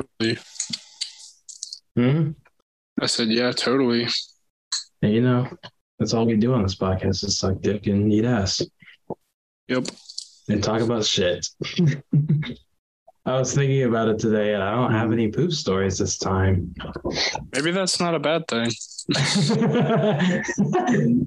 totally. 0.00 0.38
Hmm? 1.96 2.30
I 3.00 3.06
said, 3.06 3.28
yeah, 3.28 3.52
totally. 3.52 4.06
And 5.02 5.12
you 5.12 5.22
know, 5.22 5.48
that's 5.98 6.14
all 6.14 6.26
we 6.26 6.36
do 6.36 6.52
on 6.54 6.62
this 6.62 6.76
podcast 6.76 7.24
is 7.24 7.38
suck 7.38 7.60
dick 7.60 7.86
and 7.86 8.12
eat 8.12 8.24
ass 8.24 8.62
Yep. 9.68 9.86
and 10.48 10.62
talk 10.62 10.80
about 10.82 11.04
shit. 11.04 11.46
I 13.26 13.38
was 13.38 13.54
thinking 13.54 13.82
about 13.84 14.08
it 14.08 14.18
today 14.18 14.54
and 14.54 14.62
I 14.62 14.74
don't 14.74 14.92
have 14.92 15.12
any 15.12 15.28
poop 15.30 15.52
stories 15.52 15.98
this 15.98 16.16
time. 16.18 16.74
Maybe 17.54 17.70
that's 17.70 18.00
not 18.00 18.14
a 18.14 18.18
bad 18.18 18.48
thing. 18.48 18.70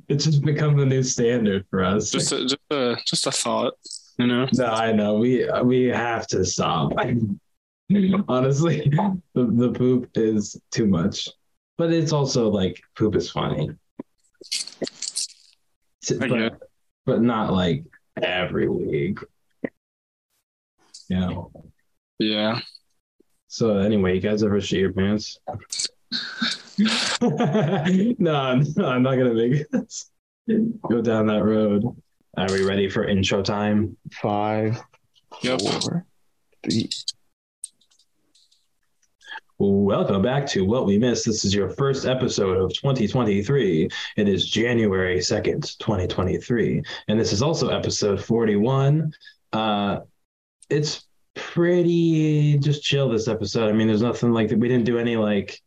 it's 0.10 0.26
just 0.26 0.42
become 0.44 0.76
the 0.76 0.86
new 0.86 1.04
standard 1.04 1.66
for 1.70 1.84
us. 1.84 2.10
Just 2.10 2.32
a, 2.32 2.42
just 2.42 2.58
a, 2.72 2.96
just 3.06 3.28
a 3.28 3.32
thought, 3.32 3.74
you 4.18 4.26
know? 4.28 4.48
No, 4.54 4.66
I 4.66 4.92
know. 4.92 5.16
We 5.16 5.48
we 5.64 5.86
have 5.86 6.26
to 6.28 6.44
stop. 6.46 6.94
Mm-hmm. 7.92 8.22
Honestly, 8.28 8.90
the, 9.34 9.46
the 9.46 9.72
poop 9.72 10.10
is 10.16 10.60
too 10.72 10.88
much. 10.88 11.30
But 11.78 11.92
it's 11.92 12.14
also 12.14 12.50
like 12.50 12.82
poop 12.96 13.16
is 13.16 13.30
funny. 13.32 13.70
But, 16.20 16.60
but 17.06 17.22
not 17.22 17.54
like 17.54 17.84
every 18.22 18.68
week. 18.70 19.20
Yeah. 21.10 21.30
Yeah. 22.20 22.60
So 23.48 23.78
anyway, 23.78 24.16
you 24.16 24.22
guys 24.22 24.44
ever 24.44 24.60
shit 24.62 24.80
your 24.80 24.94
pants? 24.94 25.38
no, 26.80 27.26
no, 28.18 28.36
I'm 28.36 29.04
not 29.04 29.16
gonna 29.16 29.34
make 29.34 29.66
it. 29.72 30.82
Go 30.90 31.02
down 31.02 31.28
that 31.28 31.44
road. 31.44 31.84
Are 32.38 32.52
we 32.52 32.64
ready 32.66 32.90
for 32.90 33.08
intro 33.08 33.42
time? 33.44 33.96
Five, 34.12 34.82
Yep. 35.42 35.62
four, 35.62 36.06
three. 36.64 36.90
Welcome 39.66 40.22
back 40.22 40.46
to 40.48 40.66
What 40.66 40.86
We 40.86 40.98
Missed. 40.98 41.26
This 41.26 41.46
is 41.46 41.56
your 41.56 41.70
first 41.70 42.06
episode 42.06 42.58
of 42.58 42.74
2023. 42.74 43.88
It 44.18 44.28
is 44.28 44.50
January 44.50 45.20
2nd, 45.20 45.78
2023. 45.78 46.84
And 47.08 47.18
this 47.18 47.32
is 47.32 47.42
also 47.42 47.70
episode 47.70 48.22
41. 48.22 49.14
Uh, 49.54 50.00
it's 50.70 51.08
pretty 51.34 52.58
just 52.58 52.84
chill 52.84 53.08
this 53.08 53.30
episode. 53.30 53.70
I 53.70 53.72
mean, 53.72 53.88
there's 53.88 54.02
nothing 54.02 54.34
like 54.34 54.50
that. 54.50 54.60
we 54.60 54.68
didn't 54.68 54.84
do 54.86 54.98
any 54.98 55.16
like 55.16 55.62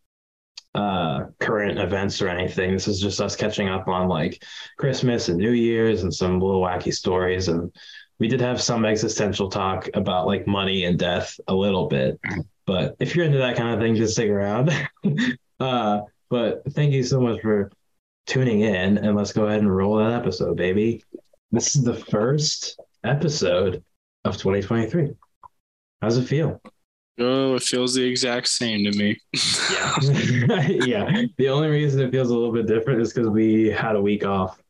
uh 0.74 1.28
current 1.40 1.78
events 1.78 2.20
or 2.20 2.28
anything. 2.28 2.72
This 2.72 2.88
is 2.88 3.00
just 3.00 3.22
us 3.22 3.34
catching 3.34 3.70
up 3.70 3.88
on 3.88 4.08
like 4.08 4.44
Christmas 4.76 5.30
and 5.30 5.38
New 5.38 5.52
Year's 5.52 6.02
and 6.02 6.14
some 6.14 6.38
little 6.38 6.60
wacky 6.60 6.92
stories. 6.92 7.48
And 7.48 7.74
we 8.18 8.28
did 8.28 8.42
have 8.42 8.60
some 8.60 8.84
existential 8.84 9.48
talk 9.48 9.88
about 9.94 10.26
like 10.26 10.46
money 10.46 10.84
and 10.84 10.98
death 10.98 11.40
a 11.48 11.54
little 11.54 11.86
bit. 11.86 12.20
But 12.66 12.96
if 12.98 13.14
you're 13.14 13.24
into 13.24 13.38
that 13.38 13.56
kind 13.56 13.74
of 13.74 13.80
thing, 13.80 13.94
just 13.94 14.14
stick 14.14 14.28
around. 14.28 14.70
uh, 15.60 16.00
but 16.28 16.62
thank 16.72 16.92
you 16.92 17.02
so 17.04 17.20
much 17.20 17.40
for 17.40 17.70
tuning 18.26 18.62
in, 18.62 18.98
and 18.98 19.16
let's 19.16 19.32
go 19.32 19.46
ahead 19.46 19.60
and 19.60 19.74
roll 19.74 19.96
that 19.96 20.12
episode, 20.12 20.56
baby. 20.56 21.04
This 21.52 21.76
is 21.76 21.84
the 21.84 21.94
first 21.94 22.80
episode 23.04 23.84
of 24.24 24.36
2023. 24.36 25.10
How's 26.02 26.18
it 26.18 26.24
feel? 26.24 26.60
Oh, 27.18 27.54
it 27.54 27.62
feels 27.62 27.94
the 27.94 28.02
exact 28.02 28.48
same 28.48 28.84
to 28.84 28.98
me. 28.98 29.18
Yeah. 29.72 29.96
yeah. 30.68 31.22
The 31.38 31.48
only 31.48 31.68
reason 31.68 32.00
it 32.00 32.10
feels 32.10 32.30
a 32.30 32.34
little 32.34 32.52
bit 32.52 32.66
different 32.66 33.00
is 33.00 33.12
because 33.12 33.30
we 33.30 33.68
had 33.68 33.96
a 33.96 34.02
week 34.02 34.26
off, 34.26 34.60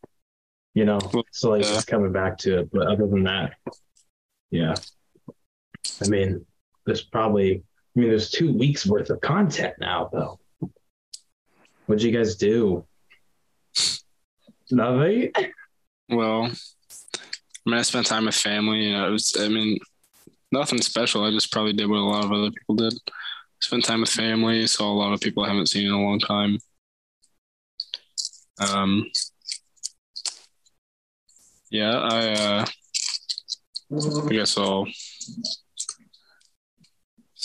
you 0.74 0.84
know, 0.84 1.00
so 1.32 1.50
like 1.50 1.64
Yeah. 1.64 1.70
just 1.70 1.88
coming 1.88 2.12
back 2.12 2.38
to 2.38 2.60
it. 2.60 2.70
But 2.70 2.86
other 2.86 3.06
than 3.06 3.24
that, 3.24 3.54
yeah. 4.50 4.74
I 6.00 6.08
mean, 6.08 6.46
there's 6.84 7.02
probably, 7.02 7.64
I 7.96 8.00
mean, 8.00 8.10
there's 8.10 8.30
two 8.30 8.52
weeks 8.52 8.86
worth 8.86 9.08
of 9.08 9.22
content 9.22 9.74
now, 9.80 10.10
though. 10.12 10.38
What'd 11.86 12.02
you 12.02 12.12
guys 12.12 12.36
do? 12.36 12.84
Nothing? 14.70 15.32
Well, 16.10 16.44
I 16.44 17.70
mean, 17.70 17.78
I 17.78 17.82
spent 17.82 18.06
time 18.06 18.26
with 18.26 18.34
family. 18.34 18.84
You 18.84 18.92
know, 18.92 19.08
it 19.08 19.10
was, 19.12 19.34
I 19.40 19.48
mean, 19.48 19.78
nothing 20.52 20.82
special. 20.82 21.24
I 21.24 21.30
just 21.30 21.50
probably 21.50 21.72
did 21.72 21.88
what 21.88 21.98
a 21.98 22.00
lot 22.00 22.24
of 22.24 22.32
other 22.32 22.50
people 22.50 22.74
did. 22.74 22.92
Spent 23.60 23.84
time 23.84 24.02
with 24.02 24.10
family. 24.10 24.66
Saw 24.66 24.92
a 24.92 24.92
lot 24.92 25.14
of 25.14 25.20
people 25.20 25.44
I 25.44 25.48
haven't 25.48 25.70
seen 25.70 25.86
in 25.86 25.92
a 25.92 26.02
long 26.02 26.18
time. 26.18 26.58
Um, 28.58 29.10
yeah, 31.70 31.98
I, 31.98 32.28
uh, 32.32 32.66
I 33.92 34.28
guess 34.28 34.58
I'll 34.58 34.86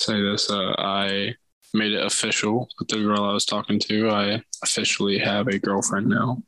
say 0.01 0.21
this. 0.21 0.49
Uh, 0.49 0.73
I 0.77 1.35
made 1.73 1.93
it 1.93 2.05
official 2.05 2.67
with 2.79 2.87
the 2.89 2.97
girl 2.97 3.23
I 3.23 3.33
was 3.33 3.45
talking 3.45 3.79
to. 3.79 4.09
I 4.09 4.41
officially 4.63 5.17
have 5.19 5.47
a 5.47 5.59
girlfriend 5.59 6.07
now. 6.07 6.41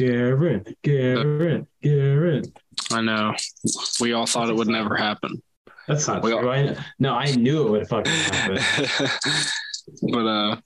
Garren, 0.00 0.74
Garren, 0.82 1.66
Garren. 1.82 2.52
I 2.90 3.00
know. 3.00 3.34
We 4.00 4.12
all 4.12 4.26
thought 4.26 4.50
it 4.50 4.56
would 4.56 4.68
never 4.68 4.96
happen. 4.96 5.42
That's 5.88 6.06
not 6.08 6.22
We 6.22 6.32
true. 6.32 6.50
I, 6.50 6.76
no, 6.98 7.14
I 7.14 7.34
knew 7.34 7.66
it 7.66 7.70
would 7.70 7.88
fucking 7.88 8.12
happen. 8.12 8.58
but 10.12 10.26
uh 10.26 10.56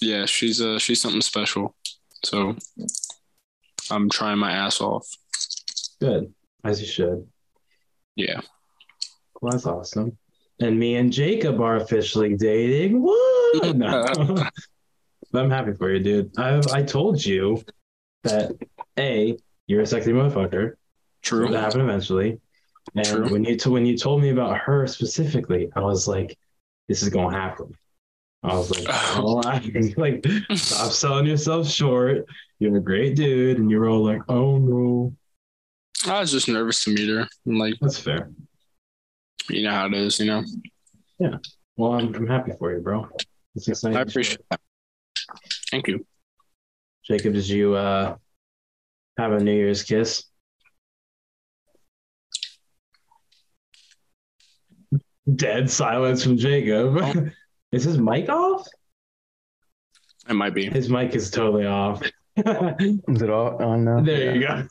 yeah, 0.00 0.26
she's 0.26 0.60
uh 0.60 0.78
she's 0.78 1.00
something 1.00 1.22
special. 1.22 1.74
So 2.24 2.54
I'm 3.90 4.10
trying 4.10 4.38
my 4.38 4.52
ass 4.52 4.80
off. 4.80 5.08
Good, 6.00 6.32
as 6.64 6.80
you 6.80 6.86
should. 6.86 7.26
Yeah. 8.14 8.40
Well, 9.40 9.52
that's 9.52 9.66
awesome. 9.66 10.18
And 10.62 10.78
me 10.78 10.94
and 10.94 11.12
Jacob 11.12 11.60
are 11.60 11.76
officially 11.76 12.36
dating. 12.36 13.02
What? 13.02 13.18
No. 13.74 14.06
I'm 15.34 15.50
happy 15.50 15.72
for 15.74 15.92
you, 15.92 16.00
dude. 16.00 16.38
I 16.38 16.60
I 16.72 16.82
told 16.82 17.22
you 17.22 17.62
that 18.22 18.52
a 18.98 19.36
you're 19.66 19.82
a 19.82 19.86
sexy 19.86 20.12
motherfucker. 20.12 20.74
True. 21.22 21.44
It'll 21.44 21.58
happen 21.58 21.80
eventually. 21.82 22.40
And 22.94 23.06
True. 23.06 23.28
when 23.28 23.44
you 23.44 23.56
t- 23.56 23.68
when 23.70 23.84
you 23.84 23.96
told 23.96 24.22
me 24.22 24.30
about 24.30 24.56
her 24.58 24.86
specifically, 24.86 25.70
I 25.76 25.80
was 25.80 26.08
like, 26.08 26.38
this 26.88 27.02
is 27.02 27.10
gonna 27.10 27.36
happen. 27.36 27.74
I 28.42 28.54
was 28.54 28.70
like, 28.70 28.86
oh, 29.16 29.42
like 29.96 30.24
stop 30.54 30.92
selling 30.92 31.26
yourself 31.26 31.68
short. 31.68 32.24
You're 32.58 32.76
a 32.76 32.80
great 32.80 33.16
dude, 33.16 33.58
and 33.58 33.70
you're 33.70 33.88
all 33.88 34.04
like, 34.04 34.22
oh 34.28 34.58
no. 34.58 35.14
I 36.06 36.20
was 36.20 36.32
just 36.32 36.48
nervous 36.48 36.84
to 36.84 36.90
meet 36.94 37.08
her. 37.08 37.28
And 37.46 37.58
like, 37.58 37.74
That's 37.80 37.98
fair. 37.98 38.30
You 39.48 39.62
know 39.62 39.70
how 39.70 39.86
it 39.86 39.94
is, 39.94 40.18
you 40.18 40.26
know. 40.26 40.42
Yeah. 41.18 41.36
Well, 41.76 41.92
I'm, 41.92 42.14
I'm 42.14 42.26
happy 42.26 42.52
for 42.58 42.72
you, 42.74 42.80
bro. 42.80 43.08
It's 43.54 43.68
exciting. 43.68 43.96
I 43.96 44.02
appreciate 44.02 44.40
that. 44.50 44.60
Thank 45.70 45.88
you. 45.88 46.06
Jacob, 47.04 47.34
did 47.34 47.48
you 47.48 47.74
uh 47.74 48.16
have 49.18 49.32
a 49.32 49.40
New 49.40 49.54
Year's 49.54 49.82
kiss? 49.82 50.24
Dead 55.34 55.70
silence 55.70 56.22
from 56.22 56.36
Jacob. 56.36 56.98
Oh. 56.98 57.30
Is 57.72 57.84
his 57.84 57.96
mic 57.96 58.28
off? 58.28 58.66
It 60.28 60.34
might 60.34 60.54
be. 60.54 60.66
His 60.66 60.90
mic 60.90 61.14
is 61.14 61.30
totally 61.30 61.64
off. 61.64 62.02
is 62.36 63.22
it 63.22 63.30
all 63.30 63.62
on 63.62 63.84
now? 63.84 64.02
There 64.02 64.36
you 64.36 64.46
go. 64.46 64.66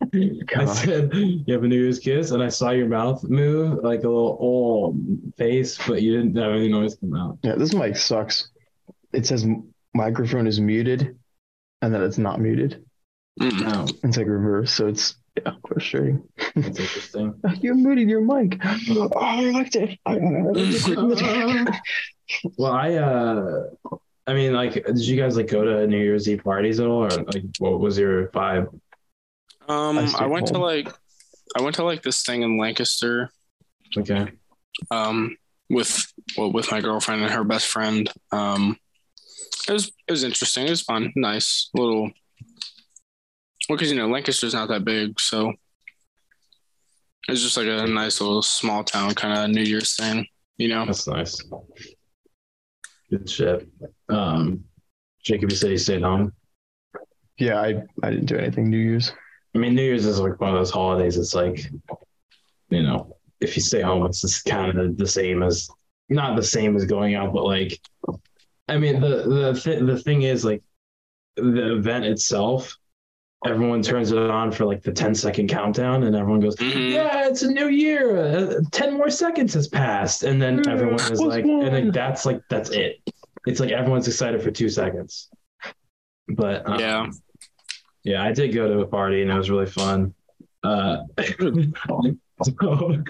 I 0.56 0.64
said 0.66 1.12
you 1.14 1.54
have 1.54 1.64
a 1.64 1.68
New 1.68 1.80
Year's 1.80 1.98
kiss, 1.98 2.30
and 2.30 2.42
I 2.42 2.48
saw 2.48 2.70
your 2.70 2.88
mouth 2.88 3.24
move 3.24 3.82
like 3.82 4.00
a 4.00 4.08
little 4.08 4.38
oh 4.40 4.96
face, 5.36 5.78
but 5.86 6.02
you 6.02 6.16
didn't 6.16 6.36
have 6.36 6.52
any 6.52 6.68
noise 6.68 6.96
come 6.96 7.14
out. 7.14 7.38
Yeah, 7.42 7.54
this 7.54 7.72
mic 7.72 7.96
sucks. 7.96 8.50
It 9.12 9.26
says 9.26 9.46
microphone 9.94 10.46
is 10.46 10.60
muted, 10.60 11.16
and 11.80 11.94
then 11.94 12.02
it's 12.02 12.18
not 12.18 12.40
muted. 12.40 12.84
Mm. 13.40 13.62
Oh, 13.66 13.86
It's 14.06 14.16
like 14.16 14.26
reverse, 14.26 14.72
so 14.72 14.88
it's 14.88 15.16
yeah, 15.36 15.52
frustrating. 15.66 16.22
that's 16.54 16.78
interesting. 16.78 17.34
you're 17.60 17.74
muted 17.74 18.08
your 18.08 18.20
mic. 18.22 18.60
Oh, 18.90 19.10
I 19.16 19.50
liked 19.50 19.76
it. 19.76 19.98
I 20.06 20.16
well, 22.56 22.72
I 22.72 22.94
uh, 22.94 23.64
I 24.26 24.34
mean, 24.34 24.52
like, 24.52 24.74
did 24.74 24.98
you 24.98 25.16
guys 25.16 25.36
like 25.36 25.48
go 25.48 25.64
to 25.64 25.86
New 25.86 25.98
Year's 25.98 26.28
Eve 26.28 26.42
parties 26.42 26.80
at 26.80 26.86
all, 26.86 27.04
or 27.04 27.10
like, 27.10 27.44
what 27.58 27.78
was 27.78 27.98
your 27.98 28.28
vibe? 28.28 28.68
Um, 29.68 29.98
I 29.98 30.02
I, 30.02 30.06
stayed 30.06 30.26
went 30.26 30.46
to 30.48 30.58
like, 30.58 30.88
I 31.58 31.62
went 31.62 31.76
to 31.76 31.84
like 31.84 32.02
this 32.02 32.22
thing 32.22 32.42
in 32.42 32.58
Lancaster. 32.58 33.30
Okay, 33.96 34.26
Um, 34.90 35.36
with 35.70 36.12
well, 36.36 36.52
with 36.52 36.70
my 36.70 36.80
girlfriend 36.80 37.22
and 37.22 37.32
her 37.32 37.44
best 37.44 37.66
friend. 37.66 38.10
Um, 38.32 38.76
it 39.68 39.72
was 39.72 39.88
it 40.06 40.12
was 40.12 40.24
interesting. 40.24 40.66
It 40.66 40.70
was 40.70 40.82
fun, 40.82 41.12
nice 41.16 41.70
little. 41.74 42.10
Well, 43.68 43.76
because 43.76 43.90
you 43.90 43.96
know 43.96 44.08
Lancaster's 44.08 44.54
not 44.54 44.68
that 44.68 44.84
big, 44.84 45.18
so 45.18 45.52
it's 47.28 47.42
just 47.42 47.56
like 47.56 47.66
a 47.66 47.86
nice 47.86 48.20
little 48.20 48.42
small 48.42 48.84
town 48.84 49.14
kind 49.14 49.36
of 49.38 49.50
New 49.50 49.62
Year's 49.62 49.96
thing. 49.96 50.26
You 50.58 50.68
know, 50.68 50.86
that's 50.86 51.08
nice. 51.08 51.42
Good 53.10 53.28
shit. 53.28 53.68
Um, 54.08 54.64
Jacob, 55.24 55.50
you 55.50 55.56
said 55.56 55.70
you 55.70 55.78
stayed 55.78 56.02
home. 56.02 56.32
yeah, 57.38 57.60
I 57.60 57.82
I 58.02 58.10
didn't 58.10 58.26
do 58.26 58.36
anything 58.36 58.70
New 58.70 58.78
Year's. 58.78 59.12
I 59.56 59.58
mean, 59.58 59.74
New 59.74 59.82
Year's 59.82 60.04
is 60.04 60.20
like 60.20 60.38
one 60.38 60.50
of 60.50 60.56
those 60.56 60.70
holidays. 60.70 61.16
It's 61.16 61.34
like, 61.34 61.64
you 62.68 62.82
know, 62.82 63.16
if 63.40 63.56
you 63.56 63.62
stay 63.62 63.80
home, 63.80 64.04
it's 64.04 64.20
just 64.20 64.44
kind 64.44 64.78
of 64.78 64.98
the 64.98 65.06
same 65.06 65.42
as 65.42 65.70
not 66.10 66.36
the 66.36 66.42
same 66.42 66.76
as 66.76 66.84
going 66.84 67.14
out, 67.14 67.32
but 67.32 67.44
like, 67.44 67.80
I 68.68 68.76
mean, 68.76 69.00
the 69.00 69.22
the 69.54 69.58
th- 69.58 69.80
the 69.86 69.98
thing 69.98 70.22
is 70.22 70.44
like, 70.44 70.62
the 71.36 71.72
event 71.74 72.04
itself, 72.04 72.76
everyone 73.46 73.80
turns 73.80 74.12
it 74.12 74.18
on 74.18 74.52
for 74.52 74.66
like 74.66 74.82
the 74.82 74.92
10 74.92 75.14
second 75.14 75.48
countdown, 75.48 76.02
and 76.02 76.14
everyone 76.14 76.40
goes, 76.40 76.56
Mhm. 76.56 76.92
"Yeah, 76.92 77.26
it's 77.28 77.42
a 77.42 77.50
new 77.50 77.68
year. 77.68 78.16
Uh, 78.18 78.60
Ten 78.72 78.92
more 78.94 79.08
seconds 79.08 79.54
has 79.54 79.68
passed," 79.68 80.22
and 80.22 80.40
then 80.40 80.62
Yeah, 80.64 80.70
everyone 80.72 81.00
is 81.00 81.18
like, 81.20 81.44
and 81.46 81.72
like 81.72 81.92
that's 81.94 82.26
like 82.26 82.42
that's 82.50 82.68
it. 82.70 83.00
It's 83.46 83.60
like 83.60 83.70
everyone's 83.70 84.06
excited 84.06 84.42
for 84.42 84.50
two 84.50 84.68
seconds. 84.68 85.30
But 86.28 86.68
um, 86.68 86.78
Yeah. 86.78 87.06
Yeah, 88.06 88.22
I 88.22 88.30
did 88.30 88.54
go 88.54 88.68
to 88.68 88.80
a 88.80 88.86
party 88.86 89.22
and 89.22 89.30
it 89.32 89.36
was 89.36 89.50
really 89.50 89.66
fun. 89.66 90.14
Uh, 90.62 90.98
so, 92.44 93.02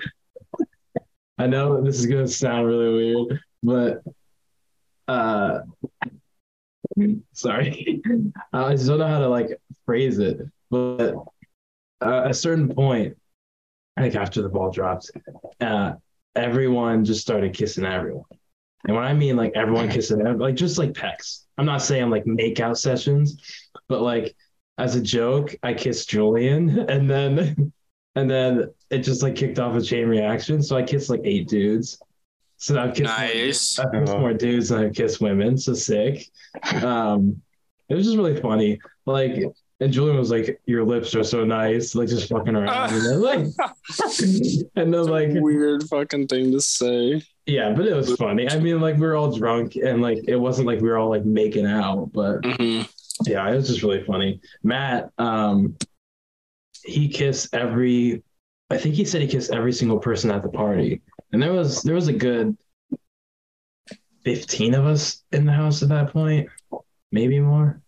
I 1.39 1.47
know 1.47 1.83
this 1.83 1.99
is 1.99 2.07
gonna 2.07 2.27
sound 2.27 2.67
really 2.67 3.15
weird, 3.15 3.41
but 3.63 4.03
uh, 5.07 5.59
sorry, 7.35 8.03
I 8.55 8.73
just 8.73 8.87
don't 8.87 8.99
know 8.99 9.07
how 9.07 9.19
to 9.19 9.29
like 9.29 9.61
phrase 9.85 10.19
it. 10.19 10.41
But 10.71 11.17
uh, 12.01 12.23
a 12.25 12.33
certain 12.33 12.75
point, 12.75 13.19
I 13.99 14.01
think 14.01 14.15
after 14.15 14.41
the 14.41 14.49
ball 14.49 14.71
dropped, 14.71 15.11
uh, 15.61 15.93
everyone 16.35 17.05
just 17.05 17.21
started 17.21 17.53
kissing 17.53 17.85
everyone. 17.85 18.25
And 18.87 18.97
when 18.97 19.05
I 19.05 19.13
mean 19.13 19.37
like 19.37 19.53
everyone 19.57 19.91
kissing, 19.91 20.25
like 20.39 20.55
just 20.55 20.79
like 20.79 20.93
pecs. 20.93 21.43
I'm 21.59 21.67
not 21.67 21.83
saying 21.83 22.09
like 22.09 22.27
make 22.27 22.61
out 22.61 22.79
sessions, 22.79 23.37
but 23.89 24.01
like 24.01 24.35
as 24.79 24.95
a 24.97 25.01
joke, 25.01 25.55
I 25.63 25.75
kissed 25.75 26.09
Julian, 26.11 26.79
and 26.91 27.09
then 27.11 27.73
and 28.15 28.31
then 28.31 28.71
it 28.91 28.99
just 28.99 29.23
like 29.23 29.37
kicked 29.37 29.59
off 29.59 29.77
a 29.77 29.83
chain 29.83 30.07
reaction. 30.09 30.63
So 30.63 30.77
I 30.77 30.83
kissed 30.83 31.11
like 31.11 31.21
eight 31.25 31.49
dudes. 31.49 31.99
So 32.59 32.79
I've 32.81 32.95
kissed 32.95 33.03
Nice. 33.19 33.79
more, 33.79 33.87
I've 33.87 34.05
kissed 34.07 34.19
more 34.19 34.35
dudes 34.35 34.69
than 34.71 34.85
I've 34.85 34.95
kissed 34.95 35.21
women. 35.21 35.59
So 35.59 35.75
sick. 35.75 36.27
Um, 36.83 37.43
it 37.89 37.95
was 37.95 38.07
just 38.07 38.17
really 38.17 38.41
funny. 38.41 38.79
Like, 39.05 39.43
and 39.81 39.93
Julian 39.93 40.17
was 40.17 40.31
like, 40.31 40.59
"Your 40.65 40.85
lips 40.85 41.15
are 41.15 41.23
so 41.23 41.45
nice," 41.45 41.95
like 41.95 42.09
just 42.09 42.29
fucking 42.31 42.57
around, 42.57 42.95
and 42.95 43.05
then 43.07 43.21
like, 43.21 43.47
and 44.75 44.93
then 44.95 45.05
like, 45.05 45.29
Weird 45.33 45.85
fucking 45.85 46.29
thing 46.29 46.51
to 46.53 46.61
say. 46.61 47.23
yeah, 47.45 47.73
but 47.75 47.87
it 47.87 47.95
was 47.95 48.17
funny. 48.17 48.49
I 48.49 48.59
mean, 48.59 48.81
like 48.81 48.95
we 48.97 49.07
were 49.07 49.17
all 49.17 49.37
drunk, 49.37 49.77
and 49.77 50.01
like 50.01 50.21
it 50.27 50.37
wasn't 50.37 50.67
like 50.67 50.81
we 50.81 50.89
were 50.89 50.97
all 50.97 51.11
like 51.11 51.25
making 51.27 51.67
out, 51.67 52.11
but 52.13 52.39
hmm 52.45 52.83
yeah, 53.25 53.49
it 53.51 53.57
was 53.57 53.69
just 53.69 53.83
really 53.83 54.05
funny. 54.05 54.41
Matt, 54.63 55.11
um, 55.19 55.77
he 56.85 57.09
kissed 57.09 57.55
every. 57.55 58.23
I 58.71 58.77
think 58.77 58.95
he 58.95 59.05
said 59.05 59.23
he 59.23 59.29
kissed 59.29 59.53
every 59.53 59.73
single 59.73 59.99
person 59.99 60.31
at 60.31 60.43
the 60.43 60.49
party, 60.49 61.03
and 61.33 61.43
there 61.43 61.53
was 61.53 61.83
there 61.83 61.95
was 61.95 62.09
a 62.09 62.13
good 62.13 62.57
fifteen 64.25 64.75
of 64.75 64.85
us 64.85 65.23
in 65.33 65.47
the 65.47 65.53
house 65.53 65.83
at 65.83 65.89
that 65.91 66.13
point, 66.13 66.49
maybe 67.13 67.41
more. 67.41 67.81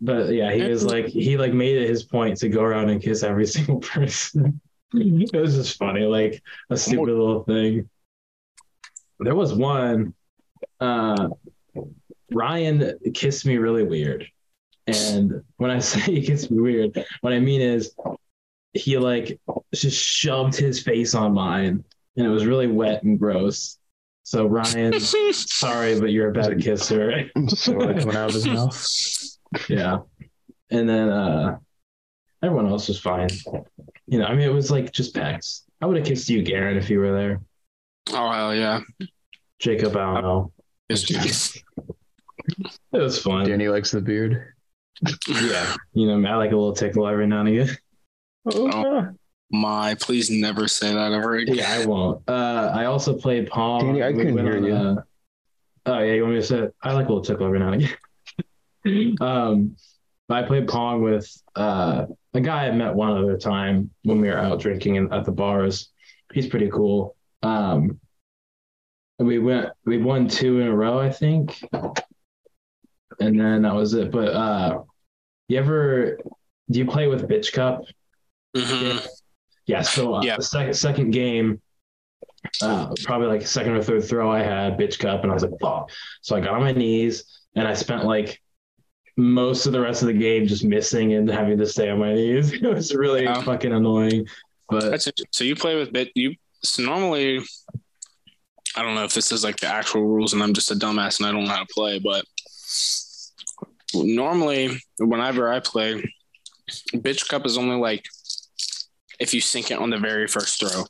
But 0.00 0.32
yeah, 0.32 0.52
he 0.52 0.62
was 0.62 0.84
like 0.84 1.06
he 1.06 1.36
like 1.36 1.52
made 1.52 1.76
it 1.76 1.88
his 1.88 2.04
point 2.04 2.38
to 2.38 2.48
go 2.48 2.62
around 2.62 2.90
and 2.90 3.02
kiss 3.02 3.22
every 3.22 3.46
single 3.56 3.80
person. 3.80 4.60
it 4.92 5.40
was 5.40 5.54
just 5.56 5.78
funny, 5.78 6.02
like 6.02 6.42
a 6.70 6.76
stupid 6.76 7.08
little 7.08 7.44
thing. 7.44 7.88
There 9.20 9.34
was 9.34 9.52
one. 9.52 10.14
Uh, 10.80 11.28
Ryan 12.30 12.98
kissed 13.14 13.46
me 13.46 13.56
really 13.56 13.84
weird. 13.84 14.26
And 14.86 15.42
when 15.56 15.70
I 15.70 15.78
say 15.80 16.00
he 16.00 16.22
kissed 16.22 16.50
me 16.50 16.60
weird, 16.60 17.04
what 17.20 17.32
I 17.32 17.40
mean 17.40 17.60
is 17.60 17.94
he 18.72 18.98
like 18.98 19.40
just 19.74 19.98
shoved 19.98 20.56
his 20.56 20.82
face 20.82 21.14
on 21.14 21.34
mine 21.34 21.84
and 22.16 22.26
it 22.26 22.30
was 22.30 22.46
really 22.46 22.66
wet 22.66 23.02
and 23.02 23.18
gross. 23.18 23.78
So 24.22 24.46
Ryan, 24.46 24.98
sorry, 25.00 25.98
but 25.98 26.10
you're 26.10 26.28
a 26.28 26.32
bad 26.32 26.60
kisser. 26.60 27.30
Soda 27.48 27.98
coming 27.98 28.16
out 28.16 28.28
of 28.28 28.34
his 28.34 28.46
mouth. 28.46 29.68
yeah. 29.68 29.98
And 30.70 30.88
then 30.88 31.08
uh 31.08 31.58
everyone 32.42 32.68
else 32.68 32.88
was 32.88 33.00
fine. 33.00 33.28
You 34.06 34.18
know, 34.18 34.26
I 34.26 34.32
mean 34.34 34.48
it 34.48 34.52
was 34.52 34.70
like 34.70 34.92
just 34.92 35.14
pecs. 35.14 35.62
I 35.80 35.86
would 35.86 35.96
have 35.96 36.06
kissed 36.06 36.28
you, 36.28 36.42
Garren, 36.42 36.76
if 36.76 36.90
you 36.90 36.98
were 36.98 37.12
there. 37.12 37.40
Oh 38.10 38.30
hell 38.30 38.54
yeah. 38.54 38.80
Jacob, 39.58 39.96
I 39.96 40.14
don't 40.14 40.22
know. 40.22 40.52
Yes. 40.88 41.58
It 42.92 42.98
was 42.98 43.20
fun. 43.20 43.46
Danny 43.46 43.68
likes 43.68 43.90
the 43.90 44.00
beard. 44.00 44.54
Yeah. 45.28 45.74
You 45.92 46.06
know, 46.06 46.28
I 46.28 46.36
like 46.36 46.52
a 46.52 46.56
little 46.56 46.72
tickle 46.72 47.06
every 47.06 47.26
now 47.26 47.40
and 47.40 47.48
again. 47.48 47.76
Oh. 48.54 49.08
My, 49.50 49.94
please 49.94 50.30
never 50.30 50.68
say 50.68 50.92
that 50.92 51.12
ever 51.12 51.36
again. 51.36 51.54
Yeah, 51.56 51.80
I 51.80 51.86
won't. 51.86 52.22
Uh, 52.28 52.70
I 52.74 52.84
also 52.84 53.16
played 53.16 53.48
Pong. 53.48 53.86
Danny, 53.86 54.02
I 54.02 54.10
We 54.10 54.24
couldn't 54.24 54.38
hear 54.38 54.56
on, 54.56 54.64
you. 54.64 54.74
uh, 54.74 55.02
oh 55.86 55.98
yeah, 56.00 56.12
you 56.12 56.22
want 56.22 56.34
me 56.34 56.40
to 56.40 56.46
say? 56.46 56.58
It? 56.60 56.74
I 56.82 56.92
like 56.92 57.06
a 57.06 57.08
little 57.08 57.24
tickle 57.24 57.46
every 57.46 57.58
now 57.58 57.72
and 57.72 57.82
again. 58.84 59.16
um, 59.20 59.76
I 60.28 60.42
played 60.42 60.68
Pong 60.68 61.02
with 61.02 61.30
uh, 61.56 62.06
a 62.34 62.40
guy 62.40 62.66
I 62.66 62.70
met 62.72 62.94
one 62.94 63.16
other 63.16 63.38
time 63.38 63.90
when 64.02 64.20
we 64.20 64.28
were 64.28 64.38
out 64.38 64.60
drinking 64.60 64.96
in, 64.96 65.12
at 65.12 65.24
the 65.24 65.32
bars. 65.32 65.90
He's 66.34 66.46
pretty 66.46 66.68
cool. 66.70 67.16
Um, 67.42 67.98
we 69.18 69.38
went, 69.38 69.70
we 69.86 69.96
won 69.96 70.28
two 70.28 70.60
in 70.60 70.68
a 70.68 70.76
row, 70.76 70.98
I 70.98 71.10
think, 71.10 71.58
and 73.20 73.38
then 73.40 73.62
that 73.62 73.74
was 73.74 73.94
it. 73.94 74.10
But 74.10 74.28
uh, 74.34 74.82
you 75.48 75.58
ever 75.58 76.18
do 76.70 76.78
you 76.78 76.86
play 76.86 77.06
with 77.08 77.28
Bitch 77.28 77.52
Cup? 77.52 77.82
Mm-hmm. 78.56 78.98
Yeah. 79.66 79.82
So 79.82 80.14
uh, 80.14 80.22
Yeah. 80.22 80.36
the 80.36 80.42
second 80.42 80.74
second 80.74 81.10
game, 81.10 81.60
uh, 82.62 82.94
probably 83.04 83.28
like 83.28 83.46
second 83.46 83.72
or 83.72 83.82
third 83.82 84.04
throw, 84.04 84.30
I 84.30 84.42
had 84.42 84.78
bitch 84.78 84.98
cup, 84.98 85.22
and 85.22 85.30
I 85.30 85.34
was 85.34 85.42
like, 85.42 85.52
"Fuck!" 85.60 85.90
So 86.22 86.36
I 86.36 86.40
got 86.40 86.54
on 86.54 86.60
my 86.60 86.72
knees, 86.72 87.24
and 87.54 87.66
I 87.68 87.74
spent 87.74 88.04
like 88.04 88.40
most 89.16 89.66
of 89.66 89.72
the 89.72 89.80
rest 89.80 90.02
of 90.02 90.06
the 90.08 90.14
game 90.14 90.46
just 90.46 90.64
missing 90.64 91.14
and 91.14 91.28
having 91.28 91.58
to 91.58 91.66
stay 91.66 91.90
on 91.90 91.98
my 91.98 92.14
knees. 92.14 92.52
It 92.62 92.62
was 92.62 92.94
really 92.94 93.24
Yeah. 93.24 93.42
fucking 93.42 93.72
annoying. 93.72 94.26
But 94.70 94.90
That's. 94.90 95.08
So 95.32 95.44
you 95.44 95.56
play 95.56 95.76
with 95.76 95.92
bit 95.92 96.10
you 96.14 96.34
so 96.62 96.82
normally 96.82 97.40
I 98.76 98.82
don't 98.82 98.94
know 98.94 99.04
if 99.04 99.14
this 99.14 99.32
is 99.32 99.42
like 99.44 99.56
the 99.58 99.66
actual 99.66 100.02
rules 100.02 100.32
and 100.34 100.42
I'm 100.42 100.52
just 100.52 100.70
a 100.70 100.74
dumbass 100.74 101.18
and 101.18 101.26
I 101.28 101.32
don't 101.32 101.44
know 101.44 101.50
how 101.50 101.60
to 101.64 101.68
play, 101.72 101.98
but 101.98 102.24
normally 103.94 104.80
whenever 104.98 105.50
I 105.52 105.60
play, 105.60 106.02
bitch 106.94 107.28
cup 107.28 107.46
is 107.46 107.56
only 107.58 107.76
like 107.76 108.04
if 109.20 109.34
you 109.34 109.40
sink 109.40 109.70
it 109.70 109.78
on 109.78 109.90
the 109.90 109.98
very 109.98 110.26
first 110.26 110.60
throw. 110.60 110.84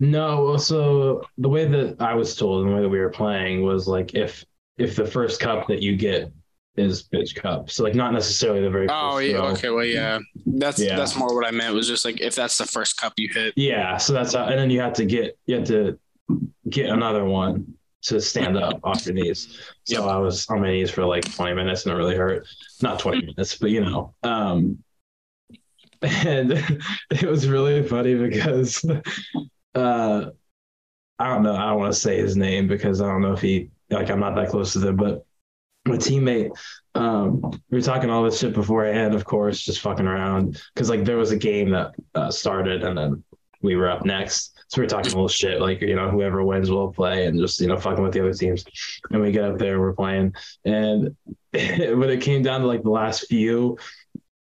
no, 0.00 0.56
so 0.56 1.22
the 1.38 1.48
way 1.48 1.64
that 1.66 1.96
I 2.00 2.14
was 2.14 2.34
told 2.36 2.62
and 2.62 2.70
the 2.70 2.76
way 2.76 2.82
that 2.82 2.88
we 2.88 2.98
were 2.98 3.10
playing 3.10 3.62
was 3.62 3.86
like 3.86 4.14
if 4.14 4.44
if 4.78 4.96
the 4.96 5.06
first 5.06 5.40
cup 5.40 5.68
that 5.68 5.82
you 5.82 5.96
get 5.96 6.32
is 6.76 7.02
bitch 7.02 7.34
cup, 7.34 7.70
so 7.70 7.84
like 7.84 7.94
not 7.94 8.12
necessarily 8.12 8.62
the 8.62 8.70
very 8.70 8.86
oh, 8.88 8.88
first 8.88 9.14
Oh 9.14 9.18
yeah, 9.18 9.36
throw. 9.36 9.46
okay, 9.48 9.70
well 9.70 9.84
yeah. 9.84 10.18
That's 10.46 10.78
Yeah. 10.78 10.96
that's 10.96 11.16
more 11.16 11.34
what 11.34 11.46
I 11.46 11.50
meant. 11.50 11.72
It 11.74 11.76
was 11.76 11.86
just 11.88 12.04
like 12.04 12.20
if 12.20 12.34
that's 12.34 12.56
the 12.58 12.66
first 12.66 12.96
cup 12.96 13.12
you 13.16 13.28
hit. 13.32 13.52
Yeah, 13.56 13.96
so 13.98 14.12
that's 14.12 14.34
how, 14.34 14.44
and 14.46 14.58
then 14.58 14.70
you 14.70 14.80
have 14.80 14.94
to 14.94 15.04
get 15.04 15.38
you 15.46 15.56
have 15.56 15.66
to 15.68 15.98
get 16.68 16.86
another 16.88 17.24
one 17.24 17.74
to 18.02 18.20
stand 18.20 18.56
up 18.56 18.80
off 18.84 19.06
your 19.06 19.14
knees. 19.14 19.58
So 19.84 20.08
I 20.08 20.16
was 20.16 20.46
on 20.48 20.60
my 20.60 20.70
knees 20.70 20.90
for 20.90 21.04
like 21.04 21.24
20 21.34 21.54
minutes 21.54 21.84
and 21.84 21.94
it 21.94 21.96
really 21.96 22.16
hurt. 22.16 22.46
Not 22.82 22.98
20 22.98 23.26
minutes, 23.26 23.56
but 23.56 23.70
you 23.70 23.80
know. 23.80 24.14
Um 24.22 24.78
and 26.02 26.52
it 27.10 27.22
was 27.22 27.48
really 27.48 27.86
funny 27.86 28.14
because 28.14 28.84
uh 29.74 30.26
I 31.18 31.28
don't 31.28 31.42
know, 31.44 31.54
I 31.54 31.66
don't 31.66 31.78
want 31.78 31.92
to 31.94 32.00
say 32.00 32.18
his 32.18 32.36
name 32.36 32.66
because 32.66 33.00
I 33.00 33.06
don't 33.06 33.22
know 33.22 33.32
if 33.32 33.40
he 33.40 33.70
like 33.90 34.10
I'm 34.10 34.20
not 34.20 34.34
that 34.36 34.48
close 34.48 34.72
to 34.72 34.80
them, 34.80 34.96
but 34.96 35.24
my 35.86 35.96
teammate 35.96 36.50
um 36.94 37.40
we 37.70 37.78
were 37.78 37.82
talking 37.82 38.10
all 38.10 38.22
this 38.22 38.38
shit 38.38 38.54
beforehand 38.54 39.14
of 39.14 39.24
course 39.24 39.60
just 39.60 39.80
fucking 39.80 40.06
around 40.06 40.62
because 40.74 40.88
like 40.88 41.04
there 41.04 41.16
was 41.16 41.32
a 41.32 41.36
game 41.36 41.70
that 41.70 41.92
uh, 42.14 42.30
started 42.30 42.84
and 42.84 42.96
then 42.96 43.24
we 43.62 43.74
were 43.74 43.88
up 43.88 44.04
next 44.04 44.51
so 44.72 44.80
we're 44.80 44.86
talking 44.86 45.12
a 45.12 45.14
little 45.14 45.28
shit 45.28 45.60
like 45.60 45.80
you 45.82 45.94
know 45.94 46.08
whoever 46.08 46.44
wins 46.44 46.70
will 46.70 46.92
play 46.92 47.26
and 47.26 47.38
just 47.38 47.60
you 47.60 47.66
know 47.66 47.76
fucking 47.76 48.02
with 48.02 48.12
the 48.12 48.20
other 48.20 48.32
teams 48.32 48.64
and 49.10 49.20
we 49.20 49.30
get 49.30 49.44
up 49.44 49.58
there 49.58 49.80
we're 49.80 49.92
playing 49.92 50.32
and 50.64 51.14
when 51.52 52.10
it 52.10 52.22
came 52.22 52.42
down 52.42 52.60
to 52.60 52.66
like 52.66 52.82
the 52.82 52.90
last 52.90 53.26
few 53.28 53.76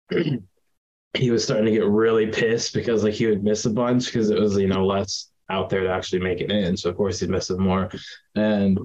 he 1.15 1.29
was 1.29 1.43
starting 1.43 1.65
to 1.65 1.71
get 1.71 1.85
really 1.85 2.27
pissed 2.27 2.73
because 2.73 3.03
like 3.03 3.13
he 3.13 3.27
would 3.27 3.43
miss 3.43 3.65
a 3.65 3.69
bunch 3.69 4.05
because 4.05 4.29
it 4.29 4.39
was 4.39 4.57
you 4.57 4.67
know 4.67 4.85
less 4.85 5.29
out 5.49 5.69
there 5.69 5.83
to 5.83 5.89
actually 5.89 6.19
make 6.19 6.39
it 6.39 6.49
in 6.49 6.75
so 6.77 6.89
of 6.89 6.95
course 6.95 7.19
he'd 7.19 7.29
miss 7.29 7.49
it 7.49 7.59
more 7.59 7.89
and 8.35 8.79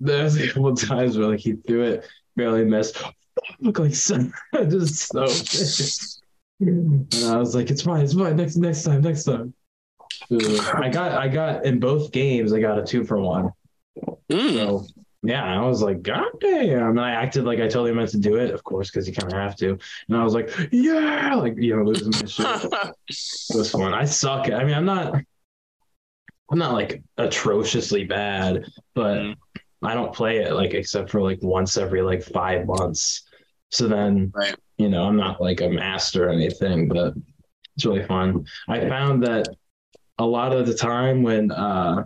there's 0.00 0.36
a 0.36 0.48
couple 0.48 0.74
times 0.76 1.16
where 1.16 1.28
like 1.28 1.40
he 1.40 1.52
threw 1.52 1.82
it, 1.82 2.08
barely 2.36 2.64
missed. 2.64 3.02
Look 3.60 3.78
like 3.78 3.94
so, 3.94 4.30
just 4.54 5.08
so 5.08 5.26
pissed. 5.26 6.22
And 6.60 7.06
I 7.26 7.36
was 7.36 7.54
like, 7.54 7.70
it's 7.70 7.82
fine, 7.82 8.02
it's 8.02 8.14
fine. 8.14 8.36
Next 8.36 8.56
next 8.56 8.82
time, 8.84 9.02
next 9.02 9.24
time. 9.24 9.52
I 10.30 10.88
got 10.88 11.12
I 11.12 11.28
got 11.28 11.64
in 11.64 11.78
both 11.80 12.12
games 12.12 12.52
I 12.52 12.60
got 12.60 12.78
a 12.78 12.84
two 12.84 13.04
for 13.04 13.20
one. 13.20 13.50
Mm. 14.30 14.54
So 14.54 14.86
yeah, 15.22 15.44
I 15.44 15.66
was 15.66 15.82
like, 15.82 16.02
God 16.02 16.26
damn. 16.40 16.90
And 16.90 17.00
I 17.00 17.10
acted 17.10 17.44
like 17.44 17.58
I 17.58 17.62
totally 17.62 17.92
meant 17.92 18.10
to 18.10 18.18
do 18.18 18.36
it, 18.36 18.52
of 18.52 18.62
course, 18.62 18.90
because 18.90 19.08
you 19.08 19.14
kind 19.14 19.32
of 19.32 19.38
have 19.38 19.56
to. 19.56 19.70
And 20.08 20.16
I 20.16 20.22
was 20.22 20.34
like, 20.34 20.50
yeah, 20.70 21.34
like 21.34 21.54
you 21.56 21.76
know, 21.76 21.82
losing 21.82 22.10
my 22.10 22.24
shit. 22.26 22.46
It 23.50 23.56
was 23.56 23.70
fun. 23.70 23.94
I 23.94 24.04
suck. 24.04 24.50
I 24.50 24.62
mean, 24.64 24.74
I'm 24.74 24.84
not 24.84 25.14
I'm 26.50 26.58
not 26.58 26.72
like 26.74 27.02
atrociously 27.18 28.04
bad, 28.04 28.64
but 28.94 29.16
Mhm. 29.18 29.36
I 29.82 29.94
don't 29.94 30.14
play 30.14 30.38
it 30.38 30.52
like 30.52 30.74
except 30.74 31.10
for 31.10 31.20
like 31.20 31.38
once 31.42 31.76
every 31.76 32.02
like 32.02 32.22
five 32.22 32.66
months. 32.66 33.22
So 33.70 33.88
then, 33.88 34.32
Right. 34.34 34.54
you 34.78 34.88
know, 34.88 35.04
I'm 35.04 35.16
not 35.16 35.40
like 35.40 35.60
a 35.60 35.68
master 35.68 36.26
or 36.26 36.30
anything, 36.30 36.88
but 36.88 37.14
it's 37.74 37.84
really 37.84 38.04
fun. 38.04 38.46
I 38.68 38.88
found 38.88 39.24
that 39.24 39.48
a 40.18 40.24
lot 40.24 40.52
of 40.52 40.66
the 40.66 40.74
time 40.74 41.22
when 41.22 41.50
uh 41.50 42.04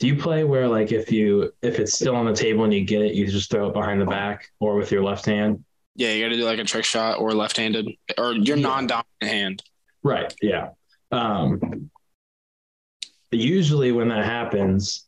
do 0.00 0.06
you 0.06 0.16
play 0.16 0.44
where 0.44 0.68
like 0.68 0.92
if 0.92 1.10
you 1.10 1.52
if 1.62 1.78
it's 1.80 1.94
still 1.94 2.14
on 2.14 2.24
the 2.26 2.32
table 2.32 2.64
and 2.64 2.72
you 2.72 2.84
get 2.84 3.02
it, 3.02 3.14
you 3.14 3.26
just 3.26 3.50
throw 3.50 3.68
it 3.68 3.72
behind 3.74 4.00
the 4.00 4.06
back 4.06 4.48
or 4.60 4.76
with 4.76 4.92
your 4.92 5.02
left 5.02 5.26
hand? 5.26 5.64
Yeah, 5.96 6.12
you 6.12 6.24
got 6.24 6.28
to 6.28 6.36
do 6.36 6.44
like 6.44 6.60
a 6.60 6.64
trick 6.64 6.84
shot 6.84 7.18
or 7.18 7.32
left-handed 7.32 7.88
or 8.16 8.32
your 8.32 8.56
Yeah. 8.56 8.62
non-dominant 8.62 9.04
hand. 9.22 9.62
Right. 10.04 10.32
Yeah. 10.40 10.68
Um, 11.10 11.90
usually 13.32 13.90
when 13.92 14.08
that 14.08 14.24
happens 14.24 15.06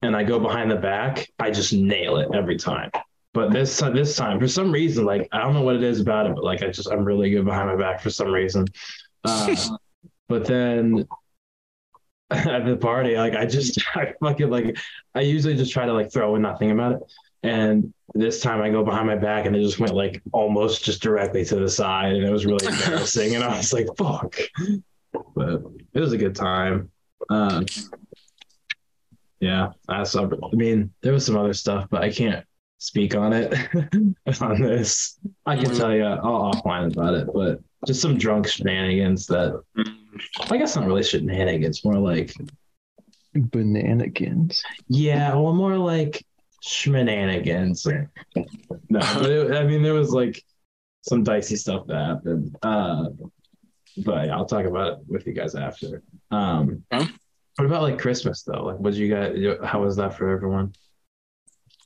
and 0.00 0.16
I 0.16 0.24
go 0.24 0.38
behind 0.38 0.70
the 0.70 0.76
back, 0.76 1.28
I 1.38 1.50
just 1.50 1.72
nail 1.74 2.16
it 2.16 2.28
every 2.34 2.56
time. 2.56 2.90
But 3.34 3.52
this 3.52 3.76
time, 3.76 3.94
this 3.94 4.16
time, 4.16 4.40
for 4.40 4.48
some 4.48 4.72
reason, 4.72 5.04
like 5.04 5.28
I 5.32 5.40
don't 5.42 5.52
know 5.52 5.60
what 5.62 5.76
it 5.76 5.82
is 5.82 6.00
about 6.00 6.26
it, 6.26 6.34
but 6.34 6.42
like 6.44 6.62
I 6.62 6.68
just 6.70 6.90
I'm 6.90 7.04
really 7.04 7.28
good 7.30 7.44
behind 7.44 7.68
my 7.68 7.76
back 7.76 8.00
for 8.00 8.08
some 8.08 8.32
reason. 8.32 8.64
Uh, 9.24 9.54
but 10.28 10.46
then 10.46 11.06
at 12.30 12.64
the 12.64 12.76
party, 12.76 13.16
like 13.16 13.34
I 13.34 13.46
just 13.46 13.80
I 13.94 14.14
fucking 14.20 14.50
like 14.50 14.78
I 15.14 15.20
usually 15.20 15.56
just 15.56 15.72
try 15.72 15.86
to 15.86 15.92
like 15.92 16.12
throw 16.12 16.36
in 16.36 16.42
nothing 16.42 16.70
about 16.70 16.92
it. 16.92 17.02
And 17.42 17.92
this 18.14 18.40
time 18.40 18.60
I 18.60 18.70
go 18.70 18.84
behind 18.84 19.06
my 19.06 19.16
back 19.16 19.46
and 19.46 19.54
it 19.54 19.62
just 19.62 19.78
went 19.78 19.94
like 19.94 20.20
almost 20.32 20.84
just 20.84 21.02
directly 21.02 21.44
to 21.44 21.56
the 21.56 21.68
side 21.68 22.14
and 22.14 22.24
it 22.24 22.30
was 22.30 22.44
really 22.44 22.66
embarrassing. 22.66 23.34
and 23.34 23.44
I 23.44 23.56
was 23.56 23.72
like, 23.72 23.86
fuck. 23.96 24.36
But 25.34 25.62
it 25.94 26.00
was 26.00 26.12
a 26.12 26.18
good 26.18 26.34
time. 26.34 26.90
Um, 27.30 27.66
yeah, 29.38 29.72
I 29.88 30.02
saw, 30.04 30.24
I 30.24 30.56
mean, 30.56 30.92
there 31.02 31.12
was 31.12 31.26
some 31.26 31.36
other 31.36 31.52
stuff, 31.52 31.86
but 31.90 32.02
I 32.02 32.10
can't 32.10 32.44
speak 32.78 33.14
on 33.14 33.32
it 33.32 33.52
on 34.40 34.60
this. 34.60 35.18
I 35.44 35.56
can 35.56 35.74
tell 35.74 35.94
you 35.94 36.04
all 36.04 36.52
offline 36.52 36.92
about 36.92 37.14
it, 37.14 37.28
but 37.32 37.60
just 37.86 38.00
some 38.02 38.18
drunk 38.18 38.46
shenanigans 38.48 39.26
that 39.28 39.62
I 40.50 40.56
guess 40.58 40.76
not 40.76 40.86
really 40.86 41.02
shenanigans, 41.02 41.84
more 41.84 41.98
like 41.98 42.32
Bananigans. 43.36 44.62
yeah, 44.88 45.34
well, 45.34 45.52
more 45.52 45.76
like 45.76 46.24
shenanigans. 46.62 47.86
No, 47.86 48.06
but 48.90 49.30
it, 49.30 49.52
I 49.52 49.64
mean, 49.64 49.82
there 49.82 49.94
was 49.94 50.10
like 50.10 50.42
some 51.02 51.22
dicey 51.22 51.56
stuff 51.56 51.86
that 51.86 51.96
happened. 52.06 52.56
Uh, 52.62 53.06
but 54.04 54.26
yeah, 54.26 54.36
I'll 54.36 54.46
talk 54.46 54.64
about 54.66 54.92
it 54.94 54.98
with 55.08 55.26
you 55.26 55.32
guys 55.32 55.54
after. 55.54 56.02
Um, 56.30 56.82
Okay. 56.92 57.10
what 57.56 57.64
about 57.66 57.82
like 57.82 57.98
Christmas 57.98 58.42
though? 58.42 58.64
Like, 58.64 58.78
what 58.78 58.92
did 58.94 58.98
you 59.00 59.14
guys? 59.14 59.36
How 59.68 59.82
was 59.82 59.96
that 59.96 60.14
for 60.16 60.28
everyone? 60.30 60.72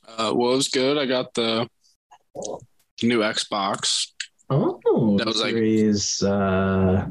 Uh, 0.07 0.33
well, 0.35 0.53
it 0.53 0.57
was 0.57 0.67
good. 0.69 0.97
I 0.97 1.05
got 1.05 1.33
the 1.33 1.67
new 3.03 3.19
Xbox 3.19 4.10
Oh, 4.53 5.15
That 5.17 5.27
was 5.27 5.39
like- 5.41 5.51
series. 5.53 6.21
Uh, 6.21 7.07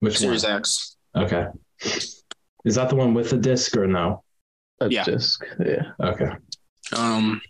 which 0.00 0.18
Series 0.18 0.44
one? 0.44 0.52
X. 0.52 0.96
Okay, 1.16 1.46
is 2.64 2.74
that 2.76 2.88
the 2.88 2.94
one 2.96 3.14
with 3.14 3.30
the 3.30 3.36
disc 3.36 3.76
or 3.76 3.86
no? 3.88 4.22
A 4.80 4.88
Yeah. 4.88 5.02
disc. 5.04 5.44
Yeah. 5.58 5.90
Okay, 6.00 6.30
Um, 6.96 7.40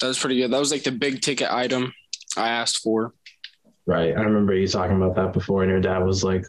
that 0.00 0.08
was 0.08 0.18
pretty 0.18 0.38
good. 0.38 0.50
That 0.50 0.58
was 0.58 0.72
like 0.72 0.82
the 0.82 0.90
big 0.90 1.20
ticket 1.20 1.50
item 1.52 1.92
I 2.36 2.48
asked 2.48 2.78
for. 2.82 3.14
right. 3.86 4.14
I 4.16 4.20
remember 4.22 4.54
you 4.54 4.66
talking 4.66 4.96
about 4.96 5.14
that 5.16 5.32
before, 5.32 5.62
and 5.62 5.70
your 5.70 5.80
dad 5.80 6.00
was 6.04 6.24
like, 6.24 6.44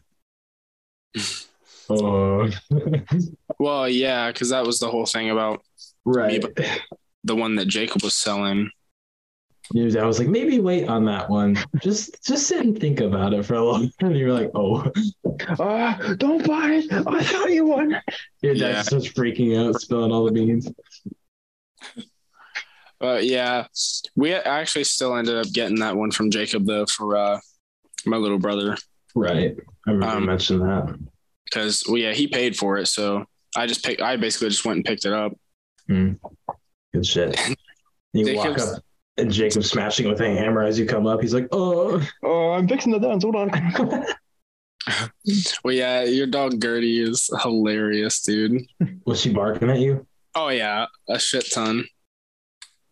"Oh, 1.89 2.49
Well, 3.59 3.87
yeah, 3.89 4.31
because 4.31 4.49
that 4.49 4.65
was 4.65 4.79
the 4.79 4.89
whole 4.89 5.05
thing 5.05 5.29
about 5.29 5.61
right." 6.05 6.43
the 7.23 7.35
one 7.35 7.55
that 7.55 7.67
Jacob 7.67 8.01
was 8.03 8.15
selling. 8.15 8.71
Your 9.73 9.89
dad 9.91 10.05
was 10.05 10.17
like, 10.19 10.27
maybe 10.27 10.59
wait 10.59 10.87
on 10.89 11.05
that 11.05 11.29
one. 11.29 11.55
Just 11.81 12.23
just 12.25 12.47
sit 12.47 12.65
and 12.65 12.79
think 12.79 13.01
about 13.01 13.33
it 13.33 13.45
for 13.45 13.53
a 13.55 13.63
long 13.63 13.91
time. 13.99 14.09
And 14.11 14.17
you're 14.17 14.33
like, 14.33 14.49
oh. 14.55 14.91
Ah, 15.59 15.99
don't 16.17 16.45
buy 16.47 16.71
it. 16.71 16.91
I 16.91 17.23
thought 17.23 17.51
you 17.51 17.65
one. 17.65 17.95
Your 18.41 18.55
dad 18.55 18.59
Yeah. 18.75 18.81
starts 18.81 19.07
freaking 19.09 19.57
out, 19.67 19.79
spilling 19.79 20.11
all 20.11 20.25
the 20.25 20.31
beans. 20.31 20.71
But 22.99 23.25
yeah, 23.25 23.67
we 24.15 24.33
actually 24.33 24.83
still 24.83 25.15
ended 25.15 25.35
up 25.37 25.47
getting 25.53 25.79
that 25.79 25.95
one 25.95 26.11
from 26.11 26.31
Jacob 26.31 26.65
though 26.65 26.85
for 26.85 27.15
uh, 27.15 27.39
my 28.05 28.17
little 28.17 28.39
brother 28.39 28.75
Right. 29.15 29.55
I 29.87 29.91
remember 29.91 30.15
Um, 30.15 30.21
you 30.23 30.27
mentioned 30.27 30.61
that. 30.61 30.97
because 31.45 31.83
well, 31.87 31.97
yeah, 31.97 32.13
he 32.13 32.27
paid 32.27 32.57
for 32.57 32.77
it. 32.77 32.87
So 32.87 33.25
I 33.55 33.65
just 33.67 33.83
picked. 33.85 34.01
I 34.01 34.17
basically 34.17 34.49
just 34.49 34.65
went 34.65 34.77
and 34.77 34.85
picked 34.85 35.05
it 35.05 35.13
up. 35.13 35.31
Good 35.87 37.05
shit. 37.05 37.39
You 38.13 38.35
walk 38.35 38.57
up 38.59 38.83
and 39.19 39.31
Jacob 39.31 39.63
smashing 39.63 40.07
it 40.07 40.09
with 40.09 40.21
a 40.21 40.29
hammer 40.29 40.63
as 40.63 40.79
you 40.79 40.85
come 40.85 41.07
up. 41.07 41.21
He's 41.21 41.33
like, 41.33 41.47
oh. 41.51 42.01
Oh, 42.23 42.51
I'm 42.51 42.67
fixing 42.67 42.91
the 42.91 42.99
downs. 42.99 43.23
Hold 43.23 43.35
on. 43.35 44.05
Well, 45.63 45.73
yeah, 45.73 46.03
your 46.03 46.25
dog 46.25 46.59
Gertie 46.59 47.03
is 47.03 47.29
hilarious, 47.43 48.21
dude. 48.21 48.65
Was 49.05 49.21
she 49.21 49.31
barking 49.31 49.69
at 49.69 49.79
you? 49.79 50.07
Oh 50.33 50.49
yeah, 50.49 50.87
a 51.07 51.19
shit 51.19 51.51
ton. 51.51 51.85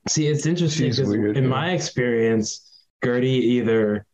See, 0.08 0.28
it's 0.28 0.46
interesting 0.46 0.90
because 0.90 1.12
in 1.12 1.36
yeah. 1.36 1.42
my 1.42 1.72
experience, 1.72 2.86
Gertie 3.04 3.30
either 3.30 4.06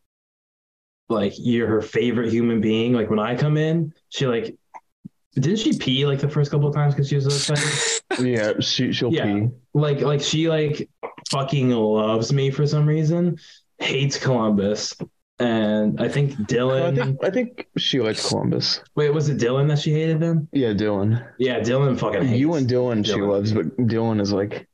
like 1.10 1.34
you're 1.38 1.68
her 1.68 1.82
favorite 1.82 2.32
human 2.32 2.62
being. 2.62 2.94
Like 2.94 3.10
when 3.10 3.20
I 3.20 3.36
come 3.36 3.58
in, 3.58 3.94
she 4.10 4.28
like 4.28 4.56
didn't 5.36 5.60
she 5.60 5.78
pee 5.78 6.06
like 6.06 6.20
the 6.20 6.30
first 6.30 6.52
couple 6.52 6.68
of 6.68 6.76
times 6.76 6.94
because 6.94 7.10
she 7.10 7.16
was 7.16 7.26
so 7.26 7.54
excited? 7.54 8.02
yeah, 8.20 8.60
she 8.60 8.92
she'll 8.94 9.14
Yeah. 9.14 9.26
pee. 9.26 9.48
like 9.74 10.02
like 10.02 10.22
she 10.22 10.50
like 10.50 10.90
fucking 11.32 11.70
loves 11.72 12.32
me 12.34 12.52
for 12.52 12.66
some 12.68 12.86
reason. 12.88 13.38
Hates 13.80 14.18
Columbus. 14.18 14.96
And 15.40 16.00
I 16.00 16.08
think 16.08 16.32
I 16.34 16.44
Dylan. 16.44 16.96
think 16.96 17.26
I 17.26 17.30
think 17.32 17.68
she 17.78 18.00
likes 18.00 18.28
Columbus. 18.30 18.82
wait, 18.96 19.10
was 19.14 19.30
it 19.30 19.38
Dylan 19.40 19.68
that 19.70 19.80
she 19.80 19.92
hated 19.92 20.20
then? 20.20 20.48
Yeah, 20.54 20.74
Dylan. 20.74 21.26
Yeah, 21.40 21.60
Dylan 21.60 22.00
fucking 22.00 22.24
hates. 22.24 22.40
You 22.40 22.54
and 22.54 22.68
Dylan, 22.70 23.06
she 23.06 23.20
loves, 23.20 23.52
but 23.52 23.76
Dylan 23.78 24.22
is 24.22 24.32
like. 24.32 24.68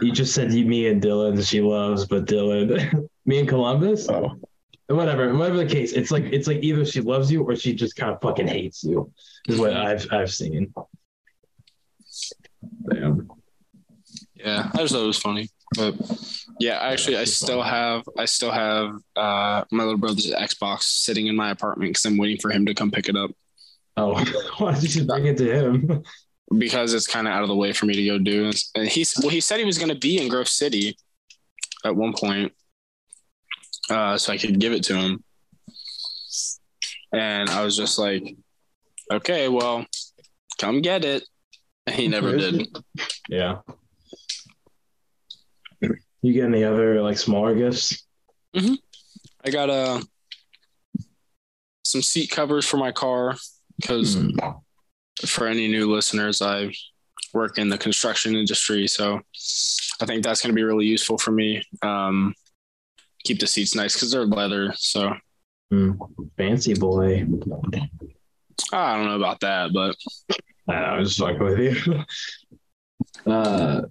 You 0.00 0.12
just 0.12 0.34
said 0.34 0.52
you, 0.52 0.66
me 0.66 0.88
and 0.88 1.00
Dylan 1.02 1.44
she 1.48 1.60
loves, 1.60 2.06
but 2.06 2.26
Dylan, 2.26 3.08
me 3.26 3.38
and 3.38 3.48
Columbus, 3.48 4.08
oh, 4.08 4.36
whatever, 4.88 5.32
whatever 5.34 5.56
the 5.58 5.66
case, 5.66 5.92
it's 5.92 6.10
like 6.10 6.24
it's 6.24 6.46
like 6.46 6.62
either 6.62 6.84
she 6.84 7.00
loves 7.00 7.30
you 7.30 7.42
or 7.42 7.56
she 7.56 7.72
just 7.74 7.96
kind 7.96 8.12
of 8.12 8.20
fucking 8.20 8.48
hates 8.48 8.82
you. 8.84 9.10
Is 9.48 9.58
what 9.58 9.72
I've 9.72 10.06
I've 10.12 10.32
seen. 10.32 10.72
Damn. 12.90 13.28
Yeah, 14.34 14.70
I 14.74 14.78
just 14.78 14.92
thought 14.94 15.02
it 15.02 15.06
was 15.06 15.18
funny. 15.18 15.48
But 15.76 15.94
yeah, 16.60 16.78
actually, 16.78 17.16
I 17.16 17.24
still 17.24 17.62
have 17.62 18.04
I 18.16 18.24
still 18.24 18.52
have 18.52 18.94
uh, 19.16 19.64
my 19.72 19.82
little 19.84 19.98
brother's 19.98 20.30
Xbox 20.32 20.82
sitting 20.82 21.26
in 21.26 21.34
my 21.34 21.50
apartment 21.50 21.90
because 21.90 22.04
I'm 22.04 22.16
waiting 22.18 22.38
for 22.40 22.50
him 22.50 22.66
to 22.66 22.74
come 22.74 22.90
pick 22.90 23.08
it 23.08 23.16
up 23.16 23.30
Oh, 23.96 24.22
why 24.58 24.78
did 24.78 24.94
you 24.94 25.04
bring 25.04 25.26
it 25.26 25.36
to 25.38 25.50
him? 25.50 26.02
because 26.58 26.94
it's 26.94 27.06
kind 27.08 27.26
of 27.26 27.32
out 27.32 27.42
of 27.42 27.48
the 27.48 27.56
way 27.56 27.72
for 27.72 27.86
me 27.86 27.94
to 27.94 28.06
go 28.06 28.18
do. 28.18 28.50
And 28.74 28.88
he's 28.88 29.14
well, 29.18 29.30
he 29.30 29.40
said 29.40 29.58
he 29.58 29.64
was 29.64 29.78
going 29.78 29.88
to 29.88 29.98
be 29.98 30.20
in 30.20 30.28
Grove 30.28 30.48
City 30.48 30.96
at 31.84 31.96
one 31.96 32.12
point, 32.12 32.52
uh, 33.90 34.16
so 34.18 34.32
I 34.32 34.38
could 34.38 34.58
give 34.60 34.72
it 34.72 34.84
to 34.84 34.96
him. 34.96 35.24
And 37.12 37.48
I 37.48 37.64
was 37.64 37.76
just 37.76 37.98
like, 37.98 38.36
okay, 39.10 39.48
well, 39.48 39.86
come 40.58 40.82
get 40.82 41.04
it. 41.04 41.24
And 41.86 41.96
he 41.96 42.08
never 42.08 42.36
did. 42.36 42.68
Yeah. 43.28 43.58
You 46.22 46.32
get 46.32 46.44
any 46.44 46.64
other 46.64 47.02
like 47.02 47.18
smaller 47.18 47.54
gifts? 47.54 48.04
I 48.54 49.50
got 49.50 49.70
uh, 49.70 50.00
some 51.84 52.02
seat 52.02 52.30
covers 52.30 52.66
for 52.66 52.78
my 52.78 52.90
car 52.92 53.36
because 53.80 54.14
Hmm. 54.14 54.30
for 55.26 55.46
any 55.46 55.68
new 55.68 55.92
listeners, 55.92 56.42
I 56.42 56.72
work 57.34 57.58
in 57.58 57.68
the 57.68 57.78
construction 57.78 58.34
industry, 58.34 58.88
so 58.88 59.20
I 60.00 60.06
think 60.06 60.24
that's 60.24 60.40
going 60.42 60.50
to 60.52 60.56
be 60.56 60.62
really 60.64 60.86
useful 60.86 61.18
for 61.18 61.30
me. 61.32 61.62
Um, 61.82 62.34
keep 63.24 63.38
the 63.38 63.46
seats 63.46 63.74
nice 63.74 63.94
because 63.94 64.10
they're 64.10 64.24
leather. 64.24 64.72
So 64.76 65.14
Hmm. 65.70 65.92
Fancy 66.38 66.74
boy. 66.74 67.26
I 68.72 68.96
don't 68.96 69.06
know 69.06 69.16
about 69.16 69.40
that, 69.40 69.72
but 69.72 69.96
I 70.68 70.98
was 70.98 71.16
just 71.16 71.20
fucking 71.20 71.42
with 71.44 71.58
you. 71.58 72.04
uh, 73.30 73.82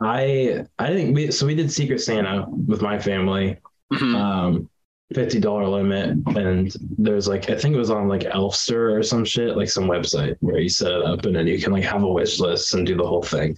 I 0.00 0.64
I 0.78 0.86
think 0.88 1.14
we 1.14 1.30
so 1.30 1.46
we 1.46 1.54
did 1.54 1.70
Secret 1.70 2.00
Santa 2.00 2.46
with 2.48 2.82
my 2.82 2.98
family. 2.98 3.58
mhm. 3.92 4.14
Um, 4.16 4.68
fifty 5.14 5.38
dollar 5.40 5.68
limit, 5.68 6.16
and 6.36 6.72
there's 6.98 7.28
like 7.28 7.50
I 7.50 7.56
think 7.56 7.74
it 7.74 7.78
was 7.78 7.90
on 7.90 8.08
like 8.08 8.22
Elfster 8.22 8.98
or 8.98 9.02
some 9.02 9.24
shit, 9.24 9.56
like 9.56 9.68
some 9.68 9.84
website 9.84 10.36
where 10.40 10.58
you 10.58 10.68
set 10.68 10.92
it 10.92 11.02
up 11.04 11.24
and 11.26 11.36
then 11.36 11.46
you 11.46 11.60
can 11.60 11.72
like 11.72 11.84
have 11.84 12.02
a 12.02 12.08
wish 12.12 12.40
list 12.40 12.74
and 12.74 12.86
do 12.86 12.96
the 12.96 13.06
whole 13.06 13.22
thing. 13.22 13.56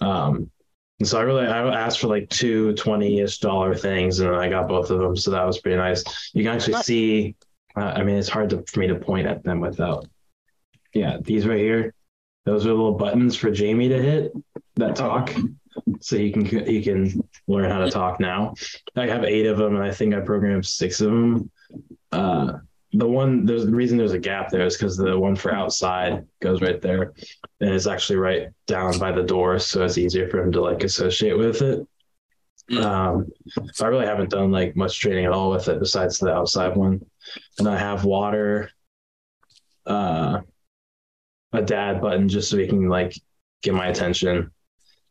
Um, 0.00 0.50
and 0.98 1.08
so 1.08 1.18
I 1.18 1.22
really 1.22 1.46
I 1.46 1.68
asked 1.74 2.00
for 2.00 2.08
like 2.08 2.28
two 2.30 2.72
20-ish 2.74 3.38
dollar 3.38 3.74
things 3.74 4.20
and 4.20 4.34
I 4.34 4.48
got 4.48 4.68
both 4.68 4.90
of 4.90 4.98
them, 4.98 5.16
so 5.16 5.30
that 5.30 5.44
was 5.46 5.60
pretty 5.60 5.76
nice. 5.76 6.02
You 6.34 6.42
can 6.44 6.54
actually 6.54 6.82
see. 6.82 7.36
Uh, 7.76 7.92
I 7.94 8.02
mean, 8.04 8.16
it's 8.16 8.28
hard 8.28 8.48
to, 8.50 8.64
for 8.66 8.80
me 8.80 8.86
to 8.86 8.94
point 8.94 9.26
at 9.26 9.44
them 9.44 9.60
without 9.60 10.06
yeah, 10.96 11.18
these 11.20 11.46
right 11.46 11.58
here, 11.58 11.94
those 12.46 12.64
are 12.64 12.70
little 12.70 12.94
buttons 12.94 13.36
for 13.36 13.50
Jamie 13.50 13.88
to 13.88 14.02
hit 14.02 14.32
that 14.76 14.96
talk, 14.96 15.34
so 16.00 16.16
he 16.16 16.32
can 16.32 16.46
he 16.64 16.82
can 16.82 17.22
learn 17.46 17.70
how 17.70 17.80
to 17.80 17.90
talk 17.90 18.18
now. 18.18 18.54
I 18.96 19.06
have 19.06 19.24
eight 19.24 19.46
of 19.46 19.58
them, 19.58 19.74
and 19.76 19.84
I 19.84 19.92
think 19.92 20.14
I 20.14 20.20
programmed 20.20 20.64
six 20.64 21.00
of 21.00 21.10
them. 21.10 21.50
Uh, 22.12 22.52
the 22.92 23.06
one 23.06 23.44
there's 23.44 23.66
the 23.66 23.74
reason 23.74 23.98
there's 23.98 24.12
a 24.12 24.18
gap 24.18 24.50
there 24.50 24.64
is 24.64 24.78
because 24.78 24.96
the 24.96 25.18
one 25.18 25.36
for 25.36 25.52
outside 25.52 26.26
goes 26.40 26.62
right 26.62 26.80
there, 26.80 27.12
and 27.60 27.70
it's 27.70 27.86
actually 27.86 28.16
right 28.16 28.48
down 28.66 28.98
by 28.98 29.12
the 29.12 29.22
door, 29.22 29.58
so 29.58 29.84
it's 29.84 29.98
easier 29.98 30.28
for 30.30 30.40
him 30.40 30.52
to 30.52 30.62
like 30.62 30.82
associate 30.82 31.36
with 31.36 31.60
it. 31.60 31.86
Mm. 32.70 32.82
Um, 32.82 33.26
so 33.74 33.84
I 33.84 33.88
really 33.88 34.06
haven't 34.06 34.30
done 34.30 34.50
like 34.50 34.74
much 34.76 34.98
training 34.98 35.26
at 35.26 35.32
all 35.32 35.50
with 35.50 35.68
it 35.68 35.78
besides 35.78 36.18
the 36.18 36.32
outside 36.32 36.74
one, 36.74 37.04
and 37.58 37.68
I 37.68 37.76
have 37.76 38.04
water, 38.04 38.70
uh, 39.84 40.40
a 41.56 41.62
dad 41.62 42.00
button 42.00 42.28
just 42.28 42.50
so 42.50 42.56
he 42.56 42.66
can 42.66 42.88
like 42.88 43.14
get 43.62 43.74
my 43.74 43.88
attention, 43.88 44.50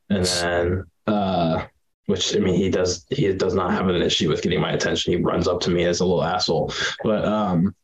and 0.10 0.26
then 0.26 0.84
uh, 1.08 1.66
which 2.06 2.36
I 2.36 2.40
mean 2.40 2.56
he 2.56 2.70
does 2.70 3.06
he 3.10 3.32
does 3.34 3.54
not 3.54 3.72
have 3.72 3.88
an 3.88 4.02
issue 4.02 4.30
with 4.30 4.42
getting 4.42 4.62
my 4.62 4.72
attention. 4.72 5.14
He 5.14 5.22
runs 5.22 5.48
up 5.48 5.60
to 5.62 5.72
me 5.72 5.86
as 5.86 6.00
a 6.00 6.06
little 6.06 6.24
asshole. 6.24 6.74
But 7.04 7.26
um, 7.26 7.76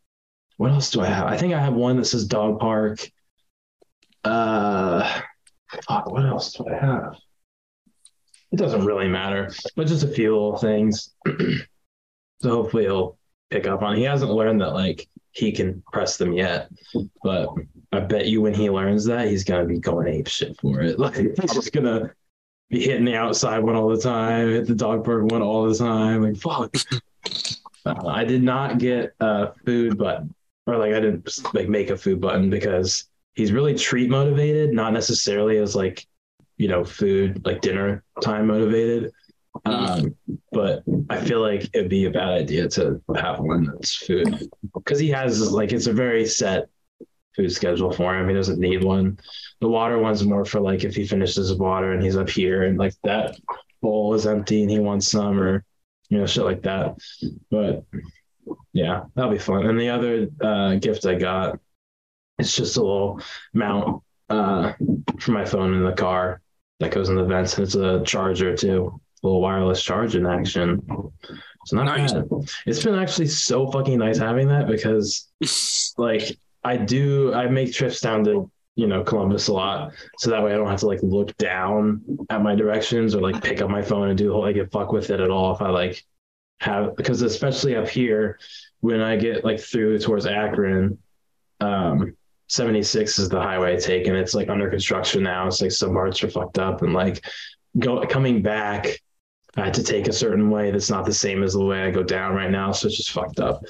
what 0.58 0.72
else 0.72 0.92
do 0.92 1.02
I 1.02 1.08
have? 1.08 1.28
I 1.28 1.38
think 1.38 1.54
I 1.54 1.60
have 1.60 1.74
one 1.74 1.98
that 1.98 2.06
says 2.06 2.26
dog 2.26 2.60
park. 2.60 3.10
Uh, 4.24 5.22
fuck, 5.88 6.12
what 6.12 6.26
else 6.26 6.54
do 6.54 6.66
I 6.68 6.78
have? 6.78 7.16
It 8.52 8.58
doesn't 8.58 8.86
really 8.86 9.08
matter, 9.08 9.50
but 9.76 9.88
just 9.88 10.04
a 10.04 10.08
few 10.08 10.34
little 10.34 10.58
things. 10.58 11.16
so 12.42 12.50
hopefully 12.50 12.84
he'll 12.84 13.18
pick 13.50 13.66
up 13.66 13.82
on. 13.82 13.94
It. 13.94 14.00
He 14.00 14.04
hasn't 14.04 14.32
learned 14.32 14.62
that 14.62 14.74
like 14.74 15.08
he 15.32 15.52
can 15.52 15.82
press 15.92 16.18
them 16.18 16.34
yet, 16.34 16.70
but 17.24 17.50
I 17.92 18.00
bet 18.00 18.28
you 18.28 18.42
when 18.42 18.54
he 18.54 18.70
learns 18.70 19.06
that 19.06 19.28
he's 19.28 19.44
gonna 19.44 19.66
be 19.66 19.80
going 19.80 20.08
ape 20.08 20.28
shit 20.28 20.60
for 20.60 20.82
it. 20.82 20.98
Like 21.00 21.16
he's 21.16 21.54
just 21.54 21.74
gonna 21.74 22.14
be 22.70 22.82
hitting 22.82 23.06
the 23.06 23.16
outside 23.16 23.60
one 23.60 23.76
all 23.76 23.90
the 23.90 24.02
time, 24.02 24.50
hit 24.50 24.68
the 24.68 24.76
dog 24.76 25.04
park 25.04 25.24
one 25.26 25.42
all 25.42 25.68
the 25.68 25.76
time. 25.76 26.24
Like 26.24 26.38
fuck. 26.38 26.74
Uh, 27.84 28.06
I 28.06 28.24
did 28.24 28.44
not 28.44 28.78
get 28.78 29.16
a 29.22 29.54
food 29.66 29.98
button, 29.98 30.36
or 30.68 30.78
like 30.78 30.94
I 30.94 31.00
didn't 31.00 31.28
like 31.56 31.68
make 31.68 31.90
a 31.90 31.98
food 31.98 32.22
button 32.22 32.48
because 32.48 33.06
he's 33.34 33.52
really 33.52 33.74
treat 33.74 34.08
motivated, 34.08 34.72
not 34.72 34.94
necessarily 34.94 35.58
as 35.58 35.76
like 35.76 36.06
you 36.58 36.68
know 36.68 36.84
food 36.84 37.44
like 37.44 37.62
dinner 37.62 38.04
time 38.22 38.46
motivated. 38.46 39.12
Um, 39.66 40.16
but 40.52 40.84
I 41.10 41.20
feel 41.20 41.42
like 41.42 41.70
it'd 41.74 41.90
be 41.90 42.06
a 42.06 42.12
bad 42.12 42.30
idea 42.30 42.68
to 42.70 43.02
have 43.16 43.40
one 43.40 43.66
that's 43.66 43.96
food 43.96 44.48
because 44.76 45.00
he 45.00 45.10
has 45.10 45.52
like 45.52 45.72
it's 45.72 45.88
a 45.88 45.94
very 45.94 46.28
set 46.28 46.70
food 47.36 47.52
schedule 47.52 47.92
for 47.92 48.16
him. 48.16 48.28
He 48.28 48.36
doesn't 48.36 48.60
need 48.60 48.84
one. 48.84 49.20
The 49.62 49.68
water 49.70 49.98
one's 50.00 50.26
more 50.26 50.46
for 50.46 50.60
like 50.60 50.84
if 50.84 50.96
he 50.96 51.06
finishes 51.06 51.50
his 51.50 51.54
water 51.58 51.94
and 51.94 52.04
he's 52.04 52.18
up 52.18 52.30
here 52.30 52.64
and 52.64 52.78
like 52.78 52.94
that 53.04 53.38
bowl 53.82 54.14
is 54.14 54.28
empty 54.28 54.62
and 54.62 54.72
he 54.72 54.80
wants 54.80 55.08
some 55.10 55.40
or 55.40 55.64
you 56.10 56.18
know 56.18 56.26
shit 56.26 56.46
like 56.46 56.64
that. 56.64 56.98
But 57.50 57.84
yeah, 58.74 59.04
that'll 59.16 59.32
be 59.32 59.38
fun. 59.38 59.66
And 59.66 59.80
the 59.80 59.90
other 59.90 60.28
uh, 60.42 60.76
gift 60.76 61.06
I 61.06 61.16
got, 61.16 61.60
it's 62.40 62.56
just 62.56 62.78
a 62.78 62.82
little 62.82 63.22
mount 63.54 64.02
uh, 64.30 64.74
for 65.20 65.32
my 65.32 65.46
phone 65.46 65.74
in 65.74 65.84
the 65.84 65.94
car 65.94 66.42
that 66.80 66.92
goes 66.92 67.10
in 67.10 67.16
the 67.16 67.24
vents, 67.24 67.56
and 67.58 67.64
it's 67.66 67.76
a 67.76 68.02
charger 68.04 68.56
too, 68.58 69.00
a 69.24 69.28
little 69.28 69.42
wireless 69.42 69.84
charge 69.84 70.16
in 70.16 70.26
action. 70.26 70.82
It's 71.62 71.72
not 71.74 71.86
Nice. 71.86 72.14
bad. 72.14 72.28
It's 72.66 72.84
been 72.84 72.96
actually 72.96 73.28
so 73.28 73.70
fucking 73.70 74.00
nice 74.00 74.18
having 74.18 74.48
that 74.48 74.68
because 74.68 75.28
like 75.98 76.36
I 76.64 76.78
do 76.78 77.34
I 77.34 77.48
make 77.48 77.74
trips 77.74 78.02
down 78.02 78.24
to 78.26 78.52
you 78.76 78.88
know 78.88 79.04
Columbus 79.04 79.48
a 79.48 79.54
lot 79.54 79.94
so 80.18 80.30
that 80.30 80.44
way 80.44 80.54
I 80.54 80.58
don't 80.58 80.70
have 80.70 80.80
to 80.80 80.88
like 80.88 81.02
look 81.04 81.36
down 81.38 82.02
at 82.30 82.42
my 82.42 82.56
directions 82.56 83.16
or 83.16 83.22
like 83.22 83.44
pick 83.44 83.62
up 83.62 83.70
my 83.70 83.82
phone 83.82 84.10
and 84.10 84.18
do 84.18 84.28
the 84.28 84.34
whole 84.34 84.42
like 84.42 84.72
fuck 84.72 84.92
with 84.92 85.10
it 85.10 85.20
at 85.20 85.30
all 85.30 85.54
if 85.54 85.62
I 85.62 85.70
like 85.70 86.04
have 86.62 86.96
because 86.96 87.22
especially 87.22 87.76
up 87.76 87.90
here 87.90 88.40
when 88.80 89.02
I 89.02 89.18
get 89.18 89.44
like 89.44 89.60
through 89.60 90.00
towards 90.00 90.26
Akron 90.26 90.98
um 91.60 92.16
76 92.48 93.18
is 93.20 93.30
the 93.30 93.42
highway 93.42 93.74
I 93.74 93.78
take 93.78 94.08
and 94.08 94.16
it's 94.16 94.34
like 94.34 94.50
under 94.50 94.70
construction 94.70 95.24
now 95.24 95.48
it's 95.48 95.62
like 95.62 95.72
some 95.72 95.94
parts 95.94 96.24
are 96.24 96.30
fucked 96.30 96.60
up 96.60 96.82
and 96.82 96.94
like 96.94 97.26
go 97.80 98.06
coming 98.06 98.42
back 98.42 98.88
I 99.58 99.66
had 99.66 99.74
to 99.76 99.84
take 99.84 100.08
a 100.08 100.14
certain 100.14 100.50
way 100.50 100.72
that's 100.72 100.90
not 100.90 101.06
the 101.06 101.14
same 101.14 101.44
as 101.44 101.54
the 101.54 101.64
way 101.64 101.84
I 101.84 101.92
go 101.92 102.04
down 102.04 102.36
right 102.36 102.52
now 102.52 102.72
so 102.72 102.88
it's 102.88 102.98
just 102.98 103.12
fucked 103.12 103.40
up 103.40 103.64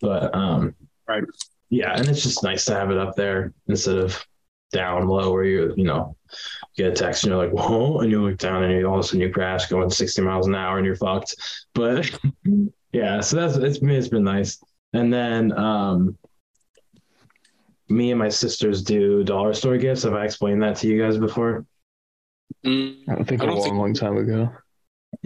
but 0.00 0.34
um 0.34 0.74
Right. 1.08 1.22
Yeah 1.70 1.92
and 1.96 2.08
it's 2.08 2.22
just 2.22 2.42
nice 2.42 2.64
to 2.64 2.74
have 2.74 2.90
it 2.90 2.98
up 2.98 3.14
there 3.16 3.52
instead 3.68 3.96
of 3.98 4.24
down 4.72 5.06
low 5.06 5.32
where 5.32 5.44
you 5.44 5.72
you 5.76 5.84
know 5.84 6.16
get 6.76 6.88
a 6.88 6.92
text 6.92 7.24
and 7.24 7.32
you're 7.32 7.44
like 7.44 7.52
whoa 7.52 7.98
and 8.00 8.10
you 8.10 8.22
look 8.22 8.36
down 8.38 8.62
and 8.64 8.72
you 8.72 8.86
all 8.86 8.94
of 8.94 9.00
a 9.00 9.02
sudden 9.02 9.20
you 9.20 9.30
crash 9.32 9.66
going 9.66 9.88
60 9.88 10.22
miles 10.22 10.46
an 10.46 10.54
hour 10.54 10.76
and 10.78 10.86
you're 10.86 10.96
fucked. 10.96 11.34
But 11.74 12.10
yeah 12.92 13.20
so 13.20 13.36
that's 13.36 13.56
it's, 13.56 13.78
it's 13.82 14.08
been 14.08 14.24
nice. 14.24 14.58
And 14.92 15.12
then 15.12 15.56
um 15.56 16.16
me 17.88 18.10
and 18.10 18.18
my 18.18 18.28
sisters 18.28 18.82
do 18.82 19.22
dollar 19.22 19.54
store 19.54 19.78
gifts. 19.78 20.02
Have 20.02 20.14
i 20.14 20.24
explained 20.24 20.62
that 20.62 20.76
to 20.78 20.88
you 20.88 21.00
guys 21.00 21.16
before? 21.16 21.64
Mm, 22.64 23.02
I 23.08 23.14
don't 23.14 23.24
think 23.24 23.40
I 23.42 23.44
a 23.44 23.46
don't 23.46 23.56
long, 23.58 23.64
think- 23.64 23.76
long 23.76 23.94
time 23.94 24.16
ago. 24.16 24.50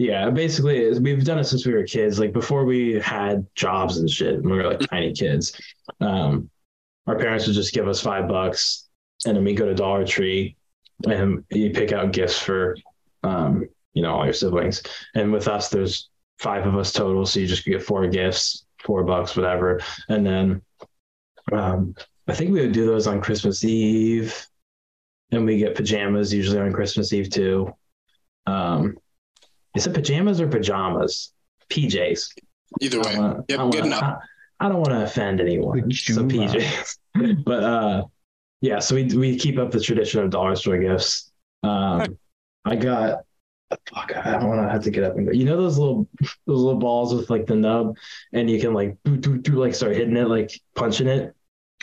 Yeah 0.01 0.31
basically 0.31 0.97
we've 0.99 1.23
done 1.23 1.37
it 1.37 1.43
since 1.43 1.63
we 1.63 1.73
were 1.73 1.83
kids 1.83 2.19
like 2.19 2.33
before 2.33 2.65
we 2.65 2.99
had 2.99 3.45
jobs 3.53 3.97
and 3.97 4.09
shit 4.09 4.41
when 4.41 4.51
we 4.51 4.57
were 4.57 4.71
like 4.71 4.79
tiny 4.89 5.13
kids. 5.13 5.59
Um 5.99 6.49
our 7.05 7.17
parents 7.17 7.45
would 7.45 7.55
just 7.55 7.73
give 7.73 7.87
us 7.87 8.01
five 8.01 8.27
bucks 8.27 8.89
and 9.25 9.37
then 9.37 9.43
we 9.43 9.53
go 9.53 9.65
to 9.65 9.75
dollar 9.75 10.05
tree 10.05 10.55
and 11.05 11.43
you 11.51 11.69
pick 11.69 11.91
out 11.91 12.13
gifts 12.13 12.39
for 12.39 12.75
um 13.23 13.67
you 13.93 14.01
know 14.01 14.15
all 14.15 14.25
your 14.25 14.33
siblings. 14.33 14.81
And 15.13 15.31
with 15.31 15.47
us 15.47 15.69
there's 15.69 16.09
five 16.39 16.65
of 16.65 16.75
us 16.75 16.91
total 16.91 17.23
so 17.27 17.39
you 17.39 17.45
just 17.45 17.65
get 17.65 17.83
four 17.83 18.07
gifts 18.07 18.65
four 18.83 19.03
bucks 19.03 19.35
whatever. 19.35 19.81
And 20.09 20.25
then 20.25 20.61
um 21.51 21.93
i 22.27 22.33
think 22.33 22.51
we 22.51 22.61
would 22.61 22.71
do 22.71 22.87
those 22.87 23.05
on 23.07 23.19
christmas 23.21 23.63
eve 23.63 24.47
and 25.31 25.45
we 25.45 25.57
get 25.57 25.75
pajamas 25.75 26.33
usually 26.33 26.59
on 26.59 26.73
christmas 26.73 27.13
eve 27.13 27.29
too. 27.29 27.71
Um 28.47 28.97
is 29.75 29.87
it 29.87 29.93
pajamas 29.93 30.39
or 30.41 30.47
pajamas 30.47 31.33
pjs 31.69 32.29
either 32.81 32.99
way. 32.99 33.03
don't 33.03 33.17
wanna- 33.17 33.43
Yep, 33.49 33.59
I 33.59 33.61
don't 33.61 33.69
good 33.71 33.81
wanna- 33.83 33.95
enough. 33.97 34.03
I, 34.03 34.65
I 34.65 34.69
don't 34.69 34.77
want 34.77 34.89
to 34.91 35.03
offend 35.03 35.41
anyone. 35.41 35.91
So 35.91 36.23
PJs. 36.23 36.97
but 37.45 37.63
uh 37.63 38.03
yeah, 38.61 38.77
so 38.79 38.93
we 38.95 39.05
we 39.05 39.35
keep 39.37 39.57
up 39.57 39.71
the 39.71 39.79
tradition 39.79 40.21
of 40.23 40.29
dollar 40.29 40.55
store 40.55 40.77
gifts. 40.77 41.31
Um 41.63 42.17
I 42.65 42.75
got 42.75 43.21
fuck, 43.91 44.15
I 44.15 44.33
don't 44.33 44.47
want 44.49 44.61
to 44.61 44.69
have 44.71 44.83
to 44.83 44.91
get 44.91 45.03
up 45.03 45.15
and 45.17 45.25
go. 45.25 45.31
You 45.33 45.45
know 45.45 45.57
those 45.57 45.77
little 45.79 46.07
those 46.45 46.59
little 46.61 46.79
balls 46.79 47.13
with 47.13 47.29
like 47.31 47.47
the 47.47 47.55
nub 47.55 47.95
and 48.33 48.49
you 48.49 48.59
can 48.59 48.73
like 48.73 48.97
do, 49.03 49.17
do, 49.17 49.37
do, 49.39 49.53
like 49.53 49.73
start 49.73 49.95
hitting 49.95 50.15
it, 50.17 50.27
like 50.27 50.51
punching 50.75 51.07
it. 51.07 51.33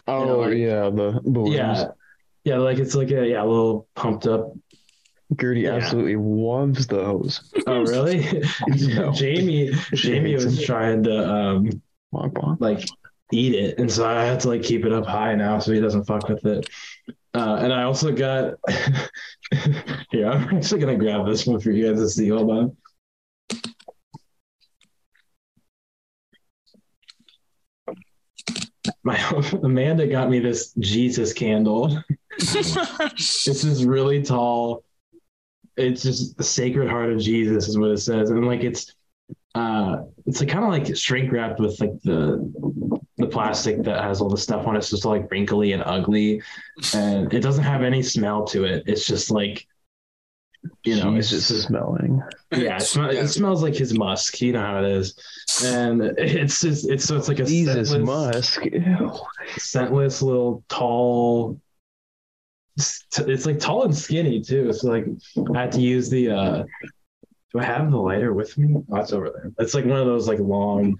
Oh 0.06 0.24
know, 0.24 0.38
like- 0.40 0.56
yeah, 0.56 0.82
the 0.90 1.20
balloons. 1.24 1.56
Yeah. 1.56 1.86
Yeah, 2.44 2.58
like 2.58 2.78
it's 2.78 2.94
like 2.94 3.10
a 3.10 3.26
yeah, 3.26 3.42
a 3.42 3.44
little 3.44 3.88
pumped 3.96 4.26
up. 4.26 4.52
Gertie 5.40 5.60
Yeah. 5.62 5.74
absolutely 5.74 6.16
loves 6.16 6.86
those. 6.86 7.52
Oh 7.66 7.80
really? 7.82 8.42
No. 8.68 9.12
Jamie 9.14 9.72
Jamie 9.94 10.34
was 10.34 10.56
them. 10.56 10.64
trying 10.64 11.02
to 11.04 11.28
um 11.30 11.70
Bonk, 12.12 12.32
bonk. 12.32 12.56
like 12.60 12.88
eat 13.30 13.54
it 13.54 13.78
and 13.78 13.92
so 13.92 14.06
i 14.06 14.24
had 14.24 14.40
to 14.40 14.48
like 14.48 14.62
keep 14.62 14.86
it 14.86 14.92
up 14.94 15.04
high 15.04 15.34
now 15.34 15.58
so 15.58 15.70
he 15.70 15.78
doesn't 15.80 16.04
fuck 16.04 16.26
with 16.30 16.42
it 16.46 16.66
uh, 17.34 17.56
and 17.60 17.70
i 17.74 17.82
also 17.82 18.10
got 18.10 18.54
here 20.10 20.26
i'm 20.30 20.56
actually 20.56 20.80
gonna 20.80 20.96
grab 20.96 21.26
this 21.26 21.46
one 21.46 21.60
for 21.60 21.70
you 21.70 21.86
guys 21.92 22.00
to 22.00 22.08
see 22.08 22.28
hold 22.30 22.50
on 22.50 22.74
my 29.04 29.18
amanda 29.62 30.06
got 30.06 30.30
me 30.30 30.38
this 30.38 30.72
jesus 30.78 31.32
candle 31.32 32.02
it's 32.38 33.42
this 33.44 33.82
really 33.82 34.22
tall 34.22 34.82
it's 35.78 36.02
just 36.02 36.36
the 36.36 36.44
sacred 36.44 36.88
heart 36.88 37.10
of 37.12 37.18
jesus 37.20 37.68
is 37.68 37.78
what 37.78 37.90
it 37.90 37.98
says 37.98 38.30
and 38.30 38.46
like 38.46 38.62
it's 38.64 38.94
uh 39.54 39.98
it's 40.26 40.40
like 40.40 40.48
kind 40.48 40.64
of 40.64 40.70
like 40.70 40.94
shrink 40.96 41.32
wrapped 41.32 41.60
with 41.60 41.80
like 41.80 41.92
the 42.02 42.50
the 43.16 43.26
plastic 43.26 43.82
that 43.82 44.02
has 44.04 44.20
all 44.20 44.28
the 44.28 44.36
stuff 44.36 44.66
on 44.66 44.76
it 44.76 44.82
So 44.82 44.84
it's 44.84 44.90
just 44.90 45.04
like 45.04 45.30
wrinkly 45.30 45.72
and 45.72 45.82
ugly 45.84 46.42
and 46.94 47.32
it 47.32 47.40
doesn't 47.40 47.64
have 47.64 47.82
any 47.82 48.02
smell 48.02 48.44
to 48.48 48.64
it 48.64 48.84
it's 48.86 49.06
just 49.06 49.30
like 49.30 49.66
you 50.84 50.96
know 50.96 51.14
it's 51.14 51.30
Jesus 51.30 51.48
just 51.48 51.66
smelling. 51.68 52.20
yeah, 52.52 52.76
it, 52.76 52.94
Yeah. 52.96 53.10
it 53.22 53.28
smells 53.28 53.62
like 53.62 53.74
his 53.74 53.96
musk 53.96 54.40
you 54.40 54.52
know 54.52 54.60
how 54.60 54.82
it 54.82 54.90
is 54.90 55.16
and 55.64 56.02
it's 56.18 56.60
just 56.60 56.88
it's 56.90 57.04
so 57.04 57.16
it's 57.16 57.28
like 57.28 57.38
a 57.40 57.44
Jesus 57.44 57.90
scentless- 57.92 58.04
musk. 58.04 58.64
Ew. 58.64 59.12
scentless 59.56 60.20
little 60.22 60.62
tall 60.68 61.60
it's 62.78 63.46
like 63.46 63.58
tall 63.58 63.84
and 63.84 63.96
skinny 63.96 64.40
too 64.40 64.72
so 64.72 64.88
like 64.88 65.04
i 65.54 65.60
had 65.62 65.72
to 65.72 65.80
use 65.80 66.08
the 66.08 66.30
uh 66.30 66.62
do 67.52 67.58
i 67.58 67.64
have 67.64 67.90
the 67.90 67.96
lighter 67.96 68.32
with 68.32 68.56
me 68.56 68.74
oh 68.92 68.96
it's 68.96 69.12
over 69.12 69.30
there 69.30 69.50
it's 69.58 69.74
like 69.74 69.84
one 69.84 69.98
of 69.98 70.06
those 70.06 70.28
like 70.28 70.38
long 70.38 70.94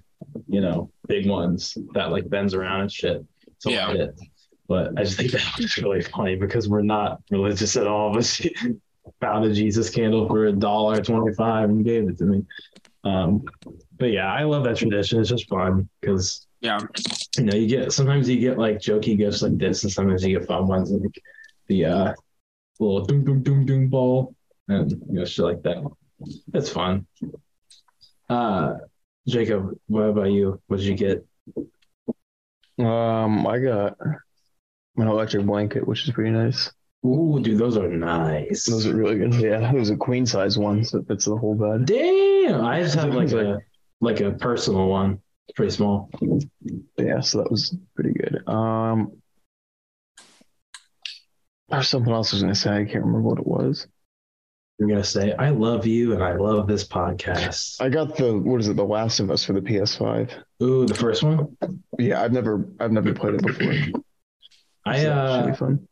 you 0.47 0.59
know 0.61 0.91
big 1.07 1.27
ones 1.27 1.77
that 1.93 2.11
like 2.11 2.29
bends 2.29 2.53
around 2.53 2.81
and 2.81 2.91
shit 2.91 3.25
to 3.61 3.71
Yeah. 3.71 3.91
it 3.91 4.19
But 4.67 4.99
I 4.99 5.03
just 5.03 5.17
think 5.17 5.31
that 5.31 5.41
was 5.57 5.77
really 5.77 6.01
funny 6.01 6.35
because 6.35 6.67
we're 6.69 6.81
not 6.83 7.21
religious 7.31 7.75
at 7.77 7.87
all. 7.87 8.13
But 8.13 8.25
she 8.25 8.53
found 9.19 9.43
a 9.45 9.51
Jesus 9.53 9.89
candle 9.89 10.27
for 10.27 10.45
a 10.45 10.51
dollar 10.53 11.01
twenty-five 11.01 11.69
and 11.69 11.83
gave 11.83 12.07
it 12.09 12.17
to 12.19 12.25
me. 12.25 12.45
Um, 13.03 13.43
but 13.97 14.11
yeah, 14.11 14.31
I 14.31 14.43
love 14.43 14.63
that 14.65 14.77
tradition. 14.77 15.19
It's 15.19 15.29
just 15.29 15.49
fun 15.49 15.89
because 16.01 16.45
Yeah. 16.61 16.77
you 17.37 17.45
know 17.45 17.55
you 17.55 17.67
get 17.67 17.91
sometimes 17.93 18.29
you 18.29 18.39
get 18.39 18.59
like 18.59 18.77
jokey 18.77 19.17
gifts 19.17 19.41
like 19.41 19.57
this, 19.57 19.83
and 19.83 19.91
sometimes 19.91 20.23
you 20.23 20.37
get 20.37 20.47
fun 20.47 20.67
ones 20.67 20.91
like 20.91 21.17
the 21.69 21.85
uh, 21.85 22.13
little 22.79 23.05
doom 23.05 23.23
doom 23.23 23.43
doom 23.43 23.65
doom 23.65 23.87
ball 23.87 24.35
and 24.67 24.91
you 24.91 25.19
know 25.19 25.25
shit 25.25 25.45
like 25.45 25.63
that. 25.63 25.77
It's 26.53 26.69
fun. 26.69 27.07
Uh, 28.29 28.75
Jacob, 29.27 29.77
what 29.87 30.01
about 30.01 30.31
you? 30.31 30.61
What 30.67 30.77
did 30.77 30.85
you 30.85 30.95
get? 30.95 31.25
Um, 32.77 33.47
I 33.47 33.59
got 33.59 33.97
an 34.01 35.07
electric 35.07 35.45
blanket, 35.45 35.87
which 35.87 36.03
is 36.03 36.11
pretty 36.11 36.31
nice. 36.31 36.71
Ooh, 37.05 37.39
dude, 37.41 37.57
those 37.57 37.77
are 37.77 37.87
nice. 37.87 38.65
Those 38.65 38.85
are 38.85 38.95
really 38.95 39.17
good. 39.17 39.33
Yeah, 39.35 39.71
it 39.71 39.79
was 39.79 39.89
a 39.89 39.95
queen 39.95 40.25
size 40.25 40.57
one, 40.57 40.83
so 40.83 40.99
it 40.99 41.07
fits 41.07 41.25
the 41.25 41.37
whole 41.37 41.55
bed. 41.55 41.85
Damn, 41.85 42.65
I 42.65 42.81
just 42.81 42.95
have 42.95 43.13
like 43.13 43.31
a 43.31 43.59
like 44.01 44.19
a 44.19 44.31
personal 44.31 44.87
one. 44.87 45.21
It's 45.47 45.55
pretty 45.55 45.71
small. 45.71 46.09
Yeah, 46.97 47.21
so 47.21 47.39
that 47.39 47.51
was 47.51 47.75
pretty 47.95 48.13
good. 48.13 48.47
Um, 48.47 49.13
there's 51.69 51.87
something 51.89 52.11
else 52.13 52.33
I 52.33 52.37
was 52.37 52.43
gonna 52.43 52.55
say. 52.55 52.71
I 52.81 52.85
can't 52.85 53.05
remember 53.05 53.21
what 53.21 53.39
it 53.39 53.47
was. 53.47 53.87
You're 54.77 54.89
gonna 54.89 55.03
say, 55.03 55.33
"I 55.33 55.49
love 55.49 55.85
you" 55.85 56.13
and 56.13 56.23
I 56.23 56.33
love 56.35 56.67
this 56.67 56.87
podcast. 56.87 57.81
I 57.81 57.89
got 57.89 58.15
the 58.15 58.37
what 58.37 58.61
is 58.61 58.67
it, 58.69 58.75
The 58.77 58.83
Last 58.85 59.19
of 59.19 59.29
Us 59.29 59.43
for 59.43 59.53
the 59.53 59.61
PS5. 59.61 60.31
Ooh, 60.63 60.85
the 60.85 60.95
first 60.95 61.21
one. 61.23 61.57
Yeah, 61.97 62.21
I've 62.21 62.31
never 62.31 62.65
I've 62.79 62.91
never 62.91 63.13
played 63.13 63.35
it 63.35 63.45
before. 63.45 63.73
I 64.85 64.99
that 64.99 65.01
should 65.01 65.11
uh, 65.11 65.47
be 65.47 65.55
fun. 65.55 65.87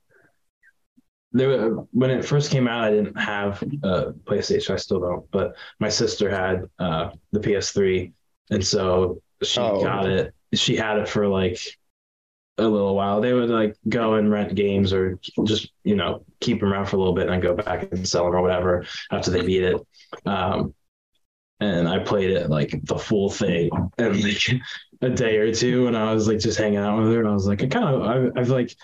there 1.34 1.70
when 1.92 2.10
it 2.12 2.24
first 2.26 2.50
came 2.52 2.68
out, 2.68 2.86
I 2.86 2.92
didn't 2.92 3.20
have 3.20 3.62
a 3.84 4.14
PlayStation. 4.14 4.72
I 4.72 4.78
still 4.78 5.02
don't, 5.02 5.30
but 5.32 5.56
my 5.80 5.90
sister 5.90 6.30
had 6.30 6.64
uh, 6.80 7.10
the 7.34 7.40
PS3, 7.42 8.14
and 8.52 8.66
so 8.66 9.22
she 9.44 9.60
Oh, 9.60 9.82
got 9.84 10.08
it. 10.10 10.34
She 10.54 10.78
had 10.78 10.98
it 10.98 11.10
for 11.10 11.28
like 11.28 11.60
a 12.58 12.64
little 12.64 12.96
while. 12.96 13.22
They 13.22 13.34
would 13.34 13.50
like 13.50 13.76
go 13.88 14.16
and 14.16 14.32
rent 14.32 14.56
games 14.56 14.94
or 14.94 15.20
just 15.46 15.72
you 15.84 15.96
know 15.96 16.26
keep 16.40 16.60
them 16.60 16.72
around 16.72 16.88
for 16.88 16.96
a 16.96 17.00
little 17.00 17.14
bit 17.14 17.24
and 17.24 17.34
then 17.34 17.40
go 17.40 17.56
back 17.56 17.92
and 17.92 18.08
sell 18.08 18.26
them 18.26 18.36
or 18.36 18.42
whatever 18.42 18.86
after 19.12 19.32
they 19.32 19.42
beat 19.46 19.64
it. 19.64 19.82
Um, 20.26 20.74
and 21.60 21.88
I 21.88 22.00
played 22.00 22.30
it 22.30 22.50
like 22.50 22.80
the 22.84 23.00
full 23.00 23.30
thing 23.30 23.70
in 23.98 24.22
like 24.22 24.62
a 25.02 25.10
day 25.10 25.38
or 25.38 25.54
two, 25.54 25.88
and 25.88 25.98
I 25.98 26.14
was 26.14 26.28
like 26.28 26.40
just 26.40 26.58
hanging 26.58 26.78
out 26.78 27.00
with 27.00 27.12
her, 27.12 27.20
and 27.20 27.28
I 27.28 27.34
was 27.34 27.48
like, 27.48 27.64
I 27.64 27.68
kind 27.68 27.86
of, 27.86 28.02
I, 28.04 28.40
I've 28.40 28.50
like 28.50 28.76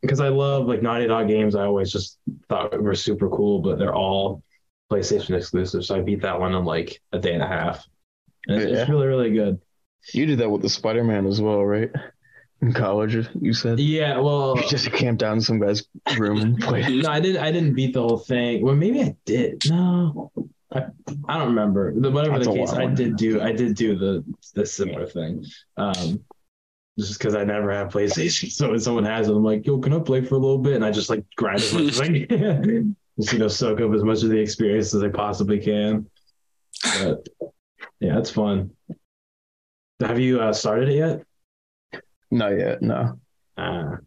because 0.00 0.20
I 0.20 0.28
love 0.28 0.66
like 0.66 0.82
Naughty 0.82 1.06
Dog 1.06 1.28
games. 1.28 1.54
I 1.54 1.64
always 1.64 1.92
just 1.92 2.18
thought 2.48 2.80
were 2.80 2.94
super 2.94 3.28
cool, 3.28 3.60
but 3.60 3.78
they're 3.78 3.94
all 3.94 4.42
PlayStation 4.90 5.36
exclusive. 5.36 5.84
So 5.84 5.96
I 5.96 6.00
beat 6.00 6.22
that 6.22 6.38
one 6.38 6.54
in 6.54 6.64
like 6.64 7.00
a 7.12 7.18
day 7.18 7.34
and 7.34 7.42
a 7.42 7.46
half. 7.46 7.86
And 8.48 8.60
it's, 8.60 8.80
it's 8.80 8.90
really, 8.90 9.06
really 9.06 9.32
good. 9.32 9.60
You 10.12 10.26
did 10.26 10.40
that 10.40 10.50
with 10.50 10.62
the 10.62 10.68
Spider 10.68 11.04
Man 11.04 11.26
as 11.26 11.40
well, 11.40 11.64
right? 11.64 11.90
In 12.62 12.72
college, 12.72 13.28
you 13.40 13.52
said 13.52 13.80
Yeah, 13.80 14.20
well, 14.20 14.56
you 14.56 14.68
just 14.68 14.90
camped 14.92 15.18
down 15.20 15.38
in 15.38 15.40
some 15.40 15.58
guy's 15.58 15.84
room 16.16 16.38
and 16.38 16.58
played. 16.60 17.02
no, 17.02 17.10
I 17.10 17.18
didn't. 17.18 17.42
I 17.42 17.50
didn't 17.50 17.74
beat 17.74 17.92
the 17.92 18.02
whole 18.02 18.18
thing. 18.18 18.62
Well, 18.62 18.76
maybe 18.76 19.02
I 19.02 19.16
did. 19.24 19.62
No, 19.68 20.30
I, 20.72 20.84
I 21.28 21.38
don't 21.38 21.48
remember. 21.48 21.92
The, 21.92 22.08
whatever 22.08 22.38
That's 22.38 22.46
the 22.46 22.54
case. 22.54 22.72
I 22.72 22.86
did 22.86 23.16
do. 23.16 23.40
I 23.40 23.50
did 23.50 23.74
do 23.74 23.98
the 23.98 24.24
the 24.54 24.64
similar 24.64 25.06
thing. 25.06 25.44
Um, 25.76 26.22
just 26.96 27.18
because 27.18 27.34
I 27.34 27.42
never 27.42 27.72
have 27.72 27.88
PlayStation, 27.88 28.50
so 28.52 28.70
when 28.70 28.78
someone 28.78 29.06
has 29.06 29.28
it, 29.28 29.32
I'm 29.32 29.42
like, 29.42 29.66
"Yo, 29.66 29.78
can 29.78 29.92
I 29.92 29.98
play 29.98 30.24
for 30.24 30.36
a 30.36 30.38
little 30.38 30.58
bit?" 30.58 30.74
And 30.74 30.84
I 30.84 30.92
just 30.92 31.10
like 31.10 31.24
grind 31.36 31.60
as 31.60 31.74
much 31.74 31.82
as 31.84 32.00
I 32.00 32.06
can. 32.26 32.96
Just 33.18 33.32
you 33.32 33.40
know, 33.40 33.48
soak 33.48 33.80
up 33.80 33.92
as 33.92 34.04
much 34.04 34.22
of 34.22 34.30
the 34.30 34.38
experience 34.38 34.94
as 34.94 35.02
I 35.02 35.08
possibly 35.08 35.58
can. 35.58 36.08
But 37.00 37.28
yeah, 37.98 38.18
it's 38.18 38.30
fun. 38.30 38.70
Have 40.00 40.20
you 40.20 40.40
uh, 40.40 40.52
started 40.52 40.88
it 40.90 40.94
yet? 40.94 41.24
Not 42.32 42.58
yet, 42.58 42.80
no. 42.80 43.20
Ah, 43.58 43.98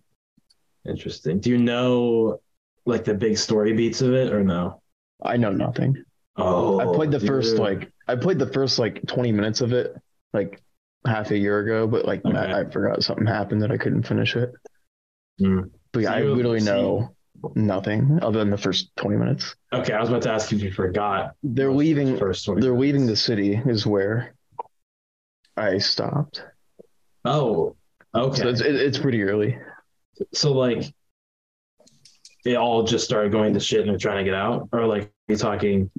interesting. 0.83 1.39
Do 1.39 1.51
you 1.51 1.59
know 1.59 2.41
like 2.85 3.03
the 3.05 3.13
big 3.13 3.37
story 3.37 3.73
beats 3.73 4.01
of 4.01 4.13
it 4.13 4.33
or 4.33 4.43
no? 4.43 4.81
I 5.23 5.37
know 5.37 5.51
nothing. 5.51 6.03
Oh, 6.35 6.79
I 6.79 6.95
played 6.95 7.11
the 7.11 7.19
first 7.19 7.57
like 7.57 7.91
I 8.07 8.15
played 8.15 8.39
the 8.39 8.51
first 8.51 8.79
like 8.79 9.05
20 9.07 9.31
minutes 9.31 9.61
of 9.61 9.73
it 9.73 9.95
like 10.33 10.61
half 11.05 11.29
a 11.29 11.37
year 11.37 11.59
ago, 11.59 11.85
but 11.87 12.05
like 12.05 12.25
Okay. 12.25 12.35
I, 12.35 12.61
I 12.61 12.69
forgot 12.69 13.03
something 13.03 13.27
happened 13.27 13.61
that 13.61 13.71
I 13.71 13.77
couldn't 13.77 14.03
finish 14.07 14.35
it. 14.35 14.51
Hmm. 15.39 15.59
But 15.91 15.99
yeah, 16.01 16.09
So 16.09 16.15
I 16.15 16.21
literally 16.23 16.59
you- 16.59 16.65
know 16.65 17.15
nothing 17.53 18.17
other 18.23 18.39
than 18.39 18.49
the 18.49 18.57
first 18.57 18.89
20 18.95 19.17
minutes. 19.17 19.55
Okay, 19.71 19.93
I 19.93 19.99
was 19.99 20.09
about 20.09 20.23
to 20.23 20.31
ask 20.31 20.51
if 20.51 20.63
you 20.63 20.71
forgot. 20.71 21.35
They're 21.43 21.67
of 21.67 21.73
the 21.73 21.77
leaving 21.77 22.17
first 22.17 22.49
they're 22.57 22.75
leaving 22.75 23.05
the 23.05 23.15
city 23.15 23.61
is 23.67 23.85
where 23.85 24.33
I 25.55 25.77
stopped. 25.77 26.43
Oh, 27.23 27.75
okay. 28.15 28.41
So 28.41 28.47
it's 28.49 28.61
it, 28.61 28.75
it's 28.75 28.97
pretty 28.97 29.21
early. 29.23 29.57
So 30.33 30.51
like, 30.53 30.83
it 32.45 32.55
all 32.55 32.83
just 32.83 33.05
started 33.05 33.31
going 33.31 33.53
to 33.53 33.59
shit 33.59 33.81
and 33.81 33.89
they're 33.89 33.97
trying 33.97 34.17
to 34.17 34.23
get 34.23 34.33
out, 34.35 34.69
or 34.71 34.85
like 34.85 35.11
you 35.27 35.35
talking? 35.35 35.89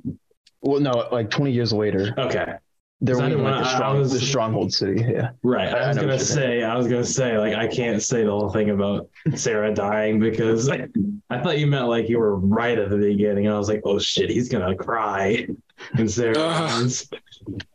Well, 0.63 0.81
no, 0.81 1.09
like 1.13 1.31
20 1.31 1.51
years 1.53 1.73
later, 1.73 2.15
Okay, 2.19 2.55
they're 3.01 3.15
'Cause 3.15 3.23
I 3.23 3.27
leaving 3.29 3.39
didn't 3.39 3.45
like 3.45 3.55
the, 3.55 3.61
wanna- 3.61 3.67
I 3.67 3.75
strong, 3.75 3.99
was- 3.99 4.13
the 4.13 4.19
stronghold 4.21 4.73
city. 4.73 5.03
Yeah. 5.13 5.31
right. 5.43 5.69
I- 5.75 5.79
I, 5.79 5.89
was 5.89 5.97
gonna 5.99 6.19
say, 6.19 6.63
I 6.63 6.77
was 6.77 6.87
gonna 6.89 7.05
say, 7.05 7.37
like, 7.39 7.55
I 7.55 7.67
can't 7.67 8.03
say 8.03 8.25
the 8.25 8.31
whole 8.31 8.49
thing 8.51 8.71
about 8.71 9.09
Sarah 9.35 9.73
dying 9.75 10.19
because 10.19 10.69
I, 10.69 10.89
I 11.31 11.41
thought 11.41 11.59
you 11.59 11.67
meant 11.67 11.89
like 11.89 12.09
you 12.09 12.19
were 12.19 12.37
right 12.37 12.79
at 12.79 12.91
the 12.91 12.97
beginning. 12.97 13.49
I 13.49 13.59
was 13.59 13.69
like, 13.69 13.83
oh 13.85 13.99
shit, 13.99 14.31
he's 14.31 14.49
gonna 14.49 14.75
cry, 14.75 15.47
and 15.95 16.11
Sarah. 16.11 16.81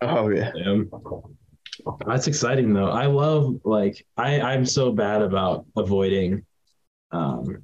Oh 0.02 0.30
yeah. 0.30 0.52
That's 2.06 2.28
exciting 2.28 2.74
though. 2.74 2.90
I 2.90 3.06
love 3.06 3.62
like 3.64 4.06
I 4.18 4.40
I'm 4.42 4.66
so 4.66 4.92
bad 4.92 5.22
about 5.22 5.66
avoiding 5.76 6.46
um 7.12 7.58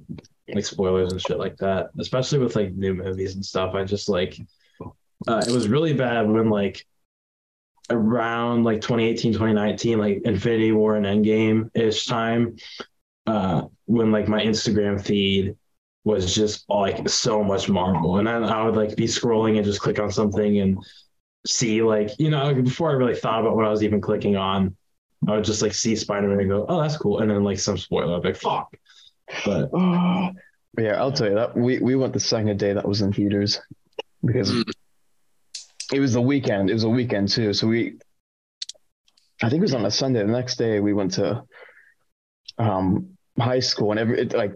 like 0.48 0.64
spoilers 0.64 1.12
and 1.12 1.20
shit 1.20 1.38
like 1.38 1.56
that, 1.58 1.90
especially 1.98 2.38
with 2.38 2.56
like 2.56 2.72
new 2.72 2.94
movies 2.94 3.34
and 3.34 3.44
stuff. 3.44 3.74
I 3.74 3.84
just 3.84 4.08
like 4.08 4.38
uh, 5.26 5.42
it 5.46 5.52
was 5.52 5.68
really 5.68 5.92
bad 5.92 6.28
when 6.28 6.48
like 6.48 6.86
around 7.90 8.64
like 8.64 8.80
2018 8.80 9.32
2019 9.32 9.98
like 9.98 10.20
Infinity 10.24 10.72
War 10.72 10.96
and 10.96 11.06
Endgame 11.06 11.70
ish 11.74 12.06
time 12.06 12.56
uh 13.26 13.62
when 13.86 14.12
like 14.12 14.28
my 14.28 14.42
Instagram 14.42 15.02
feed 15.04 15.56
was 16.04 16.34
just 16.34 16.68
like 16.68 17.08
so 17.08 17.42
much 17.42 17.68
Marvel 17.68 18.18
and 18.18 18.26
then 18.26 18.44
I 18.44 18.64
would 18.64 18.76
like 18.76 18.94
be 18.94 19.04
scrolling 19.04 19.56
and 19.56 19.64
just 19.64 19.80
click 19.80 19.98
on 19.98 20.10
something 20.10 20.58
and 20.60 20.78
see 21.46 21.82
like 21.82 22.10
you 22.18 22.30
know 22.30 22.54
before 22.54 22.90
I 22.90 22.94
really 22.94 23.14
thought 23.14 23.40
about 23.40 23.56
what 23.56 23.64
I 23.64 23.70
was 23.70 23.82
even 23.82 24.00
clicking 24.00 24.36
on, 24.36 24.76
I 25.26 25.34
would 25.34 25.44
just 25.44 25.62
like 25.62 25.74
see 25.74 25.96
Spider 25.96 26.28
Man 26.28 26.40
and 26.40 26.48
go, 26.48 26.66
oh 26.68 26.80
that's 26.80 26.96
cool, 26.96 27.20
and 27.20 27.30
then 27.30 27.44
like 27.44 27.58
some 27.58 27.78
spoiler, 27.78 28.16
I'd 28.16 28.22
be 28.22 28.28
like 28.28 28.36
fuck. 28.36 28.74
But 29.44 29.70
Oh. 29.72 30.30
Yeah, 30.78 31.00
I'll 31.00 31.10
tell 31.10 31.28
you 31.28 31.34
that 31.34 31.56
we 31.56 31.80
we 31.80 31.96
went 31.96 32.12
the 32.12 32.20
second 32.20 32.58
day 32.60 32.72
that 32.72 32.86
was 32.86 33.00
in 33.00 33.12
theaters 33.12 33.60
because 34.24 34.52
Mm. 34.52 34.70
it 35.92 35.98
was 35.98 36.12
the 36.12 36.20
weekend. 36.20 36.70
It 36.70 36.74
was 36.74 36.84
a 36.84 36.88
weekend 36.88 37.30
too. 37.30 37.52
So 37.52 37.66
we, 37.66 37.96
I 39.42 39.48
think 39.48 39.60
it 39.60 39.62
was 39.62 39.74
on 39.74 39.86
a 39.86 39.90
Sunday. 39.90 40.20
The 40.20 40.30
next 40.30 40.56
day 40.56 40.78
we 40.78 40.92
went 40.92 41.14
to 41.14 41.42
um 42.58 43.16
high 43.40 43.58
school 43.60 43.90
and 43.90 43.98
every 43.98 44.20
it, 44.20 44.34
like 44.34 44.52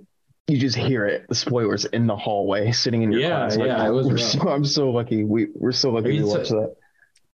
you 0.53 0.59
just 0.59 0.77
hear 0.77 1.07
it 1.07 1.27
the 1.29 1.35
spoilers 1.35 1.85
in 1.87 2.07
the 2.07 2.17
hallway 2.17 2.71
sitting 2.73 3.03
in 3.03 3.11
your 3.12 3.21
Yeah, 3.21 3.29
class. 3.41 3.57
Like, 3.57 3.67
yeah, 3.69 3.87
it 3.87 3.91
was 3.91 4.07
we're 4.07 4.19
so, 4.19 4.49
I'm 4.49 4.65
so 4.65 4.91
lucky. 4.91 5.25
We 5.25 5.49
we're 5.55 5.73
so 5.73 5.91
lucky 5.91 6.15
you 6.15 6.25
we 6.27 6.31
t- 6.33 6.37
watched 6.38 6.51
that. 6.51 6.75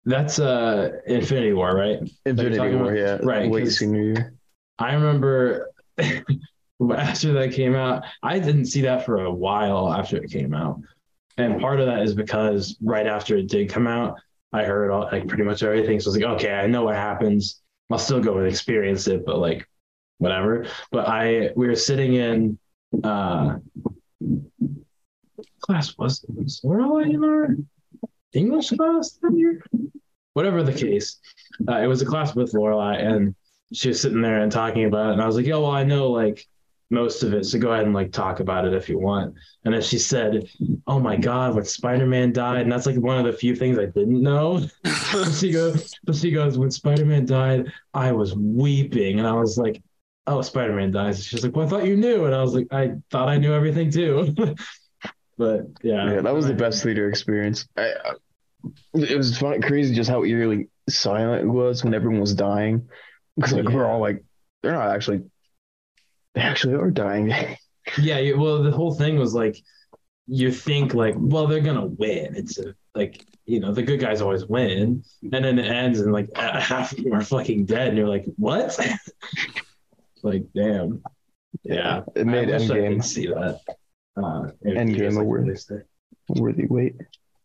that's 0.05 0.39
uh 0.39 0.91
Infinity 1.07 1.53
War, 1.53 1.75
right? 1.75 1.99
Infinity 2.25 2.59
War, 2.75 2.93
about- 2.93 2.97
yeah, 2.97 3.17
right, 3.23 3.51
'cause- 3.51 3.77
senior 3.79 4.01
year. 4.03 4.33
I 4.79 4.93
remember 4.95 5.69
after 6.97 7.33
that 7.33 7.53
came 7.53 7.75
out, 7.75 8.03
I 8.21 8.39
didn't 8.39 8.65
see 8.65 8.81
that 8.81 9.05
for 9.05 9.23
a 9.23 9.31
while 9.31 9.91
after 9.93 10.17
it 10.17 10.29
came 10.31 10.53
out. 10.53 10.79
And 11.37 11.59
part 11.59 11.79
of 11.79 11.85
that 11.87 12.01
is 12.03 12.13
because 12.13 12.77
right 12.81 13.07
after 13.07 13.37
it 13.37 13.47
did 13.47 13.69
come 13.69 13.87
out, 13.87 14.19
I 14.51 14.63
heard 14.65 14.91
all 14.91 15.09
like 15.11 15.27
pretty 15.27 15.43
much 15.43 15.63
everything. 15.63 15.99
So 15.99 16.07
I 16.07 16.09
was 16.09 16.17
like, 16.21 16.31
okay, 16.35 16.53
I 16.53 16.67
know 16.67 16.83
what 16.83 16.95
happens. 16.95 17.61
I'll 17.91 17.97
still 17.97 18.19
go 18.21 18.37
and 18.37 18.47
experience 18.47 19.07
it, 19.07 19.25
but 19.25 19.37
like 19.39 19.67
whatever. 20.19 20.65
But 20.91 21.07
I 21.07 21.51
we 21.55 21.67
were 21.67 21.75
sitting 21.75 22.13
in 22.15 22.57
uh 23.03 23.57
class 25.61 25.97
was 25.97 26.25
was 26.27 26.61
Lorelai 26.63 27.13
in 27.13 27.23
our 27.23 27.55
English 28.33 28.71
class 28.71 29.17
that 29.21 29.33
year? 29.35 29.63
Whatever 30.33 30.63
the 30.63 30.73
case. 30.73 31.19
Uh, 31.67 31.77
it 31.77 31.87
was 31.87 32.01
a 32.01 32.05
class 32.05 32.35
with 32.35 32.53
Lorelai 32.53 33.01
and 33.01 33.35
she 33.71 33.89
was 33.89 34.01
sitting 34.01 34.21
there 34.21 34.41
and 34.41 34.51
talking 34.51 34.85
about 34.85 35.09
it. 35.09 35.13
And 35.13 35.21
I 35.21 35.25
was 35.25 35.35
like, 35.35 35.45
yo, 35.45 35.61
well, 35.61 35.71
I 35.71 35.83
know 35.83 36.11
like 36.11 36.47
most 36.89 37.23
of 37.23 37.33
it. 37.33 37.45
So 37.45 37.59
go 37.59 37.71
ahead 37.71 37.85
and 37.85 37.93
like 37.93 38.11
talk 38.11 38.39
about 38.39 38.65
it 38.65 38.73
if 38.73 38.87
you 38.89 38.99
want. 38.99 39.33
And 39.65 39.73
then 39.73 39.81
she 39.81 39.97
said, 39.97 40.47
oh 40.87 40.99
my 40.99 41.15
God, 41.15 41.55
when 41.55 41.65
Spider 41.65 42.05
Man 42.05 42.31
died. 42.31 42.61
And 42.61 42.71
that's 42.71 42.85
like 42.85 42.97
one 42.97 43.17
of 43.17 43.25
the 43.25 43.37
few 43.37 43.55
things 43.55 43.77
I 43.77 43.85
didn't 43.85 44.21
know. 44.21 44.65
She 45.31 45.51
goes, 45.51 45.93
but 46.05 46.15
she 46.15 46.31
goes, 46.31 46.57
when 46.57 46.71
Spider 46.71 47.05
Man 47.05 47.25
died, 47.25 47.71
I 47.93 48.11
was 48.11 48.35
weeping. 48.35 49.19
And 49.19 49.27
I 49.27 49.33
was 49.33 49.59
like, 49.59 49.81
"Oh, 50.27 50.41
Spider 50.41 50.73
Man 50.73 50.91
dies." 50.91 51.25
She's 51.25 51.43
like, 51.43 51.55
"Well, 51.55 51.65
I 51.65 51.69
thought 51.69 51.85
you 51.85 51.95
knew," 51.95 52.25
and 52.25 52.33
I 52.35 52.41
was 52.41 52.53
like, 52.53 52.67
"I 52.71 52.93
thought 53.11 53.29
I 53.29 53.37
knew 53.37 53.53
everything 53.53 53.91
too." 53.91 54.33
but 55.37 55.61
yeah, 55.81 56.13
Yeah, 56.13 56.21
that 56.21 56.33
was 56.33 56.47
the 56.47 56.53
best 56.53 56.83
theater 56.83 57.09
experience. 57.09 57.67
I, 57.77 57.91
I- 57.91 58.13
it 58.93 59.17
was 59.17 59.37
fun, 59.37 59.61
crazy 59.61 59.93
just 59.93 60.09
how 60.09 60.23
eerily 60.23 60.69
silent 60.87 61.43
it 61.43 61.47
was 61.49 61.83
when 61.83 61.93
everyone 61.93 62.21
was 62.21 62.33
dying. 62.33 62.87
Because 63.35 63.51
like 63.51 63.67
we're 63.67 63.85
all 63.85 63.99
like, 63.99 64.23
they're 64.61 64.71
not 64.71 64.95
actually, 64.95 65.23
they 66.33 66.41
actually 66.41 66.75
are 66.75 66.91
dying. 66.91 67.33
Yeah, 67.99 68.31
well, 68.37 68.63
the 68.63 68.71
whole 68.71 68.93
thing 68.93 69.17
was 69.19 69.33
like, 69.33 69.57
you 70.25 70.53
think 70.53 70.93
like, 70.93 71.15
well, 71.17 71.47
they're 71.47 71.59
gonna 71.59 71.87
win. 71.87 72.33
It's 72.37 72.57
a, 72.57 72.73
like, 72.95 73.25
you 73.45 73.59
know, 73.59 73.73
the 73.73 73.83
good 73.83 73.99
guys 73.99 74.21
always 74.21 74.45
win, 74.45 75.03
and 75.21 75.31
then 75.31 75.59
it 75.59 75.65
ends 75.65 75.99
and 75.99 76.13
like 76.13 76.29
uh, 76.37 76.59
half 76.61 76.93
of 76.93 77.03
them 77.03 77.11
are 77.13 77.21
fucking 77.21 77.65
dead, 77.65 77.89
and 77.89 77.97
you're 77.97 78.07
like, 78.07 78.23
what? 78.37 78.79
Like, 80.23 80.43
damn. 80.55 81.01
Yeah, 81.63 82.01
it 82.15 82.25
made 82.25 82.49
I 82.49 82.57
wish 82.57 82.69
I 82.69 82.73
Endgame 82.77 82.93
could 82.95 83.05
see 83.05 83.27
that. 83.27 83.59
Uh, 84.17 84.47
in 84.63 84.75
Endgame 84.75 84.87
theaters, 84.95 85.15
a 85.15 85.19
like, 85.19 85.27
word. 85.27 85.45
release 85.47 85.71
worthy 86.29 86.65
wait. 86.65 86.95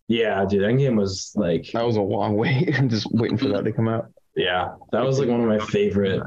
Yeah, 0.09 0.45
dude, 0.49 0.63
Endgame 0.63 0.97
was 0.97 1.33
like, 1.37 1.71
That 1.73 1.85
was 1.85 1.97
a 1.97 2.03
long 2.03 2.37
wait, 2.37 2.75
I'm 2.79 2.89
just 2.89 3.07
waiting 3.13 3.37
for 3.37 3.49
that 3.49 3.65
to 3.65 3.73
come 3.73 3.89
out. 3.89 4.11
yeah, 4.37 4.75
that 4.93 5.05
was 5.05 5.19
like 5.19 5.29
one 5.29 5.41
of 5.41 5.47
my 5.49 5.59
favorite. 5.67 6.23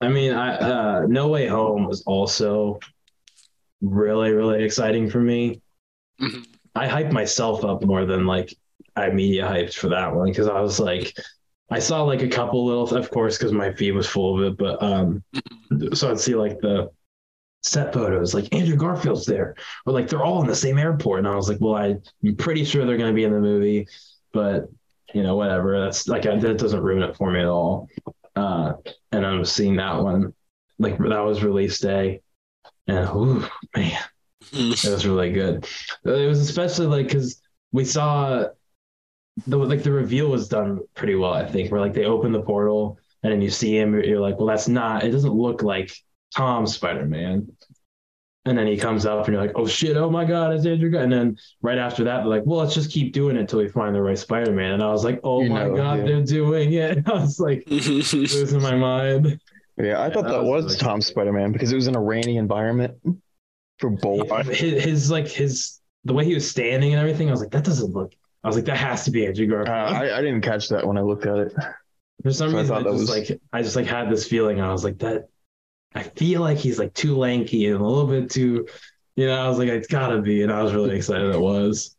I 0.00 0.08
mean, 0.08 0.32
I 0.32 0.56
uh, 0.56 1.06
No 1.08 1.28
Way 1.28 1.46
Home 1.46 1.86
was 1.86 2.02
also 2.02 2.78
really, 3.80 4.32
really 4.32 4.62
exciting 4.64 5.08
for 5.08 5.20
me. 5.20 5.62
Mhm. 6.20 6.44
I 6.74 6.88
hyped 6.88 7.12
myself 7.12 7.64
up 7.64 7.84
more 7.84 8.04
than 8.04 8.26
like 8.26 8.54
I 8.96 9.10
media 9.10 9.44
hyped 9.46 9.74
for 9.74 9.88
that 9.88 10.14
one 10.14 10.28
because 10.28 10.48
I 10.48 10.60
was 10.60 10.78
like, 10.80 11.16
I 11.74 11.80
saw 11.80 12.04
like 12.04 12.22
a 12.22 12.28
couple 12.28 12.64
little, 12.64 12.94
of 12.94 13.10
course, 13.10 13.36
because 13.36 13.50
my 13.50 13.72
feed 13.72 13.96
was 13.96 14.08
full 14.08 14.38
of 14.38 14.52
it, 14.52 14.56
but 14.56 14.80
um, 14.80 15.24
so 15.92 16.08
I'd 16.08 16.20
see 16.20 16.36
like 16.36 16.60
the 16.60 16.92
set 17.64 17.92
photos, 17.92 18.32
like 18.32 18.54
Andrew 18.54 18.76
Garfield's 18.76 19.26
there, 19.26 19.56
or 19.84 19.92
like 19.92 20.08
they're 20.08 20.22
all 20.22 20.40
in 20.40 20.46
the 20.46 20.54
same 20.54 20.78
airport, 20.78 21.18
and 21.18 21.26
I 21.26 21.34
was 21.34 21.48
like, 21.48 21.58
well, 21.60 21.74
I'm 21.74 22.36
pretty 22.36 22.64
sure 22.64 22.86
they're 22.86 22.96
gonna 22.96 23.12
be 23.12 23.24
in 23.24 23.32
the 23.32 23.40
movie, 23.40 23.88
but 24.32 24.68
you 25.12 25.24
know, 25.24 25.34
whatever. 25.34 25.80
That's 25.80 26.06
like 26.06 26.22
that 26.22 26.58
doesn't 26.58 26.80
ruin 26.80 27.02
it 27.02 27.16
for 27.16 27.32
me 27.32 27.40
at 27.40 27.46
all. 27.46 27.88
Uh, 28.36 28.74
and 29.10 29.26
I 29.26 29.34
was 29.34 29.50
seeing 29.50 29.74
that 29.74 30.00
one, 30.00 30.32
like 30.78 30.96
that 30.98 31.24
was 31.24 31.42
release 31.42 31.80
day, 31.80 32.22
and 32.86 33.08
ooh, 33.08 33.44
man. 33.76 33.98
It 34.52 34.84
was 34.84 35.06
really 35.06 35.32
good. 35.32 35.66
It 36.04 36.28
was 36.28 36.38
especially 36.38 36.86
like 36.86 37.08
because 37.08 37.40
we 37.72 37.84
saw 37.84 38.44
the 39.46 39.56
like 39.58 39.82
the 39.82 39.92
reveal 39.92 40.28
was 40.30 40.48
done 40.48 40.80
pretty 40.94 41.14
well. 41.14 41.32
I 41.32 41.46
think 41.46 41.70
where 41.70 41.80
like 41.80 41.94
they 41.94 42.04
open 42.04 42.32
the 42.32 42.42
portal 42.42 42.98
and 43.22 43.32
then 43.32 43.40
you 43.42 43.50
see 43.50 43.76
him, 43.76 43.94
you're 44.02 44.20
like, 44.20 44.38
well, 44.38 44.46
that's 44.46 44.68
not. 44.68 45.04
It 45.04 45.10
doesn't 45.10 45.32
look 45.34 45.62
like 45.62 45.92
Tom 46.36 46.66
Spider 46.66 47.06
Man. 47.06 47.48
And 48.46 48.58
then 48.58 48.66
he 48.66 48.76
comes 48.76 49.06
up 49.06 49.26
and 49.26 49.34
you're 49.34 49.42
like, 49.42 49.54
oh 49.56 49.66
shit, 49.66 49.96
oh 49.96 50.10
my 50.10 50.24
god, 50.26 50.52
it's 50.54 50.66
Andrew. 50.66 50.98
And 50.98 51.10
then 51.12 51.38
right 51.62 51.78
after 51.78 52.04
that, 52.04 52.18
they're 52.18 52.26
like, 52.26 52.42
well, 52.44 52.60
let's 52.60 52.74
just 52.74 52.90
keep 52.92 53.12
doing 53.14 53.36
it 53.36 53.40
until 53.40 53.60
we 53.60 53.68
find 53.68 53.94
the 53.94 54.02
right 54.02 54.18
Spider 54.18 54.52
Man. 54.52 54.72
And 54.72 54.82
I 54.82 54.90
was 54.90 55.04
like, 55.04 55.20
oh 55.24 55.42
You 55.42 55.48
my 55.48 55.64
know, 55.64 55.76
god, 55.76 55.94
yeah. 55.94 56.04
they're 56.04 56.22
doing 56.24 56.72
it. 56.74 56.98
I 57.08 57.12
was 57.14 57.40
like 57.40 57.66
losing 58.30 58.60
my 58.60 58.76
mind. 58.76 59.40
Yeah, 59.76 60.00
I 60.00 60.08
Yeah, 60.08 60.10
thought 60.10 60.28
that 60.28 60.28
that, 60.28 60.42
was 60.42 60.62
was, 60.62 60.64
really 60.64 60.76
Tom 60.76 61.00
Spider 61.00 61.32
Man 61.32 61.52
because 61.52 61.72
it 61.72 61.76
was 61.76 61.86
in 61.88 61.96
a 61.96 62.00
rainy 62.00 62.36
environment 62.36 62.94
for 63.78 63.90
both. 63.90 64.30
his, 64.46 64.84
his 64.84 65.10
like 65.10 65.28
his 65.28 65.80
the 66.04 66.12
way 66.12 66.24
he 66.24 66.34
was 66.34 66.48
standing 66.48 66.92
and 66.92 67.00
everything, 67.00 67.28
I 67.28 67.32
was 67.32 67.40
like, 67.40 67.50
that 67.52 67.64
doesn't 67.64 67.92
look. 67.92 68.12
I 68.44 68.46
was 68.48 68.56
like, 68.56 68.66
that 68.66 68.76
has 68.76 69.04
to 69.06 69.10
be 69.10 69.26
Andrew 69.26 69.46
Uh, 69.46 69.64
Garfield. 69.64 69.96
I, 70.02 70.18
I 70.18 70.20
didn't 70.20 70.42
catch 70.42 70.68
that 70.68 70.86
when 70.86 70.98
I 70.98 71.00
looked 71.00 71.26
at 71.26 71.38
it. 71.38 71.52
For 72.22 72.32
some 72.32 72.50
so 72.52 72.58
reason, 72.58 72.76
I, 72.76 72.78
that 72.82 72.90
just 72.90 73.00
was- 73.00 73.10
like 73.10 73.40
I 73.52 73.62
just 73.62 73.74
like 73.76 73.86
had 73.86 74.10
this 74.10 74.26
feeling. 74.28 74.60
I 74.60 74.70
was 74.70 74.84
like 74.84 74.98
that. 74.98 75.28
I 75.94 76.02
feel 76.02 76.40
like 76.40 76.58
he's 76.58 76.78
like 76.78 76.92
too 76.94 77.16
lanky 77.16 77.66
and 77.66 77.80
a 77.80 77.84
little 77.86 78.06
bit 78.06 78.30
too, 78.30 78.66
you 79.16 79.26
know. 79.26 79.34
I 79.34 79.48
was 79.48 79.58
like, 79.58 79.68
it's 79.68 79.86
gotta 79.88 80.20
be, 80.20 80.42
and 80.42 80.52
I 80.52 80.62
was 80.62 80.74
really 80.74 80.94
excited 80.96 81.34
it 81.34 81.40
was. 81.40 81.96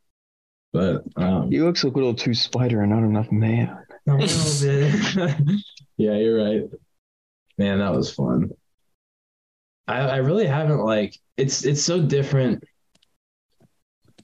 But 0.73 1.03
um, 1.15 1.49
He 1.49 1.61
looks 1.61 1.83
a 1.83 1.87
little 1.87 2.13
too 2.13 2.33
spider 2.33 2.81
and 2.81 2.91
not 2.91 3.03
enough 3.03 3.31
man. 3.31 3.77
a 4.07 4.15
little 4.15 4.67
bit. 4.67 5.61
yeah, 5.97 6.17
you're 6.17 6.43
right. 6.43 6.63
Man, 7.57 7.79
that 7.79 7.93
was 7.93 8.13
fun. 8.13 8.51
I 9.87 9.99
I 10.01 10.15
really 10.17 10.45
haven't 10.47 10.79
like 10.83 11.17
it's 11.37 11.63
it's 11.65 11.81
so 11.81 12.01
different 12.01 12.63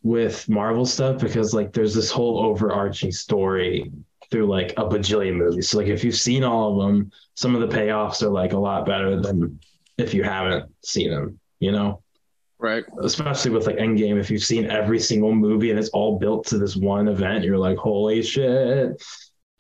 with 0.03 0.47
Marvel 0.49 0.85
stuff 0.85 1.21
because 1.21 1.53
like 1.53 1.73
there's 1.73 1.93
this 1.93 2.11
whole 2.11 2.39
overarching 2.39 3.11
story 3.11 3.91
through 4.29 4.47
like 4.47 4.71
a 4.71 4.85
bajillion 4.85 5.35
movies. 5.35 5.69
So 5.69 5.77
like 5.77 5.87
if 5.87 6.03
you've 6.03 6.15
seen 6.15 6.43
all 6.43 6.71
of 6.71 6.87
them, 6.87 7.11
some 7.35 7.55
of 7.55 7.61
the 7.61 7.75
payoffs 7.75 8.23
are 8.23 8.29
like 8.29 8.53
a 8.53 8.57
lot 8.57 8.85
better 8.85 9.19
than 9.19 9.59
if 9.97 10.13
you 10.13 10.23
haven't 10.23 10.71
seen 10.83 11.11
them, 11.11 11.39
you 11.59 11.71
know? 11.71 12.01
right. 12.61 12.85
Especially 13.01 13.51
with 13.51 13.65
like 13.65 13.77
Endgame, 13.77 14.19
if 14.19 14.29
you've 14.29 14.43
seen 14.43 14.69
every 14.69 14.99
single 14.99 15.33
movie 15.33 15.71
and 15.71 15.79
it's 15.79 15.89
all 15.89 16.19
built 16.19 16.45
to 16.47 16.57
this 16.57 16.75
one 16.75 17.07
event, 17.07 17.43
you're 17.43 17.57
like, 17.57 17.77
holy 17.77 18.21
shit. 18.21 19.01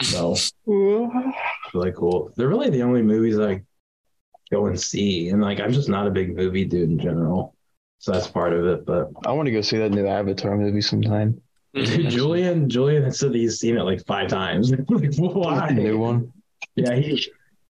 So 0.03 0.35
really 0.65 1.91
cool. 1.91 2.31
They're 2.37 2.47
really 2.47 2.69
the 2.69 2.83
only 2.83 3.01
movies 3.01 3.39
I 3.39 3.61
go 4.51 4.67
and 4.67 4.79
see. 4.79 5.29
And 5.29 5.41
like 5.41 5.59
I'm 5.59 5.73
just 5.73 5.89
not 5.89 6.07
a 6.07 6.11
big 6.11 6.35
movie 6.35 6.65
dude 6.65 6.89
in 6.89 6.99
general. 6.99 7.55
So 8.01 8.11
that's 8.11 8.27
part 8.27 8.51
of 8.51 8.65
it. 8.65 8.85
But 8.85 9.11
I 9.27 9.31
want 9.31 9.45
to 9.45 9.51
go 9.51 9.61
see 9.61 9.77
that 9.77 9.91
new 9.91 10.07
Avatar 10.07 10.57
movie 10.57 10.81
sometime. 10.81 11.39
Dude, 11.75 12.09
Julian, 12.09 12.67
Julian 12.67 13.11
said 13.11 13.31
that 13.31 13.37
he's 13.37 13.59
seen 13.59 13.77
it 13.77 13.83
like 13.83 14.03
five 14.07 14.27
times. 14.27 14.71
like, 14.89 15.13
why? 15.17 15.69
New 15.69 15.99
one. 15.99 16.33
Yeah, 16.75 16.95
he 16.95 17.23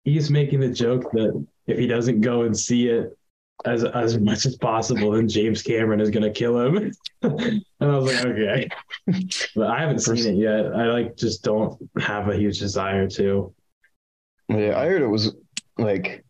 he's 0.05 0.31
making 0.31 0.61
the 0.61 0.69
joke 0.69 1.11
that 1.13 1.47
if 1.67 1.79
he 1.79 1.89
doesn't 1.89 2.21
go 2.21 2.43
and 2.43 2.57
see 2.57 2.89
it 2.89 3.19
as 3.65 3.83
as 3.83 4.19
much 4.19 4.47
as 4.47 4.55
possible, 4.57 5.11
then 5.11 5.29
James 5.29 5.63
Cameron 5.63 6.01
is 6.01 6.11
gonna 6.11 6.31
kill 6.31 6.61
him. 6.61 6.93
and 7.23 7.65
I 7.81 7.87
was 7.87 8.15
like, 8.15 8.25
okay, 8.27 8.69
but 9.57 9.67
I 9.67 9.81
haven't 9.81 9.99
seen 9.99 10.35
it 10.35 10.39
yet. 10.39 10.73
I 10.73 10.87
like 10.93 11.17
just 11.17 11.43
don't 11.43 11.77
have 11.99 12.29
a 12.29 12.37
huge 12.37 12.61
desire 12.61 13.09
to. 13.09 13.53
Yeah, 14.49 14.79
I 14.79 14.87
heard 14.87 15.03
it 15.03 15.09
was 15.09 15.35
like 15.77 16.25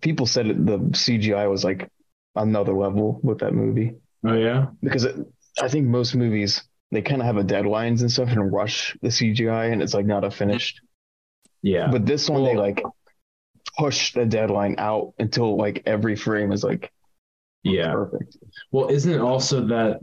people 0.00 0.24
said 0.24 0.46
it, 0.46 0.64
the 0.64 0.78
CGI 0.78 1.50
was 1.50 1.64
like 1.64 1.90
another 2.34 2.72
level 2.72 3.20
with 3.22 3.38
that 3.38 3.54
movie 3.54 3.94
Oh 4.24 4.34
yeah, 4.34 4.66
because 4.82 5.04
it, 5.04 5.16
I 5.60 5.68
think 5.68 5.86
most 5.86 6.14
movies 6.14 6.62
they 6.90 7.02
kind 7.02 7.20
of 7.20 7.26
have 7.26 7.38
a 7.38 7.44
deadlines 7.44 8.02
and 8.02 8.12
stuff 8.12 8.30
and 8.30 8.52
rush 8.52 8.96
the 9.00 9.08
CGI 9.08 9.72
and 9.72 9.82
it's 9.82 9.94
like 9.94 10.06
not 10.06 10.24
a 10.24 10.30
finished. 10.30 10.80
yeah. 11.62 11.88
But 11.90 12.06
this 12.06 12.28
one 12.28 12.44
they 12.44 12.56
like 12.56 12.82
push 13.78 14.12
the 14.12 14.26
deadline 14.26 14.76
out 14.78 15.14
until 15.18 15.56
like 15.56 15.82
every 15.86 16.16
frame 16.16 16.52
is 16.52 16.62
like 16.62 16.92
yeah. 17.64 17.92
perfect. 17.92 18.36
Well, 18.70 18.88
isn't 18.88 19.12
it 19.12 19.20
also 19.20 19.66
that 19.68 20.00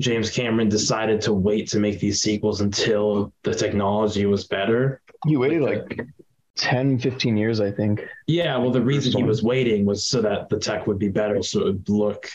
James 0.00 0.30
Cameron 0.30 0.68
decided 0.68 1.20
to 1.22 1.32
wait 1.32 1.68
to 1.68 1.78
make 1.78 2.00
these 2.00 2.20
sequels 2.20 2.60
until 2.62 3.32
the 3.44 3.54
technology 3.54 4.26
was 4.26 4.46
better? 4.46 5.02
You 5.26 5.38
waited 5.40 5.62
Like 5.62 5.98
like 5.98 6.08
10, 6.56 6.98
15 6.98 7.36
years, 7.36 7.60
I 7.60 7.70
think. 7.70 8.04
Yeah, 8.26 8.56
well, 8.58 8.70
the 8.70 8.80
reason 8.82 9.12
he 9.12 9.22
was 9.24 9.42
waiting 9.42 9.84
was 9.84 10.04
so 10.04 10.22
that 10.22 10.48
the 10.48 10.58
tech 10.58 10.86
would 10.86 10.98
be 10.98 11.08
better, 11.08 11.42
so 11.42 11.60
it 11.60 11.64
would 11.64 11.88
look 11.88 12.30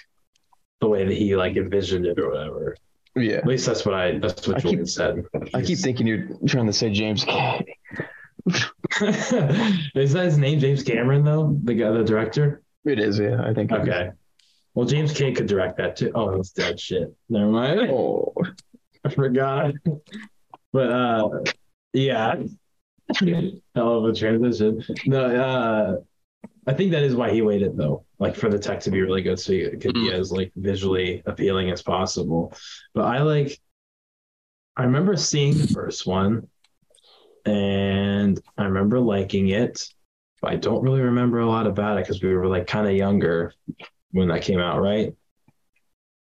the 0.82 0.88
way 0.88 1.06
that 1.06 1.14
he 1.16 1.36
like 1.36 1.56
envisioned 1.56 2.06
it 2.06 2.20
or 2.20 2.30
whatever. 2.30 2.76
Yeah. 3.16 3.38
At 3.38 3.48
least 3.48 3.66
that's 3.66 3.86
what 3.86 3.96
I 3.96 4.18
that's 4.20 4.48
what 4.48 4.58
I 4.58 4.62
keep- 4.62 4.88
said. 4.88 5.26
I 5.54 5.62
keep 5.62 5.78
thinking 5.80 6.08
you're 6.08 6.28
trying 6.48 6.68
to 6.68 6.74
say 6.74 6.92
James 6.92 7.24
K. 7.26 7.66
Is 9.02 10.14
that 10.14 10.26
his 10.26 10.38
name, 10.38 10.60
James 10.60 10.84
Cameron? 10.84 11.24
Though 11.24 11.58
the 11.64 11.74
guy, 11.74 11.92
the 11.92 12.04
director. 12.04 12.62
It 12.86 13.00
is, 13.00 13.20
yeah. 13.20 13.42
I 13.44 13.54
think. 13.54 13.72
Okay. 13.72 14.12
Well, 14.74 14.86
James 14.88 15.12
K 15.14 15.32
could 15.34 15.48
direct 15.48 15.78
that 15.78 15.96
too. 15.98 16.12
Oh, 16.16 16.36
that's 16.36 16.52
dead 16.52 16.80
shit. 16.80 17.14
Never 17.30 17.48
mind. 17.52 17.90
Oh, 17.92 18.34
I 19.06 19.10
forgot. 19.10 19.74
But 20.72 20.92
uh, 20.92 21.30
yeah, 21.94 22.36
hell 23.76 23.98
of 23.98 24.06
a 24.06 24.14
transition. 24.14 24.84
No, 25.06 25.26
uh, 25.26 25.96
I 26.68 26.74
think 26.74 26.92
that 26.92 27.04
is 27.04 27.16
why 27.16 27.32
he 27.32 27.42
waited 27.42 27.76
though, 27.76 28.06
like 28.20 28.36
for 28.36 28.50
the 28.50 28.60
tech 28.60 28.82
to 28.82 28.92
be 28.92 29.02
really 29.02 29.22
good, 29.22 29.40
so 29.40 29.52
it 29.54 29.82
could 29.82 29.94
be 29.94 30.12
as 30.12 30.32
like 30.32 30.52
visually 30.56 31.24
appealing 31.26 31.72
as 31.72 31.82
possible. 31.82 32.54
But 32.94 33.06
I 33.06 33.22
like, 33.22 33.60
I 34.78 34.84
remember 34.84 35.16
seeing 35.18 35.58
the 35.58 35.68
first 35.68 36.06
one, 36.06 36.48
and 37.46 38.40
I 38.58 38.66
remember 38.66 39.00
liking 39.00 39.50
it, 39.50 39.88
but 40.42 40.52
I 40.52 40.56
don't 40.58 40.84
really 40.84 41.02
remember 41.02 41.40
a 41.40 41.48
lot 41.48 41.68
about 41.68 41.98
it 41.98 42.06
because 42.06 42.22
we 42.22 42.34
were 42.34 42.48
like 42.48 42.68
kind 42.68 42.88
of 42.88 42.94
younger 42.94 43.54
when 44.12 44.28
that 44.28 44.44
came 44.44 44.60
out, 44.60 44.82
right? 44.82 45.16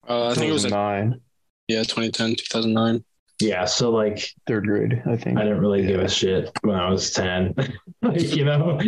Uh, 0.08 0.28
I 0.28 0.34
think 0.34 0.50
it 0.50 0.54
was 0.54 0.64
like, 0.64 0.72
nine, 0.72 1.22
yeah, 1.68 1.84
2010, 1.84 2.36
2009. 2.36 3.04
Yeah, 3.40 3.66
so 3.66 3.92
like 3.92 4.34
third 4.48 4.66
grade, 4.66 5.04
I 5.06 5.16
think. 5.16 5.38
I 5.38 5.44
didn't 5.44 5.60
really 5.60 5.86
give 5.86 6.00
a 6.00 6.10
shit 6.10 6.50
when 6.62 6.76
I 6.76 6.90
was 6.90 7.12
10, 7.12 7.54
like, 8.02 8.22
you 8.36 8.46
know? 8.46 8.80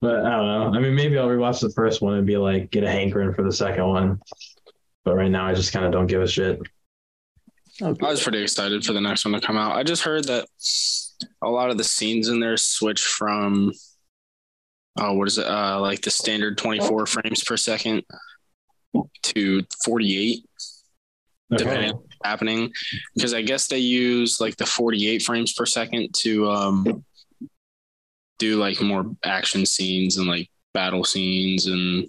But 0.00 0.24
I 0.24 0.30
don't 0.30 0.72
know. 0.72 0.72
I 0.74 0.80
mean, 0.80 0.94
maybe 0.94 1.18
I'll 1.18 1.28
rewatch 1.28 1.60
the 1.60 1.70
first 1.70 2.02
one 2.02 2.14
and 2.14 2.26
be 2.26 2.36
like, 2.36 2.70
get 2.70 2.84
a 2.84 2.90
hankering 2.90 3.34
for 3.34 3.42
the 3.42 3.52
second 3.52 3.86
one. 3.86 4.20
But 5.04 5.14
right 5.14 5.30
now, 5.30 5.46
I 5.46 5.54
just 5.54 5.72
kind 5.72 5.84
of 5.84 5.92
don't 5.92 6.06
give 6.06 6.22
a 6.22 6.26
shit. 6.26 6.60
Okay. 7.80 8.06
I 8.06 8.10
was 8.10 8.22
pretty 8.22 8.42
excited 8.42 8.84
for 8.84 8.92
the 8.92 9.00
next 9.00 9.24
one 9.24 9.34
to 9.34 9.40
come 9.40 9.56
out. 9.56 9.76
I 9.76 9.82
just 9.82 10.02
heard 10.02 10.24
that 10.24 10.46
a 11.42 11.48
lot 11.48 11.70
of 11.70 11.78
the 11.78 11.84
scenes 11.84 12.28
in 12.28 12.40
there 12.40 12.56
switch 12.56 13.02
from 13.02 13.72
oh, 14.98 15.14
what 15.14 15.28
is 15.28 15.38
it? 15.38 15.46
Uh, 15.46 15.80
like 15.80 16.02
the 16.02 16.10
standard 16.10 16.58
24 16.58 17.06
frames 17.06 17.44
per 17.44 17.56
second 17.56 18.02
to 19.22 19.62
48, 19.84 20.44
Okay. 21.52 21.64
depending 21.64 21.90
on 21.90 21.96
what's 21.96 22.16
happening. 22.24 22.72
Because 23.14 23.34
I 23.34 23.42
guess 23.42 23.66
they 23.66 23.78
use 23.78 24.40
like 24.40 24.56
the 24.56 24.66
48 24.66 25.22
frames 25.22 25.52
per 25.52 25.66
second 25.66 26.14
to 26.18 26.50
um, 26.50 27.04
do 28.38 28.56
like 28.56 28.80
more 28.80 29.04
action 29.24 29.66
scenes 29.66 30.16
and 30.16 30.26
like 30.26 30.50
battle 30.74 31.04
scenes 31.04 31.66
and 31.66 32.08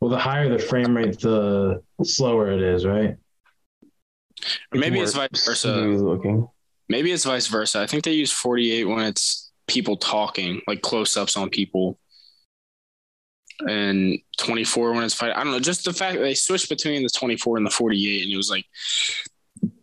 Well, 0.00 0.10
the 0.10 0.18
higher 0.18 0.48
the 0.48 0.58
frame 0.58 0.96
rate, 0.96 1.20
the 1.20 1.82
slower 2.02 2.50
it 2.50 2.62
is, 2.62 2.86
right? 2.86 3.16
maybe 4.72 5.00
it's 5.00 5.14
more 5.14 5.28
vice 5.30 5.46
versa. 5.46 5.72
Looking. 5.72 6.48
Maybe 6.88 7.12
it's 7.12 7.24
vice 7.24 7.46
versa. 7.46 7.80
I 7.80 7.86
think 7.86 8.04
they 8.04 8.12
use 8.12 8.32
48 8.32 8.84
when 8.84 9.04
it's 9.04 9.52
people 9.68 9.96
talking, 9.96 10.60
like 10.66 10.82
close 10.82 11.16
ups 11.16 11.36
on 11.36 11.48
people. 11.48 11.98
And 13.68 14.18
24 14.38 14.92
when 14.92 15.04
it's 15.04 15.14
fighting. 15.14 15.36
I 15.36 15.44
don't 15.44 15.52
know. 15.52 15.60
Just 15.60 15.84
the 15.84 15.92
fact 15.92 16.16
that 16.16 16.22
they 16.22 16.34
switched 16.34 16.68
between 16.68 17.02
the 17.02 17.08
24 17.10 17.56
and 17.58 17.66
the 17.66 17.70
48, 17.70 18.24
and 18.24 18.32
it 18.32 18.36
was 18.36 18.50
like 18.50 18.66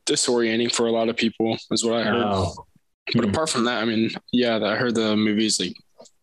disorienting 0.06 0.72
for 0.74 0.88
a 0.88 0.92
lot 0.92 1.10
of 1.10 1.16
people, 1.18 1.58
is 1.72 1.84
what 1.86 1.94
I 2.00 2.04
heard. 2.04 2.24
Oh, 2.26 2.54
But 3.16 3.26
apart 3.26 3.50
from 3.50 3.66
that, 3.66 3.82
I 3.82 3.86
mean, 3.86 4.12
yeah, 4.32 4.58
I 4.64 4.76
heard 4.76 4.96
the 4.96 5.16
movie's 5.16 5.60
like 5.60 5.76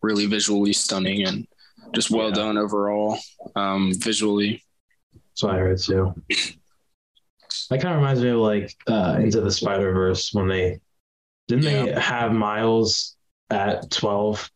really 0.02 0.26
visually 0.26 0.72
stunning 0.72 1.26
and 1.26 1.46
just 1.94 2.10
well 2.10 2.28
Yeah. 2.28 2.34
done 2.34 2.58
overall, 2.58 3.18
um, 3.54 3.92
visually. 3.94 4.62
that's 5.14 5.42
what 5.42 5.54
I 5.54 5.58
heard 5.58 5.78
too. 5.80 6.14
That 7.70 7.80
kind 7.80 7.94
of 7.94 8.00
reminds 8.00 8.20
me 8.22 8.28
of 8.30 8.38
like 8.38 8.74
uh, 8.86 9.16
Into 9.20 9.40
the 9.40 9.50
Spider 9.50 9.92
Verse 9.92 10.32
when 10.32 10.48
they 10.48 10.80
didn't 11.48 11.64
they 11.64 11.92
have 12.00 12.32
Miles 12.32 13.16
at 13.50 13.90
12 13.90 14.50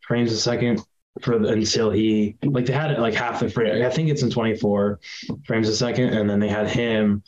frames 0.00 0.32
a 0.32 0.36
second 0.38 0.82
for 1.20 1.38
the, 1.38 1.48
until 1.48 1.90
he 1.90 2.36
like 2.42 2.66
they 2.66 2.72
had 2.72 2.90
it 2.90 2.98
like 2.98 3.14
half 3.14 3.40
the 3.40 3.50
frame. 3.50 3.84
I 3.84 3.90
think 3.90 4.08
it's 4.08 4.22
in 4.22 4.30
24 4.30 5.00
frames 5.44 5.68
a 5.68 5.76
second, 5.76 6.10
and 6.10 6.28
then 6.28 6.40
they 6.40 6.48
had 6.48 6.68
him 6.68 7.22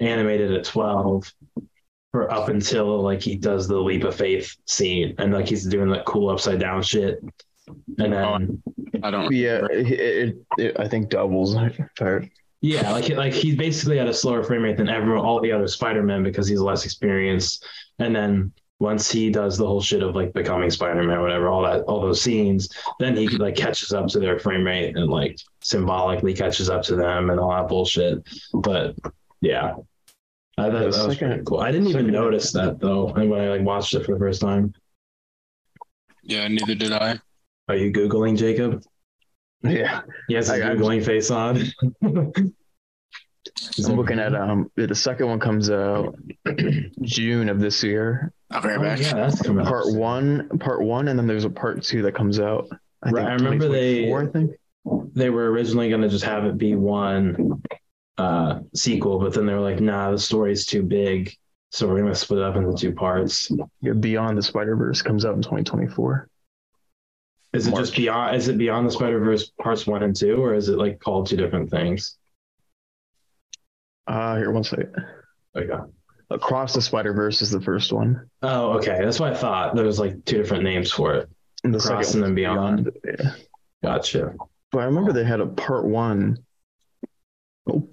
animated 0.00 0.52
at 0.52 0.64
12 0.64 1.32
for 2.12 2.32
up 2.32 2.48
until 2.48 3.02
like 3.02 3.20
he 3.20 3.34
does 3.36 3.66
the 3.66 3.78
leap 3.78 4.04
of 4.04 4.14
faith 4.14 4.56
scene 4.66 5.14
and 5.18 5.32
like 5.32 5.48
he's 5.48 5.64
doing 5.64 5.90
that 5.90 6.04
cool 6.04 6.30
upside 6.30 6.60
down 6.60 6.82
shit. 6.82 7.20
And 7.98 8.12
then 8.12 8.14
oh, 8.14 8.98
I 9.02 9.10
don't. 9.10 9.32
Yeah, 9.32 9.66
it, 9.70 9.90
it, 9.90 10.36
it, 10.58 10.76
I 10.78 10.86
think 10.86 11.08
doubles. 11.08 11.54
if 11.56 11.80
Yeah, 12.60 12.92
like 12.92 13.08
like 13.10 13.32
he's 13.32 13.56
basically 13.56 13.98
at 13.98 14.06
a 14.06 14.14
slower 14.14 14.44
frame 14.44 14.62
rate 14.62 14.76
than 14.76 14.88
everyone, 14.88 15.24
all 15.24 15.40
the 15.40 15.50
other 15.50 15.66
Spider-Man 15.66 16.22
because 16.22 16.46
he's 16.46 16.60
less 16.60 16.84
experienced. 16.84 17.66
And 17.98 18.14
then 18.14 18.52
once 18.84 19.10
he 19.10 19.30
does 19.30 19.56
the 19.58 19.66
whole 19.66 19.80
shit 19.80 20.02
of 20.02 20.14
like 20.14 20.32
becoming 20.34 20.70
Spider-Man, 20.70 21.20
whatever, 21.20 21.48
all 21.48 21.62
that, 21.62 21.80
all 21.84 22.00
those 22.00 22.20
scenes, 22.20 22.68
then 23.00 23.16
he 23.16 23.26
like 23.28 23.56
catches 23.56 23.92
up 23.92 24.06
to 24.08 24.18
their 24.20 24.38
frame 24.38 24.64
rate 24.64 24.96
and 24.96 25.08
like 25.10 25.38
symbolically 25.62 26.34
catches 26.34 26.68
up 26.68 26.82
to 26.82 26.94
them 26.96 27.30
and 27.30 27.40
all 27.40 27.50
that 27.50 27.68
bullshit. 27.68 28.18
But 28.52 28.94
yeah, 29.40 29.74
I 30.58 30.70
thought 30.70 30.72
that 30.78 30.86
was 30.86 30.96
second- 30.96 31.28
pretty 31.30 31.42
cool. 31.46 31.60
I 31.60 31.72
didn't 31.72 31.88
even 31.88 32.06
notice 32.08 32.52
that 32.52 32.78
though 32.78 33.06
when 33.12 33.32
I 33.32 33.48
like 33.48 33.62
watched 33.62 33.94
it 33.94 34.04
for 34.04 34.12
the 34.14 34.18
first 34.18 34.40
time. 34.40 34.72
Yeah, 36.22 36.46
neither 36.48 36.74
did 36.74 36.92
I. 36.92 37.18
Are 37.68 37.76
you 37.76 37.90
googling 37.92 38.36
Jacob? 38.38 38.82
Yeah, 39.62 40.02
He 40.28 40.34
has 40.34 40.48
his 40.48 40.60
I- 40.60 40.68
I'm- 40.68 40.78
googling 40.78 41.04
face 41.04 41.30
on. 41.30 41.62
I'm 43.86 43.96
looking 43.96 44.18
at 44.18 44.34
um 44.34 44.70
the 44.76 44.94
second 44.94 45.26
one 45.28 45.38
comes 45.40 45.70
out 45.70 46.14
June 47.02 47.48
of 47.48 47.60
this 47.60 47.82
year. 47.82 48.32
I'll 48.54 48.62
be 48.62 48.68
right 48.68 48.78
Oh, 48.78 48.82
back. 48.82 49.00
yeah, 49.00 49.14
that's 49.14 49.42
coming 49.42 49.66
out 49.66 49.68
Part 49.70 49.84
soon. 49.86 49.98
one, 49.98 50.48
part 50.60 50.80
one, 50.82 51.08
and 51.08 51.18
then 51.18 51.26
there's 51.26 51.44
a 51.44 51.50
part 51.50 51.82
two 51.82 52.02
that 52.02 52.14
comes 52.14 52.38
out. 52.40 52.68
I 53.02 53.10
Right, 53.10 53.26
I 53.26 53.34
remember 53.34 53.68
they- 53.68 54.12
I 54.14 54.26
think. 54.26 54.52
they 55.14 55.28
were 55.30 55.50
originally 55.50 55.88
going 55.88 56.00
to 56.02 56.08
just 56.08 56.24
have 56.24 56.44
it 56.44 56.56
be 56.56 56.74
one 56.76 57.60
uh 58.16 58.60
sequel 58.74 59.18
but 59.18 59.34
then 59.34 59.44
they 59.44 59.52
were 59.52 59.58
like 59.60 59.80
nah 59.80 60.08
the 60.12 60.18
story's 60.18 60.64
too 60.66 60.82
big 60.84 61.34
so 61.72 61.88
we're 61.88 61.98
going 61.98 62.06
to 62.12 62.14
split 62.14 62.38
it 62.38 62.44
up 62.44 62.54
into 62.54 62.72
two 62.72 62.92
parts 62.92 63.50
Yeah, 63.80 63.92
Beyond 63.94 64.38
the 64.38 64.42
Spider 64.42 64.76
Verse 64.76 65.02
comes 65.02 65.24
out 65.24 65.34
in 65.34 65.42
2024. 65.42 66.28
is 67.54 67.66
it 67.66 67.74
just 67.74 67.96
beyond 67.96 68.36
is 68.36 68.46
it 68.46 68.56
beyond 68.56 68.86
the 68.86 68.92
spider 68.92 69.18
verse 69.18 69.50
parts 69.60 69.84
one 69.86 70.04
and 70.04 70.14
two 70.14 70.36
or 70.36 70.54
is 70.54 70.68
it 70.68 70.78
like 70.78 71.00
called 71.00 71.26
two 71.26 71.36
different 71.36 71.70
things 71.70 72.16
Uh 74.06 74.36
here, 74.36 74.50
one 74.52 74.62
second. 74.64 74.94
okay 75.56 75.78
Across 76.34 76.74
the 76.74 76.82
Spider 76.82 77.12
Verse 77.12 77.42
is 77.42 77.50
the 77.50 77.60
first 77.60 77.92
one, 77.92 78.28
oh 78.42 78.72
okay. 78.78 78.98
That's 79.02 79.20
what 79.20 79.32
i 79.32 79.36
thought. 79.36 79.74
There 79.74 79.84
was 79.84 79.98
like 79.98 80.24
two 80.24 80.36
different 80.36 80.64
names 80.64 80.90
for 80.90 81.14
it. 81.14 81.28
And 81.62 81.72
the 81.72 81.78
Across 81.78 82.14
and 82.14 82.22
then 82.22 82.30
one's 82.30 82.36
Beyond. 82.36 82.90
Yeah, 83.04 83.32
gotcha. 83.82 84.34
But 84.72 84.80
I 84.80 84.84
remember 84.84 85.12
they 85.12 85.24
had 85.24 85.40
a 85.40 85.46
part 85.46 85.84
one. 85.84 86.38
Oh, 87.70 87.88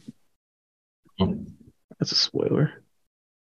that's 2.00 2.12
a 2.12 2.16
spoiler. 2.16 2.84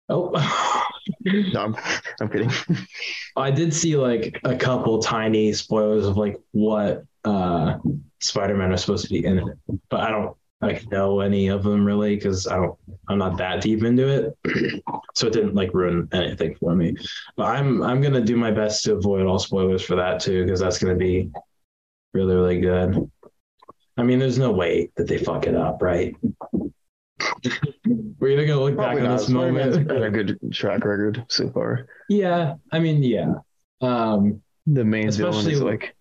oh. 0.10 0.86
No, 1.26 1.62
I'm, 1.62 1.76
I'm 2.22 2.30
kidding. 2.30 2.52
I 3.36 3.50
did 3.50 3.74
see 3.74 3.96
like 3.98 4.40
a 4.44 4.56
couple 4.56 5.02
tiny 5.02 5.54
spoilers 5.54 6.06
of 6.06 6.18
like 6.18 6.40
what 6.52 7.04
uh 7.24 7.78
Spider-Man 8.20 8.72
is 8.74 8.82
supposed 8.82 9.06
to 9.06 9.10
be 9.10 9.26
in 9.26 9.40
it, 9.40 9.58
but 9.90 10.02
I 10.02 10.12
don't 10.12 10.38
like 10.62 10.90
know 10.92 11.22
any 11.22 11.48
of 11.48 11.64
them 11.64 11.86
really 11.86 12.16
because 12.16 12.48
I 12.48 12.56
don't 12.58 12.78
I'm 13.08 13.18
not 13.18 13.38
that 13.38 13.62
deep 13.62 13.84
into 13.84 14.08
it, 14.08 14.84
so 15.16 15.28
it 15.28 15.34
didn't 15.34 15.56
like 15.56 15.74
ruin 15.74 16.08
anything 16.12 16.56
for 16.56 16.76
me. 16.76 16.96
But 17.38 17.46
I'm 17.46 17.82
I'm 17.82 18.02
gonna 18.02 18.22
do 18.22 18.36
my 18.36 18.52
best 18.52 18.84
to 18.84 18.96
avoid 18.96 19.26
all 19.26 19.40
spoilers 19.40 19.84
for 19.84 19.96
that 19.96 20.20
too 20.20 20.44
because 20.44 20.60
that's 20.60 20.78
gonna 20.78 20.96
be 20.96 21.32
really 22.14 22.36
really 22.36 22.60
good. 22.60 23.10
I 23.98 24.04
mean, 24.04 24.20
there's 24.20 24.40
no 24.40 24.52
way 24.52 24.92
that 24.96 25.08
they 25.08 25.18
fuck 25.18 25.46
it 25.48 25.56
up, 25.56 25.82
right? 25.82 26.16
We're 28.20 28.30
either 28.32 28.46
gonna 28.46 28.62
look 28.62 28.76
Probably 28.76 29.02
back 29.02 29.10
on 29.10 29.18
this 29.18 29.30
moment. 29.30 29.90
had 29.92 30.04
a 30.04 30.10
good 30.10 30.40
track 30.54 30.84
record 30.86 31.26
so 31.30 31.50
far. 31.52 31.88
yeah, 32.10 32.56
I 32.72 32.80
mean, 32.80 33.02
yeah. 33.04 33.34
Um, 33.82 34.42
The 34.68 34.84
main 34.84 35.10
villain 35.12 35.50
is 35.50 35.62
like 35.62 35.96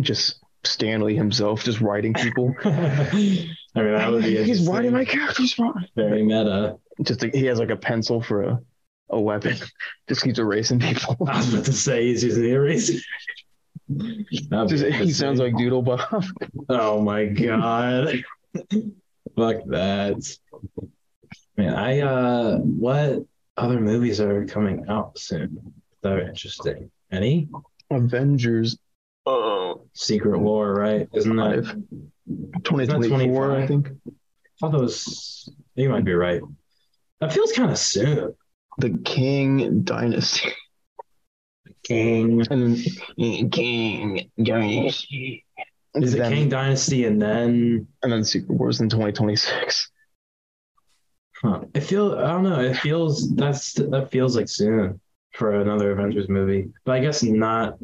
just 0.00 0.42
Stan 0.64 1.00
Lee 1.00 1.16
himself, 1.16 1.64
just 1.64 1.80
writing 1.80 2.12
people. 2.14 2.54
I 3.74 3.82
mean, 3.82 3.92
that 3.94 4.10
would 4.10 4.22
be 4.22 4.42
He's 4.44 4.66
writing 4.68 4.92
my 4.92 5.04
characters 5.04 5.58
wrong. 5.58 5.84
very 5.96 6.22
meta. 6.22 6.76
Just 7.02 7.22
like, 7.22 7.34
he 7.34 7.46
has 7.46 7.58
like 7.58 7.70
a 7.70 7.76
pencil 7.76 8.20
for 8.20 8.42
a, 8.42 8.60
a 9.10 9.20
weapon. 9.20 9.56
Just 10.08 10.22
keeps 10.22 10.38
erasing 10.38 10.78
people. 10.80 11.16
I 11.26 11.38
was 11.38 11.52
about 11.52 11.64
to 11.66 11.72
say 11.72 12.06
he's 12.08 12.22
using 12.22 12.42
the 12.42 12.50
eraser. 12.52 12.98
Just, 13.90 14.30
he 14.30 14.38
interesting. 14.48 15.10
sounds 15.10 15.40
like 15.40 15.56
Doodle 15.56 15.82
Bob. 15.82 16.24
Oh 16.68 17.00
my 17.02 17.24
god. 17.26 18.22
Fuck 19.36 19.56
that. 19.66 20.36
Man, 21.56 21.74
I 21.74 22.00
uh 22.00 22.58
what 22.58 23.24
other 23.56 23.80
movies 23.80 24.20
are 24.20 24.44
coming 24.46 24.86
out 24.88 25.18
soon 25.18 25.72
that 26.02 26.12
are 26.12 26.20
interesting? 26.28 26.90
Any? 27.10 27.48
Avengers. 27.90 28.78
Oh, 29.26 29.82
Secret 29.92 30.38
War, 30.38 30.74
right? 30.74 31.08
Isn't 31.14 31.36
that 31.36 31.64
five. 31.64 31.76
2024, 32.26 33.56
I 33.56 33.66
think. 33.66 33.88
I 33.88 34.10
thought 34.60 34.72
that 34.72 34.80
was 34.80 35.52
you 35.74 35.88
might 35.88 36.04
be 36.04 36.14
right. 36.14 36.40
That 37.20 37.32
feels 37.32 37.52
kind 37.52 37.70
of 37.70 37.78
soon. 37.78 38.34
The 38.78 38.90
Kang 39.04 39.82
Dynasty. 39.82 40.52
King. 41.82 42.44
And 42.50 42.76
then 43.18 43.50
Kang 43.50 44.30
Dynasty. 44.42 45.44
Is 45.94 46.14
it 46.14 46.18
Kang 46.18 46.48
Dynasty 46.48 47.04
and 47.04 47.20
then 47.20 47.86
And 48.02 48.12
then 48.12 48.24
Secret 48.24 48.56
Wars 48.56 48.80
in 48.80 48.88
2026. 48.88 49.90
Huh. 51.42 51.60
It 51.74 51.80
feels 51.80 52.14
I 52.14 52.28
don't 52.28 52.44
know. 52.44 52.60
It 52.60 52.76
feels 52.76 53.34
that's 53.34 53.72
that 53.74 54.10
feels 54.10 54.36
like 54.36 54.48
soon 54.48 55.00
for 55.32 55.60
another 55.60 55.92
Avengers 55.92 56.28
movie, 56.28 56.68
but 56.84 56.92
I 56.92 57.00
guess 57.00 57.22
not 57.22 57.78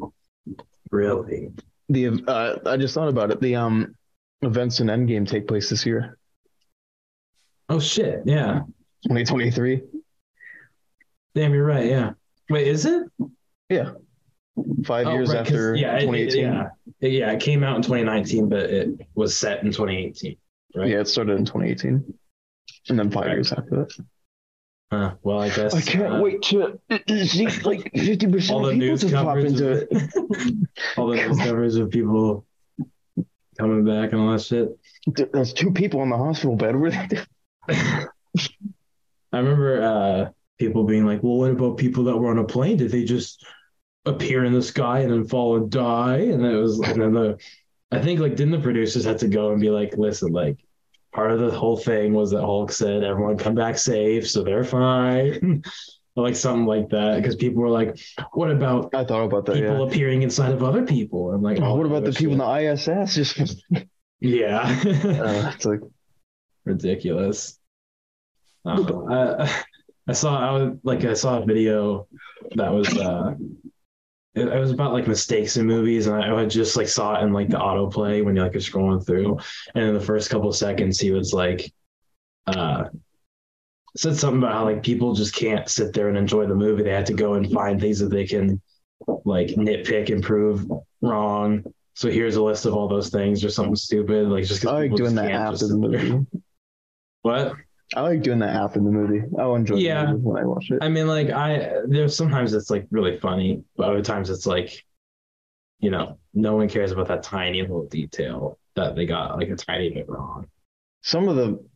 really. 0.91 1.51
The 1.89 2.23
uh, 2.27 2.57
I 2.65 2.77
just 2.77 2.93
thought 2.93 3.09
about 3.09 3.31
it. 3.31 3.41
The 3.41 3.55
um 3.55 3.95
events 4.41 4.79
in 4.79 4.87
Endgame 4.87 5.27
take 5.27 5.47
place 5.47 5.69
this 5.69 5.85
year, 5.85 6.17
Oh 7.69 7.79
shit! 7.79 8.21
Yeah, 8.25 8.61
2023. 9.07 9.81
damn, 11.35 11.53
you're 11.53 11.65
right. 11.65 11.85
Yeah. 11.85 12.13
Wait, 12.49 12.67
is 12.67 12.85
it? 12.85 13.03
Yeah. 13.69 13.91
Five 14.83 15.07
Oh, 15.07 15.13
years 15.13 15.29
right, 15.29 15.37
after 15.39 15.75
yeah, 15.75 15.93
it- 15.97 16.03
it- 16.03 16.31
2018. 16.31 16.41
yeah, 16.43 16.69
yeah. 17.01 17.31
It 17.31 17.39
came 17.39 17.63
out 17.63 17.75
in 17.77 17.81
2019, 17.83 18.49
but 18.49 18.61
it 18.69 18.89
was 19.15 19.37
set 19.37 19.63
in 19.63 19.71
2018. 19.71 20.35
Right. 20.75 20.89
Yeah, 20.89 20.99
it 21.01 21.07
started 21.07 21.37
in 21.37 21.45
2018, 21.45 22.03
and 22.89 22.99
then 22.99 23.09
five 23.11 23.25
Right. 23.27 23.33
years 23.33 23.51
after 23.53 23.69
that. 23.85 24.05
Huh. 24.91 25.15
Well, 25.21 25.39
I 25.39 25.49
guess 25.49 25.75
I 25.75 25.81
can't 25.81 26.15
uh, 26.15 26.19
wait 26.19 26.41
to 26.43 26.79
see 27.27 27.45
like 27.61 27.91
50 27.95 28.27
percent 28.27 28.51
All 28.55 28.65
of 28.67 28.73
the 28.73 28.79
people 28.79 28.87
news 28.87 29.01
just 29.01 29.13
pop 29.13 29.37
into 29.37 29.71
it. 29.71 29.87
all 30.97 31.07
the 31.07 31.15
news 31.17 31.37
coverage 31.37 31.75
of 31.75 31.91
people 31.91 32.43
coming 33.59 33.85
back 33.85 34.11
and 34.11 34.21
all 34.21 34.31
that 34.31 34.41
shit. 34.41 34.69
There's 35.31 35.53
two 35.53 35.71
people 35.71 36.01
in 36.01 36.09
the 36.09 36.17
hospital 36.17 36.55
bed. 36.55 36.75
Are 36.75 36.89
they? 36.89 37.23
I 39.31 39.37
remember 39.37 39.83
uh, 39.83 40.29
people 40.57 40.85
being 40.85 41.05
like, 41.05 41.21
"Well, 41.21 41.37
what 41.37 41.51
about 41.51 41.77
people 41.77 42.05
that 42.05 42.17
were 42.17 42.31
on 42.31 42.39
a 42.39 42.43
plane? 42.43 42.77
Did 42.77 42.91
they 42.91 43.03
just 43.03 43.45
appear 44.05 44.45
in 44.45 44.53
the 44.53 44.61
sky 44.61 44.99
and 44.99 45.11
then 45.11 45.25
fall 45.25 45.57
and 45.57 45.71
die. 45.71 46.17
And 46.17 46.45
it 46.45 46.55
was, 46.55 46.79
and 46.79 47.01
then 47.01 47.13
the, 47.13 47.37
I 47.91 47.99
think 47.99 48.19
like, 48.19 48.35
didn't 48.35 48.51
the 48.51 48.59
producers 48.59 49.05
have 49.05 49.17
to 49.17 49.27
go 49.27 49.51
and 49.51 49.61
be 49.61 49.69
like, 49.69 49.95
listen, 49.97 50.31
like, 50.31 50.57
part 51.13 51.31
of 51.31 51.39
the 51.39 51.51
whole 51.51 51.77
thing 51.77 52.13
was 52.13 52.31
that 52.31 52.41
Hulk 52.41 52.71
said 52.71 53.03
everyone 53.03 53.37
come 53.37 53.55
back 53.55 53.77
safe, 53.77 54.29
so 54.29 54.43
they're 54.43 54.63
fine. 54.63 55.63
or 56.19 56.23
like 56.23 56.35
something 56.35 56.65
like 56.65 56.89
that. 56.89 57.17
Because 57.17 57.35
people 57.35 57.61
were 57.61 57.69
like, 57.69 57.97
what 58.33 58.51
about 58.51 58.93
I 58.93 59.03
thought 59.05 59.23
about 59.25 59.45
that. 59.45 59.53
people 59.55 59.79
Yeah. 59.79 59.87
appearing 59.87 60.21
inside 60.23 60.51
of 60.51 60.63
other 60.63 60.85
people? 60.85 61.31
I'm 61.31 61.41
like, 61.41 61.59
Oh, 61.59 61.65
oh, 61.65 61.75
what 61.75 61.85
about 61.85 62.03
the 62.03 62.11
shit. 62.11 62.19
people 62.29 62.33
in 62.33 62.39
the 62.39 62.73
ISS? 62.73 63.15
Just 63.15 63.65
Yeah. 64.21 64.59
uh, 64.85 65.51
it's 65.55 65.65
like 65.65 65.79
ridiculous. 66.65 67.57
Uh, 68.65 68.83
I, 69.09 69.63
I 70.07 70.13
saw 70.13 70.37
I 70.39 70.51
was 70.51 70.77
like 70.83 71.05
I 71.05 71.13
saw 71.13 71.41
a 71.41 71.45
video 71.45 72.07
that 72.55 72.71
was 72.73 72.95
uh 72.97 73.35
it, 74.35 74.47
it 74.47 74.59
was 74.59 74.71
about 74.71 74.91
like 74.93 75.07
mistakes 75.07 75.55
in 75.57 75.65
movies 75.65 76.07
and 76.07 76.15
I, 76.21 76.41
I 76.41 76.45
just 76.45 76.75
like 76.75 76.87
saw 76.89 77.15
it 77.19 77.23
in 77.23 77.31
like 77.31 77.49
the 77.49 77.57
autoplay 77.57 78.23
when 78.23 78.35
you 78.35 78.41
like 78.43 78.55
are 78.55 78.59
scrolling 78.59 79.05
through 79.05 79.37
and 79.75 79.83
in 79.85 79.93
the 79.93 80.01
first 80.01 80.29
couple 80.29 80.51
seconds 80.51 80.99
he 80.99 81.11
was 81.11 81.33
like 81.33 81.71
uh 82.47 82.85
said 83.97 84.15
something 84.15 84.39
about 84.41 84.53
how 84.53 84.63
like 84.65 84.83
people 84.83 85.13
just 85.13 85.35
can't 85.35 85.67
sit 85.69 85.93
there 85.93 86.09
and 86.09 86.17
enjoy 86.17 86.45
the 86.45 86.55
movie 86.55 86.83
they 86.83 86.91
have 86.91 87.05
to 87.05 87.13
go 87.13 87.33
and 87.33 87.51
find 87.51 87.79
things 87.79 87.99
that 87.99 88.09
they 88.09 88.25
can 88.25 88.61
like 89.25 89.47
nitpick 89.49 90.11
and 90.11 90.23
prove 90.23 90.65
wrong 91.01 91.63
so 91.95 92.09
here's 92.09 92.35
a 92.35 92.43
list 92.43 92.65
of 92.65 92.73
all 92.73 92.87
those 92.87 93.09
things 93.09 93.43
or 93.43 93.49
something 93.49 93.75
stupid 93.75 94.27
like 94.27 94.45
just 94.45 94.65
I 94.65 94.71
like 94.71 94.95
doing 94.95 95.15
that 95.15 95.31
after 95.31 95.67
the 95.67 95.77
movie. 95.77 96.25
what 97.23 97.53
I 97.95 98.01
like 98.01 98.21
doing 98.21 98.39
that 98.39 98.55
after 98.55 98.79
the 98.79 98.85
movie. 98.91 99.23
I'll 99.39 99.55
enjoy 99.55 99.77
Yeah. 99.77 100.05
the 100.05 100.11
movie 100.11 100.23
when 100.23 100.43
I 100.43 100.45
watch 100.45 100.69
it. 100.69 100.77
I 100.81 100.89
mean, 100.89 101.07
like 101.07 101.31
I 101.31 101.71
there's 101.87 102.15
sometimes 102.15 102.53
it's 102.53 102.69
like 102.69 102.85
really 102.91 103.17
funny, 103.19 103.63
but 103.75 103.89
other 103.89 104.03
times 104.03 104.29
it's 104.29 104.45
like, 104.45 104.85
you 105.79 105.89
know, 105.89 106.19
no 106.35 106.55
one 106.55 106.69
cares 106.69 106.91
about 106.91 107.07
that 107.07 107.23
tiny 107.23 107.61
little 107.63 107.87
detail 107.87 108.59
that 108.75 108.95
they 108.95 109.07
got 109.07 109.37
like 109.37 109.49
a 109.49 109.55
tiny 109.55 109.89
bit 109.89 110.07
wrong. 110.07 110.45
Some 111.01 111.27
of 111.27 111.35
the 111.35 111.67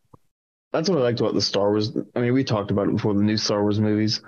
that's 0.73 0.89
what 0.89 0.97
I 0.99 1.01
liked 1.01 1.19
about 1.19 1.33
the 1.35 1.41
Star 1.41 1.69
Wars. 1.69 1.95
I 2.15 2.19
mean, 2.19 2.33
we 2.33 2.43
talked 2.43 2.71
about 2.71 2.87
it 2.87 2.95
before 2.95 3.13
the 3.13 3.21
new 3.23 3.37
Star 3.37 3.61
Wars 3.61 3.79
movies. 3.79 4.21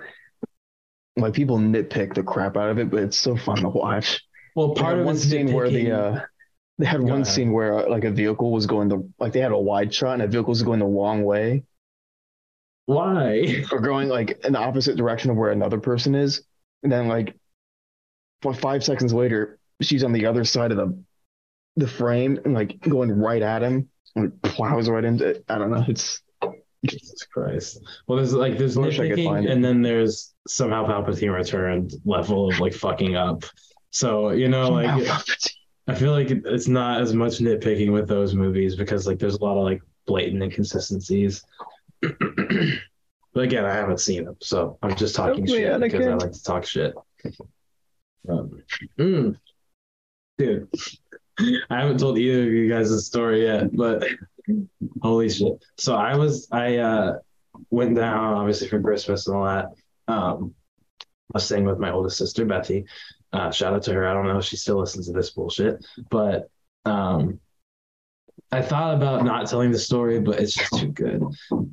Like 1.17 1.33
people 1.33 1.57
nitpick 1.57 2.13
the 2.13 2.23
crap 2.23 2.57
out 2.57 2.69
of 2.69 2.77
it, 2.77 2.89
but 2.89 3.03
it's 3.03 3.17
so 3.17 3.35
fun 3.37 3.57
to 3.61 3.69
watch. 3.69 4.21
Well, 4.55 4.73
part 4.75 4.99
of 4.99 5.05
one 5.05 5.17
scene 5.17 5.51
where 5.53 5.69
the 5.69 5.91
uh, 5.91 6.21
they 6.77 6.85
had 6.85 7.05
Go 7.05 7.07
one 7.07 7.21
ahead. 7.21 7.27
scene 7.27 7.51
where 7.51 7.79
uh, 7.79 7.89
like 7.89 8.03
a 8.03 8.11
vehicle 8.11 8.51
was 8.51 8.67
going 8.67 8.89
the 8.89 9.09
like 9.19 9.33
they 9.33 9.39
had 9.41 9.51
a 9.51 9.57
wide 9.57 9.93
shot 9.93 10.13
and 10.13 10.21
a 10.23 10.27
vehicle 10.27 10.49
was 10.51 10.63
going 10.63 10.79
the 10.79 10.85
wrong 10.85 11.23
way 11.23 11.63
why? 12.85 13.63
or 13.71 13.79
going 13.79 14.09
like 14.09 14.45
in 14.45 14.53
the 14.53 14.59
opposite 14.59 14.95
direction 14.97 15.31
of 15.31 15.37
where 15.37 15.51
another 15.51 15.79
person 15.79 16.15
is, 16.15 16.43
and 16.83 16.91
then 16.91 17.07
like 17.07 17.35
five 18.59 18.83
seconds 18.83 19.11
later 19.13 19.57
she's 19.81 20.03
on 20.03 20.13
the 20.13 20.27
other 20.27 20.43
side 20.43 20.71
of 20.71 20.77
the 20.77 21.03
the 21.77 21.87
frame 21.87 22.39
and 22.45 22.53
like 22.53 22.79
going 22.79 23.11
right 23.11 23.41
at 23.41 23.61
him 23.63 23.89
and 24.15 24.41
plows 24.41 24.87
right 24.87 25.03
into 25.03 25.25
it. 25.27 25.45
I 25.49 25.57
don't 25.57 25.71
know. 25.71 25.83
It's 25.87 26.21
Jesus 26.87 27.23
Christ. 27.23 27.81
Well, 28.07 28.17
there's 28.17 28.33
like 28.33 28.57
there's 28.57 28.77
I 28.77 28.83
I 28.83 28.85
could 29.09 29.23
find 29.23 29.45
nitpicking, 29.45 29.51
and 29.51 29.63
then 29.63 29.81
there's 29.81 30.33
somehow 30.47 30.85
Palpatine 30.85 31.33
returned 31.33 31.93
level 32.05 32.49
of 32.49 32.59
like 32.59 32.73
fucking 32.73 33.15
up. 33.15 33.43
So 33.91 34.31
you 34.31 34.49
know, 34.49 34.69
like 34.69 35.07
I 35.87 35.95
feel 35.95 36.11
like 36.11 36.29
it's 36.29 36.67
not 36.67 37.01
as 37.01 37.13
much 37.13 37.39
nitpicking 37.39 37.91
with 37.91 38.07
those 38.07 38.33
movies 38.33 38.75
because 38.75 39.07
like 39.07 39.19
there's 39.19 39.35
a 39.35 39.43
lot 39.43 39.57
of 39.57 39.63
like 39.63 39.81
blatant 40.05 40.43
inconsistencies. 40.43 41.43
but 42.01 43.43
again, 43.43 43.65
I 43.65 43.73
haven't 43.73 43.99
seen 43.99 44.25
them, 44.25 44.37
so 44.41 44.77
I'm 44.81 44.95
just 44.95 45.15
talking 45.15 45.45
shit 45.45 45.79
because 45.79 46.05
I 46.05 46.13
like 46.15 46.31
to 46.31 46.43
talk 46.43 46.65
shit. 46.65 46.93
Um, 48.27 48.63
mm, 48.97 49.37
dude, 50.37 50.67
I 51.69 51.81
haven't 51.81 51.99
told 51.99 52.17
either 52.17 52.43
of 52.43 52.53
you 52.53 52.69
guys 52.69 52.89
the 52.89 52.99
story 52.99 53.43
yet, 53.43 53.75
but 53.75 54.07
holy 55.01 55.29
shit! 55.29 55.53
So 55.77 55.95
I 55.95 56.15
was 56.15 56.47
I 56.51 56.77
uh 56.77 57.13
went 57.69 57.95
down 57.95 58.33
obviously 58.33 58.67
for 58.67 58.81
Christmas 58.81 59.27
and 59.27 59.37
all 59.37 59.45
that. 59.45 59.67
Um, 60.07 60.53
I 61.33 61.37
was 61.37 61.45
staying 61.45 61.65
with 61.65 61.79
my 61.79 61.91
oldest 61.91 62.17
sister 62.17 62.45
Bethy. 62.45 62.85
Uh, 63.33 63.51
shout 63.51 63.73
out 63.73 63.83
to 63.83 63.93
her. 63.93 64.07
I 64.07 64.13
don't 64.13 64.27
know 64.27 64.37
if 64.37 64.45
she 64.45 64.57
still 64.57 64.79
listens 64.79 65.07
to 65.07 65.13
this 65.13 65.31
bullshit, 65.31 65.85
but 66.09 66.49
um, 66.85 67.39
I 68.51 68.61
thought 68.61 68.95
about 68.95 69.25
not 69.25 69.47
telling 69.49 69.71
the 69.71 69.79
story, 69.79 70.19
but 70.19 70.39
it's 70.39 70.53
just 70.53 70.71
too 70.77 70.87
good. 70.87 71.23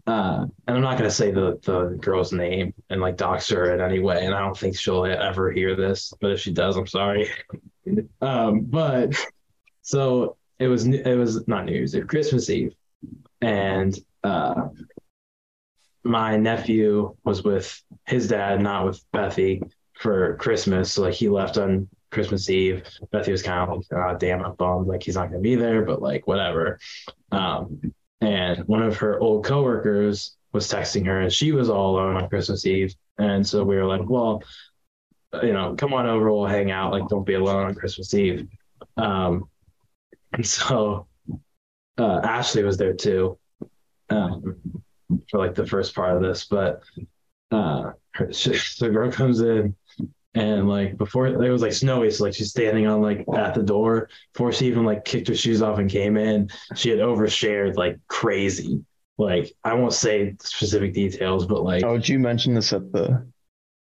Uh, 0.06 0.46
and 0.66 0.76
I'm 0.76 0.80
not 0.80 0.98
gonna 0.98 1.10
say 1.10 1.30
the 1.30 1.58
the 1.62 1.96
girl's 2.00 2.32
name 2.32 2.74
and 2.90 3.00
like 3.00 3.16
dox 3.16 3.48
her 3.50 3.74
in 3.74 3.80
any 3.80 4.00
way, 4.00 4.24
and 4.24 4.34
I 4.34 4.40
don't 4.40 4.56
think 4.56 4.76
she'll 4.76 5.04
ever 5.04 5.52
hear 5.52 5.76
this. 5.76 6.12
But 6.20 6.32
if 6.32 6.40
she 6.40 6.52
does, 6.52 6.76
I'm 6.76 6.86
sorry. 6.86 7.28
um, 8.20 8.62
but 8.62 9.14
so 9.82 10.36
it 10.58 10.68
was 10.68 10.86
it 10.86 11.16
was 11.16 11.46
not 11.48 11.64
New 11.64 11.72
Year's 11.72 11.94
Eve, 11.94 12.06
Christmas 12.06 12.50
Eve, 12.50 12.74
and 13.40 13.98
uh, 14.22 14.68
my 16.04 16.36
nephew 16.36 17.16
was 17.24 17.42
with 17.42 17.82
his 18.06 18.28
dad, 18.28 18.60
not 18.60 18.86
with 18.86 19.04
Bethy, 19.12 19.62
for 19.94 20.36
Christmas. 20.36 20.92
So 20.92 21.02
like 21.02 21.14
he 21.14 21.28
left 21.28 21.58
on 21.58 21.88
Christmas 22.10 22.50
Eve. 22.50 22.84
Bethy 23.12 23.32
was 23.32 23.42
kind 23.42 23.70
of 23.70 23.76
like, 23.76 23.86
oh, 23.92 24.16
damn, 24.18 24.44
I'm 24.44 24.54
bummed. 24.54 24.88
Like 24.88 25.02
he's 25.02 25.14
not 25.14 25.30
gonna 25.30 25.40
be 25.40 25.54
there, 25.54 25.84
but 25.84 26.02
like 26.02 26.26
whatever. 26.26 26.78
Um, 27.30 27.92
and 28.20 28.60
one 28.68 28.82
of 28.82 28.96
her 28.98 29.18
old 29.20 29.44
coworkers 29.44 30.36
was 30.52 30.68
texting 30.68 31.06
her, 31.06 31.20
and 31.20 31.32
she 31.32 31.52
was 31.52 31.70
all 31.70 31.94
alone 31.94 32.16
on 32.16 32.28
Christmas 32.28 32.66
Eve. 32.66 32.94
And 33.18 33.46
so 33.46 33.64
we 33.64 33.76
were 33.76 33.86
like, 33.86 34.08
well, 34.08 34.42
you 35.42 35.52
know, 35.52 35.74
come 35.76 35.94
on 35.94 36.06
over, 36.06 36.30
we'll 36.30 36.46
hang 36.46 36.70
out. 36.70 36.92
Like, 36.92 37.08
don't 37.08 37.26
be 37.26 37.34
alone 37.34 37.66
on 37.66 37.74
Christmas 37.74 38.12
Eve. 38.14 38.48
Um, 38.96 39.48
and 40.32 40.46
so 40.58 41.06
uh, 41.98 42.20
Ashley 42.22 42.62
was 42.62 42.76
there 42.76 42.94
too 42.94 43.38
um, 44.10 44.56
for 45.30 45.38
like 45.38 45.54
the 45.54 45.66
first 45.66 45.94
part 45.94 46.16
of 46.16 46.22
this, 46.22 46.44
but 46.44 46.82
uh, 47.50 47.92
her, 48.14 48.32
she, 48.32 48.50
the 48.80 48.90
girl 48.90 49.10
comes 49.10 49.40
in 49.40 49.74
and 50.34 50.68
like 50.68 50.96
before 50.96 51.26
it 51.26 51.50
was 51.50 51.62
like 51.62 51.72
snowy, 51.72 52.10
so 52.10 52.24
like 52.24 52.34
she's 52.34 52.50
standing 52.50 52.86
on 52.86 53.02
like 53.02 53.24
at 53.36 53.54
the 53.54 53.62
door 53.62 54.08
before 54.32 54.52
she 54.52 54.66
even 54.66 54.84
like 54.84 55.04
kicked 55.04 55.28
her 55.28 55.34
shoes 55.34 55.60
off 55.60 55.78
and 55.78 55.90
came 55.90 56.16
in. 56.16 56.48
She 56.74 56.88
had 56.88 57.00
overshared 57.00 57.76
like 57.76 57.98
crazy. 58.08 58.82
Like 59.18 59.52
I 59.62 59.74
won't 59.74 59.92
say 59.92 60.34
specific 60.40 60.94
details, 60.94 61.46
but 61.46 61.62
like 61.62 61.84
oh, 61.84 61.98
did 61.98 62.08
you 62.08 62.18
mention 62.18 62.54
this 62.54 62.72
at 62.72 62.90
the 62.92 63.26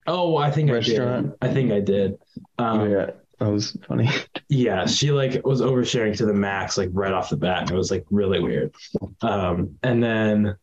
oh, 0.06 0.36
I 0.38 0.50
think 0.50 0.70
I 0.70 0.74
Restaurant? 0.74 1.38
did. 1.40 1.50
I 1.50 1.52
think 1.52 1.70
I 1.70 1.80
did. 1.80 2.16
Um, 2.58 2.90
yeah, 2.90 3.10
that 3.42 3.50
was 3.50 3.76
funny. 3.88 4.08
yeah 4.48 4.86
she 4.86 5.10
like 5.10 5.44
was 5.44 5.60
oversharing 5.60 6.16
to 6.16 6.26
the 6.26 6.34
max 6.34 6.78
like 6.78 6.90
right 6.92 7.12
off 7.12 7.30
the 7.30 7.36
bat 7.36 7.70
it 7.70 7.74
was 7.74 7.90
like 7.90 8.04
really 8.10 8.40
weird 8.40 8.74
um 9.22 9.76
and 9.82 10.02
then 10.02 10.56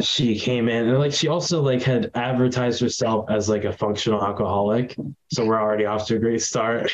she 0.00 0.38
came 0.38 0.68
in 0.68 0.88
and 0.88 0.98
like 0.98 1.12
she 1.12 1.28
also 1.28 1.62
like 1.62 1.82
had 1.82 2.10
advertised 2.14 2.80
herself 2.80 3.30
as 3.30 3.48
like 3.48 3.64
a 3.64 3.72
functional 3.72 4.24
alcoholic 4.24 4.96
so 5.30 5.44
we're 5.44 5.60
already 5.60 5.84
off 5.84 6.06
to 6.06 6.16
a 6.16 6.18
great 6.18 6.42
start 6.42 6.90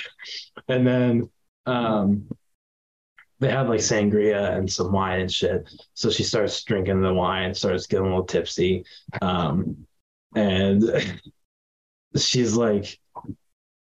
and 0.68 0.86
then 0.86 1.28
um 1.66 2.26
they 3.38 3.50
had 3.50 3.68
like 3.68 3.80
sangria 3.80 4.56
and 4.56 4.70
some 4.70 4.92
wine 4.92 5.20
and 5.20 5.32
shit 5.32 5.70
so 5.94 6.10
she 6.10 6.24
starts 6.24 6.62
drinking 6.64 7.00
the 7.00 7.14
wine 7.14 7.54
starts 7.54 7.86
getting 7.86 8.06
a 8.06 8.08
little 8.08 8.24
tipsy 8.24 8.84
um 9.22 9.76
and 10.34 10.84
she's 12.16 12.54
like 12.54 12.98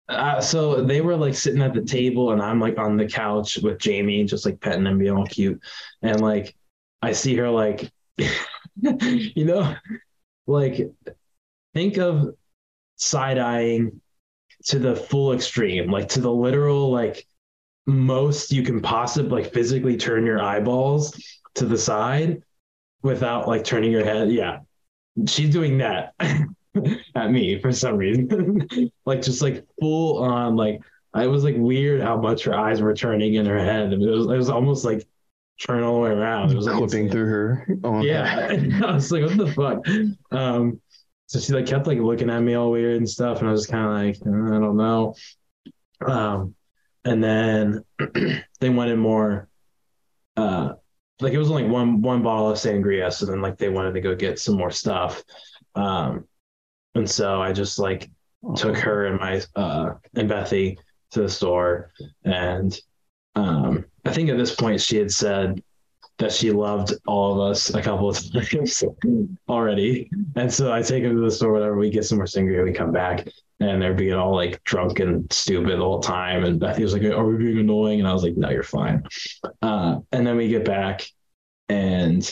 uh, 0.10 0.41
so 0.41 0.84
they 0.84 1.01
were 1.01 1.16
like 1.16 1.36
sitting 1.36 1.62
at 1.62 1.74
the 1.74 1.82
table 1.82 2.32
and 2.32 2.41
I'm 2.41 2.60
like 2.60 2.78
on 2.78 2.97
the 2.97 3.08
couch 3.08 3.58
with 3.58 3.80
Jamie, 3.80 4.26
just 4.26 4.45
like 4.45 4.60
petting 4.60 4.86
him, 4.86 4.97
being 4.99 5.16
all 5.16 5.26
cute. 5.26 5.62
And 6.01 6.22
like 6.22 6.56
I 7.01 7.14
see 7.14 7.36
her 7.38 7.49
like, 7.49 7.91
you 8.82 9.45
know, 9.45 9.76
like 10.45 10.91
think 11.74 11.97
of 11.97 12.36
side 12.97 13.38
eyeing 13.38 14.01
to 14.66 14.80
the 14.80 14.95
full 14.95 15.34
extreme, 15.34 15.89
like 15.89 16.10
to 16.10 16.22
the 16.22 16.32
literal, 16.32 16.91
like 16.91 17.26
most 17.86 18.51
you 18.51 18.64
can 18.64 18.82
possibly 18.82 19.43
like 19.43 19.54
physically 19.54 19.97
turn 19.97 20.26
your 20.26 20.41
eyeballs 20.41 21.18
to 21.56 21.66
the 21.66 21.78
side 21.78 22.41
without 23.04 23.47
like 23.47 23.64
turning 23.64 23.91
your 23.91 24.04
head. 24.04 24.32
Yeah. 24.32 24.60
She's 25.28 25.49
doing 25.49 25.78
that. 25.78 26.14
at 27.15 27.32
me 27.32 27.59
for 27.59 27.71
some 27.71 27.97
reason. 27.97 28.67
like 29.05 29.21
just 29.21 29.41
like 29.41 29.65
full 29.80 30.24
on 30.24 30.55
like 30.55 30.82
I 31.13 31.28
was 31.28 31.43
like 31.43 31.55
weird 31.57 32.01
how 32.01 32.19
much 32.19 32.43
her 32.45 32.55
eyes 32.55 32.82
were 32.82 32.93
turning 32.93 33.36
in 33.36 33.45
her 33.45 33.59
head. 33.59 33.93
It 33.93 33.99
was 33.99 34.26
it 34.26 34.38
was 34.38 34.49
almost 34.49 34.84
like 34.86 35.07
turning 35.65 35.84
all 35.84 35.95
the 35.95 36.01
way 36.01 36.09
around. 36.11 36.51
It 36.51 36.55
was 36.55 36.65
like 36.65 36.78
Clipping 36.78 37.09
through 37.09 37.26
her. 37.28 37.67
Oh, 37.84 38.01
Yeah. 38.01 38.49
I 38.86 38.93
was 38.93 39.11
like, 39.11 39.24
what 39.24 39.38
the 39.38 39.51
fuck? 39.53 40.38
Um 40.38 40.82
so 41.28 41.39
she 41.39 41.53
like 41.53 41.65
kept 41.65 41.88
like 41.88 41.99
looking 41.99 42.30
at 42.30 42.41
me 42.41 42.53
all 42.53 42.69
weird 42.69 42.97
and 42.97 43.09
stuff, 43.09 43.39
and 43.39 43.47
I 43.47 43.51
was 43.51 43.65
kind 43.65 43.86
of 43.86 43.91
like, 43.91 44.17
"Uh, 44.24 44.55
I 44.55 44.59
don't 44.59 44.78
know. 44.78 45.15
Um, 46.05 46.53
and 47.05 47.24
then 47.24 47.84
they 48.59 48.69
went 48.69 48.91
in 48.91 48.99
more. 48.99 49.49
Uh, 50.38 50.74
like 51.21 51.34
it 51.34 51.39
was 51.39 51.49
only 51.49 51.63
one 51.63 52.01
one 52.03 52.21
bottle 52.21 52.51
of 52.51 52.57
sangria, 52.57 53.11
so 53.11 53.26
then 53.26 53.41
like 53.41 53.57
they 53.57 53.69
wanted 53.69 53.93
to 53.93 54.01
go 54.01 54.15
get 54.15 54.38
some 54.38 54.55
more 54.57 54.69
stuff. 54.69 55.24
Um, 55.74 56.26
and 56.96 57.10
so 57.10 57.41
I 57.41 57.52
just 57.52 57.80
like 57.80 58.10
took 58.56 58.78
her 58.78 59.06
and 59.06 59.20
my 59.20 59.41
uh 59.56 59.94
and 60.16 60.30
Bethy 60.30 60.78
to 61.12 61.22
the 61.22 61.30
store 61.30 61.91
and 62.26 62.78
um 63.36 63.86
I 64.06 64.12
think 64.12 64.30
at 64.30 64.38
this 64.38 64.56
point 64.56 64.82
she 64.82 64.98
had 64.98 65.12
said 65.12 65.64
that 66.20 66.32
she 66.32 66.52
loved 66.52 66.94
all 67.08 67.34
of 67.34 67.52
us 67.52 67.74
a 67.74 67.82
couple 67.82 68.10
of 68.10 68.20
times 68.52 68.84
already. 69.50 70.10
And 70.36 70.54
so 70.54 70.72
I 70.72 70.82
take 70.82 71.04
her 71.04 71.10
to 71.10 71.20
the 71.20 71.32
store, 71.32 71.52
whatever, 71.52 71.76
we 71.76 71.89
get 71.89 72.06
some 72.06 72.20
more 72.20 72.28
sangria, 72.28 72.64
we 72.64 72.72
come 72.72 72.91
back 72.91 73.28
and 73.60 73.82
they're 73.82 73.94
being 73.94 74.14
all 74.14 74.36
like 74.36 74.64
drunk 74.64 75.00
and 75.00 75.32
stupid 75.32 75.80
the 75.80 75.84
whole 75.84 76.02
time. 76.02 76.44
And 76.44 76.60
Bethy 76.60 76.82
was 76.82 76.94
like, 76.94 77.04
Are 77.04 77.26
we 77.26 77.38
being 77.38 77.60
annoying? 77.60 78.00
And 78.00 78.08
I 78.08 78.14
was 78.14 78.24
like, 78.24 78.38
No, 78.38 78.50
you're 78.50 78.64
fine. 78.64 79.04
Uh, 79.62 80.00
and 80.12 80.26
then 80.26 80.38
we 80.38 80.48
get 80.50 80.66
back 80.66 81.08
and 81.70 82.30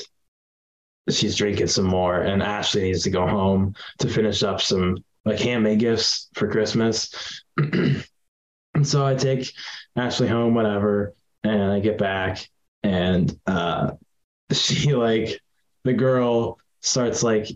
she's 1.10 1.36
drinking 1.36 1.68
some 1.68 1.86
more 1.86 2.22
and 2.22 2.44
Ashley 2.44 2.84
needs 2.84 3.04
to 3.04 3.10
go 3.10 3.28
home 3.28 3.76
to 4.00 4.08
finish 4.08 4.44
up 4.44 4.62
some 4.62 4.98
like 5.26 5.40
handmade 5.40 5.80
gifts 5.80 6.30
for 6.36 6.50
Christmas. 6.50 7.44
and 7.58 8.06
so 8.84 9.06
I 9.06 9.16
take 9.16 9.52
Ashley 9.96 10.28
home, 10.28 10.54
whatever, 10.54 11.14
and 11.44 11.72
I 11.72 11.80
get 11.80 11.98
back 11.98 12.48
and 12.84 13.38
uh 13.46 13.92
she 14.52 14.94
like 14.94 15.40
the 15.84 15.94
girl 15.94 16.60
starts 16.82 17.24
like 17.24 17.48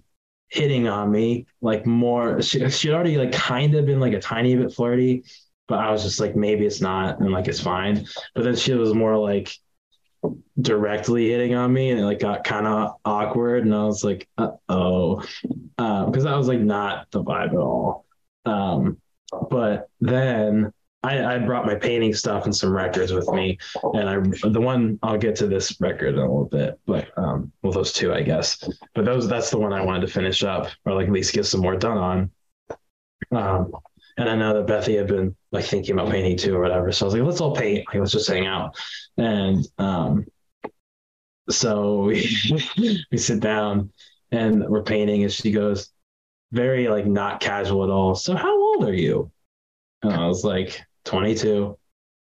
hitting 0.49 0.87
on 0.87 1.11
me 1.11 1.47
like 1.61 1.85
more 1.85 2.41
she 2.41 2.69
she'd 2.69 2.93
already 2.93 3.17
like 3.17 3.31
kind 3.31 3.73
of 3.75 3.85
been 3.85 3.99
like 3.99 4.13
a 4.13 4.19
tiny 4.19 4.55
bit 4.55 4.71
flirty 4.71 5.23
but 5.67 5.79
I 5.79 5.91
was 5.91 6.03
just 6.03 6.19
like 6.19 6.35
maybe 6.35 6.65
it's 6.65 6.81
not 6.81 7.19
and 7.19 7.31
like 7.31 7.47
it's 7.47 7.59
fine 7.59 8.05
but 8.35 8.43
then 8.43 8.55
she 8.55 8.73
was 8.73 8.93
more 8.93 9.17
like 9.17 9.51
directly 10.61 11.29
hitting 11.29 11.55
on 11.55 11.71
me 11.73 11.91
and 11.91 11.99
it 11.99 12.05
like 12.05 12.19
got 12.19 12.43
kind 12.43 12.67
of 12.67 12.95
awkward 13.03 13.63
and 13.63 13.73
I 13.73 13.83
was 13.85 14.03
like 14.03 14.27
um 14.37 15.21
because 15.77 16.23
that 16.23 16.37
was 16.37 16.47
like 16.47 16.59
not 16.59 17.09
the 17.11 17.23
vibe 17.23 17.51
at 17.51 17.57
all 17.57 18.05
um 18.45 18.97
but 19.49 19.89
then 19.99 20.71
I, 21.05 21.35
I 21.35 21.37
brought 21.37 21.67
my 21.67 21.75
painting 21.75 22.15
stuff 22.15 22.45
and 22.45 22.55
some 22.55 22.71
records 22.71 23.13
with 23.13 23.29
me, 23.29 23.59
and 23.93 24.09
I 24.09 24.49
the 24.49 24.59
one 24.59 24.97
I'll 25.03 25.19
get 25.19 25.35
to 25.37 25.47
this 25.47 25.79
record 25.79 26.15
in 26.15 26.19
a 26.19 26.21
little 26.21 26.45
bit, 26.45 26.79
but 26.87 27.15
um, 27.15 27.51
well, 27.61 27.71
those 27.71 27.93
two, 27.93 28.11
I 28.11 28.23
guess. 28.23 28.67
But 28.95 29.05
those 29.05 29.27
that's 29.27 29.51
the 29.51 29.59
one 29.59 29.71
I 29.71 29.83
wanted 29.83 30.07
to 30.07 30.13
finish 30.13 30.43
up, 30.43 30.67
or 30.83 30.93
like 30.93 31.05
at 31.05 31.13
least 31.13 31.33
get 31.33 31.45
some 31.45 31.61
more 31.61 31.75
done 31.75 31.97
on. 31.97 32.31
Um, 33.31 33.71
and 34.17 34.29
I 34.29 34.35
know 34.35 34.53
that 34.53 34.67
Bethy 34.67 34.97
had 34.97 35.07
been 35.07 35.35
like 35.51 35.65
thinking 35.65 35.93
about 35.93 36.11
painting 36.11 36.37
too, 36.37 36.55
or 36.55 36.61
whatever. 36.61 36.91
So 36.91 37.05
I 37.05 37.07
was 37.07 37.13
like, 37.13 37.23
let's 37.23 37.41
all 37.41 37.55
paint. 37.55 37.85
Like, 37.87 37.99
let's 37.99 38.11
just 38.11 38.29
hang 38.29 38.45
out. 38.45 38.77
And 39.17 39.67
um, 39.77 40.25
so 41.49 42.03
we 42.03 42.29
we 43.11 43.17
sit 43.17 43.39
down 43.39 43.91
and 44.31 44.67
we're 44.67 44.83
painting, 44.83 45.23
and 45.23 45.31
she 45.31 45.51
goes, 45.51 45.91
very 46.51 46.87
like 46.87 47.05
not 47.05 47.39
casual 47.39 47.83
at 47.83 47.89
all. 47.89 48.15
So 48.15 48.35
how 48.35 48.57
old 48.57 48.85
are 48.85 48.93
you? 48.93 49.31
And 50.01 50.13
I 50.13 50.27
was 50.27 50.43
like, 50.43 50.81
22. 51.05 51.77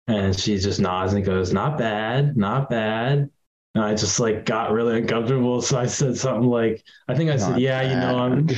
And 0.06 0.38
she 0.38 0.58
just 0.58 0.80
nods 0.80 1.12
and 1.12 1.24
goes, 1.24 1.52
Not 1.52 1.78
bad, 1.78 2.36
not 2.36 2.68
bad. 2.68 3.30
And 3.74 3.84
I 3.84 3.94
just 3.94 4.18
like 4.18 4.44
got 4.44 4.72
really 4.72 4.98
uncomfortable. 4.98 5.62
So 5.62 5.78
I 5.78 5.86
said 5.86 6.16
something 6.16 6.48
like, 6.48 6.84
I 7.08 7.14
think 7.14 7.30
I 7.30 7.36
said, 7.36 7.50
Not 7.50 7.60
Yeah, 7.60 7.82
you 7.82 7.96
know, 7.96 8.18
I'm, 8.18 8.48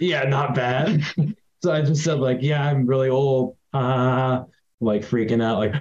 yeah, 0.00 0.24
not 0.24 0.54
bad. 0.54 1.02
so 1.62 1.72
I 1.72 1.82
just 1.82 2.02
said, 2.04 2.18
like, 2.18 2.38
Yeah, 2.40 2.62
I'm 2.62 2.86
really 2.86 3.08
old. 3.08 3.56
Uh, 3.72 4.44
like 4.80 5.02
freaking 5.02 5.42
out, 5.42 5.58
like, 5.58 5.74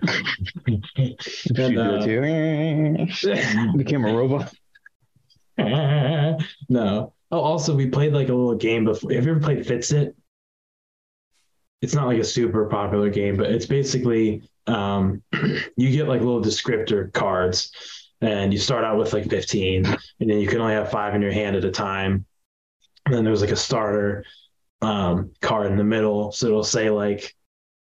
and, 1.58 1.78
uh. 1.78 1.98
Became 3.78 4.06
a 4.06 4.16
robot. 4.16 4.54
no. 6.70 7.14
Oh, 7.32 7.40
also, 7.40 7.76
we 7.76 7.90
played 7.90 8.14
like 8.14 8.30
a 8.30 8.34
little 8.34 8.56
game 8.56 8.86
before. 8.86 9.12
Have 9.12 9.26
you 9.26 9.32
ever 9.32 9.40
played 9.40 9.66
Fitsit? 9.66 10.14
It's 11.82 11.96
not 11.96 12.08
like 12.08 12.20
a 12.20 12.24
super 12.24 12.68
popular 12.68 13.10
game, 13.10 13.38
but 13.38 13.52
it's 13.52 13.66
basically 13.66 14.44
um, 14.68 15.24
you 15.78 15.90
get 15.92 16.08
like 16.08 16.22
little 16.22 16.42
descriptor 16.42 17.12
cards, 17.12 17.72
and 18.22 18.54
you 18.54 18.60
start 18.60 18.84
out 18.84 18.98
with 18.98 19.14
like 19.14 19.30
15, 19.30 19.86
and 19.86 19.98
then 20.20 20.40
you 20.40 20.48
can 20.48 20.62
only 20.62 20.74
have 20.74 20.92
five 20.92 21.16
in 21.16 21.22
your 21.22 21.32
hand 21.32 21.56
at 21.56 21.66
a 21.66 21.72
time. 21.72 22.26
And 23.06 23.16
then 23.16 23.24
there's 23.24 23.42
like 23.42 23.52
a 23.52 23.56
starter 23.56 24.26
um, 24.82 25.32
card 25.42 25.68
in 25.68 25.78
the 25.78 25.84
middle, 25.84 26.32
so 26.32 26.48
it'll 26.48 26.64
say 26.64 26.90
like 26.90 27.36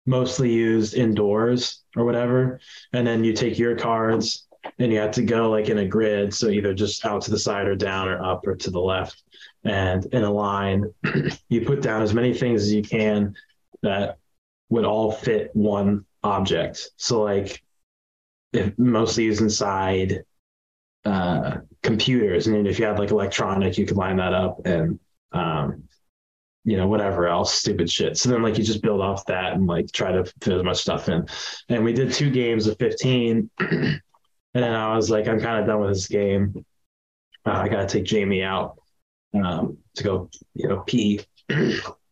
mostly 0.06 0.52
used 0.52 0.94
indoors 0.94 1.84
or 1.96 2.06
whatever. 2.06 2.60
And 2.94 3.06
then 3.06 3.24
you 3.24 3.34
take 3.34 3.60
your 3.60 3.76
cards 3.76 4.48
and 4.80 4.92
you 4.92 5.00
have 5.00 5.12
to 5.12 5.24
go 5.24 5.50
like 5.50 5.70
in 5.70 5.80
a 5.80 5.86
grid. 5.86 6.34
So 6.34 6.48
either 6.48 6.74
just 6.74 7.06
out 7.06 7.22
to 7.24 7.32
the 7.32 7.40
side 7.40 7.68
or 7.68 7.76
down 7.76 8.08
or 8.08 8.24
up 8.24 8.48
or 8.48 8.56
to 8.56 8.72
the 8.72 8.80
left. 8.80 9.22
And 9.64 10.06
in 10.08 10.24
a 10.24 10.32
line, 10.32 10.86
you 11.50 11.62
put 11.62 11.82
down 11.82 12.02
as 12.02 12.14
many 12.14 12.34
things 12.34 12.64
as 12.64 12.74
you 12.74 12.82
can 12.82 13.36
that 13.84 14.18
would 14.70 14.86
all 14.86 15.12
fit 15.12 15.52
one 15.54 16.06
object. 16.24 16.90
So 16.96 17.22
like 17.22 17.62
if 18.54 18.78
mostly 18.80 19.26
used 19.26 19.42
inside 19.42 20.24
uh, 21.06 21.58
computers. 21.84 22.48
And 22.48 22.68
if 22.68 22.80
you 22.80 22.86
had 22.86 23.00
like 23.00 23.12
electronic, 23.12 23.78
you 23.78 23.86
could 23.86 23.98
line 23.98 24.18
that 24.18 24.34
up 24.34 24.66
and 24.66 25.00
um, 25.32 25.84
you 26.68 26.76
know, 26.76 26.86
whatever 26.86 27.28
else, 27.30 27.54
stupid 27.54 27.90
shit. 27.90 28.18
So 28.18 28.28
then 28.28 28.44
like 28.44 28.58
you 28.58 28.64
just 28.64 28.82
build 28.82 29.00
off 29.00 29.26
that 29.28 29.54
and 29.54 29.68
like 29.68 29.90
try 29.94 30.12
to 30.12 30.26
fit 30.26 30.54
as 30.54 30.64
much 30.64 30.82
stuff 30.82 31.08
in. 31.08 31.26
And 31.70 31.82
we 31.82 31.94
did 31.94 32.12
two 32.12 32.30
games 32.30 32.68
of 32.68 32.78
15. 32.78 33.50
and 33.60 34.02
then 34.54 34.74
I 34.74 34.94
was 34.94 35.10
like, 35.10 35.30
I'm 35.30 35.40
kind 35.40 35.62
of 35.62 35.66
done 35.66 35.80
with 35.80 35.92
this 35.92 36.10
game. 36.10 36.66
Uh, 37.46 37.52
I 37.52 37.70
gotta 37.70 37.88
take 37.88 38.04
Jamie 38.04 38.44
out 38.44 38.76
um, 39.34 39.78
to 39.96 40.04
go, 40.04 40.30
you 40.56 40.68
know, 40.68 40.82
pee. 40.82 41.22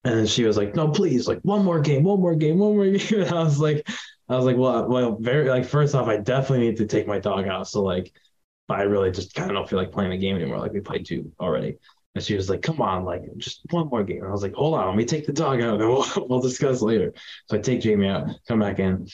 and 0.06 0.30
she 0.30 0.46
was 0.46 0.56
like, 0.56 0.74
no, 0.74 0.88
please, 0.88 1.28
like 1.28 1.42
one 1.42 1.66
more 1.66 1.82
game, 1.82 2.04
one 2.04 2.22
more 2.22 2.36
game, 2.36 2.58
one 2.58 2.78
more 2.78 2.86
game. 2.86 3.24
And 3.26 3.36
I 3.36 3.44
was 3.44 3.60
like, 3.60 3.86
I 4.30 4.38
was 4.38 4.46
like, 4.46 4.56
well, 4.56 4.88
well, 4.88 5.18
very 5.20 5.50
like 5.50 5.66
first 5.66 5.94
off, 5.96 6.08
I 6.08 6.16
definitely 6.16 6.66
need 6.66 6.78
to 6.78 6.86
take 6.86 7.08
my 7.08 7.20
dog 7.20 7.50
out. 7.50 7.68
So 7.68 7.84
like 7.84 8.14
I 8.70 8.84
really 8.84 9.12
just 9.12 9.36
kind 9.36 9.52
of 9.52 9.56
don't 9.56 9.70
feel 9.70 9.80
like 9.80 9.92
playing 9.92 10.12
the 10.12 10.18
game 10.18 10.38
anymore. 10.38 10.60
Like 10.60 10.72
we 10.72 10.80
played 10.80 11.06
two 11.06 11.34
already. 11.42 11.76
And 12.16 12.24
she 12.24 12.36
was 12.36 12.50
like, 12.50 12.62
come 12.62 12.82
on, 12.82 13.04
like 13.04 13.24
just 13.38 13.62
one 13.72 13.90
more 13.90 14.04
game. 14.04 14.20
And 14.20 14.28
I 14.28 14.32
was 14.32 14.42
like, 14.42 14.54
hold 14.54 14.74
on, 14.74 14.88
let 14.88 14.96
me 14.96 15.06
take 15.06 15.26
the 15.26 15.34
dog 15.34 15.62
out 15.62 15.82
and 15.82 15.90
we'll, 15.90 16.06
we'll 16.30 16.42
discuss 16.42 16.82
later. 16.82 17.14
So 17.48 17.58
I 17.58 17.62
take 17.62 17.82
Jamie 17.82 18.08
out, 18.08 18.30
come 18.48 18.60
back 18.60 18.80
in. 18.80 19.08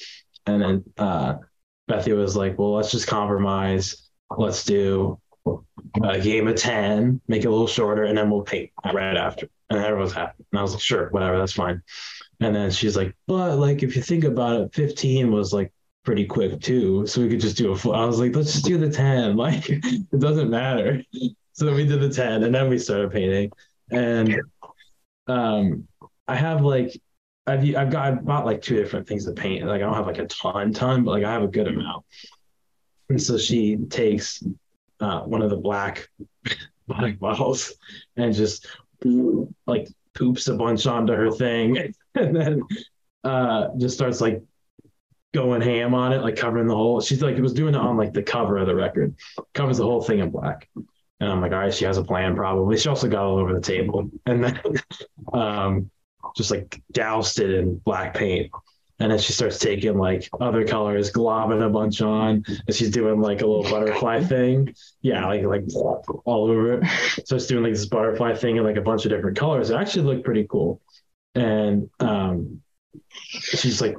And 0.46 0.62
then 0.62 0.84
uh, 0.98 1.36
was 1.88 2.36
like, 2.36 2.58
well, 2.58 2.74
let's 2.74 2.92
just 2.92 3.08
compromise. 3.08 4.10
Let's 4.38 4.64
do 4.64 5.20
a 6.04 6.20
game 6.20 6.48
of 6.48 6.56
10, 6.56 7.22
make 7.28 7.44
it 7.44 7.48
a 7.48 7.52
little 7.52 7.68
shorter, 7.68 8.04
and 8.04 8.18
then 8.18 8.30
we'll 8.30 8.44
paint 8.44 8.72
right 8.94 9.18
after. 9.18 9.50
And 9.70 9.80
everyone's 9.80 10.14
happy. 10.14 10.44
And 10.52 10.60
I 10.60 10.62
was 10.62 10.74
like, 10.74 10.82
sure, 10.82 11.10
whatever, 11.10 11.38
that's 11.38 11.54
fine. 11.54 11.82
And 12.40 12.56
then 12.56 12.72
she's 12.72 12.96
like, 12.96 13.16
but 13.28 13.58
like, 13.58 13.84
if 13.84 13.96
you 13.96 14.02
think 14.02 14.24
about 14.24 14.62
it, 14.62 14.76
15 14.76 15.32
was 15.32 15.54
like 15.54 15.74
pretty 16.04 16.26
quick 16.26 16.60
too. 16.62 17.06
So 17.08 17.22
we 17.22 17.30
could 17.30 17.40
just 17.40 17.58
do 17.58 17.72
a 17.72 17.76
full. 17.76 17.94
I 17.94 18.06
was 18.06 18.20
like, 18.20 18.36
let's 18.36 18.54
just 18.54 18.66
do 18.66 18.78
the 18.78 18.90
10. 18.90 19.36
Like, 19.42 19.70
it 19.70 20.20
doesn't 20.20 20.50
matter. 20.50 21.04
So 21.54 21.66
then 21.66 21.76
we 21.76 21.86
did 21.86 22.00
the 22.00 22.10
10 22.10 22.44
and 22.44 22.54
then 22.54 22.70
we 22.70 22.78
started 22.78 23.12
painting. 23.12 23.52
And 23.92 24.42
um, 25.28 25.88
I 26.28 26.36
have 26.36 26.62
like, 26.62 27.00
I've, 27.48 27.64
I've 27.76 27.90
got, 27.90 28.06
I've 28.06 28.26
bought 28.26 28.46
like 28.46 28.62
two 28.62 28.76
different 28.76 29.08
things 29.08 29.26
to 29.26 29.34
paint. 29.34 29.66
Like, 29.66 29.82
I 29.82 29.86
don't 29.86 29.94
have 29.94 30.08
like 30.08 30.20
a 30.20 30.28
ton, 30.28 30.74
ton, 30.74 31.04
but 31.04 31.12
like 31.12 31.24
I 31.24 31.32
have 31.32 31.44
a 31.44 31.48
good 31.48 31.68
amount. 31.68 32.06
And 33.10 33.22
so 33.22 33.38
she 33.38 33.78
takes 33.90 34.44
uh, 35.00 35.22
one 35.22 35.42
of 35.42 35.50
the 35.50 35.58
black 35.58 36.08
black 36.88 37.20
bottles 37.20 37.74
and 38.16 38.34
just 38.34 38.68
like 39.66 39.88
poops 40.14 40.48
a 40.48 40.56
bunch 40.56 40.86
onto 40.86 41.14
her 41.14 41.32
thing 41.32 41.94
and 42.16 42.36
then 42.36 42.62
uh, 43.24 43.70
just 43.78 43.96
starts 43.96 44.22
like 44.22 44.44
going 45.34 45.62
ham 45.62 45.94
on 45.94 46.12
it, 46.12 46.22
like 46.22 46.36
covering 46.36 46.68
the 46.68 46.76
whole. 46.76 47.00
She's 47.02 47.22
like, 47.22 47.38
it 47.38 47.42
was 47.42 47.54
doing 47.54 47.74
it 47.74 47.80
on 47.80 47.98
like 47.98 48.14
the 48.14 48.24
cover 48.24 48.58
of 48.58 48.68
the 48.68 48.76
record, 48.76 49.16
covers 49.54 49.78
the 49.78 49.86
whole 49.86 50.02
thing 50.02 50.20
in 50.20 50.30
black. 50.30 50.68
And 51.22 51.32
I'm 51.32 51.40
like, 51.40 51.52
all 51.52 51.60
right, 51.60 51.74
she 51.74 51.86
has 51.86 51.98
a 51.98 52.04
plan 52.04 52.36
probably. 52.36 52.78
She 52.78 52.90
also 52.90 53.08
got 53.08 53.24
all 53.24 53.38
over 53.38 53.54
the 53.54 53.62
table 53.62 54.10
and 54.26 54.44
then 54.44 54.60
um, 55.34 55.92
just 56.36 56.50
like 56.50 56.82
doused 56.92 57.40
it 57.40 57.52
in 57.52 57.78
black 57.78 58.16
paint. 58.16 58.52
And 59.00 59.12
then 59.12 59.20
she 59.20 59.32
starts 59.32 59.60
taking 59.60 59.98
like 59.98 60.28
other 60.40 60.66
colors, 60.66 61.12
globbing 61.12 61.64
a 61.64 61.70
bunch 61.70 62.02
on, 62.02 62.44
and 62.48 62.76
she's 62.76 62.90
doing 62.90 63.20
like 63.22 63.42
a 63.42 63.48
little 63.48 63.64
butterfly 63.64 64.24
thing. 64.24 64.74
Yeah, 65.02 65.26
like 65.28 65.44
like 65.44 65.64
all 66.26 66.50
over 66.50 66.74
it. 66.74 66.84
So 67.26 67.36
it's 67.36 67.48
doing 67.48 67.64
like 67.64 67.74
this 67.74 67.86
butterfly 67.86 68.36
thing 68.36 68.58
in 68.58 68.64
like 68.64 68.78
a 68.78 68.82
bunch 68.82 69.06
of 69.06 69.12
different 69.12 69.38
colors. 69.38 69.70
It 69.70 69.76
actually 69.76 70.04
looked 70.06 70.26
pretty 70.26 70.48
cool. 70.48 70.82
And 71.36 71.90
um, 72.00 72.62
she's 73.30 73.82
like, 73.82 73.96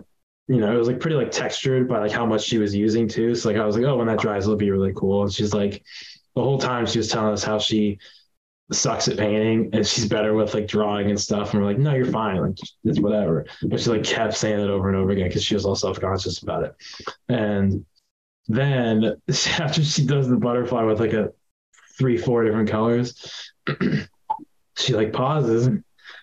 you 0.49 0.57
know, 0.59 0.73
it 0.73 0.79
was 0.79 0.89
like 0.89 1.01
pretty 1.01 1.16
like 1.16 1.31
textured 1.31 1.89
by 1.89 2.01
like 2.01 2.12
how 2.12 2.27
much 2.27 2.43
she 2.43 2.59
was 2.59 2.75
using 2.75 3.09
too. 3.09 3.35
So 3.35 3.49
like 3.49 3.59
I 3.59 3.64
was 3.64 3.77
like, 3.77 3.85
oh, 3.85 3.97
when 3.97 4.07
that 4.09 4.18
dries, 4.18 4.45
it'll 4.45 4.57
be 4.57 4.70
really 4.70 4.93
cool. 4.95 5.23
And 5.23 5.33
she's 5.33 5.55
like, 5.55 5.83
the 6.35 6.43
whole 6.43 6.59
time 6.59 6.87
she 6.87 6.99
was 6.99 7.09
telling 7.09 7.33
us 7.33 7.45
how 7.45 7.59
she 7.59 7.99
sucks 8.70 9.09
at 9.09 9.18
painting 9.18 9.68
and 9.72 9.87
she's 9.87 10.07
better 10.07 10.35
with 10.35 10.55
like 10.55 10.66
drawing 10.66 11.11
and 11.11 11.20
stuff. 11.20 11.53
And 11.53 11.62
we're 11.62 11.68
like, 11.68 11.78
no, 11.78 11.95
you're 11.95 12.07
fine. 12.07 12.37
Like 12.37 12.57
it's 12.85 13.01
whatever. 13.01 13.45
But 13.62 13.80
she 13.80 13.91
like 13.91 14.05
kept 14.05 14.35
saying 14.35 14.61
it 14.61 14.70
over 14.70 14.89
and 14.89 14.97
over 14.97 15.11
again 15.11 15.28
because 15.28 15.45
she 15.45 15.55
was 15.55 15.64
all 15.64 15.74
self-conscious 15.74 16.43
about 16.43 16.64
it. 16.64 16.74
And 17.28 17.85
then 18.49 19.16
after 19.59 19.83
she 19.83 20.07
does 20.07 20.28
the 20.28 20.37
butterfly 20.37 20.83
with 20.85 21.01
like 21.01 21.12
a 21.12 21.33
three, 21.99 22.16
four 22.16 22.45
different 22.45 22.70
colors, 22.70 23.53
she 24.78 24.95
like 24.95 25.12
pauses. 25.12 25.68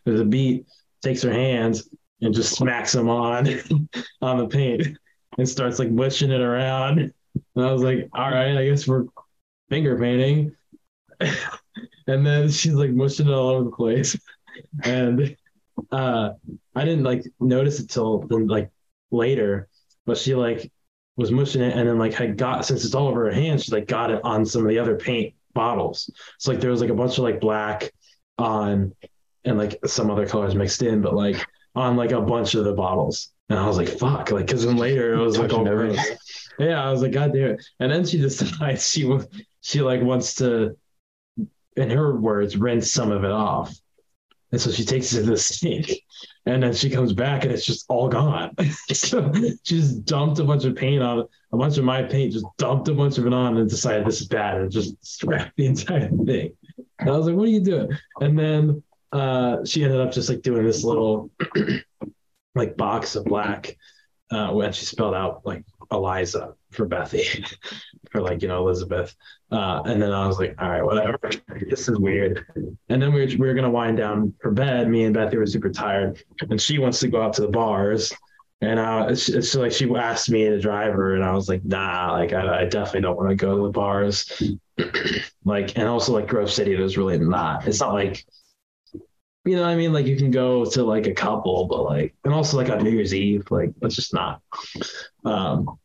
There's 0.06 0.22
a 0.22 0.26
beat, 0.26 0.66
takes 1.02 1.22
her 1.22 1.32
hands, 1.32 1.90
and 2.22 2.34
just 2.34 2.56
smacks 2.56 2.94
them 2.94 3.10
on 3.10 3.48
on 4.22 4.38
the 4.38 4.48
paint 4.48 4.98
and 5.38 5.48
starts 5.48 5.80
like 5.80 5.92
mushing 5.92 6.32
it 6.32 6.42
around. 6.42 7.00
And 7.00 7.14
I 7.66 7.72
was 7.72 7.84
like, 7.84 8.10
all 8.14 8.30
right, 8.30 8.58
I 8.58 8.66
guess 8.66 8.88
we're 8.88 9.06
finger 9.70 9.98
painting. 9.98 10.56
and 12.08 12.26
then 12.26 12.50
she's 12.50 12.74
like 12.74 12.92
mushing 12.92 13.28
it 13.28 13.34
all 13.34 13.50
over 13.50 13.64
the 13.66 13.76
place. 13.76 14.18
And 14.84 15.36
uh 15.92 16.32
I 16.76 16.86
didn't 16.86 17.04
like 17.04 17.24
notice 17.40 17.80
it 17.80 17.90
till 17.90 18.26
like 18.30 18.70
later, 19.12 19.68
but 20.06 20.18
she 20.18 20.36
like 20.36 20.72
was 21.16 21.32
mushing 21.32 21.62
it 21.62 21.76
and 21.76 21.88
then 21.88 21.98
like 21.98 22.14
had 22.14 22.38
got 22.38 22.66
since 22.66 22.86
it's 22.86 22.96
all 22.96 23.08
over 23.08 23.26
her 23.26 23.32
hands, 23.32 23.66
she 23.66 23.72
like 23.72 23.88
got 23.88 24.12
it 24.12 24.22
on 24.24 24.46
some 24.46 24.62
of 24.62 24.70
the 24.70 24.80
other 24.80 24.96
paint 24.98 25.34
bottles. 25.54 26.10
So 26.38 26.52
like 26.52 26.62
there 26.62 26.72
was 26.72 26.82
like 26.82 26.90
a 26.90 26.96
bunch 26.96 27.18
of 27.18 27.24
like 27.24 27.40
black 27.40 27.92
on 28.38 28.94
and 29.46 29.58
like 29.58 29.80
some 29.86 30.10
other 30.10 30.28
colors 30.28 30.56
mixed 30.56 30.82
in, 30.82 31.02
but 31.02 31.14
like 31.14 31.46
on 31.76 31.96
like 31.96 32.12
a 32.12 32.22
bunch 32.22 32.56
of 32.56 32.64
the 32.66 32.74
bottles. 32.74 33.30
And 33.50 33.58
I 33.58 33.66
was 33.66 33.78
like, 33.78 33.90
fuck, 33.90 34.32
like, 34.32 34.48
cause 34.48 34.64
then 34.66 34.78
later 34.78 35.14
it 35.14 35.18
was 35.18 35.40
like 35.40 35.52
all 35.52 35.66
gross. 35.66 36.00
Yeah, 36.60 36.84
I 36.84 36.92
was 36.92 37.02
like, 37.02 37.14
God 37.14 37.34
damn 37.34 37.52
it. 37.52 37.66
And 37.80 37.92
then 37.92 38.06
she 38.06 38.18
decides 38.22 38.88
she 38.88 39.06
she 39.62 39.82
like 39.82 40.02
wants 40.02 40.36
to, 40.36 40.78
in 41.76 41.90
her 41.90 42.16
words, 42.18 42.58
rinse 42.58 42.92
some 42.92 43.12
of 43.12 43.24
it 43.24 43.32
off. 43.32 43.76
And 44.52 44.60
so 44.60 44.72
she 44.72 44.84
takes 44.84 45.14
it 45.14 45.22
to 45.22 45.30
the 45.30 45.38
sink 45.38 45.92
and 46.46 46.64
then 46.64 46.74
she 46.74 46.90
comes 46.90 47.14
back 47.14 47.44
and 47.44 47.54
it's 47.54 47.66
just 47.66 47.86
all 47.88 48.10
gone. 48.10 48.56
so 48.92 49.32
she 49.64 49.76
just 49.78 50.06
dumped 50.06 50.40
a 50.40 50.44
bunch 50.44 50.66
of 50.66 50.76
paint 50.76 51.04
on 51.04 51.28
a 51.52 51.58
bunch 51.58 51.78
of 51.78 51.84
my 51.84 52.02
paint, 52.02 52.34
just 52.34 52.46
dumped 52.58 52.88
a 52.88 52.94
bunch 52.94 53.18
of 53.18 53.28
it 53.28 53.34
on 53.34 53.58
and 53.58 53.70
decided 53.70 54.06
this 54.06 54.22
is 54.22 54.28
bad 54.28 54.58
and 54.60 54.72
just 54.72 54.96
scrapped 55.06 55.56
the 55.56 55.68
entire 55.68 56.10
thing. 56.10 56.52
And 57.00 57.10
I 57.10 57.18
was 57.18 57.28
like, 57.28 57.36
what 57.36 57.48
are 57.48 57.52
you 57.52 57.62
doing? 57.62 57.90
And 58.22 58.38
then 58.38 58.84
uh, 59.12 59.64
she 59.66 59.84
ended 59.84 60.00
up 60.00 60.12
just 60.12 60.30
like 60.30 60.42
doing 60.42 60.66
this 60.66 60.84
little 60.84 61.32
like 62.56 62.76
box 62.78 63.16
of 63.16 63.26
black 63.26 63.78
uh, 64.32 64.50
when 64.50 64.72
she 64.72 64.86
spelled 64.86 65.16
out 65.16 65.46
like 65.46 65.64
Eliza 65.92 66.54
for 66.72 66.88
Bethy 66.88 67.46
for 68.12 68.22
like 68.22 68.42
you 68.42 68.48
know 68.48 68.60
Elizabeth, 68.60 69.16
uh, 69.52 69.82
and 69.86 70.02
then 70.02 70.12
I 70.12 70.28
was 70.28 70.40
like, 70.40 70.56
all 70.60 70.70
right, 70.70 70.84
whatever, 70.84 71.20
this 71.70 71.88
is 71.88 71.98
weird. 71.98 72.46
And 72.90 73.02
then 73.02 73.14
we 73.14 73.22
were, 73.22 73.32
we 73.38 73.48
were 73.48 73.54
gonna 73.54 73.70
wind 73.70 73.98
down 73.98 74.34
for 74.42 74.52
bed. 74.52 74.90
Me 74.90 75.04
and 75.04 75.16
Bethy 75.16 75.38
were 75.38 75.46
super 75.46 75.70
tired, 75.70 76.24
and 76.50 76.62
she 76.62 76.80
wants 76.80 77.00
to 77.00 77.08
go 77.08 77.22
out 77.22 77.34
to 77.34 77.42
the 77.42 77.48
bars. 77.48 78.12
And 78.62 78.78
uh, 78.78 79.08
it's, 79.10 79.30
it's 79.30 79.56
like 79.56 79.72
she 79.72 79.90
asked 79.96 80.30
me 80.30 80.44
to 80.44 80.60
drive 80.60 80.94
her, 80.94 81.16
and 81.16 81.24
I 81.24 81.34
was 81.34 81.48
like, 81.48 81.64
nah, 81.64 82.12
like 82.12 82.34
I, 82.34 82.62
I 82.62 82.66
definitely 82.66 83.02
don't 83.02 83.16
want 83.16 83.30
to 83.30 83.36
go 83.36 83.56
to 83.56 83.64
the 83.64 83.70
bars. 83.70 84.42
like, 85.46 85.78
and 85.78 85.88
also 85.88 86.14
like 86.14 86.28
Grove 86.28 86.52
City, 86.52 86.76
there's 86.76 86.98
really 86.98 87.20
not. 87.20 87.68
It's 87.68 87.80
not 87.80 87.94
like 87.94 88.26
you 89.46 89.56
know 89.56 89.64
what 89.64 89.70
I 89.70 89.76
mean? 89.76 89.94
Like 89.94 90.06
you 90.06 90.18
can 90.18 90.32
go 90.32 90.66
to 90.66 90.84
like 90.84 91.08
a 91.08 91.14
couple, 91.14 91.66
but 91.66 91.84
like, 91.84 92.14
and 92.24 92.34
also 92.34 92.58
like 92.58 92.70
on 92.70 92.84
New 92.84 92.92
Year's 92.92 93.14
Eve, 93.14 93.50
like 93.50 93.72
let's 93.82 93.96
just 93.96 94.14
not. 94.14 94.42
Um, 95.26 95.80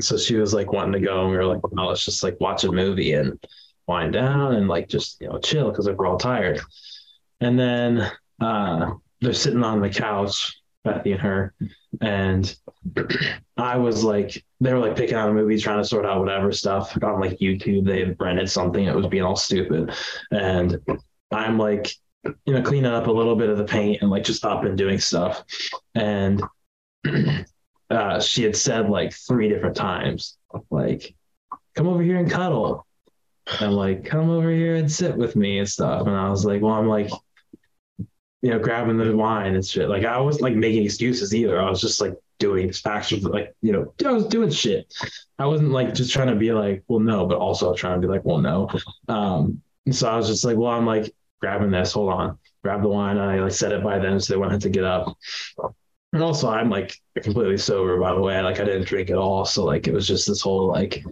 so 0.00 0.16
she 0.16 0.36
was 0.36 0.52
like 0.52 0.72
wanting 0.72 0.92
to 0.92 1.06
go, 1.06 1.22
and 1.22 1.30
we 1.30 1.36
were 1.36 1.46
like, 1.46 1.62
well, 1.62 1.88
let's 1.88 2.04
just 2.04 2.22
like 2.22 2.38
watch 2.40 2.64
a 2.64 2.72
movie 2.72 3.12
and 3.12 3.38
wind 3.86 4.14
down 4.14 4.54
and 4.54 4.68
like 4.68 4.88
just 4.88 5.20
you 5.20 5.28
know 5.28 5.38
chill 5.38 5.70
because 5.70 5.86
like 5.86 5.98
we're 5.98 6.06
all 6.06 6.18
tired. 6.18 6.60
And 7.40 7.58
then 7.58 8.10
uh, 8.40 8.92
they're 9.20 9.32
sitting 9.32 9.62
on 9.62 9.80
the 9.80 9.90
couch, 9.90 10.60
Bethy 10.86 11.12
and 11.12 11.20
her, 11.20 11.54
and 12.00 12.54
I 13.56 13.76
was 13.76 14.02
like, 14.02 14.44
they 14.60 14.72
were 14.72 14.80
like 14.80 14.96
picking 14.96 15.16
out 15.16 15.30
a 15.30 15.32
movie, 15.32 15.58
trying 15.58 15.82
to 15.82 15.88
sort 15.88 16.06
out 16.06 16.20
whatever 16.20 16.50
stuff 16.52 16.96
on 17.02 17.20
like 17.20 17.38
YouTube. 17.38 17.86
They 17.86 18.00
had 18.00 18.16
rented 18.18 18.50
something 18.50 18.86
that 18.86 18.96
was 18.96 19.06
being 19.06 19.22
all 19.22 19.36
stupid, 19.36 19.92
and 20.30 20.78
I'm 21.30 21.58
like 21.58 21.94
you 22.46 22.54
know, 22.54 22.62
cleaning 22.62 22.90
up 22.90 23.06
a 23.06 23.12
little 23.12 23.36
bit 23.36 23.50
of 23.50 23.58
the 23.58 23.64
paint 23.64 24.02
and 24.02 24.10
like 24.10 24.24
just 24.24 24.44
up 24.44 24.64
and 24.64 24.76
doing 24.76 24.98
stuff. 24.98 25.44
And 25.94 26.42
uh, 27.90 28.20
she 28.20 28.42
had 28.42 28.56
said 28.56 28.88
like 28.88 29.12
three 29.12 29.48
different 29.48 29.76
times, 29.76 30.36
like, 30.70 31.14
come 31.74 31.86
over 31.88 32.02
here 32.02 32.18
and 32.18 32.30
cuddle. 32.30 32.86
And 33.60 33.74
like, 33.74 34.06
come 34.06 34.30
over 34.30 34.50
here 34.50 34.76
and 34.76 34.90
sit 34.90 35.16
with 35.16 35.36
me 35.36 35.58
and 35.58 35.68
stuff. 35.68 36.06
And 36.06 36.16
I 36.16 36.30
was 36.30 36.46
like, 36.46 36.62
well, 36.62 36.72
I'm 36.72 36.88
like, 36.88 37.10
you 38.40 38.50
know, 38.50 38.58
grabbing 38.58 38.96
the 38.96 39.14
wine 39.16 39.54
and 39.54 39.64
shit. 39.64 39.88
Like 39.88 40.04
I 40.04 40.18
wasn't 40.18 40.42
like 40.42 40.54
making 40.54 40.84
excuses 40.84 41.34
either. 41.34 41.60
I 41.60 41.68
was 41.68 41.80
just 41.80 42.00
like 42.00 42.14
doing 42.38 42.72
actions 42.86 43.24
like, 43.24 43.54
you 43.60 43.72
know, 43.72 43.94
I 44.04 44.12
was 44.12 44.26
doing 44.26 44.50
shit. 44.50 44.92
I 45.38 45.46
wasn't 45.46 45.70
like 45.70 45.94
just 45.94 46.12
trying 46.12 46.28
to 46.28 46.36
be 46.36 46.52
like, 46.52 46.84
well, 46.88 47.00
no, 47.00 47.26
but 47.26 47.38
also 47.38 47.74
trying 47.74 48.00
to 48.00 48.06
be 48.06 48.10
like, 48.10 48.24
well, 48.24 48.38
no. 48.38 48.70
Um, 49.08 49.62
and 49.86 49.94
so 49.94 50.08
I 50.08 50.16
was 50.16 50.28
just 50.28 50.44
like, 50.44 50.56
well, 50.56 50.72
I'm 50.72 50.86
like, 50.86 51.14
grabbing 51.40 51.70
this. 51.70 51.92
Hold 51.92 52.12
on, 52.12 52.38
grab 52.62 52.82
the 52.82 52.88
wine. 52.88 53.18
I 53.18 53.38
like 53.40 53.52
set 53.52 53.72
it 53.72 53.84
by 53.84 53.98
them 53.98 54.18
so 54.20 54.32
they 54.32 54.38
wouldn't 54.38 54.52
have 54.52 54.62
to 54.62 54.70
get 54.70 54.84
up. 54.84 55.16
And 56.14 56.22
also, 56.22 56.48
I'm 56.48 56.70
like 56.70 56.96
completely 57.20 57.58
sober, 57.58 57.98
by 57.98 58.14
the 58.14 58.20
way. 58.20 58.40
Like 58.40 58.60
I 58.60 58.64
didn't 58.64 58.86
drink 58.86 59.10
at 59.10 59.16
all, 59.16 59.44
so 59.44 59.64
like 59.64 59.88
it 59.88 59.92
was 59.92 60.06
just 60.06 60.28
this 60.28 60.40
whole 60.40 60.68
like 60.68 61.04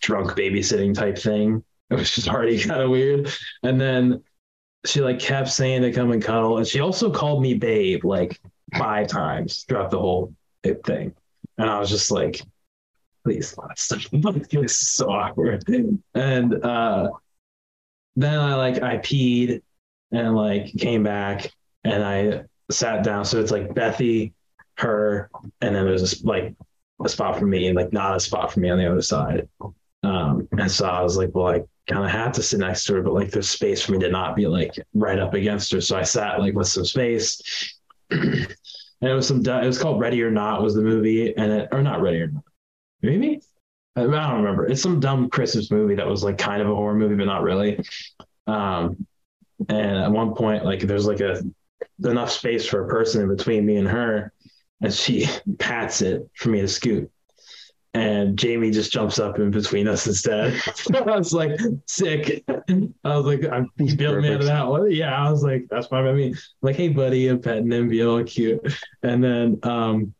drunk 0.00 0.30
babysitting 0.30 0.94
type 0.94 1.18
thing. 1.18 1.62
It 1.88 1.94
was 1.94 2.10
just 2.10 2.26
already 2.28 2.58
kind 2.64 2.80
of 2.80 2.90
weird. 2.90 3.30
And 3.62 3.80
then 3.80 4.24
she 4.84 5.00
like 5.00 5.20
kept 5.20 5.48
saying 5.48 5.82
to 5.82 5.92
come 5.92 6.10
and 6.10 6.22
cuddle, 6.22 6.58
and 6.58 6.66
she 6.66 6.80
also 6.80 7.12
called 7.12 7.42
me 7.42 7.54
babe 7.54 8.04
like 8.04 8.40
five 8.76 9.06
times 9.06 9.64
throughout 9.68 9.90
the 9.90 9.98
whole 9.98 10.32
thing. 10.64 11.14
And 11.58 11.70
I 11.70 11.78
was 11.78 11.88
just 11.88 12.10
like, 12.10 12.40
please, 13.24 13.48
stop. 13.76 14.00
this 14.12 14.82
is 14.82 14.90
so 14.90 15.10
awkward. 15.10 15.64
And 16.14 16.64
uh, 16.64 17.10
then 18.16 18.38
I 18.38 18.54
like 18.54 18.82
I 18.82 18.98
peed 18.98 19.62
and 20.10 20.34
like 20.34 20.72
came 20.76 21.04
back 21.04 21.52
and 21.84 22.04
I 22.04 22.44
sat 22.70 23.04
down. 23.04 23.24
So 23.24 23.40
it's 23.40 23.50
like 23.50 23.74
Bethy, 23.74 24.32
her, 24.78 25.30
and 25.60 25.74
then 25.74 25.84
there's 25.84 26.24
like 26.24 26.54
a 27.04 27.08
spot 27.08 27.38
for 27.38 27.46
me 27.46 27.66
and 27.66 27.76
like 27.76 27.92
not 27.92 28.16
a 28.16 28.20
spot 28.20 28.52
for 28.52 28.60
me 28.60 28.70
on 28.70 28.78
the 28.78 28.90
other 28.90 29.02
side. 29.02 29.48
Um, 30.02 30.48
and 30.52 30.70
so 30.70 30.86
I 30.86 31.02
was 31.02 31.16
like, 31.16 31.30
well, 31.34 31.48
I 31.48 31.62
kind 31.88 32.04
of 32.04 32.10
had 32.10 32.34
to 32.34 32.42
sit 32.42 32.60
next 32.60 32.84
to 32.84 32.94
her, 32.94 33.02
but 33.02 33.14
like 33.14 33.30
there's 33.30 33.48
space 33.48 33.82
for 33.82 33.92
me 33.92 33.98
to 33.98 34.10
not 34.10 34.36
be 34.36 34.46
like 34.46 34.74
right 34.94 35.18
up 35.18 35.34
against 35.34 35.72
her. 35.72 35.80
So 35.80 35.96
I 35.96 36.02
sat 36.02 36.38
like 36.38 36.54
with 36.54 36.68
some 36.68 36.84
space. 36.84 37.74
and 38.10 38.48
it 39.00 39.12
was 39.12 39.26
some, 39.26 39.40
it 39.40 39.66
was 39.66 39.80
called 39.80 40.00
Ready 40.00 40.22
or 40.22 40.30
Not 40.30 40.62
was 40.62 40.74
the 40.74 40.82
movie, 40.82 41.36
and 41.36 41.52
it, 41.52 41.68
or 41.72 41.82
not 41.82 42.00
Ready 42.00 42.20
or 42.20 42.28
Not, 42.28 42.44
maybe 43.02 43.40
I 43.96 44.02
don't 44.02 44.42
remember. 44.42 44.66
It's 44.66 44.82
some 44.82 45.00
dumb 45.00 45.30
Christmas 45.30 45.70
movie 45.70 45.94
that 45.94 46.06
was 46.06 46.22
like 46.22 46.36
kind 46.36 46.60
of 46.60 46.68
a 46.68 46.74
horror 46.74 46.94
movie, 46.94 47.14
but 47.14 47.24
not 47.24 47.42
really. 47.42 47.80
Um, 48.46 49.06
and 49.68 49.98
at 49.98 50.12
one 50.12 50.34
point, 50.34 50.64
like 50.64 50.80
there's 50.80 51.06
like 51.06 51.20
a 51.20 51.42
enough 52.04 52.30
space 52.30 52.66
for 52.66 52.84
a 52.84 52.88
person 52.88 53.22
in 53.22 53.34
between 53.34 53.66
me 53.66 53.76
and 53.76 53.88
her, 53.88 54.32
and 54.80 54.92
she 54.92 55.26
pats 55.58 56.02
it 56.02 56.28
for 56.34 56.50
me 56.50 56.60
to 56.60 56.68
scoot. 56.68 57.10
And 57.94 58.38
Jamie 58.38 58.72
just 58.72 58.92
jumps 58.92 59.18
up 59.18 59.38
in 59.38 59.50
between 59.50 59.88
us 59.88 60.06
instead. 60.06 60.60
I 60.94 61.16
was 61.16 61.32
like, 61.32 61.58
sick. 61.86 62.44
I 62.46 63.16
was 63.16 63.24
like, 63.24 63.50
I'm 63.50 63.70
feeling 63.78 64.20
me 64.20 64.34
out 64.34 64.40
of 64.40 64.46
that 64.46 64.66
one. 64.66 64.90
Yeah, 64.90 65.16
I 65.16 65.30
was 65.30 65.42
like, 65.42 65.66
that's 65.70 65.86
fine 65.86 66.04
by 66.04 66.12
me. 66.12 66.34
like, 66.60 66.76
hey, 66.76 66.88
buddy, 66.88 67.28
I'm 67.28 67.40
petting 67.40 67.72
him, 67.72 67.88
be 67.88 68.04
all 68.04 68.22
cute. 68.22 68.60
And 69.02 69.24
then 69.24 69.58
um, 69.62 70.14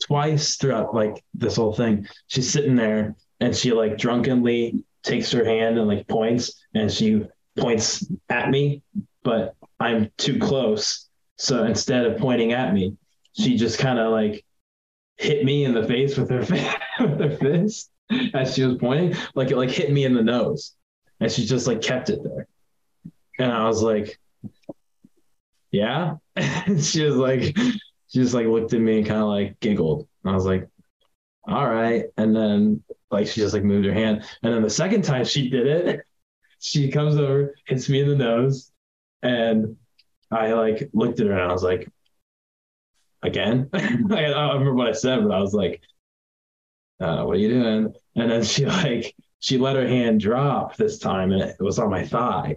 twice 0.00 0.56
throughout 0.56 0.94
like 0.94 1.22
this 1.34 1.56
whole 1.56 1.72
thing. 1.72 2.08
She's 2.26 2.50
sitting 2.50 2.76
there 2.76 3.16
and 3.40 3.54
she 3.54 3.72
like 3.72 3.98
drunkenly 3.98 4.84
takes 5.02 5.30
her 5.32 5.44
hand 5.44 5.78
and 5.78 5.88
like 5.88 6.08
points 6.08 6.64
and 6.74 6.90
she 6.90 7.24
points 7.56 8.06
at 8.28 8.50
me, 8.50 8.82
but 9.22 9.54
I'm 9.80 10.10
too 10.18 10.38
close. 10.38 11.08
So 11.38 11.64
instead 11.64 12.04
of 12.04 12.18
pointing 12.18 12.52
at 12.52 12.74
me, 12.74 12.96
she 13.32 13.56
just 13.56 13.78
kind 13.78 13.98
of 13.98 14.12
like 14.12 14.44
hit 15.16 15.44
me 15.44 15.64
in 15.64 15.74
the 15.74 15.84
face 15.84 16.16
with 16.16 16.30
her 16.30 16.40
with 17.00 17.20
her 17.20 17.36
fist 17.36 17.90
as 18.34 18.54
she 18.54 18.64
was 18.64 18.76
pointing, 18.78 19.14
like 19.34 19.50
it 19.50 19.56
like 19.56 19.70
hit 19.70 19.90
me 19.90 20.04
in 20.04 20.14
the 20.14 20.22
nose, 20.22 20.74
and 21.20 21.30
she 21.30 21.44
just 21.46 21.66
like 21.66 21.80
kept 21.80 22.10
it 22.10 22.22
there. 22.22 22.46
And 23.38 23.50
I 23.50 23.66
was 23.66 23.82
like, 23.82 24.18
"Yeah." 25.70 26.16
she 26.80 27.04
was 27.04 27.16
like, 27.16 27.56
she 27.56 28.18
just 28.20 28.34
like 28.34 28.46
looked 28.46 28.72
at 28.74 28.80
me 28.80 28.98
and 28.98 29.06
kind 29.06 29.22
of 29.22 29.28
like 29.28 29.58
giggled. 29.60 30.08
I 30.24 30.32
was 30.32 30.44
like, 30.44 30.68
all 31.44 31.68
right. 31.68 32.04
And 32.16 32.34
then 32.34 32.82
like 33.10 33.26
she 33.26 33.40
just 33.40 33.54
like 33.54 33.64
moved 33.64 33.86
her 33.86 33.94
hand. 33.94 34.24
And 34.42 34.52
then 34.52 34.62
the 34.62 34.70
second 34.70 35.02
time 35.02 35.24
she 35.24 35.48
did 35.48 35.66
it, 35.66 36.00
she 36.60 36.90
comes 36.90 37.16
over, 37.16 37.54
hits 37.66 37.88
me 37.88 38.00
in 38.00 38.08
the 38.08 38.16
nose, 38.16 38.69
and 39.22 39.76
I 40.30 40.52
like 40.52 40.90
looked 40.92 41.20
at 41.20 41.26
her 41.26 41.32
and 41.32 41.50
I 41.50 41.52
was 41.52 41.62
like, 41.62 41.88
again. 43.22 43.68
I 43.72 43.80
don't 43.80 44.52
remember 44.52 44.74
what 44.74 44.88
I 44.88 44.92
said, 44.92 45.22
but 45.22 45.32
I 45.32 45.40
was 45.40 45.54
like, 45.54 45.82
uh, 47.00 47.24
what 47.24 47.36
are 47.36 47.40
you 47.40 47.48
doing? 47.48 47.94
And 48.16 48.30
then 48.30 48.44
she 48.44 48.66
like 48.84 49.14
she 49.40 49.58
let 49.58 49.76
her 49.76 49.86
hand 49.86 50.20
drop 50.20 50.76
this 50.76 50.98
time 50.98 51.32
and 51.32 51.42
it 51.42 51.56
was 51.60 51.78
on 51.78 51.90
my 51.90 52.04
thigh. 52.04 52.56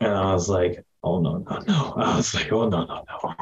And 0.00 0.12
I 0.12 0.32
was 0.32 0.48
like, 0.48 0.84
oh 1.02 1.20
no, 1.20 1.38
no, 1.38 1.58
no. 1.66 1.94
I 1.96 2.16
was 2.16 2.34
like, 2.34 2.52
oh 2.52 2.68
no, 2.68 2.84
no, 2.84 3.04
no 3.08 3.34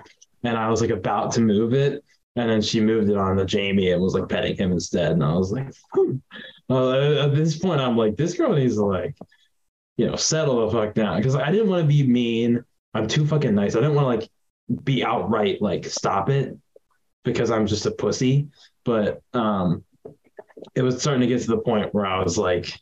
and 0.44 0.56
I 0.56 0.68
was 0.68 0.80
like 0.80 0.90
about 0.90 1.32
to 1.32 1.40
move 1.40 1.72
it, 1.74 2.04
and 2.36 2.50
then 2.50 2.62
she 2.62 2.80
moved 2.80 3.10
it 3.10 3.16
on 3.16 3.36
to 3.36 3.44
Jamie 3.44 3.90
and 3.90 4.02
was 4.02 4.14
like 4.14 4.28
petting 4.28 4.56
him 4.56 4.72
instead, 4.72 5.12
and 5.12 5.24
I 5.24 5.34
was 5.34 5.52
like, 5.52 5.72
hmm. 5.92 6.16
uh, 6.70 7.24
at 7.24 7.34
this 7.34 7.58
point, 7.58 7.80
I'm 7.80 7.96
like, 7.96 8.16
this 8.16 8.34
girl 8.34 8.54
needs 8.54 8.76
to 8.76 8.84
like, 8.84 9.16
you 9.96 10.06
know, 10.06 10.16
settle 10.16 10.66
the 10.66 10.72
fuck 10.72 10.94
down 10.94 11.18
because 11.18 11.36
I 11.36 11.50
didn't 11.50 11.68
want 11.68 11.82
to 11.82 11.88
be 11.88 12.06
mean. 12.06 12.64
I'm 12.94 13.06
too 13.06 13.26
fucking 13.26 13.54
nice. 13.54 13.74
I 13.74 13.80
didn't 13.80 13.94
want 13.94 14.04
to 14.04 14.26
like 14.26 14.84
be 14.84 15.04
outright 15.04 15.60
like 15.60 15.84
stop 15.86 16.30
it 16.30 16.56
because 17.24 17.50
I'm 17.50 17.66
just 17.66 17.86
a 17.86 17.90
pussy. 17.90 18.48
But 18.84 19.22
um 19.32 19.84
it 20.74 20.82
was 20.82 21.00
starting 21.00 21.20
to 21.20 21.26
get 21.26 21.42
to 21.42 21.48
the 21.48 21.58
point 21.58 21.94
where 21.94 22.06
I 22.06 22.22
was 22.22 22.38
like 22.38 22.72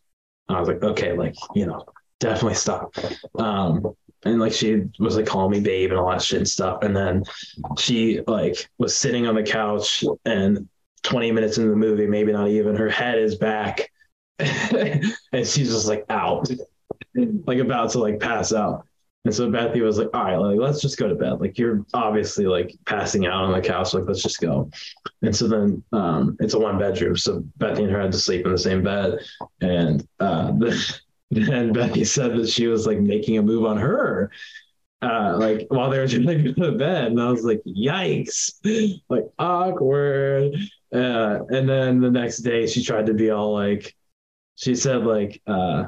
I 0.48 0.58
was 0.58 0.68
like, 0.68 0.82
okay, 0.82 1.12
like, 1.12 1.36
you 1.54 1.66
know, 1.66 1.84
definitely 2.18 2.54
stop. 2.54 2.94
Um 3.38 3.94
and 4.22 4.38
like 4.38 4.52
she 4.52 4.84
was 4.98 5.16
like 5.16 5.26
calling 5.26 5.50
me 5.50 5.60
babe 5.60 5.90
and 5.90 5.98
all 5.98 6.10
that 6.10 6.22
shit 6.22 6.38
and 6.38 6.48
stuff. 6.48 6.82
And 6.82 6.94
then 6.94 7.24
she 7.78 8.20
like 8.26 8.68
was 8.78 8.96
sitting 8.96 9.26
on 9.26 9.34
the 9.34 9.42
couch 9.42 10.04
and 10.24 10.68
20 11.02 11.32
minutes 11.32 11.58
into 11.58 11.70
the 11.70 11.76
movie, 11.76 12.06
maybe 12.06 12.32
not 12.32 12.48
even, 12.48 12.76
her 12.76 12.90
head 12.90 13.18
is 13.18 13.36
back. 13.36 13.90
and 14.38 15.04
she's 15.32 15.70
just 15.70 15.86
like 15.86 16.04
out, 16.10 16.48
like 17.14 17.58
about 17.58 17.90
to 17.90 17.98
like 17.98 18.20
pass 18.20 18.52
out. 18.52 18.86
And 19.24 19.34
so 19.34 19.50
Bethy 19.50 19.82
was 19.82 19.98
like, 19.98 20.08
all 20.14 20.24
right, 20.24 20.36
like 20.36 20.58
let's 20.58 20.80
just 20.80 20.98
go 20.98 21.06
to 21.06 21.14
bed. 21.14 21.40
Like 21.40 21.58
you're 21.58 21.84
obviously 21.92 22.46
like 22.46 22.74
passing 22.86 23.26
out 23.26 23.44
on 23.44 23.52
the 23.52 23.60
couch. 23.60 23.92
Like 23.92 24.04
let's 24.06 24.22
just 24.22 24.40
go. 24.40 24.70
And 25.20 25.36
so 25.36 25.46
then 25.46 25.84
um, 25.92 26.36
it's 26.40 26.54
a 26.54 26.58
one 26.58 26.78
bedroom. 26.78 27.16
So 27.16 27.44
Bethy 27.58 27.82
and 27.82 27.90
her 27.90 28.00
had 28.00 28.12
to 28.12 28.18
sleep 28.18 28.46
in 28.46 28.52
the 28.52 28.58
same 28.58 28.82
bed. 28.82 29.18
And 29.60 30.06
uh, 30.20 30.52
then 31.30 31.74
Bethy 31.74 32.06
said 32.06 32.36
that 32.38 32.48
she 32.48 32.66
was 32.66 32.86
like 32.86 32.98
making 32.98 33.36
a 33.36 33.42
move 33.42 33.66
on 33.66 33.76
her. 33.76 34.30
Uh, 35.02 35.34
like 35.38 35.66
while 35.68 35.90
they 35.90 35.98
were 35.98 36.08
trying 36.08 36.26
to 36.26 36.52
go 36.52 36.70
to 36.70 36.76
bed, 36.76 37.06
and 37.06 37.20
I 37.20 37.30
was 37.30 37.42
like, 37.42 37.62
"Yikes!" 37.66 39.00
like 39.08 39.24
awkward. 39.38 40.54
Uh, 40.92 41.40
and 41.48 41.68
then 41.68 42.00
the 42.00 42.10
next 42.10 42.38
day, 42.38 42.66
she 42.66 42.82
tried 42.82 43.06
to 43.06 43.14
be 43.14 43.30
all 43.30 43.54
like, 43.54 43.94
she 44.56 44.74
said 44.74 45.06
like, 45.06 45.40
uh, 45.46 45.84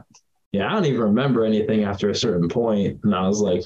yeah, 0.53 0.69
I 0.69 0.75
don't 0.75 0.85
even 0.87 1.01
remember 1.01 1.45
anything 1.45 1.85
after 1.85 2.11
a 2.11 2.15
certain 2.15 2.49
point. 2.49 3.01
And 3.05 3.15
I 3.15 3.27
was 3.27 3.41
like, 3.41 3.63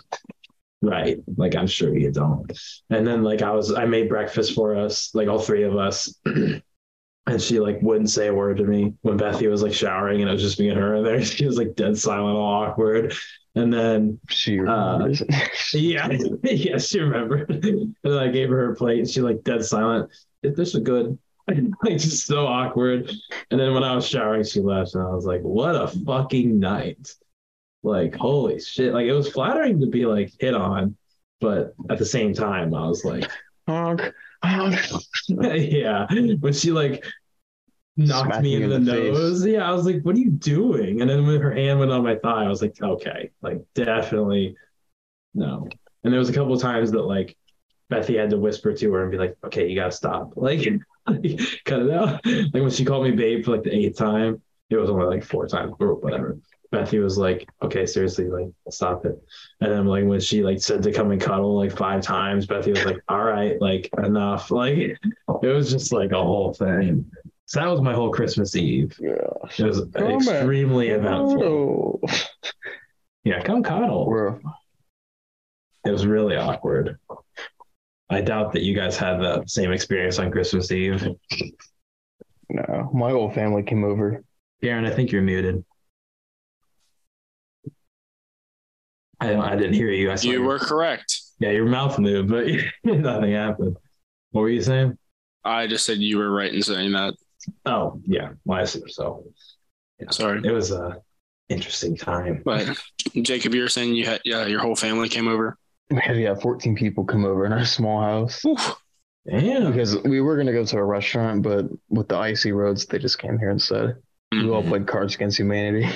right, 0.83 1.19
like 1.37 1.57
I'm 1.57 1.67
sure 1.67 1.97
you 1.97 2.13
don't. 2.13 2.51
And 2.91 3.07
then 3.07 3.23
like 3.23 3.43
I 3.43 3.53
was, 3.53 3.73
I 3.75 3.87
made 3.87 4.09
breakfast 4.09 4.55
for 4.55 4.77
us, 4.77 5.15
like 5.15 5.29
all 5.29 5.39
three 5.41 5.65
of 5.65 5.77
us. 5.77 6.15
and 6.25 7.43
she 7.43 7.59
like 7.61 7.81
wouldn't 7.83 8.11
say 8.11 8.29
a 8.29 8.35
word 8.35 8.59
to 8.59 8.65
me 8.65 8.95
when 9.03 9.19
Bethy 9.19 9.49
was 9.49 9.63
like 9.63 9.75
showering 9.75 10.21
and 10.21 10.31
it 10.31 10.33
was 10.33 10.43
just 10.43 10.61
me 10.61 10.69
and 10.69 10.79
her 10.79 10.97
in 10.97 11.05
there. 11.05 11.23
She 11.25 11.47
was 11.47 11.59
like 11.59 11.75
dead 11.75 11.99
silent, 11.99 12.37
all 12.37 12.65
awkward. 12.65 13.15
And 13.55 13.73
then 13.73 14.21
She 14.29 14.61
Uh, 14.61 14.99
remembers. 14.99 15.23
yeah, 15.75 16.09
yeah, 16.45 16.79
she 16.79 17.01
remembered. 17.01 17.51
And 17.65 17.97
then 18.05 18.13
I 18.19 18.29
gave 18.29 18.51
her 18.51 18.67
her 18.69 18.75
plate 18.77 19.01
and 19.01 19.09
she 19.11 19.23
like 19.23 19.43
dead 19.45 19.65
silent. 19.65 20.11
This 20.43 20.75
is 20.75 20.81
good. 20.83 21.19
like 21.85 21.99
just 21.99 22.27
so 22.27 22.47
awkward. 22.47 23.11
And 23.51 23.61
then 23.61 23.73
when 23.75 23.85
I 23.85 23.95
was 23.95 24.07
showering, 24.07 24.45
she 24.45 24.61
left 24.61 24.95
and 24.95 25.03
I 25.05 25.11
was 25.11 25.27
like, 25.27 25.43
what 25.43 25.75
a 25.77 25.89
fucking 25.89 26.59
night. 26.59 27.15
Like, 27.83 28.17
holy 28.17 28.61
shit. 28.61 28.93
Like 28.93 29.07
it 29.07 29.13
was 29.13 29.31
flattering 29.31 29.81
to 29.81 29.87
be 29.87 30.07
like 30.07 30.33
hit 30.41 30.55
on, 30.55 30.97
but 31.41 31.75
at 31.89 31.99
the 31.99 32.07
same 32.07 32.35
time, 32.35 32.75
I 32.75 32.87
was 32.87 33.05
like, 33.05 33.31
honk, 33.69 34.13
honk. 34.43 34.77
yeah. 35.29 36.07
When 36.11 36.53
she 36.53 36.73
like 36.73 37.05
knocked 37.97 38.27
Smacked 38.27 38.43
me 38.43 38.63
in 38.63 38.69
the, 38.69 38.77
in 38.77 38.85
the 38.85 38.93
face. 38.93 39.15
nose. 39.15 39.47
Yeah, 39.47 39.69
I 39.69 39.73
was 39.73 39.87
like, 39.87 40.03
what 40.03 40.17
are 40.17 40.21
you 40.21 40.31
doing? 40.31 41.01
And 41.01 41.09
then 41.09 41.27
when 41.27 41.41
her 41.41 41.53
hand 41.53 41.79
went 41.79 41.93
on 41.93 42.03
my 42.03 42.17
thigh, 42.17 42.45
I 42.45 42.49
was 42.49 42.61
like, 42.61 42.77
okay, 42.83 43.31
like 43.41 43.61
definitely 43.75 44.57
no. 45.35 45.69
And 46.03 46.13
there 46.13 46.19
was 46.21 46.29
a 46.29 46.33
couple 46.33 46.55
of 46.55 46.61
times 46.61 46.91
that 46.93 47.03
like 47.03 47.37
Bethy 47.91 48.19
had 48.19 48.31
to 48.31 48.39
whisper 48.39 48.73
to 48.73 48.93
her 48.93 49.03
and 49.03 49.13
be 49.13 49.19
like, 49.19 49.37
okay, 49.45 49.69
you 49.69 49.77
gotta 49.77 49.93
stop. 49.93 50.33
Like 50.37 50.67
cut 51.65 51.83
it 51.83 51.91
out. 51.91 52.25
Like 52.25 52.53
when 52.53 52.71
she 52.71 52.85
called 52.85 53.05
me 53.05 53.13
babe 53.13 53.45
for 53.45 53.53
like 53.53 53.63
the 53.63 53.75
eighth 53.75 53.97
time, 53.97 54.43
it 54.71 54.77
was 54.77 54.91
only 54.91 55.07
like 55.07 55.25
four 55.25 55.47
times 55.47 55.75
or 55.79 55.95
whatever. 55.95 56.39
Bethy 56.73 57.03
was 57.03 57.17
like, 57.17 57.49
okay, 57.63 57.87
seriously, 57.87 58.29
like 58.29 58.49
stop 58.71 59.05
it. 59.07 59.17
And 59.61 59.73
then 59.73 59.87
like 59.87 60.05
when 60.05 60.21
she 60.21 60.43
like 60.43 60.61
said 60.61 60.83
to 60.83 60.93
come 60.93 61.11
and 61.13 61.21
cuddle 61.21 61.57
like 61.57 61.77
five 61.77 62.03
times, 62.03 62.47
Bethy 62.47 62.71
was 62.71 62.85
like, 62.85 62.99
all 63.09 63.23
right, 63.23 63.61
like 63.61 63.89
enough. 64.03 64.51
Like 64.51 64.77
it 64.79 64.99
was 65.43 65.71
just 65.71 65.93
like 65.93 66.13
a 66.13 66.23
whole 66.23 66.53
thing. 66.53 67.11
So 67.47 67.61
that 67.61 67.71
was 67.71 67.81
my 67.81 67.95
whole 67.95 68.11
Christmas 68.11 68.57
Eve. 68.57 68.99
Yeah. 69.01 69.15
It 69.57 69.65
was 69.65 69.83
Come 69.95 70.17
extremely 70.17 70.89
eventful. 70.89 72.01
Oh. 72.03 72.09
Yeah, 73.23 73.43
come 73.43 73.63
cuddle. 73.63 74.07
Bro. 74.07 74.41
It 75.85 75.91
was 75.91 76.07
really 76.07 76.37
awkward. 76.37 76.99
I 78.09 78.21
doubt 78.21 78.53
that 78.53 78.63
you 78.63 78.75
guys 78.75 78.97
had 78.97 79.19
the 79.19 79.45
same 79.47 79.73
experience 79.73 80.19
on 80.19 80.31
Christmas 80.31 80.71
Eve. 80.71 81.07
No, 82.49 82.91
my 82.95 83.11
whole 83.11 83.31
family 83.31 83.63
came 83.65 83.83
over. 83.85 84.23
Garren, 84.63 84.87
I 84.87 84.95
think 84.95 85.11
you're 85.11 85.23
muted. 85.23 85.65
I 89.21 89.35
I 89.35 89.57
didn't 89.57 89.75
hear 89.75 89.91
you. 89.91 90.11
I 90.11 90.15
saw 90.17 90.29
You 90.29 90.35
your- 90.39 90.47
were 90.47 90.59
correct. 90.59 91.21
yeah, 91.41 91.51
your 91.51 91.67
mouth 91.67 91.99
moved, 91.99 92.29
but 92.31 92.47
nothing 92.85 93.33
happened. 93.33 93.77
What 94.31 94.43
were 94.43 94.51
you 94.51 94.63
saying? 94.63 94.99
I 95.45 95.67
just 95.67 95.87
said 95.87 95.99
you 95.99 96.19
were 96.19 96.31
right 96.31 96.53
in 96.53 96.63
saying 96.63 96.93
that. 96.93 97.15
Oh, 97.65 98.01
yeah. 98.05 98.31
Well, 98.45 98.59
I 98.59 98.63
assume 98.63 98.89
so. 98.89 99.25
Sorry. 100.11 100.41
It 100.45 100.51
was 100.51 100.73
a 100.73 101.01
interesting 101.49 101.97
time. 101.97 102.43
But 102.45 102.77
Jacob, 103.23 103.55
you 103.55 103.63
were 103.63 103.69
saying 103.69 103.95
you 103.95 104.05
had 104.05 104.21
yeah, 104.25 104.47
your 104.47 104.61
whole 104.61 104.77
family 104.77 105.09
came 105.09 105.29
over. 105.29 105.57
We 105.91 105.97
had 106.01 106.17
yeah, 106.17 106.35
14 106.35 106.75
people 106.75 107.05
come 107.05 107.25
over 107.25 107.47
in 107.47 107.53
our 107.53 107.65
small 107.77 108.01
house 108.03 108.43
Damn. 109.29 109.71
because 109.73 109.97
we 110.03 110.21
were 110.21 110.37
gonna 110.37 110.53
go 110.53 110.65
to 110.65 110.79
a 110.79 110.85
restaurant, 110.85 111.43
but 111.43 111.67
with 111.89 112.09
the 112.09 112.17
icy 112.17 112.53
roads, 112.53 112.87
they 112.87 112.99
just 112.99 113.19
came 113.19 113.39
here 113.39 113.51
instead. 113.51 113.97
We 114.33 114.51
all 114.51 114.63
Mhm. 114.63 114.69
played 114.69 114.87
Cards 114.89 115.15
Against 115.15 115.39
Humanity, 115.39 115.89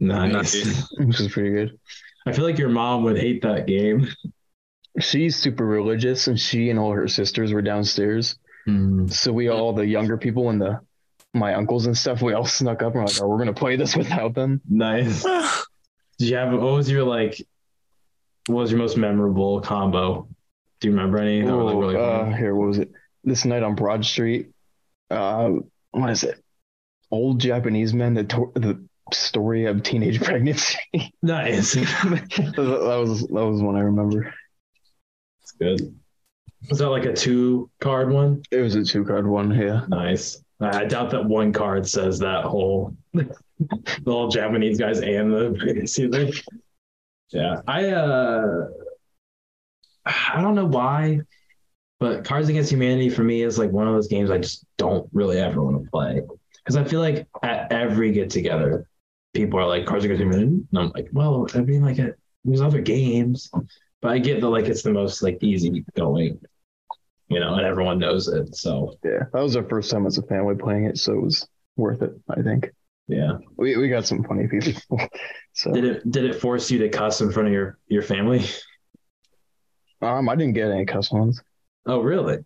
Nice. 0.00 0.54
Nice. 0.54 0.88
which 0.98 1.20
is 1.20 1.28
pretty 1.32 1.50
good. 1.50 1.78
I 2.26 2.32
feel 2.32 2.44
like 2.44 2.58
your 2.58 2.68
mom 2.68 3.04
would 3.04 3.18
hate 3.18 3.42
that 3.42 3.66
game. 3.66 4.08
She's 5.00 5.36
super 5.36 5.64
religious, 5.64 6.26
and 6.26 6.38
she 6.38 6.70
and 6.70 6.78
all 6.78 6.92
her 6.92 7.06
sisters 7.08 7.52
were 7.52 7.62
downstairs. 7.62 8.36
Hmm. 8.64 9.06
So 9.08 9.32
we 9.32 9.48
all 9.48 9.72
the 9.72 9.86
younger 9.86 10.16
people 10.18 10.50
and 10.50 10.60
the 10.60 10.80
my 11.34 11.54
uncles 11.54 11.86
and 11.86 11.96
stuff, 11.96 12.20
we 12.22 12.32
all 12.32 12.44
snuck 12.46 12.82
up 12.82 12.94
and 12.94 13.02
we're 13.02 13.06
like, 13.06 13.20
oh, 13.22 13.28
we're 13.28 13.38
gonna 13.38 13.52
play 13.52 13.76
this 13.76 13.94
without 13.96 14.34
them. 14.34 14.60
Nice. 14.68 15.22
Did 16.18 16.28
you 16.30 16.36
have 16.36 16.52
what 16.52 16.60
was 16.62 16.90
your 16.90 17.04
like 17.04 17.40
what 18.48 18.62
was 18.62 18.70
your 18.70 18.78
most 18.78 18.96
memorable 18.96 19.60
combo? 19.60 20.28
Do 20.80 20.88
you 20.88 20.94
remember 20.94 21.18
any? 21.18 21.42
that 21.42 21.54
were, 21.54 21.64
like, 21.64 21.74
Oh, 21.74 21.80
really 21.80 21.96
uh, 21.96 22.36
here, 22.36 22.54
what 22.54 22.68
was 22.68 22.78
it? 22.78 22.90
This 23.24 23.44
night 23.44 23.62
on 23.62 23.74
Broad 23.74 24.04
Street. 24.04 24.48
Uh, 25.10 25.50
what 25.90 26.10
is 26.10 26.22
it? 26.24 26.42
Old 27.10 27.40
Japanese 27.40 27.92
men. 27.94 28.14
The 28.14 28.24
to- 28.24 28.52
the 28.54 28.84
story 29.12 29.64
of 29.66 29.82
teenage 29.82 30.20
pregnancy. 30.22 30.78
nice. 31.22 31.72
that 31.74 32.96
was 33.00 33.22
that 33.26 33.32
was 33.46 33.62
one 33.62 33.76
I 33.76 33.80
remember. 33.80 34.34
That's 35.40 35.52
good. 35.80 35.94
Was 36.68 36.78
that 36.78 36.88
like 36.88 37.06
a 37.06 37.12
two 37.14 37.70
card 37.80 38.10
one? 38.10 38.42
It 38.50 38.58
was 38.60 38.74
a 38.74 38.84
two 38.84 39.04
card 39.04 39.26
one. 39.26 39.50
Yeah. 39.52 39.84
Nice. 39.88 40.42
I 40.60 40.80
I 40.80 40.84
doubt 40.84 41.10
that 41.10 41.24
one 41.24 41.52
card 41.52 41.88
says 41.88 42.18
that 42.18 42.44
whole 42.44 42.94
the 43.14 43.34
whole 44.06 44.28
Japanese 44.28 44.78
guys 44.78 45.00
and 45.00 45.32
the 45.32 45.56
pregnancy 45.58 46.08
thing. 46.08 46.32
Yeah. 47.30 47.60
I 47.66 47.90
uh 47.90 48.68
I 50.04 50.40
don't 50.40 50.54
know 50.54 50.66
why, 50.66 51.20
but 52.00 52.24
Cards 52.24 52.48
Against 52.48 52.72
Humanity 52.72 53.10
for 53.10 53.22
me 53.22 53.42
is 53.42 53.58
like 53.58 53.70
one 53.70 53.86
of 53.86 53.94
those 53.94 54.08
games 54.08 54.30
I 54.30 54.38
just 54.38 54.64
don't 54.76 55.08
really 55.12 55.38
ever 55.38 55.62
want 55.62 55.82
to 55.84 55.90
play. 55.90 56.22
Because 56.64 56.76
I 56.76 56.84
feel 56.84 57.00
like 57.00 57.26
at 57.42 57.72
every 57.72 58.12
get 58.12 58.30
together, 58.30 58.88
people 59.34 59.58
are 59.58 59.66
like 59.66 59.86
Cards 59.86 60.04
Against 60.04 60.22
Humanity. 60.22 60.64
And 60.70 60.78
I'm 60.78 60.90
like, 60.94 61.08
well, 61.12 61.46
I 61.54 61.60
mean 61.60 61.82
like 61.82 61.98
it, 61.98 62.18
there's 62.44 62.62
other 62.62 62.80
games. 62.80 63.50
But 64.00 64.12
I 64.12 64.18
get 64.18 64.40
that 64.40 64.48
like 64.48 64.66
it's 64.66 64.82
the 64.82 64.92
most 64.92 65.22
like 65.22 65.42
easy 65.42 65.84
going, 65.96 66.40
you 67.28 67.40
know, 67.40 67.54
and 67.54 67.66
everyone 67.66 67.98
knows 67.98 68.28
it. 68.28 68.54
So 68.56 68.96
Yeah. 69.04 69.24
That 69.32 69.42
was 69.42 69.56
our 69.56 69.64
first 69.68 69.90
time 69.90 70.06
as 70.06 70.18
a 70.18 70.22
family 70.22 70.54
playing 70.54 70.84
it, 70.84 70.98
so 70.98 71.12
it 71.12 71.22
was 71.22 71.46
worth 71.76 72.02
it. 72.02 72.12
I 72.30 72.42
think 72.42 72.70
yeah. 73.08 73.38
we 73.56 73.76
we 73.76 73.88
got 73.88 74.06
some 74.06 74.22
funny 74.24 74.46
people. 74.46 75.00
so 75.54 75.72
Did 75.72 75.84
it 75.84 76.10
did 76.10 76.24
it 76.24 76.40
force 76.40 76.70
you 76.70 76.78
to 76.80 76.88
cuss 76.88 77.20
in 77.20 77.32
front 77.32 77.48
of 77.48 77.52
your 77.52 77.78
your 77.88 78.02
family? 78.02 78.44
um, 80.02 80.28
I 80.28 80.36
didn't 80.36 80.54
get 80.54 80.70
any 80.70 80.84
cuss 80.84 81.10
ones. 81.10 81.42
Oh, 81.86 82.00
really? 82.00 82.38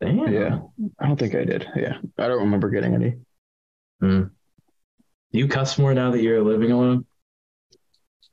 Damn. 0.00 0.32
Yeah. 0.32 0.60
I 0.98 1.06
don't 1.06 1.18
think 1.18 1.34
I 1.36 1.44
did. 1.44 1.68
Yeah. 1.76 1.98
I 2.18 2.26
don't 2.26 2.40
remember 2.40 2.68
getting 2.68 2.94
any. 2.94 3.16
Do 4.00 4.30
you 5.30 5.46
cuss 5.46 5.78
more 5.78 5.94
now 5.94 6.10
that 6.10 6.20
you're 6.20 6.42
living 6.42 6.72
alone? 6.72 7.06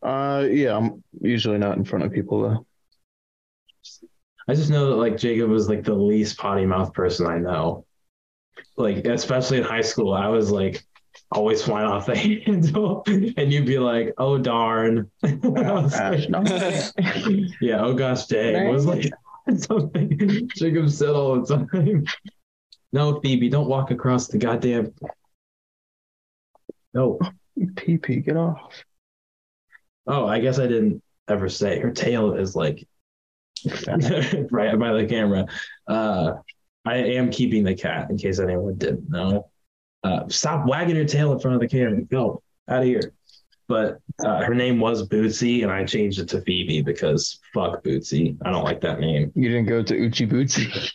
Uh, 0.02 0.48
yeah. 0.50 0.76
I'm 0.76 1.04
usually 1.22 1.60
not 1.60 1.78
in 1.78 1.86
front 1.86 2.06
of 2.06 2.12
people 2.12 2.42
though. 2.42 2.66
I 4.48 4.56
just 4.56 4.72
know 4.72 4.90
that 4.90 4.96
like 4.96 5.18
Jacob 5.18 5.52
was 5.52 5.70
like 5.70 5.84
the 5.84 5.94
least 5.94 6.40
potty 6.40 6.66
mouth 6.66 6.92
person 6.94 7.28
I 7.28 7.38
know. 7.38 7.86
Like 8.76 9.06
especially 9.06 9.60
in 9.60 9.64
high 9.64 9.82
school, 9.82 10.12
I 10.12 10.28
was 10.28 10.50
like 10.50 10.84
always 11.32 11.62
flying 11.62 11.88
off 11.88 12.06
the 12.06 12.16
handle, 12.46 13.04
and 13.08 13.52
you'd 13.52 13.66
be 13.66 13.80
like, 13.80 14.14
"Oh 14.18 14.38
darn!" 14.38 15.10
I 15.24 15.34
was 15.44 15.94
Gosh, 15.94 16.28
like, 16.28 16.30
no. 16.30 17.46
yeah, 17.62 17.82
"Oh 17.82 17.94
gosh, 17.94 18.26
dang!" 18.26 18.72
was 18.72 18.86
like 18.86 19.12
something 19.58 20.50
Jacob 20.56 20.90
said 20.90 21.10
all 21.10 21.42
the 21.42 21.56
time. 21.56 22.06
No, 22.92 23.20
Phoebe, 23.22 23.50
don't 23.50 23.68
walk 23.68 23.92
across 23.92 24.28
the 24.28 24.38
goddamn. 24.40 24.94
No. 26.94 27.20
PP, 27.60 28.26
get 28.26 28.38
off. 28.38 28.84
Oh, 30.08 30.26
I 30.26 30.40
guess 30.40 30.60
I 30.60 30.66
didn't 30.66 31.04
ever 31.28 31.50
say 31.50 31.80
her 31.80 31.92
tail 31.92 32.34
is 32.34 32.56
like 32.56 32.88
right 34.50 34.80
by 34.80 34.94
the 34.94 35.06
camera. 35.08 35.46
Uh, 35.88 36.36
I 36.86 36.96
am 36.96 37.30
keeping 37.30 37.64
the 37.64 37.76
cat 37.76 38.10
in 38.10 38.18
case 38.18 38.40
anyone 38.40 38.76
didn't 38.78 39.10
know. 39.10 39.52
Uh, 40.04 40.28
stop 40.30 40.68
wagging 40.68 40.96
your 40.96 41.06
tail 41.06 41.34
in 41.34 41.40
front 41.40 41.56
of 41.56 41.62
the 41.62 41.68
camera. 41.68 42.02
Go 42.02 42.42
out 42.68 42.82
of 42.82 42.86
here. 42.86 43.14
But 43.68 44.00
uh, 44.26 44.44
her 44.44 44.56
name 44.56 44.80
was 44.80 45.08
Bootsy, 45.08 45.62
and 45.62 45.72
I 45.72 45.86
changed 45.86 46.20
it 46.20 46.28
to 46.30 46.42
Phoebe 46.42 46.82
because 46.82 47.40
fuck 47.54 47.84
Bootsy. 47.84 48.36
I 48.44 48.52
don't 48.52 48.64
like 48.64 48.82
that 48.82 49.00
name. 49.00 49.32
You 49.36 49.50
didn't 49.50 49.68
go 49.68 49.84
to 49.84 49.96
Uchi 49.96 50.26
Bootsy. 50.26 50.92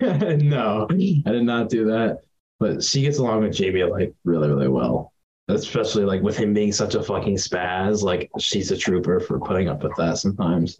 no, 0.00 0.86
I 0.90 1.32
did 1.32 1.42
not 1.42 1.68
do 1.68 1.84
that. 1.86 2.20
But 2.60 2.82
she 2.82 3.02
gets 3.02 3.18
along 3.18 3.42
with 3.42 3.52
Jamie 3.52 3.84
like 3.84 4.14
really, 4.24 4.48
really 4.48 4.68
well. 4.68 5.12
Especially 5.48 6.04
like 6.04 6.22
with 6.22 6.36
him 6.36 6.54
being 6.54 6.72
such 6.72 6.94
a 6.94 7.02
fucking 7.02 7.36
spaz. 7.36 8.02
Like 8.02 8.30
she's 8.38 8.70
a 8.70 8.76
trooper 8.76 9.20
for 9.20 9.38
putting 9.38 9.68
up 9.68 9.82
with 9.82 9.94
that 9.96 10.18
sometimes. 10.18 10.78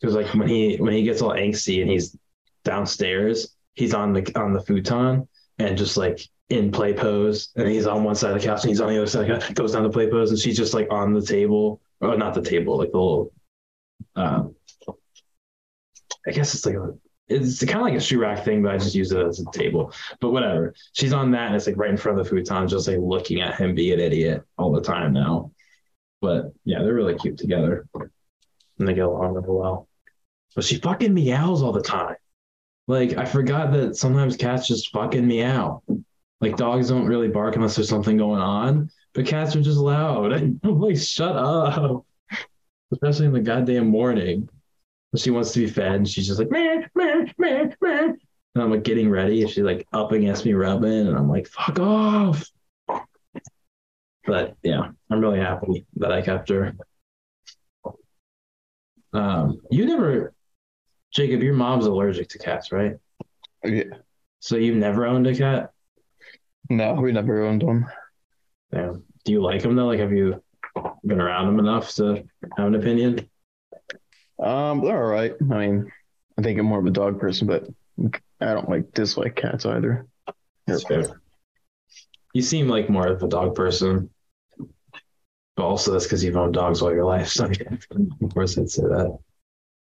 Because 0.00 0.14
like 0.14 0.32
when 0.34 0.48
he 0.48 0.76
when 0.76 0.92
he 0.92 1.04
gets 1.04 1.22
all 1.22 1.30
angsty 1.30 1.80
and 1.80 1.90
he's 1.90 2.16
downstairs, 2.64 3.54
he's 3.74 3.94
on 3.94 4.12
the 4.12 4.32
on 4.38 4.52
the 4.52 4.62
futon 4.62 5.28
and 5.58 5.78
just 5.78 5.96
like 5.96 6.20
in 6.50 6.72
play 6.72 6.92
pose, 6.92 7.50
and 7.56 7.68
he's 7.68 7.86
on 7.86 8.04
one 8.04 8.16
side 8.16 8.32
of 8.32 8.40
the 8.40 8.46
couch 8.46 8.62
and 8.62 8.70
he's 8.70 8.80
on 8.80 8.88
the 8.88 8.96
other 8.96 9.06
side, 9.06 9.22
of 9.22 9.40
the 9.40 9.46
couch, 9.46 9.54
goes 9.54 9.72
down 9.72 9.84
to 9.84 9.88
play 9.88 10.10
pose, 10.10 10.30
and 10.30 10.38
she's 10.38 10.56
just 10.56 10.74
like 10.74 10.88
on 10.90 11.14
the 11.14 11.22
table, 11.22 11.80
or 12.00 12.16
not 12.16 12.34
the 12.34 12.42
table, 12.42 12.76
like 12.76 12.90
the 12.90 12.98
little. 12.98 13.32
Uh, 14.16 14.44
I 16.26 16.32
guess 16.32 16.54
it's 16.54 16.66
like 16.66 16.74
a, 16.74 16.92
it's 17.28 17.64
kind 17.64 17.78
of 17.78 17.82
like 17.82 17.94
a 17.94 18.00
shoe 18.00 18.20
rack 18.20 18.44
thing, 18.44 18.62
but 18.62 18.74
I 18.74 18.78
just 18.78 18.94
use 18.94 19.12
it 19.12 19.24
as 19.24 19.40
a 19.40 19.50
table. 19.56 19.92
But 20.20 20.32
whatever, 20.32 20.74
she's 20.92 21.12
on 21.12 21.30
that, 21.30 21.46
and 21.46 21.56
it's 21.56 21.66
like 21.66 21.76
right 21.76 21.90
in 21.90 21.96
front 21.96 22.18
of 22.18 22.24
the 22.24 22.30
futon, 22.30 22.68
just 22.68 22.88
like 22.88 22.98
looking 22.98 23.40
at 23.40 23.54
him 23.54 23.74
be 23.74 23.92
an 23.92 24.00
idiot 24.00 24.42
all 24.58 24.72
the 24.72 24.82
time 24.82 25.12
now. 25.12 25.52
But 26.20 26.52
yeah, 26.64 26.82
they're 26.82 26.94
really 26.94 27.14
cute 27.14 27.38
together, 27.38 27.86
and 27.94 28.88
they 28.88 28.92
get 28.92 29.06
along 29.06 29.34
really 29.34 29.46
well. 29.48 29.88
But 30.54 30.64
she 30.64 30.76
fucking 30.76 31.14
meows 31.14 31.62
all 31.62 31.72
the 31.72 31.80
time. 31.80 32.16
Like 32.88 33.16
I 33.16 33.24
forgot 33.24 33.72
that 33.72 33.96
sometimes 33.96 34.36
cats 34.36 34.66
just 34.66 34.90
fucking 34.90 35.26
meow. 35.26 35.82
Like 36.40 36.56
dogs 36.56 36.88
don't 36.88 37.06
really 37.06 37.28
bark 37.28 37.56
unless 37.56 37.76
there's 37.76 37.88
something 37.88 38.16
going 38.16 38.40
on, 38.40 38.90
but 39.12 39.26
cats 39.26 39.54
are 39.56 39.62
just 39.62 39.78
loud. 39.78 40.32
I'm 40.32 40.60
like, 40.62 40.96
shut 40.96 41.36
up. 41.36 42.04
Especially 42.92 43.26
in 43.26 43.32
the 43.32 43.40
goddamn 43.40 43.86
morning. 43.86 44.48
She 45.16 45.30
wants 45.30 45.52
to 45.52 45.60
be 45.60 45.66
fed 45.66 45.94
and 45.96 46.08
she's 46.08 46.26
just 46.26 46.38
like 46.38 46.50
meh, 46.50 46.82
meh, 46.94 47.26
meh, 47.36 47.70
meh. 47.80 48.12
And 48.54 48.62
I'm 48.62 48.70
like 48.70 48.84
getting 48.84 49.10
ready 49.10 49.42
and 49.42 49.50
she's 49.50 49.64
like 49.64 49.86
up 49.92 50.12
against 50.12 50.44
me 50.44 50.54
rubbing 50.54 51.08
and 51.08 51.16
I'm 51.16 51.28
like, 51.28 51.46
fuck 51.48 51.78
off. 51.78 52.48
But 54.24 54.56
yeah, 54.62 54.90
I'm 55.10 55.20
really 55.20 55.40
happy 55.40 55.86
that 55.96 56.12
I 56.12 56.22
kept 56.22 56.48
her. 56.48 56.74
Um, 59.12 59.60
you 59.70 59.86
never 59.86 60.32
Jacob, 61.12 61.42
your 61.42 61.54
mom's 61.54 61.86
allergic 61.86 62.28
to 62.30 62.38
cats, 62.38 62.70
right? 62.70 62.96
Yeah. 63.64 63.84
So 64.38 64.56
you've 64.56 64.76
never 64.76 65.06
owned 65.06 65.26
a 65.26 65.34
cat? 65.34 65.72
No, 66.70 66.94
we 66.94 67.10
never 67.10 67.44
owned 67.44 67.64
one. 67.64 67.86
Yeah. 68.72 68.94
Do 69.24 69.32
you 69.32 69.42
like 69.42 69.62
them 69.62 69.74
though? 69.74 69.86
Like, 69.86 69.98
have 69.98 70.12
you 70.12 70.42
been 71.04 71.20
around 71.20 71.46
them 71.46 71.58
enough 71.58 71.92
to 71.96 72.24
have 72.56 72.66
an 72.68 72.76
opinion? 72.76 73.28
Um, 74.38 74.80
they're 74.80 74.96
all 74.96 75.10
right. 75.10 75.34
I 75.40 75.44
mean, 75.44 75.90
I 76.38 76.42
think 76.42 76.58
I'm 76.58 76.66
more 76.66 76.78
of 76.78 76.86
a 76.86 76.90
dog 76.90 77.18
person, 77.18 77.48
but 77.48 77.68
I 78.40 78.54
don't 78.54 78.70
like 78.70 78.92
dislike 78.92 79.34
cats 79.34 79.66
either. 79.66 80.06
That's 80.66 80.84
fair. 80.84 81.20
You 82.32 82.42
seem 82.42 82.68
like 82.68 82.88
more 82.88 83.08
of 83.08 83.22
a 83.24 83.28
dog 83.28 83.56
person, 83.56 84.08
but 85.56 85.64
also 85.64 85.92
that's 85.92 86.04
because 86.04 86.22
you've 86.22 86.36
owned 86.36 86.54
dogs 86.54 86.80
all 86.80 86.92
your 86.92 87.04
life. 87.04 87.28
So 87.28 87.46
of 87.90 88.32
course 88.32 88.56
I'd 88.56 88.70
say 88.70 88.82
that. 88.82 89.18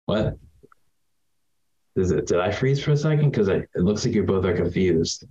What? 0.07 0.39
Is 1.97 2.13
it? 2.13 2.27
Did 2.27 2.39
I 2.39 2.53
freeze 2.53 2.83
for 2.83 2.93
a 2.93 2.97
second? 2.97 3.31
Because 3.31 3.49
it 3.49 3.69
looks 3.75 4.07
like 4.07 4.15
you 4.15 4.23
both 4.23 4.45
are 4.45 4.57
confused. 4.57 5.27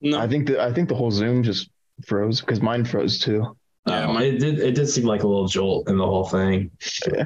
No, 0.00 0.18
I 0.18 0.26
think 0.28 0.48
that 0.48 0.60
I 0.60 0.72
think 0.72 0.88
the 0.88 0.94
whole 0.94 1.10
Zoom 1.10 1.42
just 1.42 1.70
froze 2.06 2.40
because 2.40 2.60
mine 2.60 2.84
froze 2.84 3.18
too. 3.18 3.56
Yeah, 3.86 4.08
Um, 4.08 4.16
it 4.18 4.38
did. 4.38 4.58
It 4.58 4.74
did 4.74 4.88
seem 4.88 5.04
like 5.04 5.22
a 5.22 5.28
little 5.28 5.46
jolt 5.46 5.88
in 5.88 5.96
the 5.96 6.06
whole 6.06 6.24
thing. 6.26 6.70
Yeah. 7.12 7.24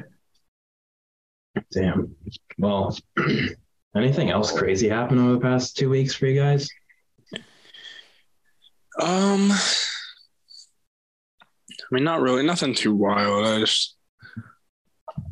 Damn. 1.71 2.15
Well, 2.57 2.97
anything 3.95 4.29
else 4.29 4.51
crazy 4.57 4.87
happened 4.87 5.19
over 5.19 5.33
the 5.33 5.39
past 5.39 5.77
two 5.77 5.89
weeks 5.89 6.13
for 6.13 6.27
you 6.27 6.39
guys? 6.39 6.69
Um, 9.01 9.51
I 9.51 9.57
mean, 11.91 12.03
not 12.03 12.21
really, 12.21 12.43
nothing 12.43 12.73
too 12.75 12.93
wild. 12.93 13.45
I 13.45 13.59
just 13.59 13.95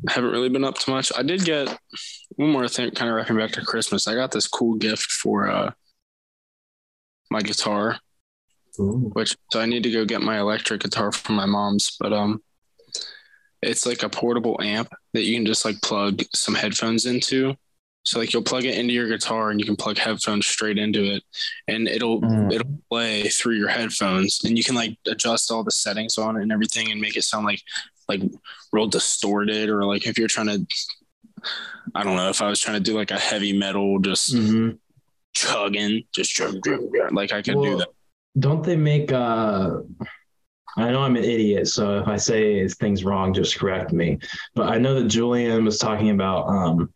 haven't 0.10 0.32
really 0.32 0.50
been 0.50 0.64
up 0.64 0.78
to 0.80 0.90
much. 0.92 1.12
I 1.18 1.24
did 1.24 1.44
get 1.44 1.78
one 2.38 2.50
more 2.52 2.68
thing, 2.68 2.92
kind 2.92 3.10
of 3.10 3.16
wrapping 3.16 3.38
back 3.38 3.52
to 3.52 3.62
Christmas. 3.66 4.08
I 4.08 4.16
got 4.16 4.32
this 4.32 4.48
cool 4.48 4.76
gift 4.76 5.12
for 5.12 5.50
uh 5.50 5.72
my 7.30 7.42
guitar, 7.42 8.00
which 9.14 9.36
so 9.52 9.60
I 9.60 9.66
need 9.66 9.84
to 9.84 9.92
go 9.92 10.06
get 10.06 10.22
my 10.22 10.40
electric 10.40 10.82
guitar 10.82 11.12
from 11.12 11.36
my 11.36 11.46
mom's, 11.46 11.96
but 12.00 12.14
um, 12.14 12.42
it's 13.62 13.86
like 13.86 14.04
a 14.04 14.10
portable 14.10 14.60
amp 14.62 14.90
that 15.14 15.24
you 15.24 15.36
can 15.36 15.46
just 15.46 15.66
like 15.66 15.82
plug 15.82 16.22
some 16.34 16.56
headphones 16.56 17.06
into. 17.06 17.56
So 18.04 18.20
like 18.20 18.32
you'll 18.32 18.44
plug 18.44 18.64
it 18.64 18.78
into 18.78 18.94
your 18.94 19.10
guitar 19.10 19.50
and 19.50 19.60
you 19.60 19.66
can 19.66 19.76
plug 19.76 19.98
headphones 19.98 20.46
straight 20.46 20.78
into 20.78 21.04
it, 21.04 21.24
and 21.68 21.88
it'll 21.88 22.22
Mm. 22.22 22.54
it'll 22.54 22.80
play 22.90 23.24
through 23.30 23.56
your 23.56 23.68
headphones, 23.68 24.40
and 24.46 24.58
you 24.58 24.64
can 24.64 24.76
like 24.76 24.98
adjust 25.08 25.52
all 25.52 25.64
the 25.64 25.72
settings 25.72 26.18
on 26.18 26.38
it 26.38 26.44
and 26.44 26.52
everything, 26.52 26.90
and 26.92 27.02
make 27.02 27.18
it 27.18 27.24
sound 27.24 27.46
like 27.46 27.62
like 28.08 28.22
real 28.72 28.88
distorted, 28.88 29.70
or 29.70 29.84
like 29.84 30.08
if 30.08 30.18
you're 30.18 30.30
trying 30.30 30.48
to, 30.48 30.66
I 31.94 32.04
don't 32.04 32.16
know, 32.16 32.30
if 32.30 32.42
I 32.42 32.48
was 32.50 32.62
trying 32.62 32.78
to 32.82 32.92
do 32.92 32.96
like 32.96 33.12
a 33.12 33.20
heavy 33.20 33.52
metal, 33.52 34.00
just 34.00 34.34
Mhm. 34.34 34.78
Chugging, 35.42 36.04
just 36.14 36.32
chug, 36.32 36.64
chug, 36.66 36.80
chug, 36.96 37.14
like 37.14 37.32
I 37.32 37.42
could 37.42 37.62
do 37.62 37.78
that. 37.78 37.90
Don't 38.40 38.64
they 38.64 38.76
make? 38.76 39.12
uh 39.12 39.78
I 40.78 40.92
know 40.92 41.02
I'm 41.02 41.16
an 41.16 41.24
idiot, 41.24 41.68
so 41.68 41.98
if 41.98 42.08
I 42.08 42.18
say 42.18 42.68
things 42.68 43.04
wrong, 43.04 43.34
just 43.34 43.58
correct 43.58 43.92
me. 43.94 44.20
But 44.54 44.70
I 44.70 44.78
know 44.78 44.94
that 45.00 45.08
Julian 45.08 45.66
was 45.66 45.80
talking 45.80 46.12
about 46.12 46.48
um 46.48 46.94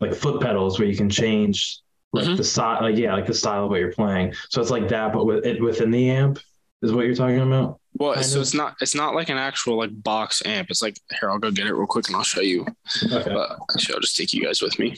like 0.00 0.14
foot 0.14 0.40
pedals 0.40 0.78
where 0.78 0.88
you 0.88 0.96
can 0.96 1.10
change 1.10 1.80
like 2.12 2.26
Mhm. 2.26 2.36
the 2.36 2.44
style, 2.44 2.82
like 2.82 2.96
yeah, 2.96 3.12
like 3.14 3.26
the 3.26 3.34
style 3.34 3.64
of 3.64 3.70
what 3.70 3.80
you're 3.80 3.92
playing. 3.92 4.34
So 4.50 4.60
it's 4.60 4.70
like 4.70 4.88
that, 4.88 5.12
but 5.12 5.24
with 5.26 5.44
it 5.44 5.60
within 5.60 5.90
the 5.90 6.10
amp 6.10 6.38
is 6.82 6.92
what 6.92 7.06
you're 7.06 7.14
talking 7.16 7.40
about. 7.40 7.80
Well, 7.96 8.20
so 8.22 8.40
it's 8.40 8.54
not 8.54 8.76
it's 8.80 8.94
not 8.94 9.14
like 9.14 9.30
an 9.30 9.36
actual 9.38 9.78
like 9.78 9.90
box 10.02 10.42
amp. 10.44 10.70
It's 10.70 10.82
like 10.82 10.96
here, 11.18 11.30
I'll 11.30 11.38
go 11.38 11.50
get 11.50 11.66
it 11.66 11.74
real 11.74 11.86
quick 11.86 12.06
and 12.08 12.16
I'll 12.16 12.22
show 12.22 12.40
you. 12.40 12.66
Okay. 13.12 13.32
But 13.34 13.58
actually, 13.72 13.94
I'll 13.94 14.00
just 14.00 14.16
take 14.16 14.32
you 14.32 14.44
guys 14.44 14.60
with 14.62 14.78
me. 14.78 14.96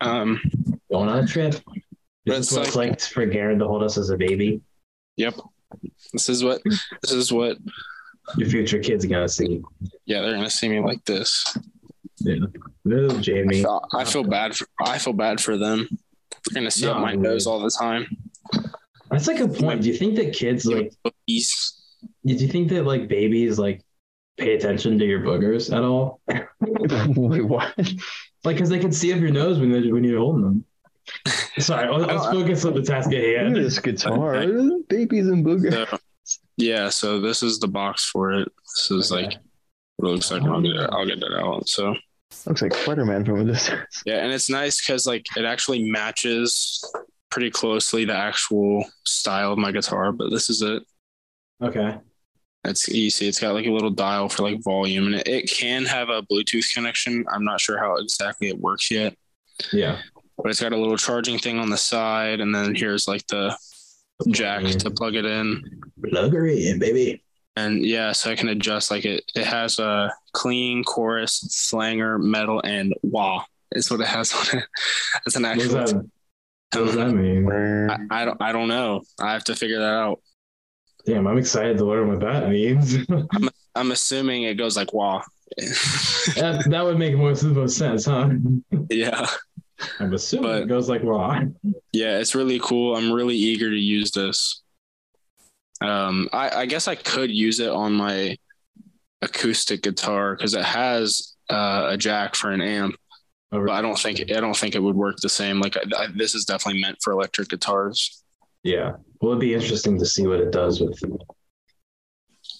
Um, 0.00 0.40
Going 0.92 1.08
on 1.08 1.24
a 1.24 1.26
trip. 1.26 1.54
But 2.26 2.34
Is 2.34 2.38
it's 2.38 2.48
this 2.50 2.58
what 2.58 2.66
it's 2.68 2.76
like 2.76 3.00
for 3.00 3.26
Garren 3.26 3.58
to 3.58 3.66
hold 3.66 3.82
us 3.82 3.98
as 3.98 4.10
a 4.10 4.16
baby? 4.16 4.60
yep. 5.16 5.34
This 6.12 6.28
is 6.28 6.44
what 6.44 6.60
this 6.64 7.12
is 7.12 7.32
what. 7.32 7.56
Your 8.36 8.48
future 8.48 8.78
kids 8.78 9.04
are 9.04 9.08
gonna 9.08 9.28
see. 9.28 9.60
Yeah, 10.04 10.20
they're 10.20 10.34
gonna 10.34 10.50
see 10.50 10.68
me 10.68 10.80
like 10.80 11.04
this. 11.06 11.44
Yeah. 12.18 12.36
Little 12.84 13.16
I 13.16 13.20
Jamie. 13.20 13.62
feel, 13.62 13.82
I 13.94 14.04
feel 14.04 14.22
bad. 14.22 14.54
For, 14.54 14.66
I 14.84 14.98
feel 14.98 15.12
bad 15.14 15.40
for 15.40 15.56
them. 15.56 15.88
They're 16.50 16.60
gonna 16.62 16.70
see 16.70 16.86
up 16.86 16.96
No, 16.96 17.02
my 17.02 17.12
dude. 17.12 17.22
nose 17.22 17.46
all 17.46 17.60
the 17.60 17.70
time. 17.70 18.06
That's 19.10 19.26
like 19.26 19.40
a 19.40 19.48
point. 19.48 19.82
Do 19.82 19.88
you 19.88 19.96
think 19.96 20.14
that 20.16 20.34
kids 20.34 20.66
like 20.66 20.92
Boogies. 21.04 21.50
Did 22.26 22.40
you 22.40 22.48
think 22.48 22.68
that 22.70 22.84
like 22.84 23.08
babies 23.08 23.58
like 23.58 23.82
pay 24.38 24.54
attention 24.54 24.98
to 24.98 25.04
your 25.06 25.20
boogers 25.20 25.74
at 25.74 25.82
all? 25.82 26.20
Wait, 27.16 27.42
what? 27.44 27.72
Like, 28.44 28.56
because 28.56 28.68
they 28.68 28.78
can 28.78 28.92
see 28.92 29.12
up 29.12 29.20
your 29.20 29.30
nose 29.30 29.58
when 29.58 29.70
they 29.72 29.90
when 29.90 30.04
you're 30.04 30.18
holding 30.20 30.42
them. 30.42 30.64
Sorry, 31.58 31.88
let's 31.90 32.04
I 32.04 32.06
don't- 32.06 32.10
uh, 32.10 32.30
focus 32.32 32.64
on 32.64 32.74
the 32.74 32.82
task 32.82 33.12
at 33.12 33.22
hand. 33.24 33.56
this 33.56 33.78
guitar. 33.78 34.32
Babies 34.88 35.28
and 35.28 35.44
boogers. 35.44 35.88
So, 35.90 35.98
yeah, 36.56 36.88
so 36.88 37.20
this 37.20 37.42
is 37.42 37.58
the 37.58 37.68
box 37.68 38.04
for 38.08 38.32
it. 38.32 38.48
This 38.76 38.90
is 38.90 39.12
Okay. 39.12 39.24
like 39.26 39.38
what 39.96 40.08
it 40.08 40.12
looks 40.12 40.30
like. 40.30 40.42
I'll 40.42 40.60
get 40.60 40.76
it. 40.76 40.90
I'll 40.90 41.06
get 41.06 41.18
it 41.22 41.32
out. 41.38 41.68
So 41.68 41.94
Looks 42.46 42.62
like 42.62 42.74
Spider-Man 42.74 43.24
from 43.24 43.40
a 43.40 43.44
distance. 43.44 44.02
yeah, 44.06 44.24
and 44.24 44.32
it's 44.32 44.48
nice 44.48 44.80
because 44.80 45.06
like 45.06 45.26
it 45.36 45.44
actually 45.44 45.90
matches 45.90 46.82
pretty 47.30 47.50
closely 47.50 48.04
the 48.04 48.16
actual 48.16 48.84
style 49.04 49.52
of 49.52 49.58
my 49.58 49.70
guitar. 49.72 50.12
But 50.12 50.30
this 50.30 50.48
is 50.50 50.62
it. 50.62 50.82
Okay. 51.62 51.98
It's 52.64 52.88
easy. 52.88 53.26
it's 53.28 53.40
got 53.40 53.54
like 53.54 53.66
a 53.66 53.70
little 53.72 53.90
dial 53.90 54.28
for 54.28 54.44
like 54.44 54.62
volume, 54.62 55.06
and 55.06 55.16
it, 55.16 55.26
it 55.28 55.50
can 55.50 55.84
have 55.84 56.08
a 56.10 56.22
Bluetooth 56.22 56.72
connection. 56.72 57.24
I'm 57.32 57.44
not 57.44 57.60
sure 57.60 57.76
how 57.78 57.96
exactly 57.96 58.48
it 58.48 58.58
works 58.58 58.88
yet, 58.90 59.16
Yeah. 59.72 59.98
But 60.36 60.50
it's 60.50 60.60
got 60.60 60.72
a 60.72 60.76
little 60.76 60.96
charging 60.96 61.38
thing 61.38 61.58
on 61.58 61.70
the 61.70 61.76
side, 61.76 62.40
and 62.40 62.54
then 62.54 62.74
here's 62.74 63.06
like 63.06 63.26
the 63.28 63.56
jack 64.28 64.62
to 64.62 64.68
mm-hmm. 64.68 64.94
plug 64.94 65.14
it 65.14 65.24
in. 65.24 65.62
Plug 66.08 66.32
her 66.32 66.46
in, 66.46 66.78
baby. 66.78 67.22
And 67.56 67.84
yeah, 67.84 68.12
so 68.12 68.30
I 68.30 68.36
can 68.36 68.48
adjust 68.48 68.90
like 68.90 69.04
it. 69.04 69.24
It 69.34 69.44
has 69.44 69.78
a 69.78 70.12
clean 70.32 70.84
chorus, 70.84 71.66
flanger, 71.70 72.18
metal, 72.18 72.60
and 72.64 72.94
wah. 73.02 73.44
Is 73.72 73.90
what 73.90 74.00
it 74.00 74.06
has 74.06 74.32
on 74.34 74.58
it. 74.58 74.64
It's 75.26 75.36
an 75.36 75.42
What 75.44 75.58
does 75.58 75.74
actual. 75.74 76.00
that, 76.72 76.80
what 76.80 76.86
does 76.86 76.94
that 76.96 77.08
um, 77.08 77.20
mean? 77.20 77.90
I, 78.10 78.22
I 78.22 78.24
don't. 78.24 78.42
I 78.42 78.52
don't 78.52 78.68
know. 78.68 79.02
I 79.20 79.32
have 79.32 79.44
to 79.44 79.56
figure 79.56 79.78
that 79.78 79.94
out. 79.94 80.20
Damn, 81.04 81.26
I'm 81.26 81.38
excited 81.38 81.78
to 81.78 81.84
learn 81.84 82.08
what 82.08 82.20
that 82.20 82.48
means. 82.48 82.96
I'm 83.74 83.90
assuming 83.90 84.44
it 84.44 84.54
goes 84.54 84.76
like 84.76 84.92
wah. 84.92 85.22
that, 85.56 86.64
that 86.68 86.84
would 86.84 86.98
make 86.98 87.16
most 87.16 87.42
of 87.42 87.54
the 87.54 87.60
most 87.60 87.76
sense, 87.76 88.04
huh? 88.04 88.30
yeah. 88.90 89.26
I'm 90.00 90.12
assuming 90.14 90.50
But- 90.50 90.62
it 90.62 90.68
goes 90.68 90.88
like 90.88 91.02
raw. 91.02 91.40
Yeah, 91.92 92.18
it's 92.18 92.34
really 92.34 92.60
cool. 92.62 92.96
I'm 92.96 93.12
really 93.12 93.36
eager 93.36 93.70
to 93.70 93.76
use 93.76 94.10
this. 94.12 94.62
Um, 95.80 96.28
I, 96.32 96.50
I 96.60 96.66
guess 96.66 96.86
I 96.88 96.94
could 96.94 97.30
use 97.30 97.58
it 97.60 97.68
on 97.70 97.92
my 97.94 98.36
acoustic 99.20 99.82
guitar 99.82 100.36
because 100.36 100.54
it 100.54 100.64
has 100.64 101.34
uh, 101.50 101.88
a 101.90 101.96
jack 101.96 102.34
for 102.36 102.50
an 102.52 102.60
amp, 102.60 102.94
Oh, 103.50 103.60
but 103.66 103.70
I 103.72 103.82
don't 103.82 103.98
think 103.98 104.20
I 104.30 104.40
don't 104.40 104.56
think 104.56 104.74
it 104.74 104.82
would 104.82 104.96
work 104.96 105.16
the 105.18 105.28
same. 105.28 105.60
Like 105.60 105.76
I, 105.76 105.82
I, 106.04 106.06
this 106.16 106.34
is 106.34 106.44
definitely 106.46 106.80
meant 106.80 106.98
for 107.02 107.12
electric 107.12 107.48
guitars. 107.48 108.22
Yeah. 108.62 108.92
Well, 109.20 109.32
it'd 109.32 109.40
be 109.40 109.52
interesting 109.54 109.98
to 109.98 110.06
see 110.06 110.26
what 110.26 110.40
it 110.40 110.52
does 110.52 110.80
with 110.80 110.98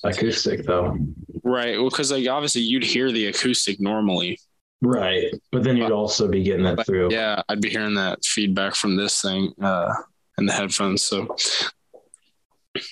acoustic, 0.04 0.64
though. 0.66 0.98
Right. 1.44 1.78
Well, 1.78 1.88
because 1.90 2.12
like 2.12 2.28
obviously 2.28 2.62
you'd 2.62 2.84
hear 2.84 3.10
the 3.10 3.28
acoustic 3.28 3.80
normally. 3.80 4.38
Right. 4.82 5.32
But 5.52 5.62
then 5.62 5.76
you'd 5.76 5.92
also 5.92 6.28
be 6.28 6.42
getting 6.42 6.64
that 6.64 6.76
But 6.76 6.86
through. 6.86 7.12
yeah, 7.12 7.40
I'd 7.48 7.60
be 7.60 7.70
hearing 7.70 7.94
that 7.94 8.24
feedback 8.24 8.74
from 8.74 8.96
this 8.96 9.22
thing 9.22 9.52
uh, 9.62 9.94
in 10.38 10.46
the 10.46 10.52
headphones. 10.52 11.02
So 11.04 11.34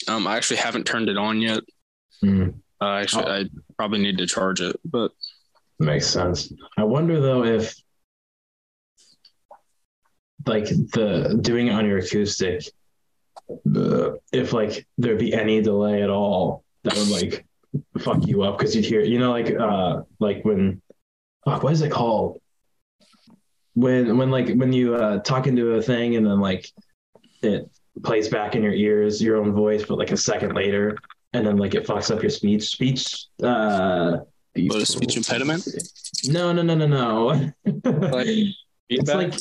um, 0.09 0.27
I 0.27 0.37
actually 0.37 0.59
haven't 0.59 0.85
turned 0.87 1.09
it 1.09 1.17
on 1.17 1.41
yet. 1.41 1.61
Hmm. 2.21 2.51
Uh, 2.81 2.95
actually, 2.95 3.25
Oh. 3.27 3.33
I 3.33 3.45
probably 3.77 3.99
need 3.99 4.19
to 4.19 4.27
charge 4.27 4.61
it, 4.61 4.77
but 4.85 5.11
Makes 5.81 6.07
sense. 6.07 6.53
I 6.77 6.85
wonder 6.85 7.21
though 7.21 7.45
if 7.45 7.75
like 10.47 10.65
the 10.67 11.39
doing 11.41 11.69
it 11.69 11.73
on 11.73 11.87
your 11.87 11.99
acoustic, 11.99 12.65
if 14.33 14.53
like 14.53 14.87
there'd 14.99 15.19
be 15.19 15.33
any 15.33 15.61
delay 15.61 16.03
at 16.03 16.11
all 16.11 16.65
that 16.85 16.95
would 16.97 17.09
like 17.09 17.47
fuck 17.99 18.27
you 18.27 18.43
up 18.43 18.59
because 18.59 18.75
you'd 18.75 18.85
hear 18.85 19.01
you 19.03 19.19
know 19.19 19.31
like 19.31 19.55
uh 19.59 20.03
like 20.19 20.45
when 20.45 20.81
fuck, 21.45 21.63
what 21.63 21.73
is 21.73 21.83
it 21.83 21.91
called 21.91 22.41
when 23.75 24.17
when 24.19 24.31
like 24.31 24.49
when 24.55 24.73
you 24.73 24.95
uh 24.95 25.19
talk 25.21 25.47
into 25.47 25.75
a 25.75 25.83
thing 25.83 26.17
and 26.17 26.27
then 26.27 26.41
like 26.41 26.69
it 27.43 27.71
plays 28.03 28.29
back 28.29 28.57
in 28.57 28.63
your 28.63 28.73
ears 28.73 29.23
your 29.23 29.37
own 29.37 29.53
voice 29.53 29.85
but 29.85 29.97
like 29.97 30.11
a 30.11 30.17
second 30.17 30.55
later 30.55 30.99
and 31.33 31.47
then 31.47 31.57
like 31.57 31.75
it 31.75 31.87
fucks 31.87 32.15
up 32.15 32.21
your 32.21 32.31
speech 32.31 32.65
speech 32.65 33.27
uh 33.43 34.19
what 34.55 34.83
a 34.83 34.87
speech 34.87 35.17
impediment. 35.17 35.67
no, 36.27 36.53
no, 36.53 36.63
no, 36.63 36.75
no, 36.75 36.87
no. 36.87 37.51
Like 37.65 38.27
it's 38.89 39.09
like, 39.09 39.35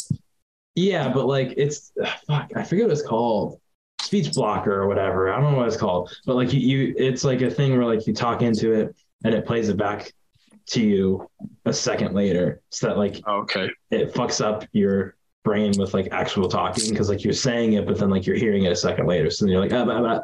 yeah, 0.76 1.10
but 1.10 1.26
like 1.26 1.54
it's 1.58 1.92
fuck. 2.28 2.52
I 2.56 2.64
forget 2.64 2.86
what 2.86 2.92
it's 2.92 3.02
called. 3.02 3.60
Speech 4.02 4.34
blocker 4.34 4.74
or 4.74 4.88
whatever. 4.88 5.32
I 5.32 5.42
don't 5.42 5.52
know 5.52 5.58
what 5.58 5.68
it's 5.68 5.78
called. 5.78 6.16
But 6.26 6.36
like 6.36 6.54
you, 6.54 6.60
you, 6.60 6.96
it's 6.98 7.24
like 7.24 7.42
a 7.42 7.50
thing 7.50 7.76
where 7.76 7.86
like 7.86 8.08
you 8.08 8.14
talk 8.14 8.42
into 8.42 8.72
it 8.72 8.96
and 9.24 9.34
it 9.34 9.46
plays 9.46 9.70
it 9.70 9.78
back 9.78 10.14
to 10.72 10.82
you 10.82 11.30
a 11.66 11.74
second 11.74 12.14
later, 12.14 12.62
so 12.70 12.88
that 12.88 12.98
like 12.98 13.22
Oh, 13.26 13.40
okay. 13.42 13.70
it 13.92 14.14
fucks 14.14 14.44
up 14.44 14.66
your 14.72 15.16
brain 15.44 15.72
with 15.78 15.94
like 15.94 16.10
actual 16.12 16.48
talking 16.48 16.90
because 16.90 17.10
like 17.10 17.24
you're 17.24 17.34
saying 17.34 17.74
it, 17.74 17.86
but 17.86 17.98
then 17.98 18.10
like 18.10 18.26
you're 18.26 18.36
hearing 18.36 18.66
it 18.66 18.72
a 18.72 18.76
second 18.76 19.08
later. 19.08 19.30
So 19.32 19.46
then 19.46 19.52
you're 19.52 19.62
like, 19.62 19.74
ah, 19.74 19.86
bah, 19.86 20.02
bah. 20.02 20.20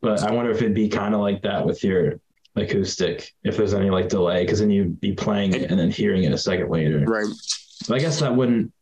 but 0.00 0.22
I 0.22 0.32
wonder 0.32 0.50
if 0.50 0.58
it'd 0.62 0.74
be 0.74 0.88
kind 0.88 1.14
of 1.14 1.20
like 1.20 1.42
that 1.42 1.64
with 1.64 1.84
your 1.84 2.20
acoustic, 2.56 3.32
if 3.44 3.56
there's 3.56 3.74
any 3.74 3.90
like 3.90 4.08
delay, 4.08 4.42
because 4.42 4.60
then 4.60 4.70
you'd 4.70 5.00
be 5.00 5.12
playing 5.12 5.54
it 5.54 5.70
and 5.70 5.78
then 5.78 5.90
hearing 5.90 6.24
it 6.24 6.32
a 6.32 6.38
second 6.38 6.70
later. 6.70 7.04
Right. 7.04 7.26
But 7.88 7.96
I 7.96 7.98
guess 7.98 8.20
that 8.20 8.34
wouldn't 8.34 8.72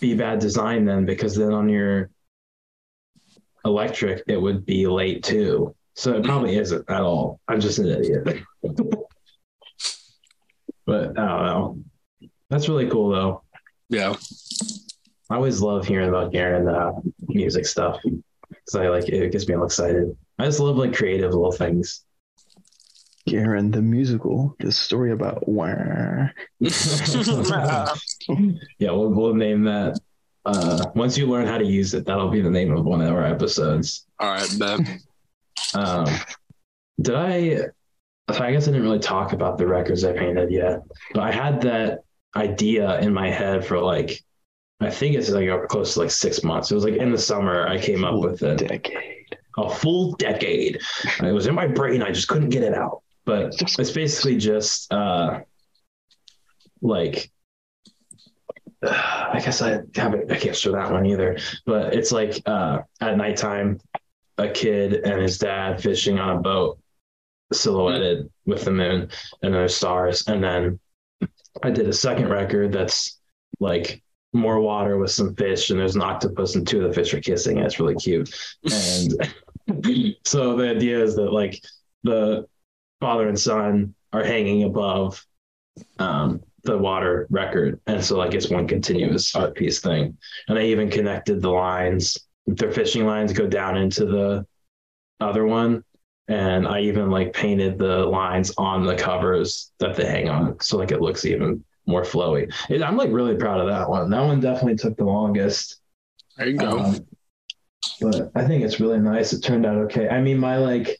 be 0.00 0.14
bad 0.14 0.38
design 0.38 0.84
then, 0.84 1.04
because 1.04 1.34
then 1.36 1.52
on 1.52 1.68
your 1.68 2.10
electric 3.64 4.24
it 4.26 4.40
would 4.40 4.64
be 4.64 4.86
late 4.86 5.22
too. 5.22 5.74
So 6.00 6.14
it 6.14 6.24
probably 6.24 6.56
isn't 6.56 6.88
at 6.88 7.02
all. 7.02 7.40
I'm 7.46 7.60
just 7.60 7.78
an 7.78 7.88
idiot. 7.88 8.24
but 10.86 11.18
I 11.18 11.26
don't 11.26 11.44
know. 11.44 11.78
That's 12.48 12.70
really 12.70 12.88
cool 12.88 13.10
though. 13.10 13.42
Yeah. 13.90 14.14
I 15.28 15.34
always 15.34 15.60
love 15.60 15.86
hearing 15.86 16.08
about 16.08 16.32
Garren 16.32 16.74
uh, 16.74 16.98
music 17.28 17.66
stuff 17.66 18.00
because 18.02 18.74
I 18.74 18.88
like 18.88 19.10
it 19.10 19.30
gets 19.30 19.46
me 19.46 19.54
all 19.54 19.66
excited. 19.66 20.16
I 20.38 20.46
just 20.46 20.58
love 20.58 20.78
like 20.78 20.94
creative 20.94 21.34
little 21.34 21.52
things. 21.52 22.02
Garren 23.28 23.70
the 23.70 23.82
musical, 23.82 24.56
the 24.58 24.72
story 24.72 25.12
about 25.12 25.46
where 25.46 26.34
yeah, 26.60 26.70
we'll, 28.90 29.10
we'll 29.10 29.34
name 29.34 29.64
that. 29.64 30.00
Uh, 30.46 30.82
once 30.94 31.18
you 31.18 31.26
learn 31.26 31.46
how 31.46 31.58
to 31.58 31.66
use 31.66 31.92
it, 31.92 32.06
that'll 32.06 32.30
be 32.30 32.40
the 32.40 32.50
name 32.50 32.74
of 32.74 32.86
one 32.86 33.02
of 33.02 33.12
our 33.12 33.26
episodes. 33.26 34.06
All 34.18 34.30
right. 34.30 34.48
Bet. 34.58 34.80
Um, 35.74 36.06
did 37.00 37.14
I? 37.14 37.56
So 38.32 38.44
I 38.44 38.52
guess 38.52 38.68
I 38.68 38.70
didn't 38.70 38.82
really 38.82 39.00
talk 39.00 39.32
about 39.32 39.58
the 39.58 39.66
records 39.66 40.04
I 40.04 40.12
painted 40.12 40.50
yet, 40.50 40.82
but 41.14 41.22
I 41.22 41.32
had 41.32 41.60
that 41.62 42.04
idea 42.36 43.00
in 43.00 43.12
my 43.12 43.28
head 43.28 43.64
for 43.64 43.80
like, 43.80 44.22
I 44.80 44.90
think 44.90 45.16
it's 45.16 45.30
like 45.30 45.48
close 45.68 45.94
to 45.94 46.00
like 46.00 46.10
six 46.12 46.44
months. 46.44 46.70
It 46.70 46.74
was 46.74 46.84
like 46.84 46.94
in 46.94 47.10
the 47.10 47.18
summer 47.18 47.66
I 47.66 47.78
came 47.78 48.04
up 48.04 48.20
with 48.20 48.42
it. 48.42 48.58
decade. 48.58 49.36
a 49.58 49.68
full 49.68 50.12
decade. 50.12 50.80
It 51.22 51.32
was 51.32 51.46
in 51.46 51.54
my 51.54 51.66
brain. 51.66 52.02
I 52.02 52.12
just 52.12 52.28
couldn't 52.28 52.50
get 52.50 52.62
it 52.62 52.74
out. 52.74 53.02
But 53.24 53.54
it's 53.60 53.90
basically 53.90 54.36
just 54.36 54.92
uh, 54.92 55.40
like 56.80 57.30
I 58.82 59.40
guess 59.44 59.60
I 59.62 59.80
haven't. 59.94 60.30
I 60.32 60.36
can't 60.36 60.56
show 60.56 60.72
that 60.72 60.90
one 60.90 61.06
either. 61.06 61.38
But 61.66 61.94
it's 61.94 62.12
like 62.12 62.42
uh, 62.46 62.80
at 63.00 63.16
nighttime, 63.16 63.80
a 64.40 64.50
kid 64.50 64.94
and 64.94 65.20
his 65.20 65.38
dad 65.38 65.82
fishing 65.82 66.18
on 66.18 66.36
a 66.36 66.40
boat, 66.40 66.78
silhouetted 67.52 68.30
with 68.46 68.64
the 68.64 68.70
moon 68.70 69.08
and 69.42 69.54
there's 69.54 69.74
stars. 69.74 70.26
And 70.26 70.42
then 70.42 70.78
I 71.62 71.70
did 71.70 71.88
a 71.88 71.92
second 71.92 72.28
record 72.28 72.72
that's 72.72 73.18
like 73.58 74.02
more 74.32 74.60
water 74.60 74.96
with 74.98 75.10
some 75.10 75.34
fish, 75.34 75.70
and 75.70 75.78
there's 75.78 75.96
an 75.96 76.02
octopus, 76.02 76.54
and 76.54 76.66
two 76.66 76.84
of 76.84 76.88
the 76.88 76.94
fish 76.94 77.12
are 77.14 77.20
kissing. 77.20 77.56
And 77.56 77.66
it's 77.66 77.80
really 77.80 77.96
cute. 77.96 78.32
And 78.70 80.14
so 80.24 80.56
the 80.56 80.70
idea 80.70 81.02
is 81.02 81.16
that 81.16 81.32
like 81.32 81.60
the 82.02 82.46
father 83.00 83.28
and 83.28 83.38
son 83.38 83.94
are 84.12 84.24
hanging 84.24 84.64
above 84.64 85.24
um, 85.98 86.42
the 86.62 86.78
water 86.78 87.26
record, 87.30 87.80
and 87.86 88.04
so 88.04 88.16
like 88.16 88.34
it's 88.34 88.50
one 88.50 88.68
continuous 88.68 89.34
art 89.34 89.54
piece 89.54 89.80
thing. 89.80 90.16
And 90.48 90.58
I 90.58 90.62
even 90.64 90.90
connected 90.90 91.42
the 91.42 91.50
lines. 91.50 92.18
Their 92.56 92.72
fishing 92.72 93.06
lines 93.06 93.32
go 93.32 93.46
down 93.46 93.76
into 93.76 94.06
the 94.06 94.46
other 95.20 95.46
one, 95.46 95.84
and 96.28 96.66
I 96.66 96.80
even 96.80 97.10
like 97.10 97.32
painted 97.32 97.78
the 97.78 98.04
lines 98.04 98.52
on 98.56 98.84
the 98.84 98.94
covers 98.94 99.72
that 99.78 99.96
they 99.96 100.06
hang 100.06 100.28
on, 100.28 100.60
so 100.60 100.78
like 100.78 100.92
it 100.92 101.00
looks 101.00 101.24
even 101.24 101.64
more 101.86 102.02
flowy. 102.02 102.52
It, 102.68 102.82
I'm 102.82 102.96
like 102.96 103.10
really 103.10 103.36
proud 103.36 103.60
of 103.60 103.68
that 103.68 103.88
one. 103.88 104.10
That 104.10 104.24
one 104.24 104.40
definitely 104.40 104.76
took 104.76 104.96
the 104.96 105.04
longest. 105.04 105.80
There 106.36 106.48
you 106.48 106.56
go. 106.56 106.78
Um, 106.78 107.06
but 108.00 108.30
I 108.34 108.44
think 108.46 108.64
it's 108.64 108.80
really 108.80 109.00
nice. 109.00 109.32
It 109.32 109.42
turned 109.42 109.66
out 109.66 109.76
okay. 109.76 110.08
I 110.08 110.20
mean, 110.20 110.38
my 110.38 110.56
like, 110.56 110.98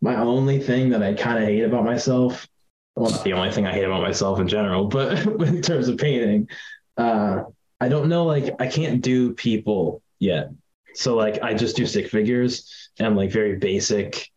my 0.00 0.16
only 0.16 0.60
thing 0.60 0.90
that 0.90 1.02
I 1.02 1.14
kind 1.14 1.42
of 1.42 1.48
hate 1.48 1.62
about 1.62 1.84
myself, 1.84 2.48
well, 2.96 3.10
not 3.10 3.24
the 3.24 3.32
only 3.32 3.50
thing 3.50 3.66
I 3.66 3.72
hate 3.72 3.84
about 3.84 4.02
myself 4.02 4.40
in 4.40 4.48
general, 4.48 4.86
but 4.86 5.18
in 5.26 5.62
terms 5.62 5.88
of 5.88 5.98
painting, 5.98 6.48
uh, 6.96 7.42
I 7.80 7.88
don't 7.88 8.08
know. 8.08 8.24
Like, 8.24 8.54
I 8.60 8.66
can't 8.66 9.02
do 9.02 9.34
people 9.34 10.02
yet. 10.18 10.50
So 10.94 11.16
like, 11.16 11.42
I 11.42 11.54
just 11.54 11.76
do 11.76 11.86
stick 11.86 12.08
figures 12.08 12.90
and 12.98 13.16
like 13.16 13.30
very 13.30 13.56
basic. 13.56 14.28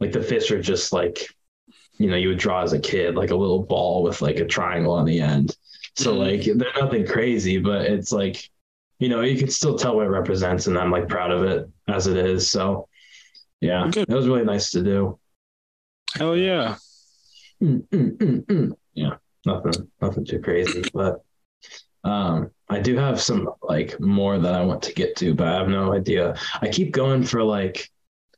Like 0.00 0.12
the 0.12 0.22
fish 0.22 0.50
are 0.50 0.60
just 0.60 0.92
like, 0.92 1.26
you 1.98 2.08
know, 2.08 2.16
you 2.16 2.28
would 2.28 2.38
draw 2.38 2.62
as 2.62 2.72
a 2.72 2.78
kid, 2.78 3.14
like 3.14 3.30
a 3.30 3.36
little 3.36 3.62
ball 3.62 4.02
with 4.02 4.20
like 4.22 4.36
a 4.36 4.44
triangle 4.44 4.92
on 4.92 5.04
the 5.04 5.20
end. 5.20 5.56
So 5.96 6.14
Mhm. 6.14 6.18
like, 6.18 6.58
they're 6.58 6.82
nothing 6.84 7.06
crazy, 7.06 7.58
but 7.58 7.82
it's 7.86 8.12
like 8.12 8.50
you 9.00 9.08
know, 9.08 9.22
you 9.22 9.36
can 9.36 9.50
still 9.50 9.76
tell 9.76 9.96
what 9.96 10.06
it 10.06 10.10
represents, 10.10 10.68
and 10.68 10.78
I'm 10.78 10.92
like 10.92 11.08
proud 11.08 11.32
of 11.32 11.42
it 11.42 11.68
as 11.88 12.06
it 12.06 12.16
is. 12.16 12.48
So, 12.48 12.88
yeah, 13.60 13.90
it 13.94 14.08
was 14.08 14.28
really 14.28 14.44
nice 14.44 14.70
to 14.70 14.82
do. 14.84 15.18
Hell 16.14 16.36
yeah. 16.36 16.76
Mm, 17.60 17.86
mm, 17.88 18.16
mm, 18.16 18.46
mm. 18.46 18.72
Yeah, 18.94 19.16
nothing, 19.44 19.90
nothing 20.00 20.24
too 20.24 20.38
crazy, 20.38 20.84
but 20.94 21.23
um, 22.04 22.50
I 22.68 22.80
do 22.80 22.96
have 22.96 23.20
some 23.20 23.50
like 23.62 23.98
more 24.00 24.38
that 24.38 24.54
I 24.54 24.64
want 24.64 24.82
to 24.82 24.92
get 24.92 25.16
to, 25.16 25.34
but 25.34 25.48
I 25.48 25.54
have 25.58 25.68
no 25.68 25.92
idea. 25.92 26.36
I 26.60 26.68
keep 26.68 26.92
going 26.92 27.24
for 27.24 27.42
like 27.42 27.90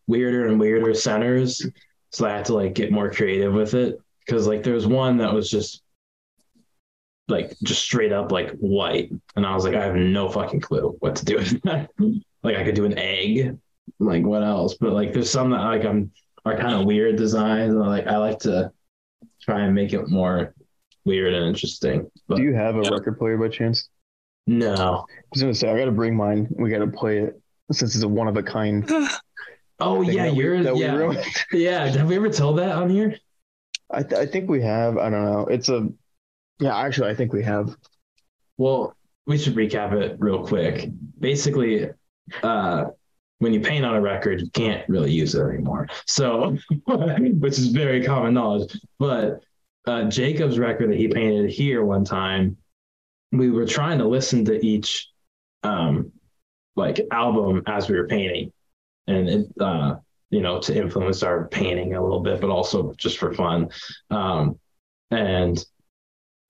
weirder 0.06 0.46
and 0.46 0.58
weirder 0.58 0.94
centers, 0.94 1.66
so 2.10 2.26
I 2.26 2.30
have 2.30 2.46
to 2.46 2.54
like 2.54 2.74
get 2.74 2.92
more 2.92 3.10
creative 3.10 3.52
with 3.52 3.74
it. 3.74 3.98
Because 4.24 4.46
like 4.46 4.62
there's 4.62 4.86
one 4.86 5.18
that 5.18 5.32
was 5.32 5.50
just 5.50 5.82
like 7.28 7.56
just 7.64 7.82
straight 7.82 8.12
up 8.12 8.30
like 8.30 8.52
white 8.58 9.10
and 9.34 9.44
i 9.44 9.52
was 9.52 9.64
like 9.64 9.74
i 9.74 9.84
have 9.84 9.96
no 9.96 10.28
fucking 10.28 10.60
clue 10.60 10.94
what 11.00 11.16
to 11.16 11.24
do 11.24 11.36
with 11.36 11.60
that. 11.64 11.90
Like 12.44 12.56
i 12.56 12.64
could 12.64 12.76
do 12.76 12.84
an 12.84 12.96
egg. 12.96 13.58
Like 13.98 14.24
what 14.24 14.42
else? 14.42 14.74
But 14.74 14.92
like 14.92 15.12
there's 15.12 15.30
some 15.30 15.50
that 15.50 15.60
like 15.62 15.84
i'm 15.84 16.12
are 16.44 16.56
kind 16.56 16.74
of 16.74 16.86
weird 16.86 17.16
designs 17.16 17.72
and 17.72 17.80
like 17.80 18.06
i 18.06 18.16
like 18.18 18.38
to 18.40 18.70
try 19.42 19.62
and 19.62 19.74
make 19.74 19.92
it 19.92 20.08
more 20.08 20.54
weird 21.06 21.32
and 21.32 21.46
interesting 21.46 22.10
but 22.28 22.36
Do 22.36 22.42
you 22.42 22.52
have 22.54 22.76
a 22.76 22.82
Yeah. 22.82 22.90
record 22.90 23.18
player 23.18 23.38
by 23.38 23.48
chance? 23.48 23.88
no 24.46 24.74
I 25.08 25.22
was 25.32 25.40
gonna 25.42 25.54
say 25.54 25.68
I 25.70 25.78
gotta 25.78 25.90
bring 25.92 26.14
mine. 26.16 26.48
We 26.50 26.68
gotta 26.70 26.86
play 26.86 27.18
it 27.18 27.40
since 27.72 27.94
it's 27.94 28.04
a 28.04 28.08
one 28.08 28.28
of 28.28 28.36
a 28.36 28.42
kind. 28.42 28.88
oh 29.80 30.02
yeah 30.02 30.26
that 30.26 30.34
we- 30.36 30.42
yours 30.44 30.64
that 30.66 30.76
yeah 30.76 31.22
yeah 31.52 31.86
have 31.86 32.08
we 32.08 32.16
ever 32.16 32.28
told 32.30 32.58
that 32.58 32.72
on 32.76 32.90
here 32.90 33.16
I 33.90 34.02
th- 34.02 34.20
I 34.20 34.26
think 34.26 34.50
we 34.50 34.60
have. 34.62 34.98
I 34.98 35.08
don't 35.10 35.24
know. 35.24 35.46
It's 35.46 35.68
a 35.68 35.88
yeah. 36.58 36.76
Actually, 36.76 37.08
I 37.10 37.14
think 37.14 37.32
we 37.32 37.44
have. 37.44 37.76
Well, 38.58 38.96
we 39.28 39.38
should 39.38 39.54
recap 39.54 39.92
it 39.92 40.16
real 40.18 40.44
quick. 40.44 40.88
Basically, 41.20 41.90
uh, 42.42 42.86
when 43.38 43.52
you 43.52 43.60
paint 43.60 43.84
on 43.84 43.94
a 43.94 44.00
record, 44.00 44.40
you 44.40 44.50
can't 44.50 44.88
really 44.88 45.12
use 45.12 45.36
it 45.36 45.40
anymore. 45.40 45.86
So, 46.06 46.56
which 46.88 47.58
is 47.58 47.68
very 47.68 48.02
common 48.04 48.34
knowledge. 48.34 48.76
But 48.98 49.44
uh, 49.86 50.04
Jacob's 50.04 50.58
record 50.58 50.90
that 50.90 50.98
he 50.98 51.08
painted 51.08 51.50
here 51.50 51.84
one 51.84 52.04
time, 52.04 52.56
we 53.32 53.50
were 53.50 53.66
trying 53.66 53.98
to 53.98 54.08
listen 54.08 54.44
to 54.46 54.64
each 54.64 55.08
um, 55.62 56.12
like 56.74 57.00
album 57.10 57.62
as 57.66 57.88
we 57.88 57.96
were 57.96 58.06
painting, 58.06 58.52
and 59.06 59.28
it, 59.28 59.46
uh, 59.60 59.96
you 60.30 60.40
know, 60.40 60.60
to 60.60 60.76
influence 60.76 61.22
our 61.22 61.48
painting 61.48 61.94
a 61.94 62.02
little 62.02 62.20
bit, 62.20 62.40
but 62.40 62.50
also 62.50 62.92
just 62.96 63.18
for 63.18 63.32
fun. 63.32 63.70
Um, 64.10 64.58
and 65.10 65.64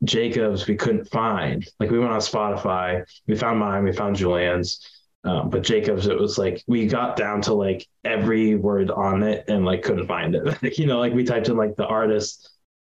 Jacob's 0.04 0.66
we 0.66 0.76
couldn't 0.76 1.10
find. 1.10 1.66
Like 1.78 1.90
we 1.90 1.98
went 1.98 2.12
on 2.12 2.20
Spotify, 2.20 3.04
we 3.26 3.36
found 3.36 3.58
mine, 3.58 3.84
we 3.84 3.92
found 3.92 4.16
Julian's. 4.16 4.80
Um, 5.24 5.50
but 5.50 5.64
Jacob's, 5.64 6.06
it 6.06 6.18
was 6.18 6.38
like 6.38 6.62
we 6.68 6.86
got 6.86 7.16
down 7.16 7.42
to 7.42 7.54
like 7.54 7.86
every 8.04 8.54
word 8.54 8.90
on 8.92 9.24
it 9.24 9.44
and 9.48 9.64
like 9.64 9.82
couldn't 9.82 10.06
find 10.06 10.36
it. 10.36 10.78
you 10.78 10.86
know, 10.86 11.00
like 11.00 11.12
we 11.12 11.24
typed 11.24 11.48
in 11.48 11.56
like 11.56 11.74
the 11.76 11.86
artist 11.86 12.55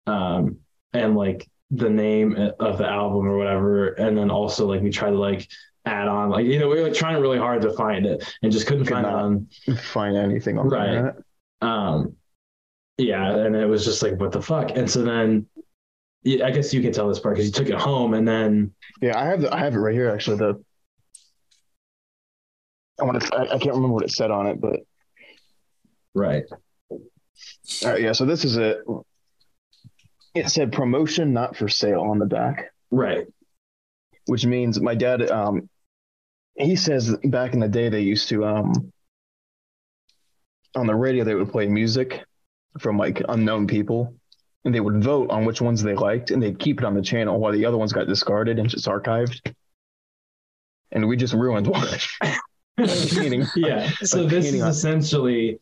um, 0.09 0.57
and 0.93 1.15
like 1.17 1.49
the 1.71 1.91
name 1.91 2.37
of 2.61 2.79
the 2.79 2.87
album 2.89 3.27
or 3.27 3.37
whatever, 3.37 3.89
and 3.89 4.17
then 4.17 4.31
also 4.31 4.67
like 4.67 4.81
we 4.83 4.91
tried 4.91 5.11
to 5.11 5.19
like 5.19 5.49
add 5.85 6.09
on 6.09 6.31
like 6.31 6.45
you 6.47 6.59
know 6.59 6.69
we 6.69 6.77
were 6.77 6.89
like, 6.89 6.95
trying 6.95 7.21
really 7.21 7.39
hard 7.39 7.63
to 7.63 7.73
find 7.75 8.05
it 8.07 8.23
and 8.43 8.51
just 8.53 8.67
couldn't 8.67 8.85
Could 8.85 8.95
find 8.95 9.07
on 9.07 9.49
Find 9.77 10.17
anything 10.17 10.59
on 10.59 10.69
Right. 10.69 10.89
internet. 10.89 11.17
um 11.63 12.15
yeah 12.99 13.37
and 13.37 13.55
it 13.57 13.67
was 13.67 13.85
just 13.85 14.03
like 14.03 14.19
what 14.21 14.33
the 14.33 14.43
fuck 14.43 14.71
and 14.77 14.91
so 14.91 15.03
then 15.03 15.47
yeah, 16.25 16.45
I 16.47 16.51
guess 16.51 16.75
you 16.75 16.83
can 16.83 16.93
tell 16.93 17.09
this 17.09 17.21
part 17.21 17.37
because 17.37 17.47
you 17.47 17.53
took 17.53 17.69
it 17.69 17.79
home 17.81 18.13
and 18.15 18.27
then 18.27 18.73
Yeah, 19.01 19.19
I 19.19 19.25
have 19.27 19.41
the, 19.41 19.55
I 19.55 19.61
have 19.61 19.75
it 19.75 19.79
right 19.79 19.95
here. 19.95 20.11
Actually, 20.11 20.39
the 20.39 20.65
I 23.01 23.05
want 23.05 23.23
to. 23.23 23.35
I, 23.37 23.43
I 23.43 23.59
can't 23.59 23.75
remember 23.77 23.95
what 23.95 24.05
it 24.05 24.11
said 24.11 24.31
on 24.31 24.47
it, 24.49 24.61
but 24.61 24.81
right 26.15 26.45
all 26.91 26.99
right, 27.85 28.01
yeah. 28.03 28.13
So 28.13 28.25
this 28.27 28.45
is 28.45 28.57
it. 28.57 28.79
It 30.35 30.49
said 30.49 30.73
promotion 30.73 31.33
not 31.33 31.57
for 31.57 31.69
sale 31.69 32.03
on 32.03 32.19
the 32.19 32.27
back. 32.27 32.71
right. 32.91 33.27
Which 34.27 34.45
means 34.45 34.81
my 34.81 34.95
dad 34.95 35.31
um 35.31 35.69
he 36.55 36.77
says 36.77 37.17
back 37.25 37.55
in 37.55 37.61
the 37.61 37.69
day 37.69 37.89
they 37.89 38.01
used 38.03 38.29
to 38.29 38.45
um 38.45 38.93
on 40.75 40.87
the 40.87 40.95
radio 40.95 41.25
they 41.25 41.35
would 41.35 41.51
play 41.51 41.67
music 41.67 42.25
from 42.79 42.99
like 42.99 43.23
unknown 43.29 43.67
people. 43.67 44.15
And 44.65 44.75
they 44.75 44.81
would 44.81 45.03
vote 45.03 45.31
on 45.31 45.45
which 45.47 45.63
ones 45.63 45.83
they 45.83 45.95
liked 45.95 46.31
and 46.31 46.43
they'd 46.43 46.59
keep 46.59 46.81
it 46.81 46.85
on 46.85 46.95
the 46.95 47.01
channel 47.01 47.39
while 47.39 47.53
the 47.53 47.65
other 47.65 47.79
ones 47.79 47.93
got 47.93 48.07
discarded 48.07 48.59
and 48.59 48.69
just 48.69 48.87
archived. 48.87 49.55
And 50.93 51.09
we 51.09 51.17
just 51.17 51.33
ruined 51.33 51.67
one. 51.67 51.89
Yeah. 53.57 53.91
So 54.03 54.25
this 54.25 54.53
is 54.53 54.63
essentially 54.63 55.59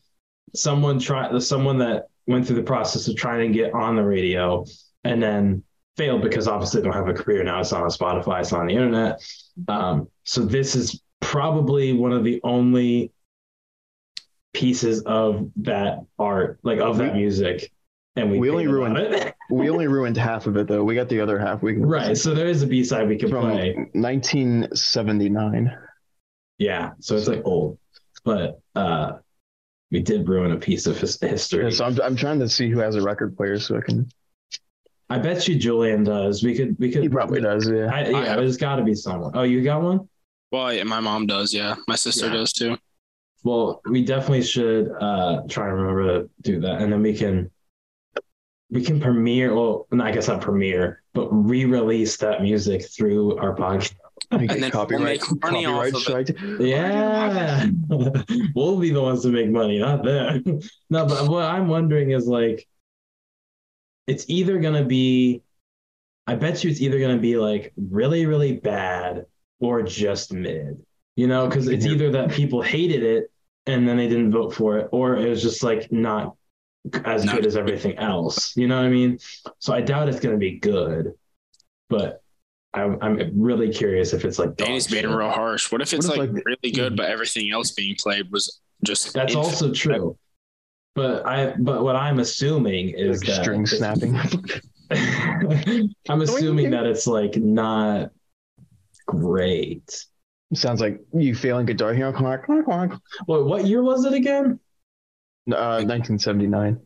someone 0.55 0.99
try 0.99 1.39
someone 1.39 1.79
that 1.79 2.09
went 2.27 2.47
through 2.47 2.57
the 2.57 2.63
process 2.63 3.09
of 3.09 3.17
trying 3.17 3.53
to 3.53 3.57
get 3.57 3.73
on 3.73 3.97
the 3.97 4.03
radio 4.05 4.65
and 5.05 5.23
then 5.23 5.63
failed 5.97 6.23
because 6.23 6.47
obviously 6.49 6.81
they 6.81 6.85
don't 6.85 6.95
have 6.97 7.09
a 7.09 7.15
career 7.15 7.43
now. 7.43 7.61
It's 7.61 7.73
not 7.73 7.83
on 7.83 7.89
spotify 7.89 8.41
it's 8.41 8.53
not 8.53 8.63
on 8.63 8.67
the 8.67 8.75
internet. 8.75 9.23
Um, 9.69 10.09
so 10.25 10.43
this 10.43 10.75
is 10.75 11.01
probably 11.21 11.93
one 11.93 12.13
of 12.13 12.25
the 12.25 12.41
only 12.45 13.13
pieces 14.53 15.03
of 15.03 15.51
that 15.57 16.01
art 16.19 16.59
like 16.63 16.81
of 16.81 16.99
that 16.99 17.15
music. 17.15 17.73
And 18.17 18.31
we, 18.31 18.39
we 18.39 18.51
only 18.51 18.67
ruined- 18.67 18.97
it. 18.97 19.35
we 19.51 19.69
only 19.69 19.87
ruined 19.87 20.17
half 20.17 20.47
of 20.47 20.57
it 20.57 20.67
though. 20.67 20.83
We 20.83 20.95
got 20.95 21.09
the 21.09 21.21
other 21.21 21.39
half 21.39 21.63
we 21.63 21.75
can 21.75 21.87
right 21.87 22.17
so 22.17 22.35
there 22.35 22.49
is 22.49 22.63
a 22.63 22.67
b-side 22.67 23.09
we 23.09 23.17
can 23.17 23.29
from 23.29 23.43
play. 23.43 23.75
1979 23.93 25.77
yeah 26.59 26.93
so 27.01 27.17
it's 27.17 27.29
like 27.29 27.43
old. 27.45 27.79
But 28.25 28.61
uh 28.75 29.19
we 29.91 30.01
did 30.01 30.29
ruin 30.29 30.53
a 30.53 30.57
piece 30.57 30.87
of 30.87 30.99
his 30.99 31.21
history 31.21 31.65
Yeah, 31.65 31.71
so 31.71 31.85
I'm, 31.85 32.01
I'm 32.03 32.17
trying 32.17 32.41
to 32.41 32.49
see 32.49 32.69
who 32.71 32.79
has 32.81 32.97
a 32.97 33.03
record 33.03 33.37
player 33.37 33.59
so 33.59 33.77
i 33.77 33.81
can 33.81 34.09
I 35.09 35.19
bet 35.19 35.47
you 35.47 35.55
Julian 35.57 36.03
does. 36.03 36.43
We 36.43 36.57
could, 36.57 36.77
we 36.81 36.91
could. 36.91 37.03
he 37.05 37.09
probably 37.09 37.41
does 37.41 37.71
yeah 37.71 37.87
I, 37.93 37.99
I 38.01 38.09
yeah, 38.09 38.25
have- 38.25 38.39
there's 38.39 38.57
got 38.57 38.77
to 38.77 38.83
be 38.83 38.95
someone. 38.95 39.31
Oh, 39.35 39.45
you 39.45 39.63
got 39.63 39.81
one? 39.83 40.09
Well, 40.51 40.73
yeah, 40.73 40.83
my 40.83 40.99
mom 40.99 41.27
does. 41.27 41.55
Yeah, 41.55 41.77
my 41.87 41.95
sister 41.95 42.27
Yeah. 42.27 42.33
does 42.33 42.53
too. 42.53 42.77
Well, 43.45 43.81
we 43.89 44.05
definitely 44.05 44.43
should 44.43 44.91
uh 45.01 45.43
try 45.49 45.69
and 45.69 45.75
remember 45.79 46.23
to 46.23 46.31
do 46.43 46.61
that, 46.63 46.83
and 46.83 46.93
then 46.93 47.03
we 47.03 47.15
can 47.17 47.49
we 48.69 48.83
can 48.83 48.99
premiere. 49.01 49.55
Well, 49.55 49.87
no, 49.93 50.03
I 50.03 50.11
guess 50.11 50.27
not 50.27 50.41
premiere, 50.41 51.03
but 51.15 51.29
re-release 51.31 52.17
that 52.17 52.43
music 52.43 52.85
through 52.91 53.37
our 53.39 53.55
podcast. 53.55 53.95
We 54.31 54.49
And 54.49 54.61
get 54.61 54.61
then 54.61 54.73
we'll 54.89 55.01
copyright, 55.01 55.05
make 55.05 55.23
money 55.43 55.67
off 55.67 55.91
copyright 55.91 55.95
of 55.95 56.09
it. 56.09 56.29
strike. 56.29 56.31
Yeah, 56.59 57.67
we'll 58.55 58.79
be 58.79 58.91
the 58.91 59.03
ones 59.03 59.23
to 59.23 59.29
make 59.29 59.51
money, 59.51 59.79
not 59.79 60.05
them. 60.05 60.43
no, 60.91 61.07
but 61.07 61.29
what 61.29 61.45
I'm 61.45 61.69
wondering 61.69 62.11
is 62.11 62.27
like, 62.27 62.67
it's 64.07 64.25
either 64.29 64.59
gonna 64.59 64.85
be, 64.85 65.43
I 66.27 66.37
bet 66.37 66.65
you 66.65 66.71
it's 66.71 66.81
either 66.81 67.01
gonna 67.01 67.19
be 67.19 67.37
like 67.39 67.73
really, 67.77 68.27
really 68.27 68.53
bad 68.57 69.27
or 69.61 69.83
just 69.83 70.33
mid. 70.33 70.85
You 71.17 71.27
know, 71.29 71.49
because 71.49 71.69
it's 71.69 71.87
either 71.87 72.11
that 72.13 72.31
people 72.31 72.63
hated 72.63 73.03
it 73.03 73.31
and 73.67 73.89
then 73.89 73.97
they 73.97 74.09
didn't 74.09 74.33
vote 74.33 74.55
for 74.55 74.79
it, 74.79 74.89
or 74.93 75.17
it 75.17 75.29
was 75.29 75.43
just 75.43 75.63
like 75.63 75.91
not 75.91 76.37
as 77.05 77.25
Not 77.25 77.37
good 77.37 77.47
as 77.47 77.57
everything 77.57 77.97
else. 77.99 78.57
You 78.57 78.69
know 78.69 78.77
what 78.77 78.87
I 78.87 78.91
mean? 78.91 79.19
So 79.59 79.73
I 79.75 79.81
doubt 79.81 80.09
it's 80.09 80.21
gonna 80.21 80.37
be 80.39 80.59
good, 80.59 81.15
but. 81.89 82.23
I'm, 82.75 82.99
I'm 83.01 83.33
really 83.41 83.71
curious 83.73 84.13
if 84.13 84.25
it's 84.25 84.39
like 84.39 84.57
Danny's 84.57 84.87
being 84.87 85.05
shit. 85.05 85.11
real 85.11 85.31
harsh. 85.31 85.73
What 85.73 85.81
if 85.81 85.95
it's 85.95 86.07
What 86.09 86.15
if, 86.15 86.21
like, 86.21 86.33
like- 86.33 86.45
really 86.45 86.75
good, 86.75 86.97
but 86.97 87.07
everything 87.09 87.51
else 87.51 87.71
being 87.71 87.97
played 87.99 88.31
was 88.31 88.61
just 88.85 89.15
That's 89.15 89.33
inf- 89.35 89.45
also 89.45 89.73
true. 89.73 90.19
But 90.95 91.27
I 91.27 91.55
but 91.59 91.83
what 91.83 91.97
I'm 91.97 92.19
assuming 92.19 92.91
is 92.91 93.21
Like 93.21 93.29
that 93.29 93.43
string 93.43 93.67
snapping. 93.67 94.17
I'm 96.09 96.21
assuming 96.21 96.71
that 96.71 96.87
it's 96.87 97.07
like 97.07 97.37
not 97.37 98.11
great. 99.07 100.05
Sounds 100.55 100.81
like 100.81 101.01
you 101.13 101.35
failing 101.35 101.67
guitar 101.67 101.93
hero. 101.93 102.13
Quack, 102.13 102.45
quack, 102.45 102.65
quack. 102.65 102.93
Well, 103.27 103.45
what 103.45 103.67
year 103.67 103.83
was 103.83 104.05
it 104.05 104.15
again? 104.15 104.61
Uh, 105.51 105.83
1979. 105.85 106.81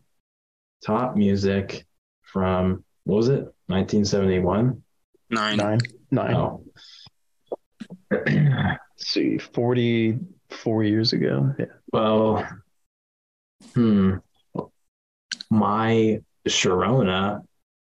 Top 0.85 1.15
music 1.15 1.85
from 2.23 2.85
what 3.05 3.17
was 3.17 3.29
it? 3.29 3.45
1971. 3.67 4.83
Nine. 5.31 5.57
Nine. 5.57 5.79
Nine. 6.11 6.35
Oh. 6.35 6.65
Let's 8.11 8.79
see, 8.99 9.39
44 9.39 10.85
years 10.85 11.13
ago. 11.13 11.55
Yeah. 11.59 11.67
well, 11.93 12.47
hmm. 13.75 14.17
My 15.51 16.21
Sharona. 16.49 17.43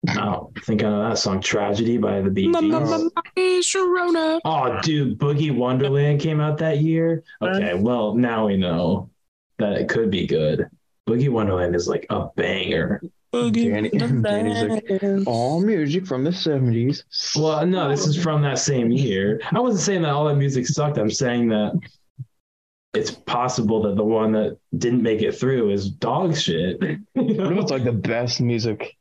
Oh, 0.08 0.14
don't 0.14 0.64
think 0.64 0.82
I 0.82 0.88
know 0.88 1.08
that 1.08 1.18
song. 1.18 1.40
Tragedy 1.40 1.98
by 1.98 2.22
the 2.22 2.30
Bee 2.30 2.46
Gees. 2.46 3.66
Sharona. 3.66 4.40
Oh, 4.44 4.80
dude, 4.82 5.18
Boogie 5.18 5.54
Wonderland 5.54 6.20
came 6.20 6.40
out 6.40 6.58
that 6.58 6.78
year. 6.78 7.22
Okay, 7.42 7.74
well, 7.74 8.14
now 8.14 8.46
we 8.46 8.56
know 8.56 9.10
that 9.58 9.74
it 9.74 9.88
could 9.88 10.10
be 10.10 10.26
good. 10.26 10.68
Boogie 11.08 11.28
Wonderland 11.28 11.74
is 11.74 11.86
like 11.86 12.06
a 12.08 12.28
banger. 12.36 13.02
Danny- 13.32 13.88
Danny's 13.90 14.62
like, 14.64 15.26
All 15.26 15.60
music 15.60 16.06
from 16.06 16.24
the 16.24 16.30
70s. 16.30 17.04
Well, 17.40 17.64
no, 17.66 17.88
this 17.88 18.06
is 18.06 18.20
from 18.20 18.42
that 18.42 18.58
same 18.58 18.90
year. 18.90 19.40
I 19.52 19.60
wasn't 19.60 19.82
saying 19.82 20.02
that 20.02 20.10
all 20.10 20.24
that 20.26 20.36
music 20.36 20.66
sucked. 20.66 20.98
I'm 20.98 21.10
saying 21.10 21.48
that 21.50 21.78
it's 22.92 23.12
possible 23.12 23.82
that 23.82 23.94
the 23.96 24.04
one 24.04 24.32
that 24.32 24.58
didn't 24.76 25.02
make 25.02 25.22
it 25.22 25.32
through 25.32 25.70
is 25.70 25.88
dog 25.90 26.36
shit 26.36 26.82
You 26.82 26.98
What 27.14 27.30
if 27.30 27.36
know, 27.36 27.60
it's 27.60 27.70
like 27.70 27.84
the 27.84 27.92
best 28.14 28.40
music? 28.40 28.96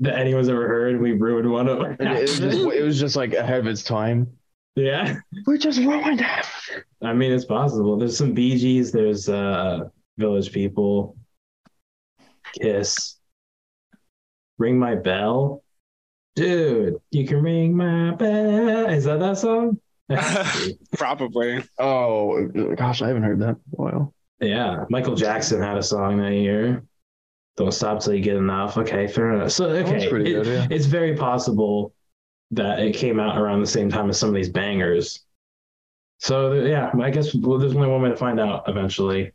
that 0.00 0.18
anyone's 0.18 0.48
ever 0.50 0.68
heard. 0.68 1.00
We 1.00 1.12
ruined 1.12 1.50
one 1.50 1.68
of 1.68 1.80
And 1.80 2.00
it, 2.02 2.20
was 2.22 2.38
just, 2.38 2.58
it 2.58 2.82
was 2.82 3.00
just 3.00 3.16
like 3.16 3.32
ahead 3.34 3.60
of 3.60 3.66
its 3.66 3.82
time. 3.82 4.26
yeah. 4.74 5.16
We 5.46 5.56
just 5.58 5.78
ruined 5.78 6.20
it. 6.20 6.46
I 7.02 7.14
mean, 7.14 7.32
it's 7.32 7.46
possible. 7.46 7.96
There's 7.96 8.16
some 8.16 8.32
Bee 8.34 8.58
Gees. 8.58 8.92
There's 8.92 9.28
uh, 9.30 9.88
Village 10.18 10.52
People. 10.52 11.16
Kiss. 12.60 13.15
Ring 14.58 14.78
my 14.78 14.94
bell, 14.94 15.62
dude. 16.34 16.96
You 17.10 17.26
can 17.26 17.42
ring 17.42 17.76
my 17.76 18.14
bell. 18.14 18.86
Is 18.88 19.04
that 19.04 19.20
that 19.20 19.38
song? 19.38 19.78
Probably. 20.96 21.62
Oh, 21.78 22.46
gosh, 22.76 23.02
I 23.02 23.08
haven't 23.08 23.24
heard 23.24 23.40
that 23.40 23.48
in 23.50 23.54
a 23.54 23.82
while. 23.82 24.14
yeah, 24.40 24.84
Michael 24.88 25.14
Jackson 25.14 25.60
had 25.60 25.76
a 25.76 25.82
song 25.82 26.18
that 26.18 26.32
year. 26.32 26.84
Don't 27.56 27.72
stop 27.72 28.00
till 28.00 28.14
you 28.14 28.20
get 28.22 28.36
enough. 28.36 28.76
Okay, 28.76 29.06
fair 29.06 29.32
enough. 29.32 29.50
So 29.52 29.66
okay, 29.66 30.06
it- 30.06 30.10
good, 30.10 30.46
yeah. 30.46 30.66
it's 30.70 30.86
very 30.86 31.16
possible 31.16 31.94
that 32.52 32.78
it 32.78 32.94
came 32.94 33.18
out 33.18 33.38
around 33.38 33.60
the 33.60 33.66
same 33.66 33.90
time 33.90 34.08
as 34.08 34.18
some 34.18 34.28
of 34.28 34.34
these 34.34 34.48
bangers. 34.50 35.24
So 36.18 36.52
yeah, 36.52 36.90
I 37.02 37.10
guess 37.10 37.34
well, 37.34 37.58
there's 37.58 37.74
only 37.74 37.88
one 37.88 38.02
way 38.02 38.10
to 38.10 38.16
find 38.16 38.38
out 38.40 38.64
eventually. 38.68 39.32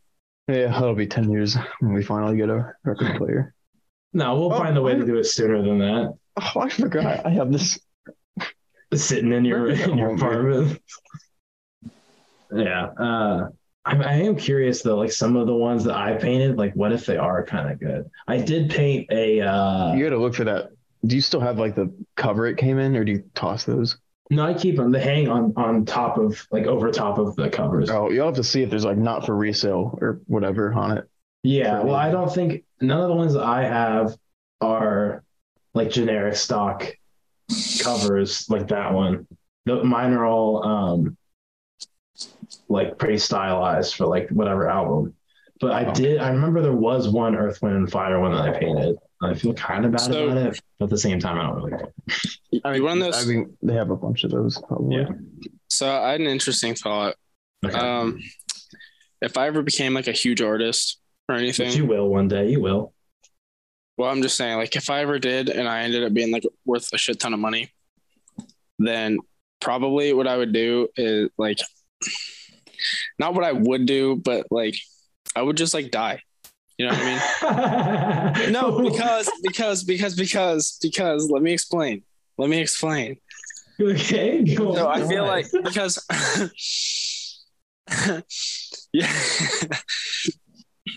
Yeah, 0.48 0.68
that'll 0.68 0.96
be 0.96 1.06
10 1.08 1.30
years 1.32 1.56
when 1.80 1.94
we 1.94 2.04
finally 2.04 2.38
get 2.38 2.50
a 2.50 2.74
record 2.84 3.18
player. 3.18 3.54
No, 4.14 4.38
we'll 4.40 4.54
Oh, 4.54 4.58
find 4.58 4.78
a 4.78 4.82
way 4.82 4.96
to 4.96 5.06
do 5.06 5.18
it 5.18 5.24
sooner 5.26 5.62
than 5.62 5.80
that. 5.80 6.14
Oh, 6.42 6.60
I 6.62 6.70
forgot. 6.70 7.26
I 7.26 7.30
have 7.30 7.52
this. 7.52 7.80
Sitting 8.94 9.32
in 9.32 9.46
your 9.46 9.70
in 9.70 9.98
your 9.98 10.12
Oh, 10.12 10.16
apartment. 10.16 10.82
Yeah. 12.54 12.88
Uh 12.88 13.48
I, 13.84 13.96
I 13.98 14.14
am 14.14 14.36
curious 14.36 14.84
though, 14.84 14.98
like 14.98 15.12
some 15.12 15.36
of 15.36 15.48
the 15.48 15.56
ones 15.56 15.86
that 15.86 15.96
I 15.96 16.14
painted, 16.16 16.58
like 16.58 16.74
what 16.76 16.92
if 16.92 17.06
they 17.06 17.18
are 17.18 17.44
kind 17.46 17.72
of 17.72 17.80
good? 17.80 18.10
I 18.28 18.38
did 18.38 18.70
paint 18.70 19.08
a 19.12 19.42
uh 19.42 19.94
You 19.94 20.04
got 20.04 20.10
to 20.12 20.18
look 20.22 20.36
for 20.36 20.44
that. 20.44 20.70
Do 21.06 21.16
you 21.16 21.22
still 21.22 21.40
have 21.40 21.58
like 21.58 21.74
the 21.76 21.92
cover 22.16 22.46
it 22.46 22.58
came 22.58 22.78
in, 22.78 22.96
or 22.96 23.04
do 23.04 23.14
you 23.14 23.24
toss 23.34 23.64
those? 23.64 23.98
no, 24.30 24.46
I 24.46 24.54
keep 24.54 24.76
them. 24.78 24.92
They 24.92 25.02
hang 25.02 25.28
on 25.30 25.54
on 25.58 25.86
top 25.86 26.18
of 26.18 26.46
like 26.52 26.66
over 26.66 26.92
top 26.92 27.18
of 27.18 27.36
the 27.36 27.50
covers. 27.50 27.90
Oh, 27.90 28.12
you'll 28.12 28.28
have 28.28 28.36
to 28.36 28.44
see 28.44 28.62
if 28.62 28.70
there's 28.70 28.86
like 28.86 28.98
not 28.98 29.26
for 29.26 29.36
resale 29.36 29.98
or 30.00 30.22
whatever 30.28 30.72
on 30.74 30.98
it. 31.00 31.10
Yeah, 31.44 31.82
well, 31.82 31.96
I 31.96 32.12
don't 32.12 32.32
think 32.34 32.64
none 32.82 33.02
of 33.02 33.08
the 33.08 33.16
ones 33.16 33.36
I 33.36 33.64
have 33.64 34.16
are 34.62 35.24
like 35.74 35.90
generic 35.90 36.36
stock 36.36 36.86
covers 37.82 38.48
like 38.50 38.68
that 38.68 38.94
one. 38.94 39.28
The, 39.66 39.84
mine 39.84 40.14
are 40.14 40.26
all 40.26 40.64
um 40.66 41.18
like 42.70 42.98
pretty 42.98 43.18
stylized 43.18 43.96
for 43.96 44.06
like 44.06 44.30
whatever 44.30 44.70
album. 44.70 45.16
But 45.60 45.72
I 45.72 45.86
Oh. 45.86 45.94
did. 45.94 46.20
I 46.20 46.30
remember 46.30 46.62
there 46.62 46.72
was 46.74 47.08
one 47.10 47.36
Earth, 47.36 47.62
Wind, 47.62 47.76
and 47.76 47.92
Fire 47.92 48.20
one 48.20 48.32
that 48.34 48.42
I 48.42 48.58
painted. 48.60 48.96
I 49.22 49.34
feel 49.36 49.54
kind 49.54 49.86
of 49.86 49.92
bad 49.92 50.02
So- 50.02 50.26
about 50.30 50.38
it, 50.38 50.60
but 50.80 50.86
at 50.86 50.90
the 50.90 50.98
same 50.98 51.20
time, 51.20 51.40
I 51.40 51.44
don't 51.48 51.56
really 51.56 51.72
care. 51.72 51.94
I 52.66 52.70
You 52.76 52.82
mean, 52.82 52.84
run 52.84 53.00
those- 53.00 53.24
I 53.24 53.30
mean, 53.32 53.56
they 53.62 53.74
have 53.76 53.92
a 53.92 53.96
bunch 53.96 54.24
of 54.24 54.32
those. 54.32 54.60
Probably. 54.68 54.98
Yeah. 54.98 55.10
So 55.70 55.90
I 55.90 56.12
had 56.12 56.22
an 56.22 56.28
interesting 56.28 56.74
thought. 56.76 57.16
Okay. 57.64 57.78
Um, 57.78 58.20
if 59.22 59.38
I 59.38 59.46
ever 59.48 59.62
became 59.62 59.94
like 59.94 60.08
a 60.08 60.12
huge 60.12 60.42
artist 60.42 61.00
or 61.32 61.36
but 61.36 61.42
anything, 61.42 61.72
you 61.74 61.86
will 61.86 62.08
one 62.08 62.28
day. 62.28 62.50
You 62.50 62.62
will. 62.62 62.94
well, 63.98 64.10
I'm 64.10 64.22
just 64.22 64.38
saying, 64.38 64.58
like, 64.58 64.76
if 64.76 64.90
I 64.90 65.02
ever 65.02 65.20
did 65.20 65.50
and 65.50 65.68
I 65.68 65.84
ended 65.84 66.04
up 66.04 66.14
being 66.14 66.32
like 66.32 66.44
worth 66.66 66.92
a 66.94 66.98
shit 66.98 67.20
ton 67.20 67.34
of 67.34 67.40
money, 67.40 67.72
then 68.80 69.20
probably 69.60 70.14
what 70.14 70.28
I 70.28 70.38
would 70.38 70.54
do 70.54 70.88
is 70.96 71.30
like, 71.38 71.60
not 73.20 73.34
what 73.34 73.44
I 73.44 73.52
would 73.52 73.86
do, 73.86 74.16
but 74.16 74.48
like, 74.52 74.76
I 75.36 75.42
would 75.42 75.58
just 75.58 75.74
like 75.74 75.92
die. 75.92 76.22
You 76.78 76.88
know 76.88 76.94
what 76.94 77.02
I 77.02 78.34
mean? 78.34 78.52
No, 78.52 78.82
because 78.82 79.30
because 79.44 79.84
because 79.84 80.16
because 80.16 80.80
because 80.82 81.30
let 81.30 81.44
me 81.44 81.54
explain. 81.54 82.04
Let 82.38 82.50
me 82.50 82.60
explain. 82.60 83.18
okay. 83.80 84.44
go 84.44 84.74
So 84.74 84.88
I 84.88 85.08
feel 85.08 85.26
like 85.26 85.46
because 85.64 86.04
yeah. 88.94 89.14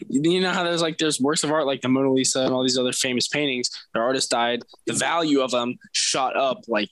You 0.09 0.41
know 0.41 0.53
how 0.53 0.65
there's 0.65 0.83
like 0.83 0.99
there's 0.99 1.21
works 1.21 1.45
of 1.45 1.51
art 1.51 1.67
like 1.67 1.81
the 1.81 1.89
Mona 1.89 2.13
Lisa 2.13 2.41
and 2.41 2.53
all 2.53 2.63
these 2.63 2.79
other 2.79 2.93
famous 2.93 3.29
paintings. 3.29 3.71
The 3.93 4.01
artist 4.01 4.31
died. 4.31 4.63
The 4.87 4.93
value 4.93 5.41
of 5.41 5.51
them 5.51 5.77
shot 5.93 6.37
up 6.37 6.63
like 6.69 6.89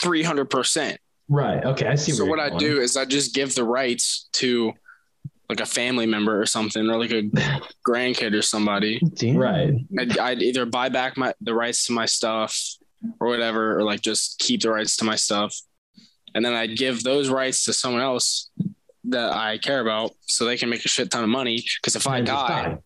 three 0.00 0.22
hundred 0.22 0.50
percent. 0.50 0.98
right. 1.28 1.64
Okay, 1.64 1.86
I 1.86 1.94
see. 1.94 2.12
So 2.12 2.24
what 2.24 2.40
I 2.40 2.48
going. 2.48 2.58
do 2.58 2.80
is 2.80 2.96
I 2.96 3.04
just 3.04 3.34
give 3.34 3.54
the 3.54 3.64
rights 3.64 4.28
to 4.34 4.72
like 5.48 5.60
a 5.60 5.66
family 5.66 6.06
member 6.06 6.40
or 6.40 6.46
something, 6.46 6.88
or 6.88 6.98
like 6.98 7.10
a 7.10 7.22
grandkid 7.88 8.34
or 8.34 8.42
somebody. 8.42 9.00
Damn. 9.14 9.36
Right. 9.36 9.74
I'd, 9.98 10.18
I'd 10.18 10.42
either 10.42 10.64
buy 10.64 10.88
back 10.88 11.16
my 11.16 11.34
the 11.40 11.54
rights 11.54 11.86
to 11.86 11.92
my 11.92 12.06
stuff 12.06 12.56
or 13.18 13.28
whatever, 13.28 13.78
or 13.78 13.82
like 13.82 14.00
just 14.00 14.38
keep 14.38 14.62
the 14.62 14.70
rights 14.70 14.96
to 14.98 15.04
my 15.04 15.16
stuff, 15.16 15.56
and 16.34 16.44
then 16.44 16.54
I'd 16.54 16.76
give 16.76 17.02
those 17.02 17.28
rights 17.28 17.64
to 17.64 17.72
someone 17.72 18.02
else 18.02 18.50
that 19.10 19.32
I 19.32 19.58
care 19.58 19.80
about, 19.80 20.12
so 20.22 20.44
they 20.44 20.56
can 20.56 20.68
make 20.70 20.84
a 20.84 20.88
shit 20.88 21.10
ton 21.10 21.22
of 21.22 21.28
money. 21.28 21.62
Because 21.80 21.96
if 21.96 22.06
I 22.06 22.18
And 22.18 22.26
die, 22.26 22.78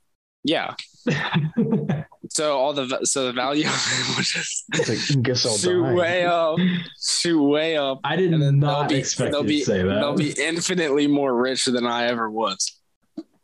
yeah. 0.45 0.75
So 2.31 2.57
all 2.59 2.73
the 2.73 3.01
so 3.05 3.27
the 3.27 3.33
value 3.33 3.67
of 3.69 3.75
it 3.75 4.17
would 4.17 4.25
just 4.25 4.65
like, 4.89 5.23
guess 5.23 5.45
I'll 5.47 5.57
shoot 5.57 5.83
die. 5.85 5.93
way 5.93 6.25
up, 6.25 6.59
shoot 7.01 7.41
way 7.41 7.77
up. 7.77 8.01
I 8.03 8.17
did 8.17 8.33
not 8.33 8.89
they'll 8.89 8.89
be- 8.89 8.95
expect 8.97 9.31
they'll 9.33 9.45
be- 9.45 9.61
to 9.61 9.65
say 9.65 9.83
that. 9.83 9.95
They'll 9.95 10.17
be 10.17 10.33
infinitely 10.39 11.07
more 11.07 11.33
rich 11.37 11.67
than 11.67 11.87
I 11.87 12.07
ever 12.07 12.29
was. 12.29 12.81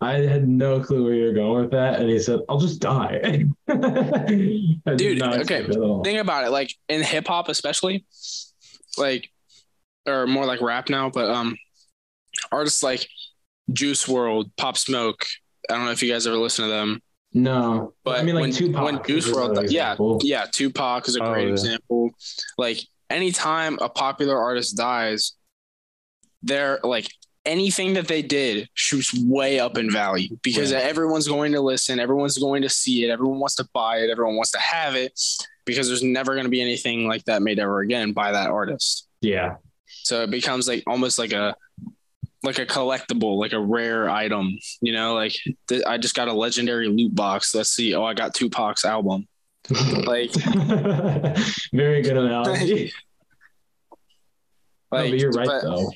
I 0.00 0.14
had 0.14 0.48
no 0.48 0.80
clue 0.80 1.04
where 1.04 1.12
you 1.14 1.26
were 1.26 1.34
going 1.34 1.60
with 1.62 1.70
that, 1.72 2.00
and 2.00 2.08
he 2.08 2.18
said, 2.18 2.40
"I'll 2.48 2.58
just 2.58 2.80
die." 2.80 3.44
Dude, 3.68 5.22
okay, 5.22 5.40
expect 5.40 5.50
it 5.50 5.70
at 5.70 5.76
all. 5.76 6.02
think 6.02 6.18
about 6.18 6.44
it 6.46 6.50
like 6.50 6.74
in 6.88 7.02
hip 7.02 7.26
hop 7.28 7.48
especially 7.48 8.04
like 8.98 9.30
or 10.06 10.26
more 10.26 10.46
like 10.46 10.60
rap 10.62 10.88
now 10.88 11.10
but 11.10 11.30
um 11.30 11.56
artists 12.52 12.82
like 12.82 13.06
Juice 13.72 14.04
WRLD 14.06 14.50
pop 14.56 14.76
smoke 14.76 15.24
i 15.70 15.74
don't 15.74 15.84
know 15.84 15.90
if 15.92 16.02
you 16.02 16.10
guys 16.12 16.26
ever 16.26 16.36
listen 16.36 16.64
to 16.64 16.70
them 16.70 17.00
No, 17.32 17.92
but 18.04 18.18
I 18.18 18.22
mean, 18.24 18.34
like 18.34 18.42
when, 18.42 18.52
Tupac. 18.52 18.82
when 18.84 19.00
Juice 19.06 19.28
WRLD 19.30 19.50
another 19.50 19.66
yeah 19.68 19.96
yeah 20.22 20.46
tupac 20.50 21.06
is 21.08 21.16
a 21.16 21.22
Oh, 21.22 21.32
great 21.32 21.46
yeah. 21.46 21.52
example 21.52 22.10
like 22.58 22.80
anytime 23.08 23.78
a 23.80 23.88
popular 23.88 24.36
artist 24.38 24.76
dies 24.76 25.32
they're 26.42 26.80
like 26.82 27.08
anything 27.46 27.94
that 27.94 28.06
they 28.08 28.22
did 28.22 28.68
shoots 28.74 29.14
way 29.14 29.58
up 29.60 29.78
in 29.78 29.90
value 29.90 30.36
because 30.42 30.72
Right. 30.72 30.82
everyone's 30.82 31.26
going 31.28 31.52
to 31.52 31.60
listen 31.60 31.98
everyone's 32.00 32.36
going 32.38 32.62
to 32.62 32.68
see 32.68 33.04
it 33.04 33.10
everyone 33.10 33.38
wants 33.38 33.54
to 33.56 33.68
buy 33.72 33.98
it 33.98 34.10
everyone 34.10 34.36
wants 34.36 34.50
to 34.52 34.58
have 34.58 34.94
it 34.94 35.18
because 35.64 35.86
there's 35.88 36.02
never 36.02 36.32
going 36.34 36.44
to 36.44 36.50
be 36.50 36.60
anything 36.60 37.06
like 37.06 37.24
that 37.24 37.42
made 37.42 37.58
ever 37.58 37.80
again 37.80 38.12
by 38.12 38.32
that 38.32 38.50
artist 38.50 39.08
Yeah, 39.22 39.56
so 39.86 40.22
it 40.22 40.30
becomes 40.30 40.66
like 40.68 40.82
almost 40.86 41.18
like 41.18 41.32
a 41.32 41.54
like 42.42 42.58
a 42.58 42.66
collectible 42.66 43.36
like 43.38 43.52
a 43.52 43.60
rare 43.60 44.08
item 44.08 44.58
you 44.80 44.92
know 44.92 45.14
like 45.14 45.34
th- 45.68 45.82
i 45.86 45.98
just 45.98 46.14
got 46.14 46.28
a 46.28 46.32
legendary 46.32 46.88
loot 46.88 47.14
box 47.14 47.54
let's 47.54 47.70
see 47.70 47.94
oh 47.94 48.04
i 48.04 48.14
got 48.14 48.34
tupac's 48.34 48.84
album 48.84 49.26
like 50.06 50.32
very 51.72 52.02
good 52.02 52.16
analogy. 52.16 52.92
no, 53.92 53.98
but 54.90 55.18
you're 55.18 55.30
right 55.32 55.46
but- 55.46 55.62
though. 55.62 55.90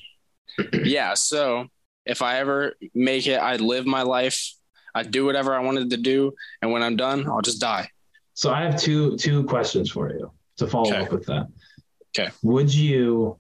yeah 0.85 1.15
so 1.15 1.66
if 2.07 2.23
i 2.23 2.39
ever 2.39 2.75
make 2.95 3.27
it 3.27 3.37
i 3.41 3.57
live 3.57 3.87
my 3.87 4.03
life 4.03 4.53
i 4.95 5.03
do 5.03 5.25
whatever 5.25 5.55
i 5.55 5.61
wanted 5.61 5.91
to 5.91 5.97
do 5.97 6.33
and 6.62 6.71
when 6.71 6.83
i'm 6.83 6.95
done 6.97 7.27
i'll 7.29 7.41
just 7.43 7.61
die 7.61 7.89
So 8.35 8.53
I 8.53 8.62
have 8.62 8.77
two 8.81 9.16
two 9.16 9.45
questions 9.45 9.91
for 9.91 10.11
you 10.12 10.31
to 10.59 10.66
follow 10.66 10.91
Okay. 10.91 11.03
up 11.05 11.12
with 11.12 11.25
that. 11.27 11.47
Okay. 12.11 12.31
Would 12.43 12.73
you 12.75 13.39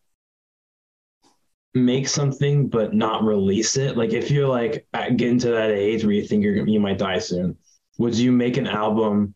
make 1.74 2.06
something 2.08 2.68
but 2.68 2.94
not 2.94 3.24
release 3.24 3.76
it? 3.76 3.96
Like 3.96 4.12
if 4.12 4.30
you're 4.30 4.48
like 4.48 4.86
at- 4.94 5.16
getting 5.16 5.38
to 5.40 5.50
that 5.50 5.70
age 5.70 6.04
where 6.04 6.12
you 6.14 6.22
think 6.26 6.44
you're 6.44 6.66
you 6.66 6.80
might 6.80 6.98
die 6.98 7.18
soon, 7.18 7.56
would 7.98 8.14
you 8.16 8.32
make 8.32 8.56
an 8.56 8.66
album 8.66 9.34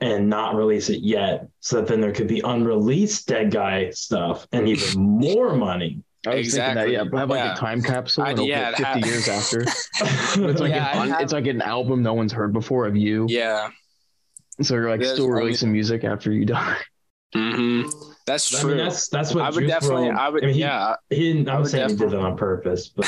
and 0.00 0.28
not 0.30 0.54
release 0.54 0.88
it 0.88 1.00
yet 1.02 1.48
so 1.60 1.76
that 1.76 1.86
then 1.86 2.00
there 2.00 2.12
could 2.12 2.28
be 2.28 2.40
unreleased 2.40 3.28
dead 3.28 3.50
guy 3.50 3.90
stuff 3.90 4.46
and 4.52 4.68
even 4.68 5.00
more 5.20 5.54
money? 5.54 6.02
I 6.26 6.34
was 6.34 6.48
Exactly. 6.48 6.82
thinking 6.82 6.98
that. 6.98 7.12
Yeah, 7.14 7.18
have 7.20 7.30
like 7.30 7.38
Yeah. 7.44 7.52
a 7.54 7.56
time 7.56 7.82
capsule 7.82 8.24
I'd- 8.24 8.44
yeah, 8.44 8.70
open 8.70 8.72
it 8.72 8.76
50 8.76 8.84
have- 9.00 9.06
years 9.06 9.28
after. 9.28 9.60
It's 10.42 10.60
like, 10.60 10.70
Yeah, 10.70 11.02
an 11.02 11.08
have- 11.10 11.20
it's 11.22 11.32
like 11.32 11.46
an 11.46 11.62
album 11.62 12.02
no 12.02 12.12
one's 12.14 12.32
heard 12.32 12.52
before 12.52 12.86
of 12.86 12.94
you. 12.96 13.26
yeah 13.28 13.70
So 14.60 14.74
you're 14.74 14.90
like 14.90 15.00
There's 15.00 15.12
still 15.14 15.28
releasing 15.30 15.72
music 15.72 16.04
after 16.04 16.30
you 16.30 16.44
die. 16.44 16.76
hmm 17.34 17.82
that's 18.32 18.54
I 18.54 18.60
true 18.60 18.70
mean, 18.74 18.78
that's 18.84 19.08
that's 19.08 19.34
what 19.34 19.44
i 19.44 19.50
would 19.50 19.60
Juice 19.60 19.68
definitely 19.70 20.08
WRLD 20.08 20.16
i 20.16 20.28
would 20.28 20.42
mean, 20.44 20.54
he- 20.54 20.60
yeah 20.60 20.94
He 21.10 21.32
didn't. 21.32 21.48
I 21.48 21.54
I'm 21.54 21.60
would 21.62 21.70
saying 21.70 21.88
he 21.90 21.94
did 21.96 21.98
definitely- 21.98 22.18
that 22.18 22.30
on 22.32 22.36
purpose, 22.36 22.88
but, 22.88 23.06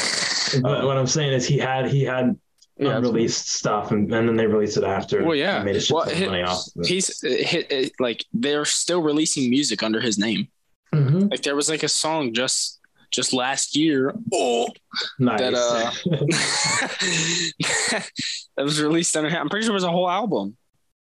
but 0.62 0.84
what 0.84 0.96
I'm 0.96 1.06
saying 1.06 1.32
is 1.32 1.46
he 1.46 1.58
had 1.58 1.86
he 1.90 2.02
had 2.04 2.36
Yeah, 2.78 2.96
unreleased 2.98 3.48
stuff, 3.60 3.90
and, 3.92 4.12
and 4.12 4.26
then 4.28 4.36
they 4.36 4.46
released 4.46 4.76
it 4.76 4.84
after. 4.84 5.22
Well, 5.24 5.36
yeah. 5.36 5.62
made 5.62 5.76
a 5.76 5.80
shit 5.80 5.94
Well, 5.94 6.08
of 6.10 6.18
money 6.20 6.42
off. 6.42 6.66
Of 6.76 6.82
it. 6.82 6.86
he's 6.88 7.22
uh, 7.22 7.28
hit, 7.28 7.70
it, 7.70 7.92
like 8.00 8.24
they're 8.32 8.64
still 8.64 9.02
releasing 9.02 9.48
music 9.50 9.82
under 9.82 10.00
his 10.00 10.18
name 10.18 10.48
Mhm. 10.94 11.30
like 11.30 11.42
there 11.42 11.54
was 11.56 11.68
like 11.70 11.82
a 11.84 11.88
song 11.88 12.34
just 12.34 12.80
just 13.10 13.32
last 13.32 13.76
year 13.76 14.14
oh 14.32 14.68
Nice. 15.18 15.38
that, 15.40 15.54
uh, 15.54 15.90
that 18.56 18.64
was 18.64 18.80
released 18.80 19.16
under 19.16 19.30
him 19.30 19.40
i'm 19.42 19.48
pretty 19.48 19.64
sure 19.64 19.72
it 19.72 19.80
was 19.82 19.84
a 19.84 19.90
whole 19.90 20.08
album 20.10 20.56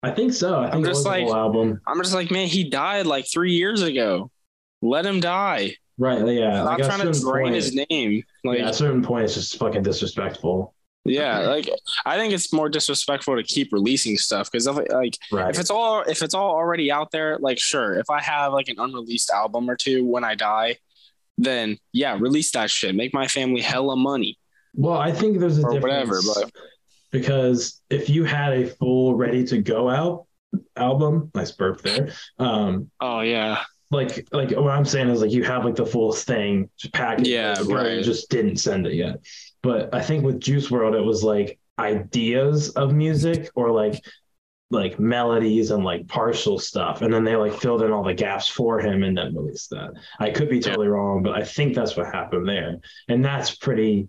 I 0.02 0.10
think 0.12 0.32
so. 0.32 0.58
I 0.60 0.64
think 0.70 0.74
I'm 0.76 0.84
just 0.84 1.04
like- 1.04 1.24
whole 1.24 1.34
album. 1.36 1.80
i'm 1.86 2.00
just 2.00 2.14
like 2.14 2.30
man 2.30 2.46
he 2.46 2.64
died 2.68 3.06
like 3.06 3.26
three 3.30 3.52
years 3.54 3.82
ago 3.82 4.30
let 4.82 5.04
him 5.04 5.20
die 5.20 5.74
Right? 6.00 6.24
Yeah. 6.28 6.62
stop 6.62 6.78
like 6.78 6.86
trying 6.88 7.12
to 7.12 7.20
drain 7.20 7.44
point- 7.46 7.54
his 7.56 7.74
name 7.90 8.22
like 8.44 8.58
yeah, 8.58 8.66
at 8.66 8.70
a 8.70 8.74
certain 8.74 9.02
point, 9.02 9.24
it's 9.24 9.34
just 9.34 9.58
fucking 9.58 9.82
disrespectful. 9.82 10.74
yeah 11.04 11.40
like 11.40 11.68
i 12.06 12.16
think 12.16 12.32
it's 12.32 12.52
more 12.52 12.68
disrespectful 12.68 13.34
to 13.36 13.42
keep 13.42 13.72
releasing 13.72 14.16
stuff 14.16 14.50
because 14.50 14.66
like 14.66 15.16
Right. 15.32 15.50
if 15.52 15.58
it's 15.58 15.70
all 15.70 16.02
if 16.02 16.22
it's 16.22 16.34
all 16.34 16.50
already 16.50 16.92
out 16.92 17.10
there 17.10 17.38
like 17.38 17.58
sure 17.58 17.98
if 17.98 18.08
i 18.10 18.20
have 18.20 18.52
like 18.52 18.68
an 18.68 18.76
unreleased 18.78 19.30
album 19.30 19.68
or 19.70 19.74
two 19.76 20.04
when 20.04 20.22
i 20.22 20.34
die 20.36 20.76
then 21.38 21.78
yeah 21.92 22.16
release 22.20 22.50
that 22.52 22.70
shit 22.70 22.94
make 22.94 23.12
my 23.14 23.26
family 23.26 23.60
hella 23.62 23.96
money 23.96 24.38
well, 24.74 24.98
I 24.98 25.10
think 25.10 25.40
there's 25.40 25.58
a 25.58 25.62
difference 25.62 25.82
whatever 25.82 26.20
but 26.34 26.52
because 27.10 27.80
if 27.90 28.08
you 28.08 28.24
had 28.24 28.52
a 28.52 28.66
full 28.66 29.14
ready 29.14 29.44
to 29.46 29.58
go 29.58 29.88
out 29.88 30.26
album, 30.76 31.30
nice 31.34 31.52
burp 31.52 31.82
there. 31.82 32.12
Um, 32.38 32.90
oh 33.00 33.20
yeah 33.20 33.62
like 33.90 34.28
like 34.32 34.50
what 34.50 34.70
I'm 34.70 34.84
saying 34.84 35.08
is 35.08 35.22
like 35.22 35.30
you 35.30 35.44
have 35.44 35.64
like 35.64 35.76
the 35.76 35.86
full 35.86 36.12
thing 36.12 36.68
just 36.76 36.92
packaged. 36.92 37.28
Yeah, 37.28 37.56
right. 37.66 37.92
You 37.92 38.02
just 38.02 38.30
didn't 38.30 38.56
send 38.56 38.86
it 38.86 38.94
yet. 38.94 39.24
But 39.62 39.94
I 39.94 40.02
think 40.02 40.24
with 40.24 40.40
Juice 40.40 40.68
WRLD, 40.68 40.98
it 40.98 41.04
was 41.04 41.24
like 41.24 41.58
ideas 41.78 42.70
of 42.70 42.92
music 42.92 43.50
or 43.54 43.70
like 43.70 44.04
like 44.70 45.00
melodies 45.00 45.70
and 45.70 45.84
like 45.84 46.06
partial 46.06 46.58
stuff, 46.58 47.00
and 47.00 47.12
then 47.12 47.24
they 47.24 47.36
like 47.36 47.54
filled 47.54 47.82
in 47.82 47.90
all 47.90 48.04
the 48.04 48.12
gaps 48.12 48.48
for 48.48 48.78
him 48.78 49.02
and 49.02 49.16
then 49.16 49.34
released 49.34 49.70
that. 49.70 49.92
I 50.20 50.30
could 50.30 50.50
be 50.50 50.60
totally 50.60 50.88
wrong, 50.88 51.22
but 51.22 51.32
I 51.32 51.42
think 51.42 51.74
that's 51.74 51.96
what 51.96 52.12
happened 52.12 52.46
there, 52.46 52.78
and 53.08 53.24
that's 53.24 53.54
pretty 53.54 54.08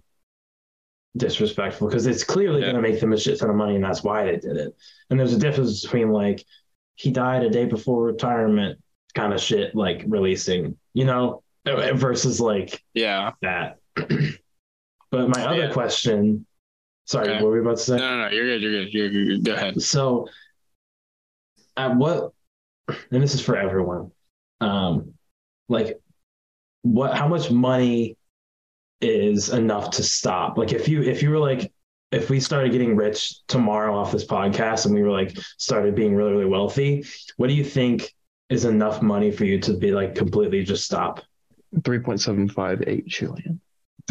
disrespectful 1.20 1.88
because 1.88 2.08
it's 2.08 2.24
clearly 2.24 2.62
Yeah. 2.62 2.72
going 2.72 2.84
to 2.84 2.90
make 2.90 3.00
them 3.00 3.14
a 3.14 3.18
shit 3.20 3.38
ton 3.40 3.50
of 3.52 3.56
money, 3.56 3.76
and 3.76 3.84
that's 3.84 4.04
why 4.04 4.26
they 4.26 4.38
did 4.38 4.58
it. 4.58 4.76
And 5.10 5.20
there's 5.20 5.34
a 5.34 5.40
difference 5.40 5.84
between 5.84 6.12
like 6.12 6.44
he 6.96 7.12
died 7.12 7.44
a 7.44 7.50
day 7.50 7.66
before 7.66 8.04
retirement 8.04 8.80
kind 9.16 9.34
of 9.34 9.40
shit, 9.40 9.76
like 9.76 10.04
releasing, 10.08 10.78
you 10.94 11.06
know, 11.06 11.44
versus 11.66 12.42
like 12.42 12.82
Yeah. 12.94 13.32
that. 13.42 13.78
but 13.96 15.30
my 15.30 15.46
other 15.46 15.66
Yeah. 15.68 15.72
question, 15.74 16.46
sorry, 17.06 17.30
Okay. 17.30 17.36
what 17.36 17.46
were 17.46 17.54
we 17.54 17.60
about 17.62 17.78
to 17.78 17.84
say? 17.84 17.98
No, 17.98 18.18
no, 18.18 18.28
no. 18.28 18.34
You're 18.36 18.46
good. 18.46 18.62
You're 18.62 18.72
good. 18.72 18.94
You're 18.94 19.10
good. 19.10 19.46
Go 19.46 19.54
ahead. 19.54 19.82
So, 19.82 20.28
at 21.78 21.96
what, 21.96 22.32
and 23.12 23.24
this 23.24 23.34
is 23.34 23.42
for 23.42 23.56
everyone, 23.56 24.12
um, 24.62 25.14
like, 25.70 26.00
what, 26.84 27.16
how 27.16 27.28
much 27.28 27.50
money 27.52 28.18
is 29.02 29.50
enough 29.50 29.92
to 29.92 30.04
stop? 30.04 30.58
Like, 30.58 30.74
if 30.74 30.88
you, 30.88 31.02
if 31.04 31.22
you 31.24 31.30
were 31.30 31.40
like, 31.40 31.72
if 32.12 32.30
we 32.30 32.40
started 32.40 32.72
getting 32.72 32.96
rich 32.96 33.46
tomorrow 33.48 33.96
off 33.96 34.12
this 34.12 34.26
podcast 34.26 34.86
and 34.86 34.96
we 34.96 35.04
were 35.04 35.12
like, 35.12 35.38
started 35.58 35.94
being 35.96 36.16
really, 36.16 36.32
really 36.32 36.46
wealthy, 36.46 37.06
what 37.38 37.48
do 37.48 37.54
you 37.54 37.64
think 37.64 38.14
is 38.50 38.66
enough 38.66 39.02
money 39.02 39.32
for 39.32 39.46
you 39.46 39.60
to 39.60 39.74
be 39.74 39.92
like 39.92 40.16
completely 40.16 40.64
just 40.64 40.84
stop? 40.86 41.22
3.758 41.76 43.08
trillion. 43.10 43.62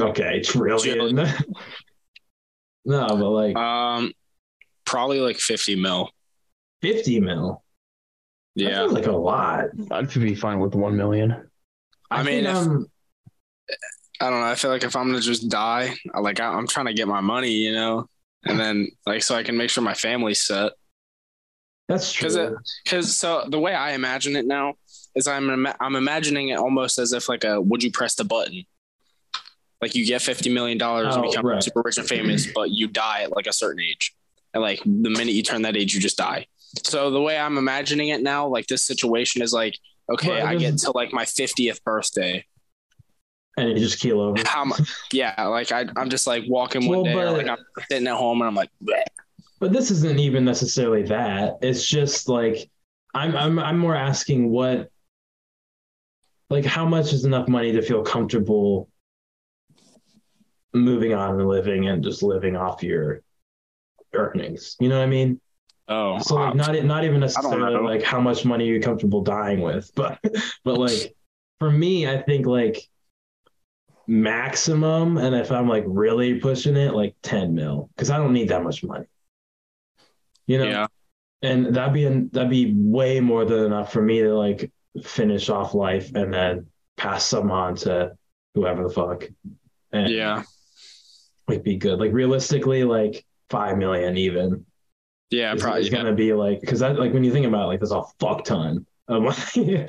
Okay, 0.00 0.40
trillion. 0.42 1.16
no, 2.84 3.06
but 3.08 3.30
like 3.30 3.56
Um, 3.56 4.12
probably 4.84 5.20
like 5.20 5.38
50 5.38 5.76
mil. 5.76 6.10
50 6.82 7.20
mil. 7.20 7.62
Yeah. 8.54 8.78
feels 8.78 8.92
like 8.92 9.06
a 9.06 9.12
lot. 9.12 9.66
I'd 9.90 10.12
be 10.14 10.34
fine 10.34 10.60
with 10.60 10.74
1 10.74 10.96
million. 10.96 11.50
I 12.10 12.22
mean, 12.22 12.44
think, 12.44 12.46
if- 12.46 12.56
um, 12.56 12.86
I 14.20 14.30
don't 14.30 14.40
know. 14.40 14.46
I 14.46 14.54
feel 14.56 14.70
like 14.70 14.84
if 14.84 14.96
I'm 14.96 15.06
gonna 15.08 15.20
just 15.20 15.48
die, 15.48 15.94
I- 16.14 16.20
like 16.20 16.40
I, 16.40 16.46
I'm 16.46 16.66
trying 16.66 16.86
to 16.86 16.94
get 16.94 17.06
my 17.08 17.20
money, 17.20 17.52
you 17.52 17.72
know, 17.72 18.08
and 18.44 18.58
then 18.58 18.88
like 19.06 19.22
so 19.22 19.34
I 19.34 19.42
can 19.42 19.56
make 19.56 19.70
sure 19.70 19.82
my 19.84 19.94
family's 19.94 20.44
set. 20.44 20.72
that's 21.88 22.12
true. 22.12 22.56
Because 22.84 23.16
so 23.16 23.44
the 23.48 23.58
way 23.60 23.74
I 23.74 23.92
imagine 23.92 24.36
it 24.36 24.46
now 24.46 24.74
is 25.14 25.26
I'm 25.28 25.66
I'm 25.80 25.96
imagining 25.96 26.48
it 26.48 26.58
almost 26.58 26.98
as 26.98 27.12
if 27.12 27.28
like 27.28 27.44
a 27.44 27.60
would 27.60 27.82
you 27.82 27.90
press 27.92 28.14
the 28.16 28.24
button, 28.24 28.64
like 29.80 29.94
you 29.94 30.04
get 30.04 30.20
fifty 30.22 30.52
million 30.52 30.78
dollars 30.78 31.14
and 31.14 31.24
Oh, 31.24 31.28
become 31.30 31.46
right. 31.46 31.62
super 31.62 31.82
rich 31.84 31.98
and 31.98 32.06
famous, 32.08 32.46
but 32.52 32.70
you 32.70 32.88
die 32.88 33.22
at 33.22 33.34
like 33.34 33.46
a 33.46 33.52
certain 33.52 33.80
age, 33.82 34.14
and 34.52 34.62
like 34.62 34.80
the 34.84 35.10
minute 35.10 35.32
you 35.32 35.42
turn 35.42 35.62
that 35.62 35.76
age, 35.76 35.94
you 35.94 36.00
just 36.00 36.18
die. 36.18 36.46
So 36.84 37.10
the 37.10 37.20
way 37.22 37.38
I'm 37.38 37.56
imagining 37.56 38.08
it 38.08 38.22
now, 38.22 38.46
like 38.48 38.66
this 38.66 38.82
situation 38.82 39.42
is 39.42 39.52
like 39.52 39.78
okay, 40.10 40.28
Well, 40.38 40.46
I 40.46 40.56
get 40.56 40.76
to 40.78 40.90
like 40.94 41.12
my 41.12 41.24
fiftieth 41.24 41.82
birthday. 41.84 42.44
And 43.58 43.70
you 43.70 43.78
just 43.78 43.98
keel 44.00 44.20
over. 44.20 44.42
How 44.46 44.64
much? 44.64 44.90
Yeah, 45.12 45.34
like 45.46 45.72
I, 45.72 45.86
I'm 45.96 46.08
just 46.10 46.26
like 46.26 46.44
walking 46.48 46.86
one 46.88 46.98
Well, 46.98 47.04
day, 47.04 47.14
but- 47.14 47.32
like 47.32 47.48
I'm 47.48 47.58
sitting 47.90 48.06
at 48.08 48.14
home, 48.16 48.40
and 48.40 48.48
I'm 48.48 48.54
like, 48.54 48.70
"Bleh." 48.82 49.02
But 49.60 49.72
this 49.72 49.90
isn't 49.90 50.18
even 50.20 50.44
necessarily 50.44 51.02
that. 51.04 51.58
It's 51.62 51.84
just 51.86 52.28
like 52.28 52.70
I'm 53.14 53.34
I'm 53.36 53.58
I'm 53.58 53.78
more 53.78 53.96
asking 53.96 54.50
what 54.50 54.90
like 56.50 56.64
how 56.64 56.86
much 56.86 57.12
is 57.12 57.24
enough 57.24 57.48
money 57.48 57.72
to 57.72 57.82
feel 57.82 58.02
comfortable 58.02 58.88
moving 60.72 61.14
on 61.14 61.38
and 61.40 61.48
living 61.48 61.88
and 61.88 62.02
just 62.04 62.22
living 62.22 62.56
off 62.56 62.82
your 62.82 63.22
earnings. 64.14 64.76
You 64.80 64.88
know 64.88 64.98
what 64.98 65.04
I 65.04 65.08
mean? 65.08 65.40
oh, 65.88 66.18
So 66.20 66.36
like 66.36 66.52
um, 66.52 66.56
not 66.56 66.84
not 66.84 67.04
even 67.04 67.20
necessarily 67.20 67.82
like 67.82 68.02
how 68.02 68.20
much 68.20 68.44
money 68.44 68.66
you're 68.66 68.80
comfortable 68.80 69.22
dying 69.22 69.60
with, 69.60 69.90
but 69.96 70.18
but 70.64 70.78
like 70.78 71.16
for 71.58 71.70
me, 71.70 72.06
I 72.08 72.22
think 72.22 72.46
like 72.46 72.88
maximum, 74.08 75.18
and 75.18 75.34
if 75.36 75.52
I'm 75.52 75.68
like 75.68 75.84
really 75.86 76.40
pushing 76.40 76.76
it, 76.76 76.94
like 76.94 77.14
10 77.22 77.54
mil, 77.54 77.90
because 77.94 78.10
I 78.10 78.16
don't 78.16 78.32
need 78.32 78.48
that 78.48 78.64
much 78.64 78.82
money. 78.82 79.06
You 80.46 80.58
know, 80.58 80.64
yeah, 80.64 80.86
and 81.42 81.74
that'd 81.74 81.94
be 81.94 82.06
an, 82.06 82.30
that'd 82.32 82.50
be 82.50 82.72
way 82.74 83.20
more 83.20 83.44
than 83.44 83.64
enough 83.64 83.92
for 83.92 84.02
me 84.02 84.22
to 84.22 84.34
like 84.34 84.72
finish 85.02 85.48
off 85.48 85.74
life 85.74 86.14
and 86.14 86.32
then 86.32 86.66
pass 86.96 87.24
some 87.24 87.50
on 87.50 87.76
to 87.76 88.12
whoever 88.54 88.82
the 88.82 88.92
fuck. 88.92 89.28
And 89.92 90.10
Yeah. 90.10 90.42
Would 91.46 91.62
be 91.62 91.76
good. 91.76 91.98
Like 91.98 92.12
realistically, 92.12 92.84
like 92.84 93.24
five 93.48 93.78
million 93.78 94.18
even 94.18 94.66
yeah, 95.30 95.54
is, 95.54 95.62
probably. 95.62 95.82
is 95.82 95.88
yeah. 95.88 95.96
gonna 95.96 96.14
be 96.14 96.32
like 96.34 96.60
because 96.60 96.80
that 96.80 96.98
like 96.98 97.12
when 97.12 97.24
you 97.24 97.32
think 97.32 97.46
about 97.46 97.64
it, 97.64 97.66
like 97.66 97.80
there's 97.80 97.92
a 97.92 98.02
fuck 98.20 98.44
ton 98.44 98.86
of 99.06 99.22
money. 99.22 99.86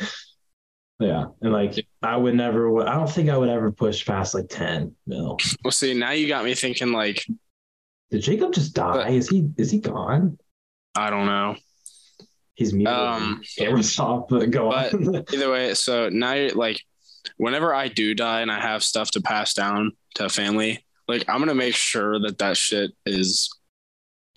yeah, 1.00 1.26
and 1.42 1.52
like 1.52 1.86
I 2.02 2.16
would 2.16 2.36
never. 2.36 2.88
I 2.88 2.94
don't 2.96 3.10
think 3.12 3.30
I 3.30 3.38
would 3.38 3.50
ever 3.50 3.72
push 3.72 4.06
past 4.06 4.34
like 4.34 4.48
ten 4.50 4.96
mil. 5.06 5.38
Well, 5.64 5.72
see, 5.72 5.94
now 5.94 6.12
you 6.12 6.28
got 6.28 6.46
me 6.46 6.54
thinking. 6.56 6.92
Like, 6.94 7.26
Did 8.12 8.22
Jacob 8.22 8.54
just 8.54 8.74
die? 8.74 8.94
But- 8.94 9.12
is 9.14 9.28
he 9.30 9.50
is 9.58 9.70
he 9.72 9.80
gone? 9.80 10.38
I 10.96 11.10
don't 11.10 11.26
know. 11.26 11.56
He's 12.56 12.74
muted. 12.74 12.94
Um, 12.94 13.42
Camera's 13.58 13.98
off, 14.00 14.28
but 14.30 14.50
go 14.52 14.70
but- 14.70 14.94
on. 14.94 15.26
Either 15.34 15.52
way, 15.52 15.74
so 15.74 16.10
now 16.10 16.34
you're 16.34 16.52
like, 16.52 16.82
whenever 17.38 17.74
I 17.74 17.88
do 17.90 18.16
die 18.16 18.42
and 18.42 18.52
I 18.52 18.60
have 18.60 18.84
stuff 18.84 19.12
to 19.12 19.22
pass 19.22 19.54
down 19.54 19.92
to 20.16 20.30
family, 20.30 20.86
like 21.08 21.26
I'm 21.28 21.40
gonna 21.40 21.54
make 21.56 21.76
sure 21.76 22.20
that 22.20 22.38
that 22.40 22.56
shit 22.58 22.92
is 23.06 23.50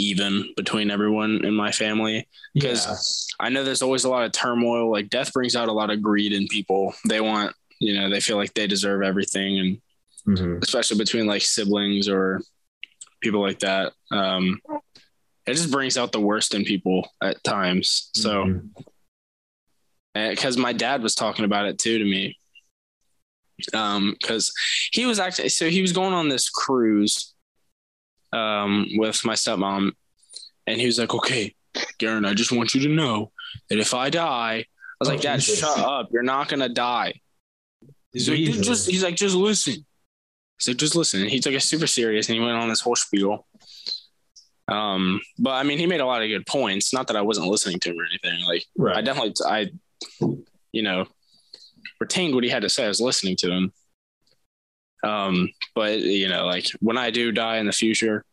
even 0.02 0.52
between 0.56 0.90
everyone 0.90 1.44
in 1.44 1.54
my 1.54 1.70
family. 1.72 2.26
because 2.54 3.26
I 3.40 3.48
know 3.48 3.64
there's 3.64 3.80
always 3.82 4.04
a 4.04 4.10
lot 4.10 4.24
of 4.24 4.32
turmoil. 4.32 4.90
Like 4.90 5.08
death 5.08 5.32
brings 5.32 5.56
out 5.56 5.68
a 5.68 5.72
lot 5.72 5.88
of 5.90 6.02
greed 6.02 6.32
in 6.34 6.46
people. 6.48 6.92
They 7.08 7.20
want, 7.20 7.54
you 7.80 7.94
know, 7.94 8.10
they 8.10 8.20
feel 8.20 8.36
like 8.36 8.52
they 8.54 8.66
deserve 8.66 9.02
everything, 9.02 9.58
and 9.58 9.80
Mhm. 10.36 10.62
especially 10.62 10.98
between 10.98 11.26
like 11.26 11.42
siblings 11.42 12.08
or 12.08 12.42
people 13.22 13.40
like 13.40 13.58
that. 13.60 13.92
Um, 14.10 14.60
it 15.46 15.54
just 15.54 15.70
brings 15.70 15.96
out 15.96 16.12
the 16.12 16.20
worst 16.20 16.54
in 16.54 16.64
people 16.64 17.08
at 17.22 17.42
times. 17.42 18.10
So, 18.14 18.60
because 20.14 20.56
my 20.56 20.72
dad 20.72 21.02
was 21.02 21.14
talking 21.14 21.44
about 21.44 21.66
it 21.66 21.78
too 21.78 21.98
to 21.98 22.04
me, 22.04 22.36
um, 23.72 24.14
because 24.20 24.52
he 24.92 25.06
was 25.06 25.18
actually 25.18 25.48
so 25.48 25.68
he 25.70 25.80
was 25.82 25.92
going 25.92 26.12
on 26.12 26.28
this 26.28 26.48
cruise, 26.50 27.31
um, 28.32 28.86
with 28.96 29.24
my 29.24 29.34
stepmom, 29.34 29.92
and 30.66 30.80
he 30.80 30.86
was 30.86 30.98
like, 30.98 31.12
"Okay, 31.14 31.54
Garren, 31.98 32.26
I 32.26 32.34
just 32.34 32.52
want 32.52 32.74
you 32.74 32.80
to 32.82 32.88
know 32.88 33.30
that 33.68 33.78
if 33.78 33.94
I 33.94 34.10
die," 34.10 34.54
I 34.58 34.66
was 35.00 35.08
Oh, 35.08 35.12
like, 35.12 35.20
"Dad, 35.22 35.40
Jesus. 35.40 35.60
shut 35.60 35.78
up! 35.78 36.08
You're 36.12 36.22
not 36.22 36.48
gonna 36.48 36.68
die." 36.68 37.20
He's 38.12 38.28
like, 38.28 38.38
Jesus. 38.38 38.56
"Dude, 38.56 38.64
just 38.64 38.90
he's 38.90 39.02
like, 39.02 39.16
just 39.16 39.34
listen. 39.34 39.84
He's 40.58 40.68
like, 40.68 40.76
just 40.76 40.94
listen. 40.94 41.22
And 41.22 41.30
he 41.30 41.40
took 41.40 41.54
it 41.54 41.62
super 41.62 41.86
serious 41.88 42.28
and 42.28 42.38
he 42.38 42.44
went 42.44 42.56
on 42.56 42.68
this 42.68 42.80
whole 42.80 42.94
spiel. 42.94 43.46
Um, 44.68 45.20
but 45.38 45.50
I 45.52 45.64
mean, 45.64 45.78
he 45.78 45.86
made 45.86 46.00
a 46.00 46.06
lot 46.06 46.22
of 46.22 46.28
good 46.28 46.46
points. 46.46 46.92
Not 46.94 47.08
that 47.08 47.16
I 47.16 47.22
wasn't 47.22 47.48
listening 47.48 47.80
to 47.80 47.90
him 47.90 47.98
or 47.98 48.04
anything. 48.04 48.44
Like, 48.46 48.64
right. 48.76 48.96
I 48.96 49.02
definitely, 49.02 49.34
I, 49.44 49.70
you 50.70 50.82
know, 50.82 51.06
retained 52.00 52.34
what 52.34 52.44
he 52.44 52.50
had 52.50 52.62
to 52.62 52.68
say. 52.68 52.84
I 52.84 52.88
was 52.88 53.00
listening 53.00 53.34
to 53.38 53.50
him. 53.50 53.72
Um, 55.02 55.50
but 55.74 55.98
you 55.98 56.28
know, 56.28 56.46
like 56.46 56.66
when 56.80 56.98
I 56.98 57.10
do 57.10 57.32
die 57.32 57.58
in 57.58 57.66
the 57.66 57.72
future, 57.72 58.24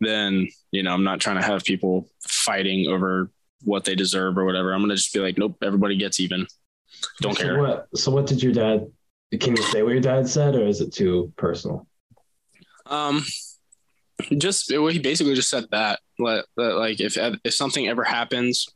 then 0.00 0.48
you 0.72 0.82
know, 0.82 0.92
I'm 0.92 1.04
not 1.04 1.20
trying 1.20 1.36
to 1.36 1.46
have 1.46 1.64
people 1.64 2.08
fighting 2.26 2.88
over 2.88 3.30
what 3.62 3.84
they 3.84 3.94
deserve 3.94 4.38
or 4.38 4.44
whatever. 4.44 4.72
I'm 4.72 4.80
gonna 4.80 4.96
just 4.96 5.12
be 5.12 5.20
like, 5.20 5.38
nope, 5.38 5.56
everybody 5.62 5.96
gets 5.96 6.20
even. 6.20 6.46
Don't 7.20 7.36
so 7.36 7.42
care. 7.42 7.60
What, 7.60 7.88
so 7.94 8.10
what 8.10 8.26
did 8.26 8.42
your 8.42 8.52
dad? 8.52 8.90
Can 9.38 9.56
you 9.56 9.62
say 9.62 9.82
what 9.82 9.92
your 9.92 10.00
dad 10.00 10.28
said, 10.28 10.56
or 10.56 10.66
is 10.66 10.80
it 10.80 10.92
too 10.92 11.32
personal? 11.36 11.86
Um, 12.86 13.24
just 14.36 14.70
well, 14.70 14.88
he 14.88 14.98
basically 14.98 15.34
just 15.34 15.50
said 15.50 15.66
that, 15.70 16.00
that 16.18 16.44
like 16.56 17.00
if 17.00 17.16
if 17.16 17.54
something 17.54 17.86
ever 17.86 18.02
happens 18.02 18.68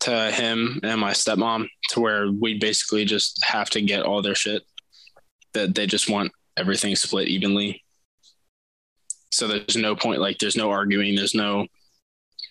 to 0.00 0.30
him 0.30 0.80
and 0.82 1.00
my 1.00 1.12
stepmom, 1.12 1.68
to 1.90 2.00
where 2.00 2.30
we 2.30 2.58
basically 2.58 3.04
just 3.04 3.42
have 3.44 3.70
to 3.70 3.80
get 3.80 4.02
all 4.02 4.20
their 4.20 4.34
shit, 4.34 4.62
that 5.54 5.74
they 5.74 5.86
just 5.86 6.08
want 6.10 6.32
everything 6.56 6.94
split 6.96 7.28
evenly. 7.28 7.82
So 9.30 9.48
there's 9.48 9.76
no 9.76 9.96
point, 9.96 10.20
like 10.20 10.38
there's 10.38 10.56
no 10.56 10.70
arguing, 10.70 11.14
there's 11.14 11.34
no, 11.34 11.66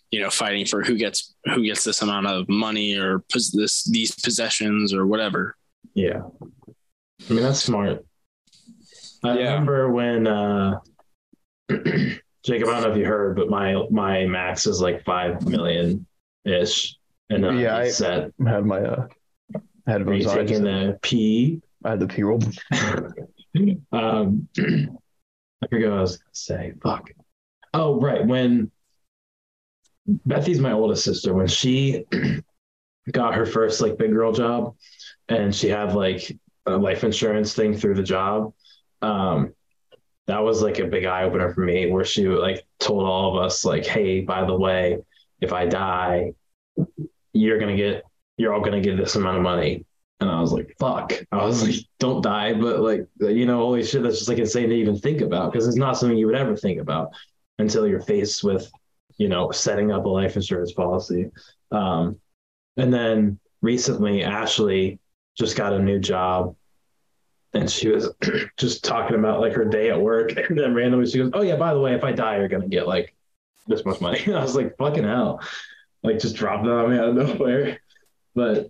you 0.09 0.19
know, 0.19 0.29
fighting 0.29 0.65
for 0.65 0.81
who 0.83 0.97
gets 0.97 1.35
who 1.45 1.63
gets 1.63 1.83
this 1.83 2.01
amount 2.01 2.27
of 2.27 2.49
money 2.49 2.97
or 2.97 3.19
pos- 3.31 3.51
this 3.51 3.83
these 3.85 4.13
possessions 4.15 4.93
or 4.93 5.05
whatever. 5.05 5.55
Yeah. 5.93 6.21
I 7.29 7.33
mean, 7.33 7.43
that's 7.43 7.63
smart. 7.63 8.03
I 9.23 9.37
Yeah. 9.37 9.51
remember 9.53 9.91
when 9.91 10.25
uh 10.27 10.79
Jacob, 11.69 12.69
I 12.69 12.71
don't 12.73 12.81
know 12.81 12.91
if 12.91 12.97
you 12.97 13.05
heard, 13.05 13.35
but 13.35 13.49
my 13.49 13.75
my 13.91 14.25
max 14.25 14.65
is 14.65 14.81
like 14.81 15.05
five 15.05 15.47
million 15.47 16.07
ish. 16.45 16.97
And 17.29 17.45
uh, 17.45 17.51
Yeah, 17.51 17.77
I- 17.77 17.89
said, 17.89 18.33
I 18.45 18.49
had 18.49 18.65
my 18.65 18.81
uh 18.81 19.07
Are 19.53 19.61
headphones 19.85 20.23
you 20.25 20.29
on. 20.31 20.35
taking 20.35 20.63
the 20.63 20.97
P? 21.03 21.61
I 21.83 21.91
had 21.91 21.99
the 21.99 22.07
P 22.07 22.23
roll. 22.23 22.39
um 23.91 24.47
I 24.57 25.67
forget 25.67 25.89
what 25.89 25.97
I 25.97 26.01
was 26.01 26.17
gonna 26.17 26.29
say. 26.33 26.73
Fuck. 26.81 27.11
Oh, 27.73 27.99
right. 27.99 28.25
When 28.25 28.71
Bethy's 30.25 30.59
my 30.59 30.71
oldest 30.71 31.03
sister. 31.03 31.33
When 31.33 31.47
she 31.47 32.05
got 33.11 33.35
her 33.35 33.45
first 33.45 33.81
like 33.81 33.97
big 33.97 34.11
girl 34.11 34.31
job, 34.31 34.75
and 35.29 35.53
she 35.53 35.69
had 35.69 35.93
like 35.93 36.37
a 36.65 36.75
life 36.77 37.03
insurance 37.03 37.53
thing 37.53 37.75
through 37.75 37.95
the 37.95 38.03
job, 38.03 38.53
um, 39.01 39.53
that 40.27 40.39
was 40.39 40.61
like 40.61 40.79
a 40.79 40.87
big 40.87 41.05
eye 41.05 41.23
opener 41.23 41.53
for 41.53 41.61
me. 41.61 41.91
Where 41.91 42.05
she 42.05 42.27
like 42.27 42.65
told 42.79 43.03
all 43.03 43.37
of 43.37 43.43
us 43.43 43.63
like, 43.65 43.85
"Hey, 43.85 44.21
by 44.21 44.45
the 44.45 44.55
way, 44.55 44.99
if 45.39 45.53
I 45.53 45.65
die, 45.65 46.33
you're 47.33 47.59
gonna 47.59 47.77
get, 47.77 48.03
you're 48.37 48.53
all 48.53 48.61
gonna 48.61 48.81
get 48.81 48.97
this 48.97 49.15
amount 49.15 49.37
of 49.37 49.43
money." 49.43 49.85
And 50.22 50.30
I 50.30 50.39
was 50.39 50.53
like, 50.53 50.76
fuck. 50.80 51.14
I 51.31 51.43
was 51.43 51.64
like, 51.64 51.76
don't 51.99 52.22
die. 52.22 52.53
But 52.53 52.81
like, 52.81 53.07
you 53.19 53.48
know, 53.48 53.57
holy 53.57 53.84
shit, 53.84 54.03
that's 54.03 54.19
just 54.19 54.30
like 54.30 54.38
insane 54.38 54.69
to 54.69 54.76
even 54.76 54.95
think 54.95 55.22
about 55.22 55.52
because 55.52 55.68
it's 55.68 55.77
not 55.77 55.98
something 55.98 56.18
you 56.18 56.27
would 56.27 56.35
ever 56.35 56.56
think 56.56 56.80
about 56.80 57.10
until 57.57 57.88
you're 57.88 58.02
faced 58.02 58.43
with, 58.43 58.72
you 59.18 59.27
know, 59.27 59.49
setting 59.49 59.91
up 59.91 60.06
a 60.06 60.07
life 60.07 60.35
insurance 60.35 60.73
policy. 60.73 61.31
Um, 61.72 62.19
and 62.77 62.93
then 62.93 63.39
recently, 63.64 64.23
Ashley 64.23 64.99
just 65.35 65.57
got 65.57 65.73
a 65.73 65.80
new 65.80 65.98
job 65.98 66.56
and 67.53 67.69
she 67.69 67.89
was 67.89 68.14
just 68.57 68.84
talking 68.84 69.18
about 69.18 69.41
like 69.41 69.53
her 69.53 69.65
day 69.65 69.89
at 69.89 69.99
work. 69.99 70.34
And 70.49 70.57
then 70.57 70.76
randomly 70.76 71.10
she 71.10 71.18
goes, 71.18 71.31
Oh, 71.34 71.41
yeah, 71.41 71.56
by 71.56 71.73
the 71.73 71.80
way, 71.80 71.95
if 71.95 72.03
I 72.03 72.11
die, 72.11 72.38
you're 72.38 72.48
going 72.48 72.61
to 72.61 72.69
get 72.69 72.88
like 72.88 73.15
this 73.65 73.84
much 73.85 73.99
money. 73.99 74.22
And 74.26 74.35
I 74.38 74.43
was 74.43 74.56
like, 74.56 74.77
Fucking 74.77 75.03
hell. 75.03 75.41
Like, 76.03 76.19
just 76.19 76.35
dropped 76.35 76.65
it 76.65 76.72
on 76.72 76.91
me 76.91 76.98
out 76.98 77.10
of 77.10 77.15
nowhere. 77.15 77.80
But 78.35 78.69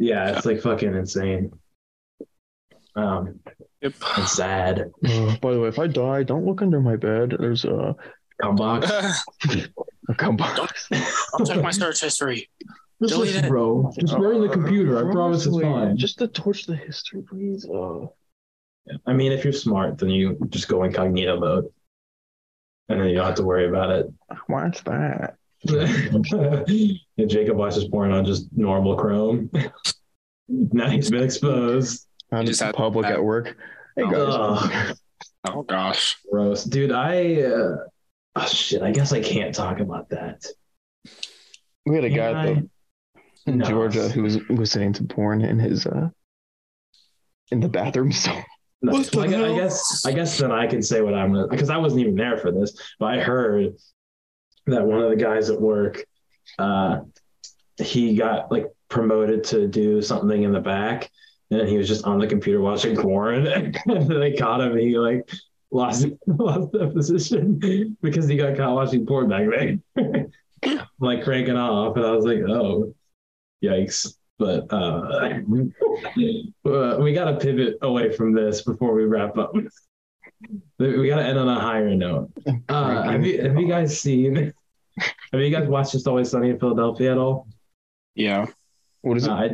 yeah, 0.00 0.36
it's 0.36 0.44
like 0.46 0.60
fucking 0.60 0.94
insane. 0.94 1.52
Um, 2.96 3.38
Yep. 3.82 3.94
it's 4.18 4.32
sad. 4.32 4.90
Uh, 5.06 5.36
by 5.36 5.52
the 5.52 5.60
way, 5.60 5.68
if 5.68 5.78
I 5.78 5.86
die, 5.86 6.22
don't 6.24 6.44
look 6.44 6.60
under 6.60 6.80
my 6.80 6.96
bed. 6.96 7.36
There's 7.38 7.64
a, 7.64 7.94
Come 8.42 8.56
box. 8.56 8.90
a 10.08 10.14
cum 10.14 10.36
box. 10.36 10.88
I'll 11.34 11.46
check 11.46 11.62
my 11.62 11.70
search 11.70 12.00
history. 12.00 12.48
Just 13.00 13.14
Delete 13.14 13.28
listen, 13.28 13.44
it. 13.46 13.48
bro. 13.48 13.90
Just 13.98 14.16
burn 14.18 14.40
the 14.42 14.48
computer. 14.48 14.98
I 15.08 15.12
promise 15.12 15.46
it's 15.46 15.58
fine. 15.58 15.96
Just 15.96 16.18
to 16.18 16.28
torch 16.28 16.66
the 16.66 16.76
history, 16.76 17.22
please. 17.22 17.66
Uh, 17.66 18.06
I 19.06 19.12
mean, 19.14 19.32
if 19.32 19.44
you're 19.44 19.52
smart, 19.54 19.96
then 19.98 20.10
you 20.10 20.36
just 20.50 20.68
go 20.68 20.82
incognito 20.84 21.38
mode, 21.40 21.66
and 22.90 23.00
then 23.00 23.08
you 23.08 23.14
don't 23.14 23.26
have 23.26 23.36
to 23.36 23.44
worry 23.44 23.66
about 23.68 23.90
it. 23.90 24.06
watch 24.48 24.84
that. 24.84 25.36
and 25.68 27.04
Jacob 27.28 27.56
watches 27.56 27.86
porn 27.88 28.12
on 28.12 28.24
just 28.24 28.48
normal 28.56 28.96
Chrome. 28.96 29.50
now 30.48 30.88
he's 30.88 31.10
been 31.10 31.22
exposed. 31.22 32.06
I'm 32.32 32.46
just 32.46 32.60
in 32.60 32.66
had 32.66 32.74
public 32.74 33.04
that. 33.06 33.14
at 33.14 33.24
work. 33.24 33.56
Hey 33.96 34.04
guys. 34.04 34.14
Ugh. 34.14 34.96
Oh 35.48 35.62
gosh. 35.62 36.16
Gross, 36.30 36.64
dude. 36.64 36.92
I 36.92 37.42
uh, 37.42 37.76
oh 38.36 38.46
shit. 38.46 38.82
I 38.82 38.90
guess 38.90 39.12
I 39.12 39.20
can't 39.20 39.54
talk 39.54 39.80
about 39.80 40.08
that. 40.10 40.46
we 41.86 41.94
had 41.96 42.04
a 42.04 42.08
Can 42.08 42.16
guy 42.16 42.42
I? 42.52 42.62
in 43.46 43.58
No. 43.58 43.64
Georgia 43.66 44.08
who 44.08 44.22
was 44.22 44.38
listening 44.48 44.92
to 44.94 45.04
porn 45.04 45.42
in 45.42 45.58
his 45.58 45.86
uh 45.86 46.08
in 47.50 47.60
the 47.60 47.68
bathroom. 47.68 48.12
So 48.12 48.32
No, 48.82 48.92
What 48.92 49.14
I, 49.18 49.26
gu- 49.26 49.44
I 49.44 49.56
guess 49.58 50.06
I 50.06 50.12
guess 50.12 50.38
then 50.38 50.52
I 50.52 50.66
can 50.66 50.82
say 50.82 51.02
what 51.02 51.12
I'm 51.14 51.48
because 51.50 51.68
I 51.68 51.76
wasn't 51.76 52.00
even 52.00 52.14
there 52.14 52.38
for 52.38 52.50
this, 52.50 52.72
but 52.98 53.06
I 53.06 53.20
heard 53.20 53.74
that 54.66 54.84
one 54.84 55.00
of 55.00 55.10
the 55.10 55.16
guys 55.16 55.50
at 55.50 55.60
work, 55.60 56.04
uh, 56.58 57.00
he 57.76 58.14
got 58.14 58.50
like 58.50 58.66
promoted 58.88 59.44
to 59.44 59.66
do 59.66 60.02
something 60.02 60.42
in 60.42 60.52
the 60.52 60.60
back, 60.60 61.10
and 61.50 61.68
he 61.68 61.78
was 61.78 61.88
just 61.88 62.04
on 62.04 62.18
the 62.18 62.26
computer 62.26 62.60
watching 62.60 62.96
porn, 62.96 63.46
and 63.86 64.08
they 64.08 64.32
caught 64.32 64.60
him. 64.60 64.72
And 64.72 64.80
he 64.80 64.98
like 64.98 65.28
lost 65.70 66.06
lost 66.26 66.72
the 66.72 66.88
position 66.88 67.96
because 68.02 68.28
he 68.28 68.36
got 68.36 68.56
caught 68.56 68.74
watching 68.74 69.06
porn 69.06 69.28
back 69.28 69.46
then, 69.96 70.32
like 71.00 71.24
cranking 71.24 71.56
off, 71.56 71.96
and 71.96 72.04
I 72.04 72.12
was 72.12 72.24
like, 72.24 72.40
oh, 72.48 72.94
yikes. 73.62 74.16
But 74.38 74.72
uh, 74.72 75.42
uh, 76.64 76.96
we 76.98 77.12
got 77.12 77.26
to 77.26 77.36
pivot 77.38 77.76
away 77.82 78.10
from 78.10 78.32
this 78.32 78.62
before 78.62 78.94
we 78.94 79.04
wrap 79.04 79.36
up. 79.36 79.52
We 80.78 81.08
got 81.08 81.16
to 81.16 81.24
end 81.24 81.38
on 81.38 81.48
a 81.48 81.60
higher 81.60 81.94
note. 81.94 82.30
Uh, 82.68 83.02
have 83.02 83.24
you 83.26 83.42
have 83.42 83.58
you 83.58 83.68
guys 83.68 83.98
seen? 84.00 84.52
Have 85.32 85.40
you 85.40 85.50
guys 85.50 85.66
watched 85.68 85.94
It's 85.94 86.06
Always 86.06 86.30
Sunny 86.30 86.50
in 86.50 86.58
Philadelphia 86.58 87.12
at 87.12 87.18
all? 87.18 87.46
Yeah. 88.14 88.46
what 89.02 89.16
is 89.16 89.24
it? 89.24 89.30
Uh, 89.30 89.34
I, 89.34 89.50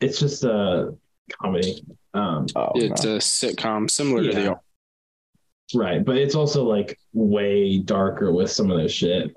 it's 0.00 0.18
just 0.18 0.44
a 0.44 0.94
comedy, 1.40 1.82
um, 2.14 2.46
oh, 2.56 2.70
It's 2.76 3.04
no. 3.04 3.16
a 3.16 3.18
sitcom 3.18 3.90
similar 3.90 4.22
to 4.22 4.28
Yeah. 4.28 4.54
the 5.72 5.78
right? 5.78 6.02
But 6.04 6.16
it's 6.16 6.34
also 6.34 6.64
like 6.64 6.98
way 7.12 7.78
darker 7.80 8.32
with 8.32 8.50
some 8.50 8.70
of 8.70 8.78
their 8.78 8.88
shit. 8.88 9.34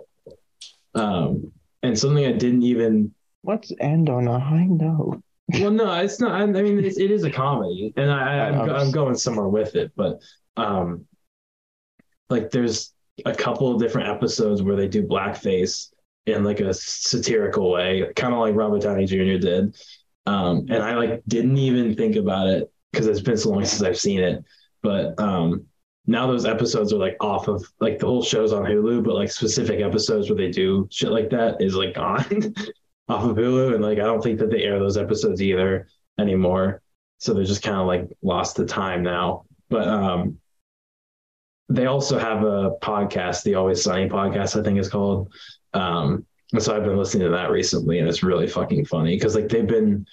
Um, 0.93 1.51
and 1.83 1.97
something 1.97 2.25
I 2.25 2.31
didn't 2.31 2.63
even 2.63 3.13
Let's 3.43 3.71
end 3.79 4.09
on 4.09 4.27
a 4.27 4.39
high 4.39 4.65
note. 4.65 5.21
well, 5.59 5.71
no, 5.71 5.91
it's 5.99 6.19
not. 6.21 6.31
I 6.31 6.43
I 6.43 6.45
mean, 6.47 6.83
it's, 6.83 6.97
it 6.97 7.11
is 7.11 7.23
a 7.23 7.31
comedy, 7.31 7.93
and 7.97 8.09
I, 8.09 8.19
I- 8.37 8.47
I'm, 8.49 8.61
I'm 8.61 8.69
I'm 8.75 8.91
going 8.91 9.15
somewhere 9.15 9.47
with 9.49 9.75
it. 9.75 9.91
But 9.95 10.21
um, 10.57 11.05
like, 12.29 12.51
there's 12.51 12.93
a 13.25 13.33
couple 13.33 13.73
of 13.73 13.79
different 13.79 14.09
episodes 14.09 14.61
where 14.61 14.75
they 14.75 14.87
do 14.87 15.03
blackface 15.03 15.91
in 16.25 16.43
like 16.43 16.59
a 16.59 16.73
satirical 16.73 17.71
way, 17.71 18.11
kind 18.15 18.33
of 18.33 18.39
like 18.39 18.55
Robert 18.55 18.81
Downey 18.81 19.05
Jr. 19.05 19.37
did. 19.37 19.75
Um, 20.25 20.65
and 20.69 20.81
I 20.81 20.95
like 20.95 21.21
didn't 21.27 21.57
even 21.57 21.95
think 21.95 22.15
about 22.15 22.47
it 22.47 22.71
because 22.91 23.05
it's 23.07 23.21
been 23.21 23.37
so 23.37 23.51
long 23.51 23.63
since 23.63 23.83
I've 23.83 23.99
seen 23.99 24.21
it. 24.21 24.43
But 24.81 25.19
um, 25.19 25.65
now 26.07 26.27
those 26.27 26.45
episodes 26.45 26.91
are 26.93 26.97
like 26.97 27.17
off 27.21 27.47
of 27.47 27.63
like 27.79 27.99
the 27.99 28.07
whole 28.07 28.23
show's 28.23 28.53
on 28.53 28.63
Hulu, 28.63 29.03
but 29.03 29.15
like 29.15 29.31
specific 29.31 29.81
episodes 29.81 30.29
where 30.29 30.37
they 30.37 30.49
do 30.49 30.87
shit 30.91 31.11
like 31.11 31.29
that 31.29 31.61
is 31.61 31.75
like 31.75 31.93
gone. 31.93 32.53
off 33.07 33.23
of 33.23 33.37
Hulu, 33.37 33.75
and 33.75 33.83
like 33.83 33.99
I 33.99 34.03
don't 34.03 34.21
think 34.21 34.39
that 34.39 34.49
they 34.49 34.63
air 34.63 34.79
those 34.79 34.97
episodes 34.97 35.41
either 35.41 35.87
anymore. 36.19 36.81
So 37.19 37.33
they're 37.33 37.43
just 37.43 37.63
kind 37.63 37.77
of 37.77 37.87
like 37.87 38.09
lost 38.21 38.55
the 38.55 38.65
time 38.65 39.03
now. 39.03 39.45
But 39.69 39.87
um, 39.87 40.37
they 41.69 41.85
also 41.87 42.17
have 42.19 42.43
a 42.43 42.71
podcast, 42.81 43.43
the 43.43 43.55
Always 43.55 43.83
Sunny 43.83 44.07
podcast, 44.07 44.59
I 44.59 44.63
think 44.63 44.77
it's 44.77 44.89
called. 44.89 45.33
Um, 45.73 46.25
and 46.53 46.61
so 46.61 46.75
I've 46.75 46.83
been 46.83 46.97
listening 46.97 47.27
to 47.27 47.33
that 47.33 47.49
recently, 47.51 47.99
and 47.99 48.07
it's 48.07 48.23
really 48.23 48.47
fucking 48.47 48.85
funny 48.85 49.15
because 49.15 49.35
like 49.35 49.49
they've 49.49 49.67
been 49.67 50.05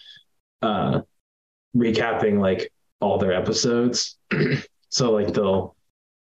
uh, 0.62 1.02
recapping 1.76 2.40
like 2.40 2.72
all 3.00 3.18
their 3.18 3.32
episodes. 3.32 4.16
so 4.88 5.12
like 5.12 5.34
they'll 5.34 5.76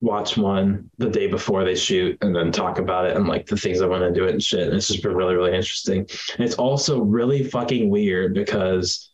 watch 0.02 0.36
one 0.36 0.90
the 0.98 1.10
day 1.10 1.28
before 1.28 1.64
they 1.64 1.76
shoot 1.76 2.18
and 2.22 2.36
then 2.36 2.52
talk 2.52 2.78
about 2.78 3.06
it 3.06 3.16
and 3.16 3.28
like 3.28 3.46
the 3.46 3.56
things 3.56 3.80
that 3.80 3.88
went 3.88 4.04
into 4.04 4.26
it 4.26 4.32
and 4.32 4.44
shit. 4.44 4.68
And 4.68 4.76
it's 4.76 4.88
just 4.88 5.04
been 5.04 5.16
really, 5.16 5.36
really 5.36 5.56
interesting. 5.56 6.00
And 6.00 6.46
it's 6.46 6.56
also 6.56 7.00
really 7.00 7.44
fucking 7.46 7.90
weird 7.90 8.34
because 8.34 9.12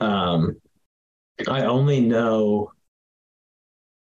um 0.00 0.60
I 1.48 1.64
only 1.64 2.00
know 2.00 2.72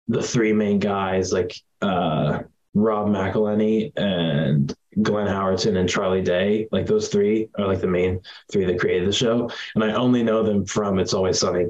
the 0.07 0.21
three 0.21 0.53
main 0.53 0.79
guys 0.79 1.31
like 1.31 1.55
uh 1.81 2.39
Rob 2.73 3.07
McElhenney 3.07 3.91
and 3.97 4.73
Glenn 5.01 5.27
Howerton 5.27 5.77
and 5.77 5.87
Charlie 5.87 6.23
Day. 6.23 6.67
Like 6.71 6.85
those 6.85 7.09
three 7.09 7.49
are 7.57 7.67
like 7.67 7.81
the 7.81 7.87
main 7.87 8.19
three 8.51 8.65
that 8.65 8.79
created 8.79 9.07
the 9.07 9.13
show. 9.13 9.49
And 9.75 9.83
I 9.83 9.93
only 9.93 10.23
know 10.23 10.43
them 10.43 10.65
from 10.65 10.99
It's 10.99 11.13
Always 11.13 11.39
Sunny. 11.39 11.67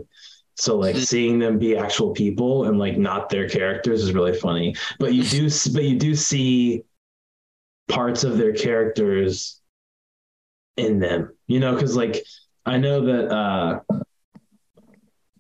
So 0.56 0.78
like 0.78 0.96
Hmm. 0.96 1.02
seeing 1.02 1.40
them 1.40 1.60
be 1.60 1.76
actual 1.76 2.12
people 2.14 2.66
and 2.66 2.80
like 2.80 2.98
not 2.98 3.30
their 3.30 3.50
characters 3.50 4.04
is 4.04 4.14
really 4.14 4.34
funny. 4.38 4.76
But 5.00 5.14
you 5.14 5.24
do 5.24 5.50
but 5.74 5.84
you 5.84 5.98
do 5.98 6.16
see 6.16 6.84
parts 7.90 8.24
of 8.24 8.38
their 8.38 8.54
characters 8.54 9.62
in 10.78 11.00
them. 11.00 11.36
You 11.48 11.60
know, 11.60 11.78
cuz 11.78 11.96
like 11.96 12.24
I 12.66 12.78
know 12.78 13.06
that 13.06 13.32
uh 13.32 13.80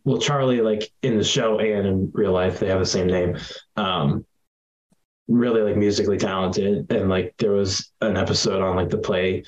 well 0.03 0.17
Charlie 0.17 0.61
like 0.61 0.91
in 1.01 1.17
the 1.17 1.23
show 1.23 1.59
and 1.59 1.87
in 1.87 2.11
real 2.13 2.31
life 2.31 2.59
they 2.59 2.67
have 2.67 2.79
the 2.79 2.85
same 2.85 3.07
name. 3.07 3.37
Um 3.75 4.25
really 5.27 5.61
like 5.61 5.77
musically 5.77 6.17
talented. 6.17 6.91
And 6.91 7.09
like 7.09 7.33
there 7.37 7.51
was 7.51 7.91
an 8.01 8.17
episode 8.17 8.61
on 8.61 8.75
like 8.75 8.89
the 8.89 8.97
play 8.97 9.43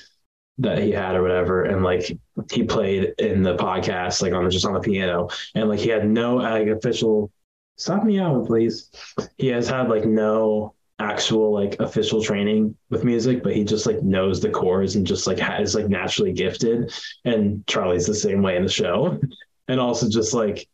that 0.58 0.78
he 0.78 0.90
had 0.90 1.14
or 1.14 1.22
whatever. 1.22 1.64
And 1.64 1.82
like 1.82 2.10
he 2.50 2.64
played 2.64 3.14
in 3.18 3.42
the 3.42 3.56
podcast 3.56 4.22
like 4.22 4.32
on 4.32 4.50
just 4.50 4.66
on 4.66 4.72
the 4.72 4.80
piano. 4.80 5.28
And 5.54 5.68
like 5.68 5.80
he 5.80 5.88
had 5.88 6.08
no 6.08 6.36
like 6.36 6.68
official 6.68 7.30
stop 7.76 8.04
me 8.04 8.18
out 8.18 8.46
please. 8.46 8.90
He 9.36 9.48
has 9.48 9.68
had 9.68 9.88
like 9.88 10.06
no 10.06 10.74
actual 10.98 11.52
like 11.52 11.78
official 11.78 12.22
training 12.22 12.74
with 12.88 13.04
music 13.04 13.42
but 13.42 13.54
he 13.54 13.62
just 13.62 13.84
like 13.84 14.02
knows 14.02 14.40
the 14.40 14.48
chords 14.48 14.96
and 14.96 15.06
just 15.06 15.26
like 15.26 15.38
has 15.38 15.74
like 15.74 15.88
naturally 15.88 16.32
gifted. 16.32 16.90
And 17.26 17.66
charlie's 17.66 18.06
the 18.06 18.14
same 18.14 18.40
way 18.40 18.56
in 18.56 18.62
the 18.62 18.70
show 18.70 19.20
and 19.68 19.80
also 19.80 20.08
just 20.08 20.34
like 20.34 20.68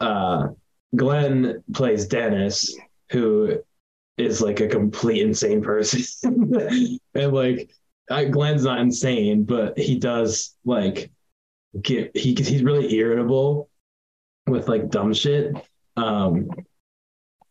uh 0.00 0.48
glenn 0.96 1.62
plays 1.72 2.06
dennis 2.06 2.74
who 3.10 3.62
is 4.18 4.40
like 4.40 4.60
a 4.60 4.68
complete 4.68 5.22
insane 5.22 5.62
person 5.62 6.54
and 7.14 7.32
like 7.32 7.70
I, 8.10 8.24
Glenn's 8.26 8.64
not 8.64 8.80
insane, 8.80 9.44
but 9.44 9.78
he 9.78 9.98
does 9.98 10.54
like 10.64 11.10
get 11.80 12.16
he 12.16 12.34
he's 12.34 12.62
really 12.62 12.94
irritable 12.94 13.70
with 14.46 14.68
like 14.68 14.90
dumb 14.90 15.14
shit. 15.14 15.54
Um, 15.96 16.50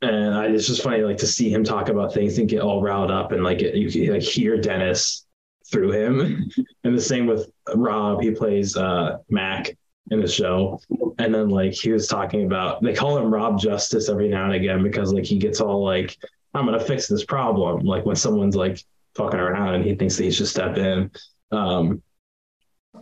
and 0.02 0.34
I, 0.36 0.46
it's 0.48 0.68
just 0.68 0.84
funny 0.84 1.04
like 1.04 1.18
to 1.18 1.28
see 1.28 1.52
him 1.52 1.64
talk 1.64 1.90
about 1.90 2.14
things 2.14 2.38
and 2.38 2.50
get 2.50 2.62
all 2.62 2.82
riled 2.82 3.12
up 3.12 3.32
and 3.32 3.44
like 3.44 3.62
you 3.62 3.90
can 3.90 4.14
like 4.14 4.22
hear 4.22 4.60
Dennis 4.60 5.26
through 5.72 5.92
him. 5.92 6.50
and 6.84 6.98
the 6.98 7.02
same 7.02 7.28
with 7.28 7.52
Rob. 7.76 8.22
He 8.22 8.32
plays 8.32 8.76
uh, 8.76 9.18
Mac 9.30 9.78
in 10.10 10.20
the 10.20 10.28
show, 10.28 10.80
and 11.20 11.34
then 11.34 11.50
like 11.50 11.74
he 11.74 11.92
was 11.92 12.08
talking 12.08 12.46
about 12.46 12.82
they 12.82 12.94
call 12.94 13.18
him 13.18 13.34
Rob 13.34 13.60
Justice 13.60 14.10
every 14.10 14.30
now 14.30 14.46
and 14.46 14.54
again 14.54 14.84
because 14.84 15.14
like 15.14 15.26
he 15.26 15.38
gets 15.38 15.62
all 15.62 15.84
like 15.84 16.18
I'm 16.54 16.66
gonna 16.66 16.80
fix 16.80 17.08
this 17.08 17.24
problem 17.24 17.86
like 17.86 18.06
when 18.06 18.16
someone's 18.16 18.56
like 18.56 18.84
fucking 19.16 19.40
around 19.40 19.76
and 19.76 19.86
he 19.86 19.96
thinks 19.96 20.18
that 20.18 20.24
he 20.24 20.32
should 20.32 20.48
step 20.48 20.78
in. 20.78 21.12
Um, 21.52 22.02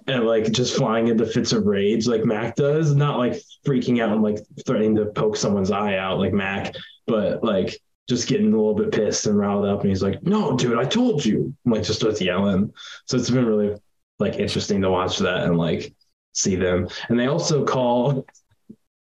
and 0.07 0.25
like 0.25 0.51
just 0.51 0.75
flying 0.75 1.07
into 1.07 1.25
fits 1.25 1.51
of 1.51 1.65
rage 1.65 2.07
like 2.07 2.25
Mac 2.25 2.55
does, 2.55 2.95
not 2.95 3.17
like 3.17 3.41
freaking 3.65 4.01
out 4.01 4.11
and 4.11 4.23
like 4.23 4.39
threatening 4.65 4.95
to 4.95 5.05
poke 5.07 5.35
someone's 5.35 5.71
eye 5.71 5.97
out 5.97 6.19
like 6.19 6.33
Mac, 6.33 6.75
but 7.07 7.43
like 7.43 7.79
just 8.07 8.27
getting 8.27 8.53
a 8.53 8.57
little 8.57 8.73
bit 8.73 8.91
pissed 8.91 9.27
and 9.27 9.37
riled 9.37 9.65
up. 9.65 9.81
And 9.81 9.89
he's 9.89 10.01
like, 10.01 10.21
"No, 10.23 10.57
dude, 10.57 10.77
I 10.77 10.85
told 10.85 11.23
you!" 11.23 11.53
I'm 11.65 11.71
like 11.71 11.83
just 11.83 11.99
starts 11.99 12.21
yelling. 12.21 12.73
So 13.05 13.17
it's 13.17 13.29
been 13.29 13.45
really 13.45 13.75
like 14.17 14.35
interesting 14.35 14.81
to 14.81 14.89
watch 14.89 15.19
that 15.19 15.43
and 15.43 15.57
like 15.57 15.93
see 16.33 16.55
them. 16.55 16.87
And 17.09 17.19
they 17.19 17.27
also 17.27 17.65
call 17.65 18.25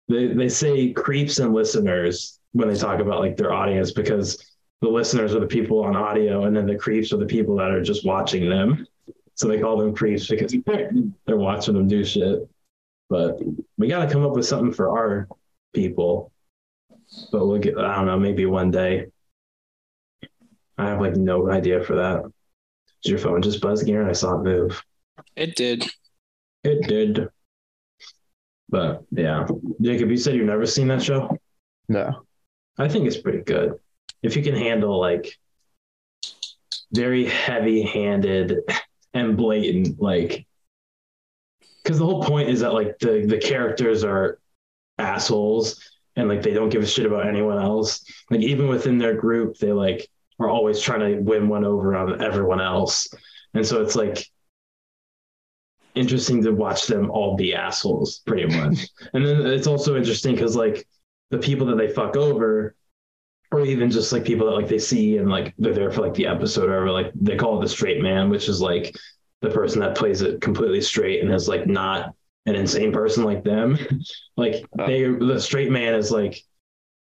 they 0.09 0.29
they 0.29 0.49
say 0.49 0.93
creeps 0.93 1.39
and 1.39 1.55
listeners 1.55 2.39
when 2.53 2.69
they 2.69 2.77
talk 2.77 3.01
about 3.01 3.21
like 3.21 3.37
their 3.37 3.53
audience 3.53 3.93
because 3.93 4.53
the 4.81 4.89
listeners 4.89 5.35
are 5.35 5.41
the 5.41 5.47
people 5.47 5.83
on 5.85 5.97
audio 5.97 6.45
and 6.45 6.57
then 6.57 6.67
the 6.67 6.77
creeps 6.77 7.13
are 7.13 7.17
the 7.17 7.27
people 7.27 7.57
that 7.57 7.71
are 7.71 7.83
just 7.83 8.05
watching 8.05 8.49
them. 8.49 8.87
So 9.35 9.49
they 9.49 9.61
call 9.61 9.77
them 9.79 9.95
creeps 9.95 10.27
because 10.27 10.55
they're 11.25 11.37
watching 11.37 11.75
them 11.75 11.89
do 11.89 12.05
shit. 12.05 12.49
But 13.09 13.39
we 13.79 13.89
got 13.89 14.05
to 14.05 14.13
come 14.13 14.27
up 14.27 14.33
with 14.33 14.47
something 14.47 14.73
for 14.73 14.91
our 14.91 15.29
people. 15.73 16.33
But 17.31 17.47
we'll 17.47 17.59
get, 17.59 17.79
I 17.79 17.95
don't 17.97 18.07
know, 18.07 18.19
maybe 18.19 18.47
one 18.47 18.71
day. 18.71 19.07
I 20.79 20.89
have 20.89 21.01
like 21.01 21.17
no 21.17 21.51
idea 21.51 21.83
for 21.83 21.97
that. 21.97 22.25
Did 23.03 23.11
your 23.11 23.19
phone 23.19 23.43
just 23.43 23.61
buzz 23.61 23.83
again? 23.83 24.05
I 24.05 24.13
saw 24.13 24.39
it 24.41 24.45
move. 24.45 24.83
It 25.37 25.55
did. 25.55 25.91
It 26.65 26.87
did. 26.87 27.29
But 28.69 29.05
yeah. 29.11 29.47
Jacob, 29.81 30.11
you 30.11 30.17
said 30.17 30.35
you've 30.35 30.47
never 30.47 30.67
seen 30.67 30.89
that 30.89 31.03
show? 31.03 31.37
No. 31.89 32.23
I 32.79 32.89
think 32.89 33.07
it's 33.07 33.19
pretty 33.19 33.43
good. 33.43 33.79
If 34.23 34.37
you 34.37 34.43
can 34.43 34.55
handle 34.55 34.99
like 34.99 35.39
very 36.93 37.25
heavy 37.25 37.83
handed 37.83 38.59
and 39.15 39.37
blatant 39.37 40.01
like 40.01 40.47
because 41.83 41.99
the 41.99 42.05
whole 42.05 42.23
point 42.23 42.49
is 42.49 42.61
that 42.61 42.75
like 42.75 42.99
the 42.99 43.25
the 43.27 43.39
characters 43.39 44.05
are 44.05 44.39
assholes 44.99 45.91
and 46.17 46.29
like 46.29 46.43
they 46.43 46.53
don't 46.53 46.69
give 46.69 46.83
a 46.83 46.87
shit 46.87 47.07
about 47.07 47.27
anyone 47.27 47.59
else 47.59 48.05
like 48.31 48.41
even 48.41 48.69
within 48.69 48.99
their 48.99 49.15
group 49.15 49.57
they 49.57 49.73
like 49.73 50.09
are 50.39 50.49
always 50.49 50.81
trying 50.81 51.01
to 51.01 51.21
win 51.21 51.49
one 51.49 51.65
over 51.65 51.97
on 51.97 52.23
everyone 52.23 52.61
else 52.61 53.09
and 53.55 53.67
so 53.67 53.83
it's 53.83 53.97
like 53.97 54.27
interesting 55.95 56.43
to 56.43 56.53
watch 56.53 56.87
them 56.87 57.11
all 57.11 57.37
be 57.37 57.55
assholes 57.55 58.23
pretty 58.27 58.47
much 58.57 58.89
and 59.13 59.27
then 59.27 59.47
it's 59.47 59.67
also 59.67 59.97
interesting 59.97 60.35
because 60.35 60.57
like 60.57 60.87
the 61.31 61.39
people 61.39 61.67
that 61.67 61.77
they 61.77 61.89
fuck 61.89 62.17
over 62.17 62.75
or 63.53 63.61
even 63.61 63.91
just 63.91 64.13
like 64.13 64.25
people 64.25 64.47
that 64.47 64.57
like 64.57 64.69
they 64.69 64.79
see 64.79 65.19
and 65.19 65.31
like 65.31 65.55
they're 65.59 65.75
there 65.75 65.91
for 65.91 66.01
like 66.01 66.15
the 66.15 66.27
episode 66.27 66.71
or 66.71 66.91
like 66.91 67.13
they 67.15 67.37
call 67.37 67.59
it 67.59 67.63
the 67.63 67.69
straight 67.69 68.03
man, 68.03 68.31
which 68.31 68.49
is 68.49 68.61
like 68.61 68.97
the 69.43 69.51
person 69.51 69.81
that 69.81 69.97
plays 69.97 70.23
it 70.23 70.41
completely 70.41 70.81
straight 70.81 71.23
and 71.23 71.33
is 71.33 71.49
like 71.49 71.67
not 71.67 72.15
an 72.47 72.55
insane 72.55 72.93
person 72.93 73.25
like 73.25 73.45
them. 73.45 73.79
like 74.37 74.65
Oh. 74.79 74.87
they 74.87 75.05
the 75.05 75.39
straight 75.39 75.71
man 75.71 75.95
is 75.95 76.11
like 76.11 76.43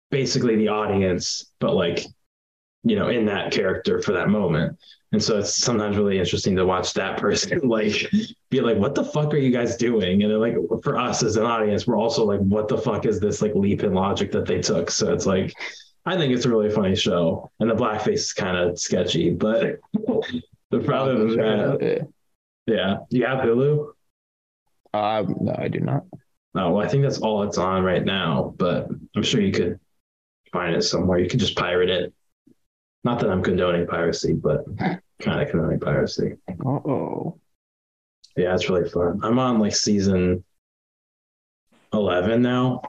basically 0.10 0.56
the 0.56 0.70
audience, 0.70 1.52
but 1.60 1.76
like 1.76 2.04
you 2.84 2.96
know 2.96 3.10
in 3.10 3.26
that 3.28 3.52
character 3.52 4.02
for 4.02 4.14
that 4.14 4.30
moment. 4.30 4.78
And 5.12 5.24
so 5.24 5.38
it's 5.38 5.56
sometimes 5.56 5.98
really 5.98 6.18
interesting 6.18 6.56
to 6.56 6.66
watch 6.66 6.94
that 6.96 7.18
person 7.20 7.60
like 7.60 8.10
be 8.54 8.62
like, 8.62 8.78
what 8.78 8.96
the 8.96 9.04
fuck 9.04 9.34
are 9.34 9.38
you 9.38 9.52
guys 9.52 9.76
doing? 9.78 10.24
And 10.24 10.32
then 10.32 10.40
like 10.40 10.56
for 10.84 10.98
us 10.98 11.24
as 11.24 11.36
an 11.38 11.46
audience, 11.46 11.86
we're 11.88 11.98
also 11.98 12.24
like, 12.24 12.40
what 12.40 12.68
the 12.68 12.78
fuck 12.78 13.06
is 13.06 13.20
this 13.20 13.42
like 13.42 13.54
leap 13.56 13.84
in 13.84 13.94
logic 13.94 14.32
that 14.32 14.46
they 14.46 14.62
took? 14.62 14.90
So 14.92 15.12
it's 15.14 15.26
like 15.26 15.54
I 16.06 16.18
think 16.18 16.34
it's 16.34 16.46
a 16.46 16.50
really 16.50 16.70
funny 16.70 16.96
show, 16.96 17.50
and 17.60 17.70
the 17.70 17.76
blackface 17.76 18.14
is 18.14 18.34
kind 18.34 18.58
of 18.58 18.78
sketchy, 18.78 19.30
but 19.32 19.80
but 20.70 20.90
other 20.90 21.18
than 21.18 21.38
that, 21.38 22.08
Yeah. 22.68 22.98
you 23.10 23.26
have 23.26 23.40
Hulu. 23.40 23.92
Uh, 24.94 25.24
no, 25.40 25.56
I 25.58 25.68
do 25.70 25.80
not. 25.80 26.04
No, 26.54 26.72
well, 26.72 26.86
I 26.86 26.90
think 26.90 27.04
that's 27.04 27.20
all 27.20 27.44
it's 27.44 27.58
on 27.58 27.84
right 27.84 28.04
now, 28.04 28.54
but 28.58 28.88
I'm 29.16 29.24
sure 29.24 29.42
you 29.42 29.52
could 29.52 29.80
find 30.52 30.76
it 30.76 30.84
somewhere. 30.84 31.20
You 31.20 31.30
could 31.30 31.40
just 31.40 31.56
pirate 31.56 31.90
it. 31.90 32.14
Not 33.04 33.20
that 33.22 33.30
I'm 33.32 33.42
condoning 33.42 33.88
piracy, 33.88 34.34
but 34.34 34.66
kind 34.78 35.42
of 35.42 35.50
condoning 35.50 35.80
piracy. 35.80 36.34
Uh 36.50 36.70
oh. 36.70 37.40
Yeah, 38.36 38.54
it's 38.54 38.70
really 38.70 38.90
fun. 38.90 39.20
I'm 39.24 39.40
on 39.40 39.60
like 39.60 39.76
season 39.76 40.44
11 41.94 42.42
now. 42.42 42.82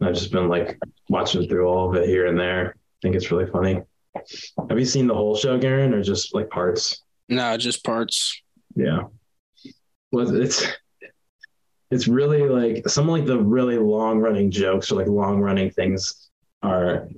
I've 0.00 0.14
just 0.14 0.32
been 0.32 0.48
like 0.48 0.78
watching 1.08 1.48
through 1.48 1.66
all 1.66 1.88
of 1.88 1.96
it 2.02 2.08
here 2.08 2.26
and 2.26 2.38
there. 2.38 2.74
I 2.76 2.98
think 3.02 3.16
it's 3.16 3.30
really 3.30 3.50
funny. 3.50 3.80
Have 4.68 4.78
you 4.78 4.84
seen 4.84 5.06
the 5.06 5.14
whole 5.14 5.36
show, 5.36 5.58
Garren, 5.58 5.94
or 5.94 6.02
just 6.02 6.34
like 6.34 6.50
parts? 6.50 7.02
No, 7.28 7.56
just 7.56 7.84
parts. 7.84 8.42
Yeah. 8.74 9.02
Well, 10.10 10.34
it's 10.34 10.66
it's 11.90 12.08
really 12.08 12.42
like 12.48 12.88
some 12.88 13.08
like 13.08 13.26
the 13.26 13.38
really 13.38 13.78
long 13.78 14.18
running 14.18 14.50
jokes 14.50 14.90
or 14.90 14.96
like 14.96 15.06
long 15.06 15.40
running 15.40 15.70
things 15.70 16.30
are 16.62 17.08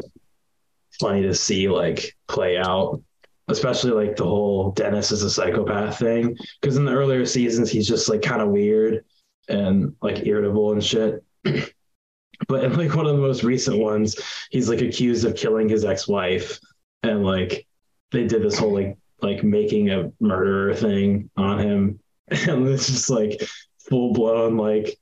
funny 0.99 1.23
to 1.23 1.35
see 1.35 1.69
like 1.69 2.17
play 2.29 2.57
out. 2.57 3.03
Especially 3.51 3.91
like 3.91 4.17
the 4.17 4.25
whole 4.25 4.73
Dennis 4.73 5.11
is 5.13 5.23
a 5.23 5.31
psychopath 5.31 5.99
thing. 5.99 6.37
Because 6.61 6.77
in 6.77 6.85
the 6.85 6.93
earlier 6.93 7.27
seasons, 7.27 7.71
he's 7.71 7.89
just 7.89 8.09
like 8.09 8.23
kind 8.23 8.43
of 8.43 8.49
weird 8.49 9.05
and 9.49 9.95
like 10.03 10.27
irritable 10.27 10.73
and 10.73 10.85
shit. 10.85 11.25
but 12.49 12.65
in 12.65 12.77
like 12.77 12.95
one 12.95 13.07
of 13.07 13.17
the 13.17 13.23
most 13.23 13.43
recent 13.43 13.79
ones, 13.79 14.17
he's 14.51 14.69
like 14.69 14.81
accused 14.81 15.25
of 15.25 15.37
killing 15.37 15.69
his 15.69 15.85
ex-wife. 15.85 16.59
And 17.03 17.25
like 17.25 17.67
they 18.13 18.27
did 18.27 18.43
this 18.43 18.59
whole 18.59 18.73
like 18.73 18.97
like 19.23 19.43
making 19.43 19.91
a 19.91 20.11
murderer 20.21 20.75
thing 20.75 21.31
on 21.37 21.59
him. 21.59 22.01
And 22.49 22.69
it's 22.69 22.87
just 22.87 23.11
like 23.11 23.43
full 23.89 24.13
blown 24.13 24.57
like 24.57 24.97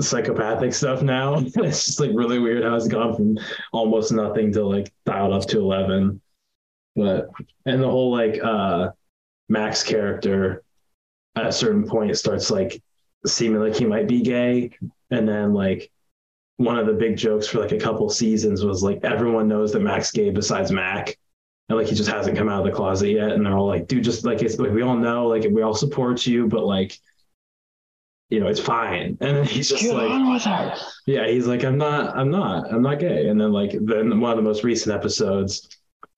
psychopathic 0.00 0.74
stuff 0.74 1.02
now. 1.02 1.38
it's 1.56 1.86
just 1.86 2.00
like 2.00 2.10
really 2.12 2.38
weird 2.38 2.64
how 2.64 2.74
it's 2.74 2.86
gone 2.86 3.16
from 3.16 3.38
almost 3.72 4.12
nothing 4.12 4.52
to 4.52 4.64
like 4.64 4.92
dialed 5.06 5.32
up 5.32 5.48
to 5.48 5.58
eleven. 5.58 6.20
But 6.98 7.30
and 7.64 7.82
the 7.82 7.88
whole 7.90 8.10
like 8.10 8.42
uh 8.42 8.90
Mac's 9.48 9.82
character 9.82 10.62
at 11.36 11.46
a 11.46 11.52
certain 11.52 11.86
point 11.86 12.18
starts 12.18 12.50
like 12.50 12.82
seeming 13.24 13.60
like 13.60 13.76
he 13.76 13.86
might 13.86 14.08
be 14.08 14.20
gay. 14.20 14.70
And 15.10 15.26
then 15.26 15.54
like 15.54 15.90
one 16.56 16.76
of 16.76 16.86
the 16.86 16.92
big 16.92 17.16
jokes 17.16 17.46
for 17.46 17.60
like 17.60 17.72
a 17.72 17.78
couple 17.78 18.10
seasons 18.10 18.64
was 18.64 18.82
like 18.82 19.04
everyone 19.04 19.48
knows 19.48 19.72
that 19.72 19.80
Mac's 19.80 20.10
gay 20.10 20.30
besides 20.30 20.72
Mac 20.72 21.16
and 21.68 21.78
like 21.78 21.86
he 21.86 21.94
just 21.94 22.10
hasn't 22.10 22.36
come 22.36 22.48
out 22.48 22.66
of 22.66 22.70
the 22.70 22.76
closet 22.76 23.10
yet 23.10 23.30
and 23.32 23.44
they're 23.44 23.56
all 23.56 23.66
like 23.66 23.86
dude 23.86 24.04
just 24.04 24.24
like 24.24 24.42
it's 24.42 24.58
like 24.58 24.72
we 24.72 24.82
all 24.82 24.96
know 24.96 25.26
like 25.28 25.44
we 25.50 25.62
all 25.62 25.74
support 25.74 26.26
you 26.26 26.46
but 26.46 26.64
like 26.64 26.98
you 28.30 28.40
know 28.40 28.46
it's 28.46 28.60
fine 28.60 29.16
and 29.20 29.36
then 29.36 29.44
he's 29.44 29.68
just 29.68 29.82
Get 29.82 29.94
like 29.94 30.10
on 30.10 30.32
with 30.32 30.42
her. 30.42 30.74
yeah 31.06 31.26
he's 31.28 31.46
like 31.46 31.64
i'm 31.64 31.78
not 31.78 32.16
i'm 32.16 32.30
not 32.30 32.72
i'm 32.72 32.82
not 32.82 32.98
gay 32.98 33.28
and 33.28 33.40
then 33.40 33.52
like 33.52 33.72
then 33.80 34.20
one 34.20 34.30
of 34.32 34.36
the 34.36 34.42
most 34.42 34.64
recent 34.64 34.94
episodes 34.94 35.68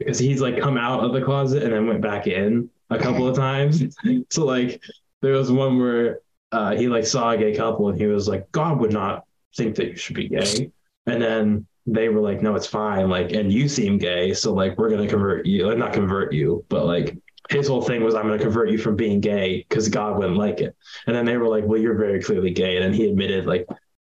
because 0.01 0.19
he's 0.19 0.41
like 0.41 0.59
come 0.59 0.79
out 0.79 1.05
of 1.05 1.13
the 1.13 1.21
closet 1.21 1.63
and 1.63 1.73
then 1.73 1.87
went 1.87 2.01
back 2.01 2.27
in 2.27 2.69
a 2.89 2.99
couple 2.99 3.29
of 3.29 3.37
times. 3.37 3.83
So 4.31 4.45
like 4.45 4.83
there 5.21 5.35
was 5.35 5.53
one 5.53 5.79
where 5.79 6.21
uh, 6.53 6.75
he 6.75 6.89
like 6.89 7.05
saw 7.05 7.31
a 7.31 7.37
gay 7.37 7.55
couple 7.55 7.89
and 7.91 7.99
he 7.99 8.07
was 8.07 8.27
like 8.27 8.51
god 8.51 8.81
would 8.81 8.93
not 8.93 9.25
think 9.57 9.77
that 9.77 9.89
you 9.89 9.97
should 9.97 10.17
be 10.17 10.29
gay. 10.29 10.73
And 11.07 11.23
then 11.23 11.67
they 11.87 12.09
were 12.09 12.21
like 12.21 12.43
no 12.43 12.55
it's 12.55 12.67
fine. 12.67 13.11
Like 13.11 13.33
and 13.33 13.53
you 13.53 13.69
seem 13.69 13.99
gay 13.99 14.33
so 14.33 14.55
like 14.55 14.79
we're 14.79 14.89
gonna 14.89 15.07
convert 15.07 15.45
you. 15.47 15.69
Like 15.69 15.79
not 15.79 15.93
convert 15.93 16.33
you 16.33 16.65
but 16.69 16.87
like 16.87 17.17
his 17.51 17.67
whole 17.69 17.83
thing 17.83 18.05
was 18.05 18.15
i'm 18.15 18.29
gonna 18.29 18.39
convert 18.39 18.71
you 18.71 18.79
from 18.79 18.95
being 18.95 19.19
gay 19.21 19.67
because 19.69 19.89
god 19.89 20.17
wouldn't 20.17 20.39
like 20.39 20.61
it. 20.61 20.75
And 21.07 21.15
then 21.15 21.27
they 21.27 21.37
were 21.37 21.49
like 21.49 21.65
well 21.65 21.81
you're 21.81 21.99
very 21.99 22.23
clearly 22.23 22.51
gay. 22.51 22.77
And 22.77 22.85
then 22.85 22.95
he 22.95 23.09
admitted 23.09 23.45
like 23.45 23.67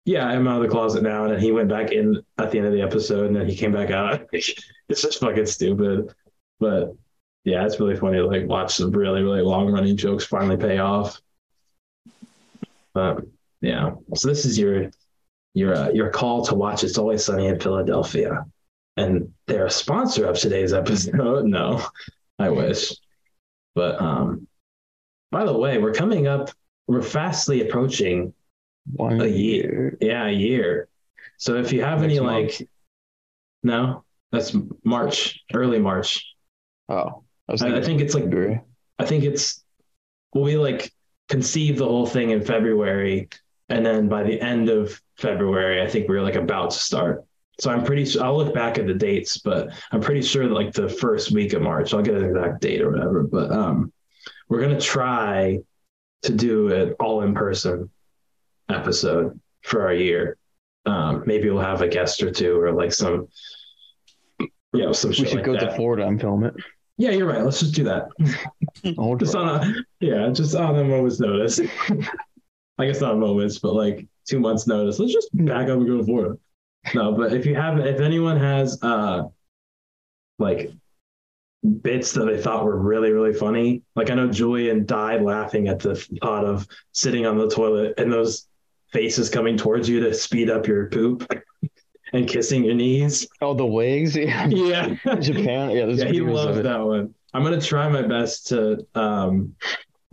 yeah 0.06 0.26
i'm 0.26 0.48
out 0.48 0.58
of 0.58 0.64
the 0.64 0.70
closet 0.70 1.04
now 1.04 1.24
and 1.24 1.34
then 1.34 1.40
he 1.40 1.52
went 1.52 1.70
back 1.70 1.92
in 1.92 2.22
at 2.38 2.52
the 2.52 2.58
end 2.58 2.68
of 2.68 2.74
the 2.74 2.82
episode 2.82 3.28
and 3.28 3.36
then 3.36 3.48
he 3.48 3.56
came 3.56 3.72
back 3.72 3.92
out. 3.92 4.28
It's 4.90 5.02
just 5.02 5.22
fucking 5.22 5.46
stupid. 5.46 6.14
But 6.60 6.96
yeah 7.46 7.66
it's 7.66 7.80
really 7.80 7.96
funny 7.96 8.18
to 8.18 8.28
like 8.28 8.48
watch 8.48 8.76
some 8.76 8.92
really 8.92 9.24
really 9.24 9.42
long 9.42 9.72
running 9.72 9.98
jokes 9.98 10.26
finally 10.26 10.58
pay 10.58 10.78
off. 10.78 11.22
But 12.94 13.22
yeah. 13.62 13.96
So 14.16 14.28
this 14.28 14.46
is 14.46 14.60
your 14.60 14.92
your 15.54 15.76
uh, 15.76 15.90
your 15.92 16.10
call 16.10 16.46
to 16.46 16.56
watch 16.56 16.84
It's 16.84 16.98
Always 16.98 17.24
Sunny 17.24 17.48
in 17.48 17.60
Philadelphia, 17.60 18.46
and 18.98 19.34
they're 19.48 19.68
a 19.68 19.72
sponsor 19.72 20.26
of 20.26 20.38
today's 20.38 20.74
episode. 20.74 21.46
No, 21.46 21.86
I 22.40 22.50
wish, 22.50 22.94
but 23.76 24.02
um, 24.02 24.48
by 25.32 25.46
the 25.46 25.58
way, 25.58 25.78
we're 25.78 25.94
coming 25.94 26.28
up. 26.28 26.50
We're 26.88 27.02
fastly 27.02 27.62
approaching 27.62 28.34
One 28.92 29.22
A 29.22 29.28
year. 29.28 29.98
yeah 30.02 30.28
a 30.28 30.32
year. 30.32 30.88
So 31.38 31.56
if 31.56 31.72
you 31.72 31.82
have 31.82 32.02
Next 32.02 32.12
any 32.12 32.20
month. 32.20 32.60
like 32.60 32.70
No, 33.64 34.04
that's 34.32 34.56
March, 34.84 35.40
early 35.54 35.80
March. 35.80 36.26
Oh, 36.90 37.24
I 37.48 37.54
I, 37.66 37.78
I 37.78 37.82
think 37.82 38.02
it's 38.02 38.14
like 38.14 38.24
February. 38.26 38.62
I 39.00 39.06
think 39.06 39.24
it's 39.24 39.64
well, 40.34 40.44
we 40.44 40.58
like 40.58 40.92
conceived 41.30 41.80
the 41.80 41.86
whole 41.86 42.06
thing 42.06 42.32
in 42.32 42.44
February, 42.44 43.30
and 43.70 43.86
then 43.86 44.10
by 44.10 44.24
the 44.24 44.40
end 44.40 44.70
of 44.70 45.00
February, 45.18 45.82
I 45.82 45.88
think 45.88 46.08
we 46.08 46.16
were 46.16 46.22
like 46.22 46.36
about 46.36 46.72
to 46.72 46.78
start. 46.78 47.24
So 47.60 47.70
I'm 47.72 47.84
pretty 47.84 48.06
sure 48.06 48.24
I'll 48.24 48.36
look 48.36 48.54
back 48.54 48.80
at 48.80 48.88
the 48.88 48.96
dates, 48.96 49.38
but 49.38 49.70
I'm 49.92 50.02
pretty 50.02 50.24
sure 50.24 50.48
that 50.48 50.54
like 50.54 50.74
the 50.74 50.90
first 50.90 51.32
week 51.32 51.54
of 51.54 51.62
March, 51.62 51.94
I'll 51.94 52.02
get 52.02 52.16
an 52.16 52.26
exact 52.26 52.62
date 52.62 52.82
or 52.82 52.92
whatever. 52.92 53.24
But 53.24 53.52
um, 53.52 53.94
we're 54.50 54.62
gonna 54.62 54.82
try 54.82 55.60
to 56.24 56.34
do 56.34 56.68
it 56.70 56.96
all 57.00 57.22
in 57.22 57.34
person 57.34 57.90
episode 58.74 59.40
for 59.62 59.84
our 59.86 59.94
year. 59.94 60.38
Um, 60.86 61.24
maybe 61.26 61.50
we'll 61.50 61.62
have 61.64 61.82
a 61.82 61.88
guest 61.88 62.22
or 62.24 62.32
two 62.32 62.60
or 62.60 62.72
like 62.74 62.92
some, 62.92 63.28
you 64.40 64.50
know, 64.74 64.92
some 64.92 65.12
We 65.12 65.16
should 65.16 65.34
like 65.36 65.46
go 65.46 65.54
that. 65.54 65.60
to 65.70 65.76
Florida 65.76 66.06
and 66.08 66.20
film 66.20 66.44
it. 66.44 66.54
Yeah, 66.98 67.12
you're 67.12 67.28
right. 67.28 67.42
Let's 67.44 67.60
just 67.60 67.74
do 67.74 67.86
that. 67.86 68.08
Just 69.20 69.36
on 69.36 69.48
a 69.50 69.74
yeah, 70.00 70.30
just 70.30 70.56
on 70.56 70.78
a 70.78 70.84
moment's 70.84 71.20
notice. 71.20 71.60
I 72.78 72.86
guess 72.86 73.02
not 73.02 73.14
a 73.14 73.18
moment's, 73.18 73.60
but 73.60 73.74
like 73.74 74.06
two 74.28 74.40
months 74.40 74.68
notice. 74.68 75.00
Let's 75.00 75.14
just 75.14 75.30
back 75.34 75.70
up 75.70 75.78
and 75.78 75.88
go 75.88 75.98
to 75.98 76.04
Florida. 76.04 76.38
No, 76.94 77.14
but 77.14 77.34
if 77.34 77.46
you 77.46 77.56
have, 77.56 77.80
if 77.80 78.00
anyone 78.02 78.38
has 78.38 78.78
uh 78.82 79.24
like 80.38 80.72
bits 81.82 82.12
that 82.12 82.26
they 82.26 82.42
thought 82.42 82.66
were 82.66 82.78
really 82.78 83.12
really 83.12 83.34
funny, 83.34 83.84
like 83.96 84.10
I 84.12 84.16
know 84.16 84.28
Julian 84.30 84.86
died 84.86 85.22
laughing 85.22 85.68
at 85.70 85.80
the 85.80 85.96
thought 86.22 86.46
of 86.46 86.68
sitting 86.92 87.26
on 87.26 87.38
the 87.38 87.48
toilet 87.50 87.94
and 87.98 88.12
those 88.12 88.48
faces 88.94 89.30
coming 89.30 89.58
towards 89.58 89.90
you 89.90 90.00
to 90.02 90.14
speed 90.14 90.50
up 90.50 90.68
your 90.68 90.86
poop 90.88 91.28
and 92.14 92.28
kissing 92.28 92.64
your 92.64 92.76
knees. 92.76 93.28
Oh, 93.42 93.54
the 93.54 93.66
wigs. 93.66 94.16
Yeah. 94.18 94.48
Yeah. 94.48 94.96
Japan. 95.20 95.72
Yeah, 95.72 95.86
yeah, 95.88 96.06
he 96.06 96.22
loves 96.22 96.62
that 96.62 96.80
one. 96.80 97.14
I'm 97.34 97.44
gonna 97.44 97.60
try 97.60 97.90
my 97.90 98.04
best 98.04 98.48
to 98.50 98.86
um, 98.96 99.56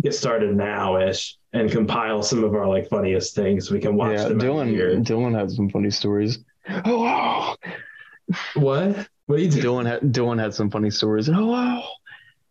get 0.03 0.15
started 0.15 0.57
now-ish 0.57 1.37
and 1.53 1.71
compile 1.71 2.23
some 2.23 2.43
of 2.45 2.55
our 2.55 2.67
like 2.67 2.89
funniest 2.89 3.35
things. 3.35 3.71
We 3.71 3.79
can 3.81 3.95
watch 3.97 4.17
Yeah, 4.19 4.29
them 4.29 4.39
Dylan. 4.41 4.69
here. 4.71 4.97
Dylan 4.97 5.39
had 5.39 5.51
some 5.51 5.69
funny 5.69 5.91
stories. 5.91 6.39
Oh. 6.85 7.57
What? 8.55 9.09
What 9.27 9.39
are 9.39 9.43
you 9.43 9.51
doing? 9.51 9.65
Dylan 9.65 9.87
had 9.87 10.01
Dylan 10.13 10.39
had 10.41 10.55
some 10.55 10.71
funny 10.71 10.91
stories. 10.91 11.29
Oh 11.29 11.47
wow. 11.47 11.83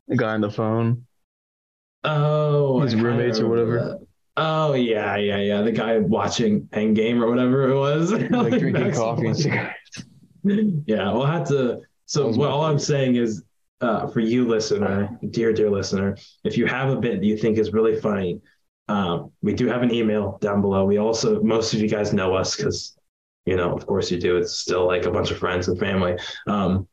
The 0.10 0.18
guy 0.18 0.34
on 0.34 0.42
the 0.42 0.52
phone. 0.52 1.06
Oh, 2.04 2.80
His 2.82 2.96
roommates 2.96 3.40
or 3.40 3.48
whatever. 3.48 3.80
that. 3.80 4.08
Oh 4.42 4.74
yeah, 4.74 5.18
yeah, 5.18 5.38
yeah. 5.38 5.62
The 5.62 5.72
guy 5.74 5.98
watching 5.98 6.62
Endgame 6.68 7.22
or 7.22 7.30
whatever 7.30 7.70
it 7.70 7.78
was, 7.78 8.12
Like 8.32 8.58
drinking 8.58 8.94
coffee 8.94 9.28
and 9.28 9.38
cigarettes. 9.38 10.06
yeah, 10.44 11.12
we'll 11.12 11.26
have 11.26 11.46
to. 11.50 11.82
So, 12.06 12.34
well, 12.36 12.50
all 12.50 12.64
I'm 12.64 12.80
saying 12.80 13.18
is, 13.18 13.44
uh, 13.82 14.08
for 14.08 14.22
you, 14.22 14.48
listener, 14.48 15.10
dear, 15.32 15.52
dear 15.52 15.70
listener, 15.70 16.16
if 16.46 16.58
you 16.58 16.68
have 16.68 16.90
a 16.90 16.96
bit 16.96 17.20
that 17.20 17.26
you 17.26 17.36
think 17.36 17.58
is 17.58 17.74
really 17.74 18.00
funny, 18.00 18.40
um, 18.88 19.32
we 19.42 19.54
do 19.54 19.68
have 19.68 19.84
an 19.84 19.94
email 19.94 20.38
down 20.40 20.62
below. 20.62 20.86
We 20.86 21.00
also, 21.00 21.42
most 21.44 21.74
of 21.74 21.82
you 21.82 21.90
guys 21.90 22.14
know 22.14 22.34
us 22.34 22.56
because, 22.56 22.98
you 23.46 23.58
know, 23.58 23.76
of 23.76 23.86
course 23.86 24.10
you 24.10 24.20
do. 24.22 24.38
It's 24.38 24.58
still 24.58 24.88
like 24.88 25.04
a 25.04 25.12
bunch 25.12 25.32
of 25.32 25.38
friends 25.38 25.68
and 25.68 25.78
family. 25.78 26.18
Um, 26.48 26.88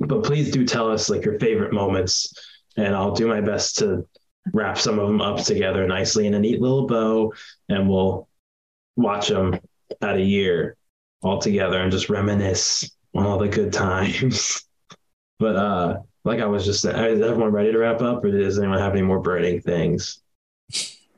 but 0.00 0.24
please 0.24 0.50
do 0.50 0.64
tell 0.64 0.90
us 0.90 1.10
like 1.10 1.22
your 1.22 1.38
favorite 1.38 1.74
moments, 1.74 2.32
and 2.78 2.94
I'll 2.96 3.12
do 3.12 3.26
my 3.28 3.42
best 3.42 3.76
to 3.78 4.06
wrap 4.52 4.78
some 4.78 4.98
of 4.98 5.08
them 5.08 5.20
up 5.20 5.44
together 5.44 5.86
nicely 5.86 6.26
in 6.26 6.34
a 6.34 6.38
neat 6.38 6.60
little 6.60 6.86
bow, 6.86 7.32
and 7.68 7.88
we'll 7.88 8.28
watch 8.96 9.28
them 9.28 9.58
at 10.00 10.16
a 10.16 10.22
year 10.22 10.76
all 11.22 11.38
together 11.38 11.80
and 11.80 11.90
just 11.90 12.10
reminisce 12.10 12.90
on 13.14 13.26
all 13.26 13.38
the 13.38 13.48
good 13.48 13.72
times. 13.72 14.66
but 15.38 15.56
uh, 15.56 15.98
like 16.24 16.40
I 16.40 16.46
was 16.46 16.64
just 16.64 16.82
saying, 16.82 16.96
is 16.96 17.22
everyone 17.22 17.52
ready 17.52 17.72
to 17.72 17.78
wrap 17.78 18.02
up, 18.02 18.24
or 18.24 18.30
does 18.30 18.58
anyone 18.58 18.78
have 18.78 18.92
any 18.92 19.02
more 19.02 19.20
burning 19.20 19.60
things? 19.60 20.20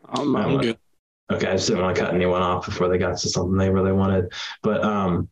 I'm, 0.08 0.36
I'm 0.36 0.58
good. 0.58 0.78
Okay, 1.30 1.46
I 1.46 1.52
just 1.52 1.68
didn't 1.68 1.82
want 1.82 1.96
to 1.96 2.02
cut 2.02 2.14
anyone 2.14 2.42
off 2.42 2.66
before 2.66 2.88
they 2.88 2.98
got 2.98 3.16
to 3.16 3.28
something 3.28 3.56
they 3.56 3.70
really 3.70 3.92
wanted. 3.92 4.32
But 4.62 4.82
um, 4.82 5.28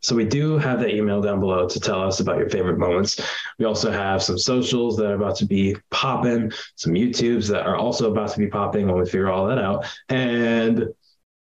so 0.00 0.16
we 0.16 0.24
do 0.24 0.58
have 0.58 0.80
that 0.80 0.94
email 0.94 1.20
down 1.20 1.40
below 1.40 1.68
to 1.68 1.80
tell 1.80 2.02
us 2.02 2.20
about 2.20 2.38
your 2.38 2.48
favorite 2.48 2.78
moments. 2.78 3.20
We 3.58 3.64
also 3.64 3.90
have 3.90 4.22
some 4.22 4.38
socials 4.38 4.96
that 4.96 5.06
are 5.06 5.14
about 5.14 5.36
to 5.36 5.46
be 5.46 5.76
popping, 5.90 6.52
some 6.76 6.92
YouTubes 6.94 7.48
that 7.50 7.66
are 7.66 7.76
also 7.76 8.10
about 8.10 8.30
to 8.30 8.38
be 8.38 8.46
popping 8.48 8.86
when 8.86 8.98
we 8.98 9.04
figure 9.04 9.30
all 9.30 9.46
that 9.48 9.58
out. 9.58 9.86
And 10.08 10.88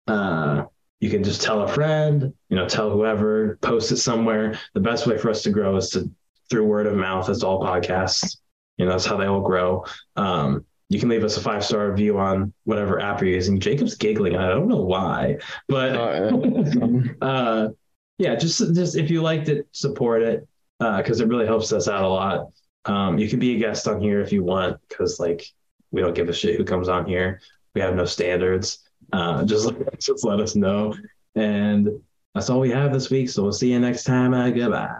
uh, 0.06 0.64
you 1.00 1.10
can 1.10 1.24
just 1.24 1.42
tell 1.42 1.62
a 1.62 1.68
friend, 1.68 2.32
you 2.48 2.56
know, 2.56 2.68
tell 2.68 2.90
whoever, 2.90 3.58
post 3.60 3.90
it 3.90 3.96
somewhere. 3.96 4.58
The 4.74 4.80
best 4.80 5.06
way 5.06 5.18
for 5.18 5.30
us 5.30 5.42
to 5.42 5.50
grow 5.50 5.76
is 5.76 5.90
to 5.90 6.10
through 6.48 6.66
word 6.66 6.86
of 6.86 6.94
mouth, 6.94 7.28
as 7.28 7.42
all 7.42 7.62
podcasts. 7.62 8.36
You 8.76 8.84
know, 8.84 8.92
that's 8.92 9.06
how 9.06 9.16
they 9.16 9.26
all 9.26 9.40
grow. 9.40 9.84
Um, 10.16 10.64
you 10.88 11.00
can 11.00 11.08
leave 11.08 11.24
us 11.24 11.38
a 11.38 11.40
five 11.40 11.64
star 11.64 11.88
review 11.88 12.18
on 12.18 12.52
whatever 12.64 13.00
app 13.00 13.20
you're 13.20 13.30
using. 13.30 13.58
Jacob's 13.58 13.94
giggling. 13.94 14.36
I 14.36 14.48
don't 14.48 14.68
know 14.68 14.82
why, 14.82 15.38
but 15.66 15.96
Oh, 15.96 17.02
uh, 17.22 17.68
yeah, 18.18 18.34
just 18.34 18.58
just 18.74 18.96
if 18.96 19.10
you 19.10 19.22
liked 19.22 19.48
it, 19.48 19.66
support 19.72 20.22
it 20.22 20.46
because 20.78 21.20
it 21.20 21.28
really 21.28 21.46
helps 21.46 21.72
us 21.72 21.88
out 21.88 22.04
a 22.04 22.08
lot. 22.08 22.46
Um, 22.84 23.18
you 23.18 23.28
can 23.28 23.38
be 23.38 23.54
a 23.54 23.58
guest 23.58 23.86
on 23.86 24.00
here 24.00 24.20
if 24.20 24.32
you 24.32 24.42
want 24.42 24.76
because 24.88 25.20
like 25.20 25.44
we 25.90 26.00
don't 26.00 26.14
give 26.14 26.28
a 26.28 26.32
shit 26.32 26.56
who 26.56 26.64
comes 26.64 26.88
on 26.88 27.06
here. 27.06 27.40
We 27.74 27.80
have 27.80 27.94
no 27.94 28.04
standards. 28.04 28.80
Uh, 29.12 29.44
just 29.44 29.72
just 29.98 30.24
let 30.24 30.40
us 30.40 30.56
know, 30.56 30.94
and 31.34 31.88
that's 32.34 32.50
all 32.50 32.60
we 32.60 32.70
have 32.70 32.92
this 32.92 33.10
week. 33.10 33.28
So 33.30 33.42
we'll 33.42 33.52
see 33.52 33.72
you 33.72 33.78
next 33.78 34.04
time. 34.04 34.34
Uh, 34.34 34.50
goodbye. 34.50 34.94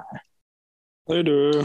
Later. 1.09 1.65